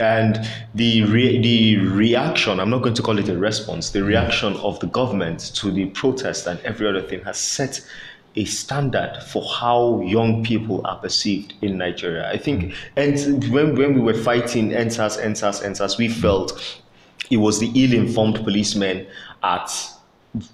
And 0.01 0.45
the 0.75 1.05
re- 1.05 1.41
the 1.41 1.77
reaction, 1.77 2.59
I'm 2.59 2.71
not 2.71 2.83
going 2.83 2.95
to 2.95 3.03
call 3.03 3.21
it 3.21 3.29
a 3.29 3.39
response, 3.39 3.91
the 3.91 4.03
reaction 4.03 4.55
of 4.57 4.81
the 4.81 4.89
government 4.89 5.53
to 5.55 5.71
the 5.71 5.87
protest 5.87 6.49
and 6.49 6.59
every 6.61 6.89
other 6.89 7.03
thing 7.03 7.23
has 7.23 7.39
set 7.39 7.81
a 8.35 8.45
standard 8.45 9.23
for 9.29 9.45
how 9.45 10.01
young 10.01 10.43
people 10.43 10.85
are 10.85 10.99
perceived 10.99 11.55
in 11.63 11.79
Nigeria. 11.79 12.29
I 12.29 12.37
think 12.37 12.75
and 12.97 13.45
when, 13.53 13.77
when 13.77 13.95
we 13.95 14.01
were 14.01 14.15
fighting 14.15 14.71
EndSARS, 14.71 15.19
EndSARS, 15.19 15.63
EndSARS, 15.63 15.99
we 15.99 16.09
felt 16.09 16.83
it 17.31 17.37
was 17.37 17.61
the 17.61 17.71
ill-informed 17.77 18.43
policemen 18.43 19.07
at 19.45 19.71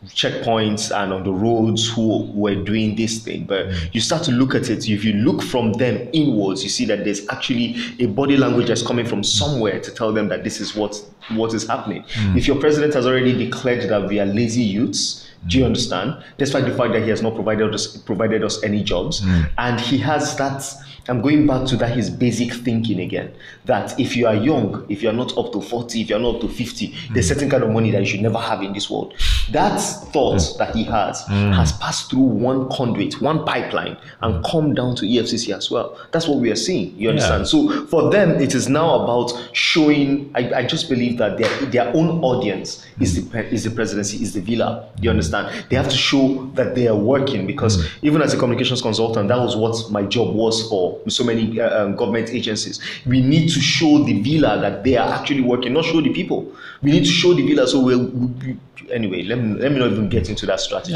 checkpoints 0.08 0.94
and 0.94 1.12
on 1.12 1.24
the 1.24 1.32
roads 1.32 1.88
who 1.88 2.30
were 2.32 2.54
doing 2.54 2.94
this 2.96 3.24
thing 3.24 3.44
but 3.44 3.66
mm. 3.66 3.94
you 3.94 4.00
start 4.00 4.22
to 4.22 4.30
look 4.30 4.54
at 4.54 4.68
it. 4.68 4.88
If 4.88 5.04
you 5.04 5.14
look 5.14 5.42
from 5.42 5.72
them 5.74 6.08
inwards 6.12 6.62
you 6.62 6.68
see 6.68 6.84
that 6.86 7.04
there's 7.04 7.26
actually 7.28 7.76
a 7.98 8.06
body 8.06 8.36
language 8.36 8.68
that's 8.68 8.82
coming 8.82 9.06
from 9.06 9.24
somewhere 9.24 9.80
to 9.80 9.90
tell 9.90 10.12
them 10.12 10.28
that 10.28 10.44
this 10.44 10.60
is 10.60 10.74
what 10.76 11.02
what 11.30 11.54
is 11.54 11.66
happening. 11.66 12.02
Mm. 12.02 12.36
If 12.36 12.46
your 12.46 12.58
president 12.60 12.92
has 12.94 13.06
already 13.06 13.32
declared 13.32 13.88
that 13.88 14.06
we 14.06 14.20
are 14.20 14.26
lazy 14.26 14.62
youths 14.62 15.26
mm. 15.44 15.50
do 15.50 15.58
you 15.58 15.64
understand? 15.64 16.22
Despite 16.36 16.66
the 16.66 16.74
fact 16.74 16.92
that 16.92 17.02
he 17.02 17.08
has 17.08 17.22
not 17.22 17.34
provided 17.34 17.72
us 17.72 17.96
provided 17.96 18.44
us 18.44 18.62
any 18.62 18.82
jobs 18.82 19.22
and 19.56 19.80
he 19.80 19.96
has 19.98 20.36
that 20.36 20.62
I'm 21.08 21.20
going 21.20 21.46
back 21.46 21.66
to 21.68 21.76
that 21.76 21.96
his 21.96 22.10
basic 22.10 22.52
thinking 22.52 23.00
again. 23.00 23.34
That 23.64 23.98
if 23.98 24.16
you 24.16 24.26
are 24.26 24.34
young, 24.34 24.86
if 24.88 25.02
you 25.02 25.08
are 25.08 25.14
not 25.14 25.36
up 25.36 25.52
to 25.52 25.60
40, 25.60 26.00
if 26.02 26.10
you 26.10 26.16
are 26.16 26.20
not 26.20 26.36
up 26.36 26.40
to 26.42 26.48
50, 26.48 26.94
there's 27.12 27.26
mm. 27.26 27.28
certain 27.28 27.50
kind 27.50 27.62
of 27.62 27.70
money 27.70 27.90
that 27.90 28.00
you 28.00 28.06
should 28.06 28.20
never 28.20 28.38
have 28.38 28.62
in 28.62 28.72
this 28.72 28.90
world. 28.90 29.14
That 29.50 29.78
thought 29.78 30.42
that 30.58 30.74
he 30.74 30.84
has 30.84 31.22
mm. 31.24 31.54
has 31.54 31.72
passed 31.78 32.10
through 32.10 32.20
one 32.20 32.68
conduit, 32.70 33.20
one 33.20 33.44
pipeline, 33.44 33.96
and 34.22 34.34
mm. 34.34 34.50
come 34.50 34.74
down 34.74 34.96
to 34.96 35.06
EFCC 35.06 35.56
as 35.56 35.70
well. 35.70 35.98
That's 36.12 36.28
what 36.28 36.38
we 36.38 36.50
are 36.50 36.56
seeing. 36.56 36.96
You 36.96 37.10
understand? 37.10 37.48
So 37.48 37.86
for 37.86 38.10
them, 38.10 38.40
it 38.40 38.54
is 38.54 38.68
now 38.68 39.02
about 39.02 39.32
showing. 39.52 40.30
I, 40.34 40.52
I 40.54 40.66
just 40.66 40.88
believe 40.88 41.18
that 41.18 41.38
their 41.38 41.48
their 41.66 41.96
own 41.96 42.22
audience 42.22 42.86
is 43.00 43.14
the 43.14 43.46
is 43.52 43.64
the 43.64 43.70
presidency, 43.70 44.22
is 44.22 44.34
the 44.34 44.40
villa. 44.40 44.88
You 45.00 45.10
understand? 45.10 45.64
They 45.70 45.76
have 45.76 45.88
to 45.88 45.96
show 45.96 46.46
that 46.54 46.74
they 46.74 46.88
are 46.88 46.96
working 46.96 47.46
because 47.46 47.86
even 48.02 48.22
as 48.22 48.34
a 48.34 48.38
communications 48.38 48.82
consultant, 48.82 49.28
that 49.28 49.38
was 49.38 49.56
what 49.56 49.90
my 49.90 50.02
job 50.02 50.34
was 50.34 50.68
for 50.68 50.89
so 51.08 51.24
many 51.24 51.60
uh, 51.60 51.84
um, 51.84 51.96
government 51.96 52.30
agencies. 52.30 52.80
We 53.06 53.20
need 53.20 53.48
to 53.50 53.60
show 53.60 54.04
the 54.04 54.20
villa 54.22 54.60
that 54.60 54.84
they 54.84 54.96
are 54.96 55.08
actually 55.18 55.42
working, 55.42 55.72
not 55.72 55.84
show 55.84 56.00
the 56.00 56.12
people. 56.12 56.52
We 56.82 56.92
need 56.92 57.04
to 57.04 57.10
show 57.10 57.34
the 57.34 57.46
villa 57.46 57.66
so 57.66 57.80
we'll. 57.84 58.06
we- 58.06 58.56
Anyway, 58.90 59.22
let 59.22 59.38
me 59.38 59.54
let 59.60 59.70
me 59.70 59.78
not 59.78 59.92
even 59.92 60.08
get 60.08 60.28
into 60.28 60.46
that 60.46 60.58
strategy. 60.58 60.94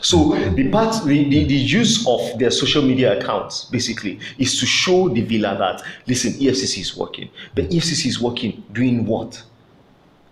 So 0.00 0.34
the 0.54 0.70
part, 0.70 1.04
the, 1.04 1.24
the, 1.28 1.44
the 1.44 1.54
use 1.54 2.06
of 2.08 2.38
their 2.38 2.50
social 2.50 2.80
media 2.82 3.18
accounts 3.18 3.66
basically 3.66 4.18
is 4.38 4.58
to 4.60 4.64
show 4.64 5.10
the 5.10 5.20
villa 5.20 5.54
that 5.58 5.82
listen, 6.06 6.32
EFCC 6.32 6.78
is 6.80 6.96
working, 6.96 7.28
but 7.54 7.66
EFCC 7.68 8.06
is 8.06 8.18
working 8.22 8.62
doing 8.72 9.04
what? 9.04 9.42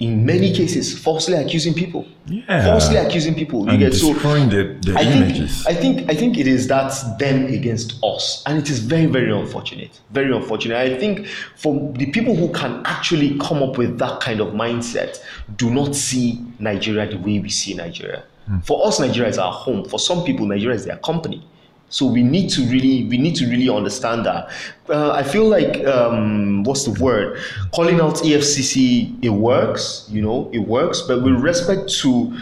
In 0.05 0.27
many 0.27 0.53
cases, 0.53 0.99
falsely 0.99 1.35
accusing 1.35 1.73
people. 1.73 2.05
Yeah. 2.27 2.65
Falsely 2.67 2.97
accusing 2.97 3.35
people. 3.35 3.65
You 3.65 3.71
And 3.71 3.79
get 3.79 3.95
so 3.95 4.13
their- 4.13 4.75
their 4.85 4.97
I 4.99 5.05
think. 5.05 5.51
I 5.67 5.75
think 5.75 6.11
I 6.13 6.15
think 6.15 6.37
it 6.39 6.47
is 6.47 6.67
that 6.69 6.93
them 7.19 7.47
against 7.47 7.95
us, 8.05 8.43
and 8.47 8.59
it 8.59 8.69
is 8.69 8.81
very 8.81 9.07
very 9.07 9.33
unfortunate. 9.33 9.93
Very 10.13 10.31
unfortunate. 10.37 10.77
I 10.77 10.99
think 10.99 11.27
for 11.57 11.73
the 11.97 12.07
people 12.17 12.35
who 12.35 12.49
can 12.53 12.83
actually 12.85 13.39
come 13.39 13.63
up 13.63 13.79
with 13.79 13.99
that 13.99 14.21
kind 14.21 14.41
of 14.41 14.49
mindset, 14.53 15.21
do 15.57 15.71
not 15.71 15.97
see 15.97 16.39
Nigeria 16.59 17.07
the 17.09 17.17
way 17.27 17.39
we 17.41 17.49
see 17.49 17.73
Nigeria. 17.75 18.25
Hmm. 18.47 18.59
For 18.61 18.87
us, 18.87 19.01
Nigeria 19.01 19.31
is 19.31 19.39
our 19.39 19.53
home. 19.53 19.85
For 19.87 19.99
some 19.99 20.23
people, 20.25 20.45
Nigeria 20.47 20.77
is 20.77 20.85
their 20.85 20.99
company. 20.99 21.43
So 21.89 22.07
we 22.07 22.23
need 22.23 22.51
to 22.51 22.63
really, 22.63 23.05
we 23.05 23.19
need 23.19 23.37
to 23.37 23.47
really 23.47 23.69
understand 23.69 24.27
that. 24.27 24.51
Uh, 24.89 25.13
I 25.13 25.23
feel 25.23 25.47
like, 25.47 25.85
um, 25.87 26.65
what's 26.65 26.85
the 26.85 27.03
word? 27.03 27.39
Calling 27.73 28.01
out 28.01 28.17
EFCC, 28.17 29.23
it 29.23 29.29
works, 29.29 30.07
you 30.11 30.21
know, 30.21 30.51
it 30.53 30.59
works. 30.59 31.03
But 31.03 31.23
with 31.23 31.35
respect 31.35 31.89
to 32.01 32.37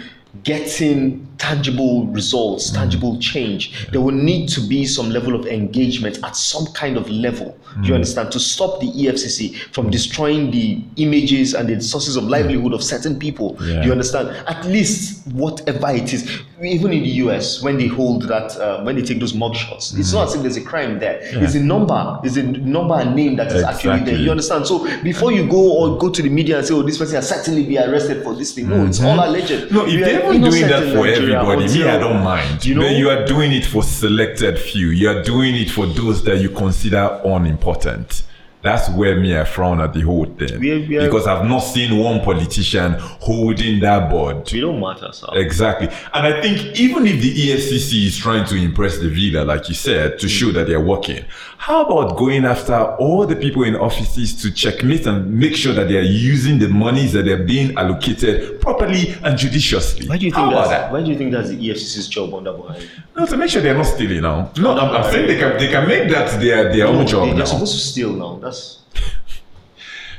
getting 0.45 1.27
tangible 1.39 2.07
results, 2.09 2.71
mm. 2.71 2.75
tangible 2.75 3.19
change, 3.19 3.89
there 3.91 4.01
will 4.01 4.15
need 4.15 4.49
to 4.51 4.61
be 4.61 4.87
some 4.87 5.11
level 5.11 5.35
of 5.35 5.47
engagement 5.47 6.19
at 6.25 6.37
some 6.37 6.67
kind 6.75 6.97
of 6.97 7.09
level. 7.11 7.59
You 7.83 7.93
mm. 7.93 7.95
understand? 7.95 8.33
To 8.33 8.41
stop 8.41 8.81
the 8.81 8.87
EFCC 8.89 9.57
from 9.73 9.91
destroying 9.91 10.51
the 10.51 10.83
images 10.97 11.55
and 11.55 11.69
the 11.69 11.81
sources 11.81 12.17
of 12.17 12.25
livelihood 12.25 12.75
of 12.75 12.83
certain 12.83 13.19
people. 13.19 13.57
Yeah. 13.63 13.83
You 13.85 13.93
understand? 13.93 14.29
At 14.47 14.65
least 14.67 15.27
whatever 15.29 15.91
it 15.91 16.13
is, 16.13 16.43
even 16.63 16.93
in 16.93 17.03
the 17.03 17.09
US, 17.27 17.63
when 17.63 17.79
they 17.79 17.87
hold 17.87 18.23
that, 18.29 18.57
uh, 18.59 18.83
when 18.83 18.97
they 18.97 19.03
take 19.03 19.21
those 19.21 19.35
mug 19.35 19.55
shots, 19.57 19.95
it's 19.95 20.11
mm. 20.11 20.15
not 20.15 20.29
as 20.29 20.35
if 20.35 20.43
there's 20.43 20.57
a 20.57 20.65
crime 20.65 20.99
there. 20.99 21.21
It's 21.23 21.55
a 21.55 21.61
number, 21.61 22.21
it's 22.23 22.37
a 22.37 22.43
number 22.43 22.95
and 22.95 23.17
name 23.17 23.37
that 23.37 23.51
is 23.53 23.63
actually 23.63 24.01
there. 24.05 24.17
You 24.17 24.31
understand? 24.31 24.67
So 24.67 24.85
before 25.03 25.33
you 25.33 25.49
go 25.49 25.73
or 25.79 25.99
go 25.99 26.11
to 26.11 26.23
the 26.23 26.29
media 26.29 26.59
and 26.59 26.67
say, 26.67 26.75
oh, 26.75 26.83
this 26.83 26.99
person 26.99 27.17
has 27.17 27.29
certainly 27.29 27.65
be 27.65 27.79
arrested 27.79 28.23
for 28.23 28.35
this 28.35 28.53
thing, 28.53 28.69
no, 28.69 28.85
it's 28.87 28.99
mm-hmm. 28.99 29.19
all 29.19 29.29
alleged. 29.29 29.73
No, 29.73 29.87
if 29.87 30.01
they're 30.01 30.23
even 30.29 30.43
doing 30.43 30.63
that 30.69 30.93
for 30.95 31.07
Nigeria 31.07 31.22
everybody, 31.23 31.67
me, 31.67 31.89
I 31.89 31.99
don't 31.99 32.23
mind. 32.23 32.65
You 32.65 32.75
know, 32.75 32.83
but 32.83 32.97
you 32.97 33.11
are 33.11 33.25
doing 33.25 33.53
it 33.53 33.65
for 33.67 33.83
selected 33.83 34.59
few. 34.59 34.89
You 34.89 35.11
are 35.11 35.23
doing 35.23 35.55
it 35.55 35.71
for 35.71 35.87
those 35.87 36.23
that 36.25 36.39
you 36.41 36.51
consider 36.51 37.21
unimportant. 37.25 38.23
That's 38.63 38.89
where 38.91 39.19
me 39.19 39.37
I 39.37 39.43
frown 39.45 39.81
at 39.81 39.93
the 39.93 40.03
whole 40.03 40.25
thing 40.25 40.61
We 40.61 40.71
are- 40.71 40.87
we 40.89 40.97
are- 40.97 41.03
because 41.07 41.27
I've 41.27 41.49
not 41.49 41.61
seen 41.61 41.99
one 41.99 42.21
politician 42.21 42.95
holding 43.19 43.81
that 43.81 44.09
board. 44.09 44.49
we 44.53 44.61
don't 44.61 44.79
matter, 44.79 45.09
sir. 45.13 45.27
Exactly. 45.33 45.89
And 46.15 46.27
I 46.29 46.41
think 46.41 46.79
even 46.79 47.05
if 47.09 47.21
the 47.21 47.29
E 47.29 47.51
EFCC 47.53 48.07
is 48.07 48.17
trying 48.17 48.45
to 48.47 48.55
impress 48.55 48.99
the 48.99 49.09
villa, 49.09 49.43
like 49.45 49.69
you 49.69 49.75
said, 49.75 50.21
to 50.21 50.27
mm. 50.27 50.31
show 50.31 50.53
that 50.53 50.69
they're 50.69 50.81
working, 50.81 51.25
how 51.63 51.85
about 51.85 52.17
going 52.19 52.45
after 52.45 52.75
all 52.99 53.25
the 53.25 53.37
people 53.37 53.63
in 53.63 53.77
offices 53.77 54.35
to 54.43 54.51
checkmate 54.51 55.07
and 55.07 55.33
make 55.33 55.55
sure 55.55 55.73
that 55.73 55.87
they're 55.87 56.03
using 56.03 56.59
the 56.59 56.67
monies 56.67 57.13
that 57.13 57.25
they're 57.25 57.45
being 57.45 57.73
allocated 57.79 58.61
properly 58.61 59.15
and 59.23 59.39
judiciously? 59.39 60.09
Why 60.09 60.17
do 60.19 60.27
you 60.27 60.33
How 60.33 60.41
think 60.41 60.53
about 60.55 60.69
that's, 60.69 60.83
that? 60.83 60.93
Why 60.93 61.05
do 61.05 61.11
you 61.13 61.17
think 61.17 61.31
that's 61.31 61.51
the 61.51 61.69
EFCC's 61.69 62.09
job 62.09 62.35
under 62.35 62.51
Buhari? 62.51 62.85
No, 63.17 63.27
to 63.27 63.37
make 63.37 63.49
sure 63.49 63.63
they're 63.63 63.77
not 63.77 63.87
stealing 63.87 64.23
now. 64.23 64.51
No, 64.59 64.77
I'm, 64.77 64.91
I'm 65.05 65.13
saying 65.13 65.29
they 65.29 65.39
can 65.39 65.57
they 65.57 65.69
can 65.69 65.87
make 65.87 66.11
that 66.11 66.41
their 66.41 66.73
their 66.73 66.89
own 66.89 67.07
job 67.07 67.27
they, 67.27 67.31
now. 67.31 67.37
they're 67.37 67.47
supposed 67.47 67.75
to 67.75 67.81
steal 67.81 68.13
now. 68.13 68.41
That's 68.43 68.81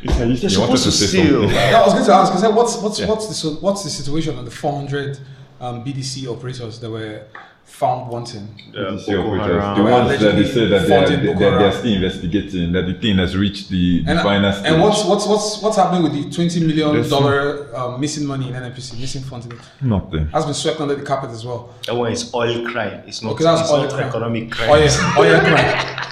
You 0.02 0.12
they're 0.12 0.28
wanted 0.28 0.50
supposed 0.50 0.84
to 0.86 0.92
say 0.94 1.08
steal. 1.08 1.52
Yeah, 1.52 1.82
I 1.82 1.84
was 1.84 1.92
going 1.94 2.06
to 2.06 2.14
ask. 2.14 2.32
I 2.32 2.38
said, 2.38 2.56
what's 2.56 2.78
what's 2.78 3.00
Yeah. 3.02 3.08
what's 3.10 3.42
the 3.42 3.50
what's 3.60 3.84
the 3.84 3.90
situation 3.90 4.38
on 4.38 4.46
the 4.46 4.52
400 4.52 5.20
um, 5.60 5.84
BDC 5.84 6.26
operators 6.26 6.80
that 6.80 6.90
were 6.90 7.26
found 7.66 8.10
wanting? 8.12 8.48
The 8.72 9.04
Boko 9.08 9.36
Haram. 9.36 9.78
the 9.78 9.84
ones 9.84 10.10
that 10.10 10.20
they 10.20 10.26
Allegedly 10.30 10.46
say 10.54 10.68
that 10.68 10.88
they 10.88 10.96
are, 10.96 11.10
they, 11.10 11.26
Boko 11.34 11.40
they 11.40 11.66
are 11.66 11.72
still 11.72 11.94
investigating, 11.94 12.72
that 12.74 12.86
the 12.86 12.94
thing 12.94 13.18
has 13.18 13.36
reached 13.36 13.70
the, 13.70 14.04
the 14.04 14.12
And, 14.12 14.20
final 14.22 14.52
stage. 14.54 14.72
and 14.72 14.82
what's 14.82 15.04
what's 15.06 15.26
what's 15.26 15.62
what's 15.62 15.78
happening 15.78 16.04
with 16.04 16.14
the 16.14 16.30
20 16.30 16.60
million 16.68 16.94
There's 16.94 17.10
dollar 17.10 17.76
um, 17.76 18.00
missing 18.00 18.26
money 18.28 18.50
in 18.50 18.54
NNPC, 18.54 19.00
missing 19.00 19.24
funding? 19.24 19.54
Nothing. 19.82 20.28
Has 20.28 20.46
been 20.46 20.54
swept 20.54 20.80
under 20.82 20.96
the 20.96 21.04
carpet 21.04 21.32
as 21.32 21.46
well. 21.46 21.74
That 21.88 21.96
one 21.96 22.12
is 22.12 22.34
oil 22.34 22.70
crime. 22.70 23.04
It's 23.08 23.22
not, 23.24 23.34
Okay, 23.34 23.44
that's 23.44 23.62
it's 23.62 23.72
oil 23.72 23.84
not 23.84 23.92
crime. 23.92 24.08
economic 24.10 24.52
crime. 24.52 24.70
Oil, 24.70 24.88
oil 25.18 25.40
crime. 25.40 26.00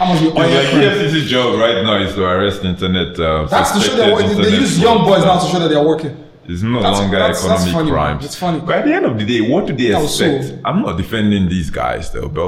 How 0.00 0.06
much 0.14 0.20
be 0.22 0.28
oil 0.28 0.44
It's 0.44 0.54
like 0.54 0.70
crime? 0.70 0.82
EFCC's 0.82 1.30
job 1.30 1.58
right 1.60 1.82
now 1.82 1.96
is 2.00 2.14
to 2.14 2.24
arrest 2.24 2.64
internet. 2.64 3.18
Uh, 3.18 3.44
That's 3.46 3.72
to 3.72 3.80
show 3.80 3.96
suspected 3.96 3.98
that 3.98 4.16
they, 4.16 4.22
they 4.26 4.30
internet 4.38 4.60
use 4.60 4.78
young 4.78 5.04
boys 5.04 5.24
now 5.24 5.38
to 5.38 5.46
show 5.50 5.58
that 5.58 5.68
they 5.68 5.74
are 5.74 5.84
working. 5.86 6.16
It's 6.52 6.62
no 6.62 6.80
That's- 6.82 6.98
longer 6.98 7.18
that's- 7.18 7.42
that's 7.42 7.62
economic 7.62 7.74
funny, 7.74 7.90
crimes. 7.90 8.24
It's 8.24 8.36
funny. 8.36 8.60
But 8.60 8.74
at 8.78 8.84
the 8.86 8.92
end 8.94 9.06
of 9.06 9.18
the 9.18 9.24
day, 9.24 9.40
what 9.52 9.66
do 9.66 9.72
they 9.72 9.94
expect? 9.94 10.44
so- 10.44 10.58
I'm 10.64 10.82
not 10.82 10.96
defending 10.96 11.48
these 11.48 11.70
guys 11.70 12.10
though, 12.10 12.28
bro. 12.28 12.46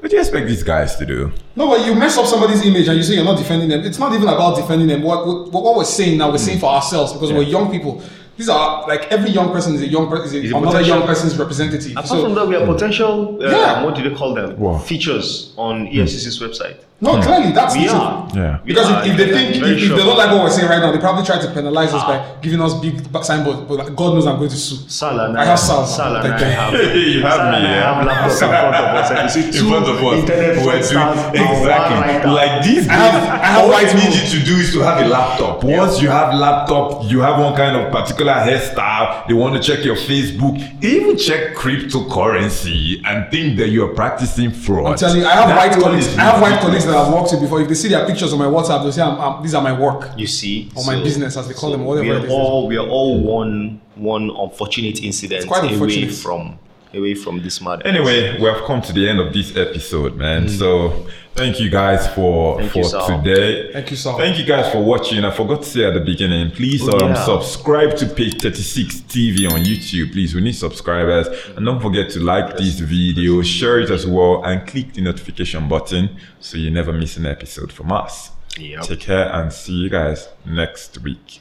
What 0.00 0.10
do 0.10 0.16
you 0.16 0.20
expect 0.20 0.46
these 0.48 0.62
guys 0.62 0.96
to 0.96 1.06
do? 1.06 1.32
No, 1.56 1.66
but 1.68 1.86
you 1.86 1.94
mess 1.94 2.18
up 2.18 2.26
somebody's 2.26 2.62
image 2.66 2.86
and 2.88 2.96
you 2.98 3.02
say 3.02 3.14
you're 3.14 3.24
not 3.24 3.38
defending 3.38 3.70
them. 3.70 3.80
It's 3.84 3.98
not 3.98 4.12
even 4.14 4.28
about 4.28 4.56
defending 4.56 4.86
them. 4.88 5.02
What 5.02 5.26
what, 5.26 5.62
what 5.64 5.76
we're 5.76 5.84
saying 5.84 6.18
now, 6.18 6.30
we're 6.30 6.36
saying 6.38 6.58
for 6.58 6.70
ourselves 6.70 7.12
because 7.14 7.32
we're 7.32 7.42
young 7.56 7.70
people. 7.70 8.02
These 8.36 8.48
are 8.48 8.86
like 8.88 9.10
every 9.12 9.30
young 9.30 9.50
person 9.52 9.76
is 9.76 9.82
a 9.82 9.86
young 9.86 10.08
person, 10.10 10.26
is, 10.26 10.34
Is 10.34 10.52
a, 10.52 10.56
a 10.56 10.58
another 10.60 10.80
young 10.82 11.02
person's 11.06 11.38
representative. 11.38 11.92
Apart 11.92 12.08
So 12.08 12.22
from 12.24 12.34
that, 12.34 12.46
we 12.48 12.54
have 12.56 12.66
potential. 12.66 13.38
Uh, 13.40 13.48
Yeah. 13.48 13.84
What 13.84 13.94
do 13.94 14.02
they 14.06 14.14
call 14.14 14.34
them? 14.34 14.58
What? 14.58 14.82
Features 14.82 15.54
on 15.56 15.86
E 15.86 15.98
EFCC's 15.98 16.38
website. 16.40 16.78
No, 17.00 17.16
hmm. 17.16 17.22
clearly 17.22 17.52
that's 17.52 17.74
We 17.74 17.86
the 17.86 17.92
are. 17.92 18.22
truth. 18.30 18.36
Yeah. 18.36 18.58
Because 18.64 18.88
if, 18.90 19.12
if 19.12 19.16
they 19.18 19.28
think 19.34 19.56
if, 19.56 19.62
if 19.62 19.78
sure. 19.80 19.96
they 19.98 20.04
don't 20.04 20.16
like 20.16 20.30
what 20.30 20.44
we're 20.44 20.50
saying 20.50 20.68
right 20.68 20.78
now, 20.78 20.92
they 20.92 20.98
probably 20.98 21.24
try 21.24 21.40
to 21.40 21.50
penalize 21.52 21.92
us 21.92 22.02
ah. 22.04 22.06
by 22.06 22.40
giving 22.40 22.60
us 22.60 22.72
big 22.78 23.02
signboards. 23.24 23.60
But 23.66 23.74
like, 23.78 23.96
God 23.96 24.14
knows 24.14 24.26
I'm 24.26 24.38
going 24.38 24.50
to 24.50 24.56
sue. 24.56 24.88
Salah 24.88 25.28
and 25.28 25.38
I 25.38 25.44
have 25.44 25.58
Salah. 25.58 25.86
Salah 25.86 26.20
and 26.20 26.30
Like 26.30 26.40
I 26.40 26.44
that. 26.44 26.54
have. 26.54 26.96
you 26.96 27.22
have 27.22 27.34
Salah 27.34 27.50
me, 27.50 27.56
and 27.58 27.66
I 27.66 27.74
yeah. 27.74 27.94
have 27.94 28.06
laptops 28.06 28.42
in 28.42 28.48
front 28.48 28.76
of 28.76 28.84
us. 28.94 29.10
And 29.14 29.22
you 29.26 29.52
see 29.52 29.58
in 29.58 29.68
front 29.68 29.88
of 29.88 29.96
us. 29.96 30.20
internet 30.20 30.56
We're 30.56 30.62
doing 30.62 30.78
exactly 31.50 32.30
like 32.30 32.64
these. 32.64 32.88
I 32.88 32.94
have- 32.94 33.34
I 33.34 33.46
have 33.46 33.64
all 33.64 33.70
white 33.70 33.88
you 33.92 33.98
need 33.98 34.14
you 34.14 34.38
to 34.38 34.46
do 34.46 34.54
is 34.56 34.72
to 34.72 34.80
have 34.80 35.04
a 35.04 35.08
laptop. 35.08 35.64
Once 35.64 36.00
you 36.00 36.08
have 36.08 36.32
laptop, 36.34 37.10
you 37.10 37.20
have 37.20 37.38
one 37.40 37.54
kind 37.54 37.76
of 37.76 37.92
particular 37.92 38.32
hairstyle. 38.32 39.26
They 39.26 39.34
want 39.34 39.54
to 39.56 39.60
check 39.60 39.84
your 39.84 39.96
Facebook. 39.96 40.56
They 40.80 40.88
even 40.92 41.18
check 41.18 41.54
cryptocurrency 41.54 43.00
and 43.04 43.30
think 43.30 43.58
that 43.58 43.68
you 43.68 43.84
are 43.84 43.94
practicing 43.94 44.50
fraud. 44.50 44.92
I'm 44.92 44.96
telling 44.98 45.20
you, 45.20 45.26
I 45.26 45.32
have 45.32 45.56
white 45.56 45.70
one 45.72 45.80
colleagues. 45.82 46.16
I 46.16 46.22
have 46.22 46.40
white 46.40 46.62
ridiculous. 46.62 46.83
Colleagues 46.84 46.86
that 46.86 46.96
I've 46.96 47.12
worked 47.14 47.32
with 47.32 47.40
before. 47.40 47.60
If 47.62 47.68
they 47.68 47.74
see 47.74 47.88
their 47.88 48.06
pictures 48.06 48.32
on 48.32 48.38
my 48.38 48.46
WhatsApp, 48.46 48.82
they'll 48.82 48.92
say, 48.92 49.02
I'm, 49.02 49.20
I'm, 49.20 49.42
"These 49.42 49.54
are 49.54 49.62
my 49.62 49.78
work." 49.78 50.10
You 50.16 50.26
see, 50.26 50.70
Or 50.76 50.84
my 50.84 51.02
business, 51.02 51.36
as 51.36 51.48
they 51.48 51.54
call 51.54 51.70
them, 51.72 51.84
whatever 51.84 52.08
We 52.08 52.14
are 52.14 52.24
is. 52.26 52.30
all 52.32 52.66
we 52.66 52.76
are 52.76 52.86
all 52.86 53.20
one 53.20 53.80
one 53.96 54.30
unfortunate 54.36 55.00
incident 55.02 55.46
quite 55.46 55.70
away 55.72 56.08
from 56.08 56.58
away 56.96 57.14
from 57.14 57.42
this 57.42 57.60
matter. 57.60 57.86
Anyway, 57.86 58.38
we 58.40 58.44
have 58.46 58.62
come 58.64 58.80
to 58.82 58.92
the 58.92 59.08
end 59.08 59.20
of 59.20 59.32
this 59.32 59.56
episode, 59.56 60.16
man. 60.16 60.48
So 60.48 61.06
thank 61.34 61.58
you 61.60 61.68
guys 61.70 62.06
for 62.14 62.58
Thank 62.60 62.72
for 62.72 62.78
you, 62.78 63.06
today. 63.24 63.72
Thank 63.72 63.90
you, 63.90 63.96
Sal. 63.96 64.16
Thank 64.18 64.38
you 64.38 64.44
guys 64.44 64.70
for 64.72 64.82
watching. 64.82 65.24
I 65.24 65.30
forgot 65.30 65.62
to 65.62 65.68
say 65.68 65.84
at 65.84 65.94
the 65.94 66.00
beginning, 66.00 66.50
please 66.52 66.82
Oh, 66.88 66.98
um, 67.00 67.10
yeah. 67.12 67.24
subscribe 67.24 67.96
to 67.96 68.06
page 68.06 68.40
36 68.40 69.00
TV 69.02 69.50
on 69.50 69.60
YouTube. 69.64 70.12
Please, 70.12 70.34
we 70.34 70.40
need 70.40 70.54
subscribers. 70.54 71.26
And 71.56 71.64
don't 71.66 71.80
forget 71.80 72.10
to 72.10 72.20
like 72.20 72.56
this 72.56 72.78
video, 72.80 73.42
share 73.42 73.80
it 73.80 73.90
as 73.90 74.06
well, 74.06 74.44
and 74.44 74.66
click 74.66 74.92
the 74.94 75.00
notification 75.02 75.68
button 75.68 76.16
so 76.40 76.56
you 76.56 76.70
never 76.70 76.92
miss 76.92 77.16
an 77.16 77.26
episode 77.26 77.72
from 77.72 77.90
us. 77.92 78.30
Yep. 78.56 78.82
Take 78.84 79.00
care 79.00 79.32
and 79.32 79.52
see 79.52 79.72
you 79.72 79.88
guys 79.90 80.28
next 80.46 80.98
week. 81.02 81.40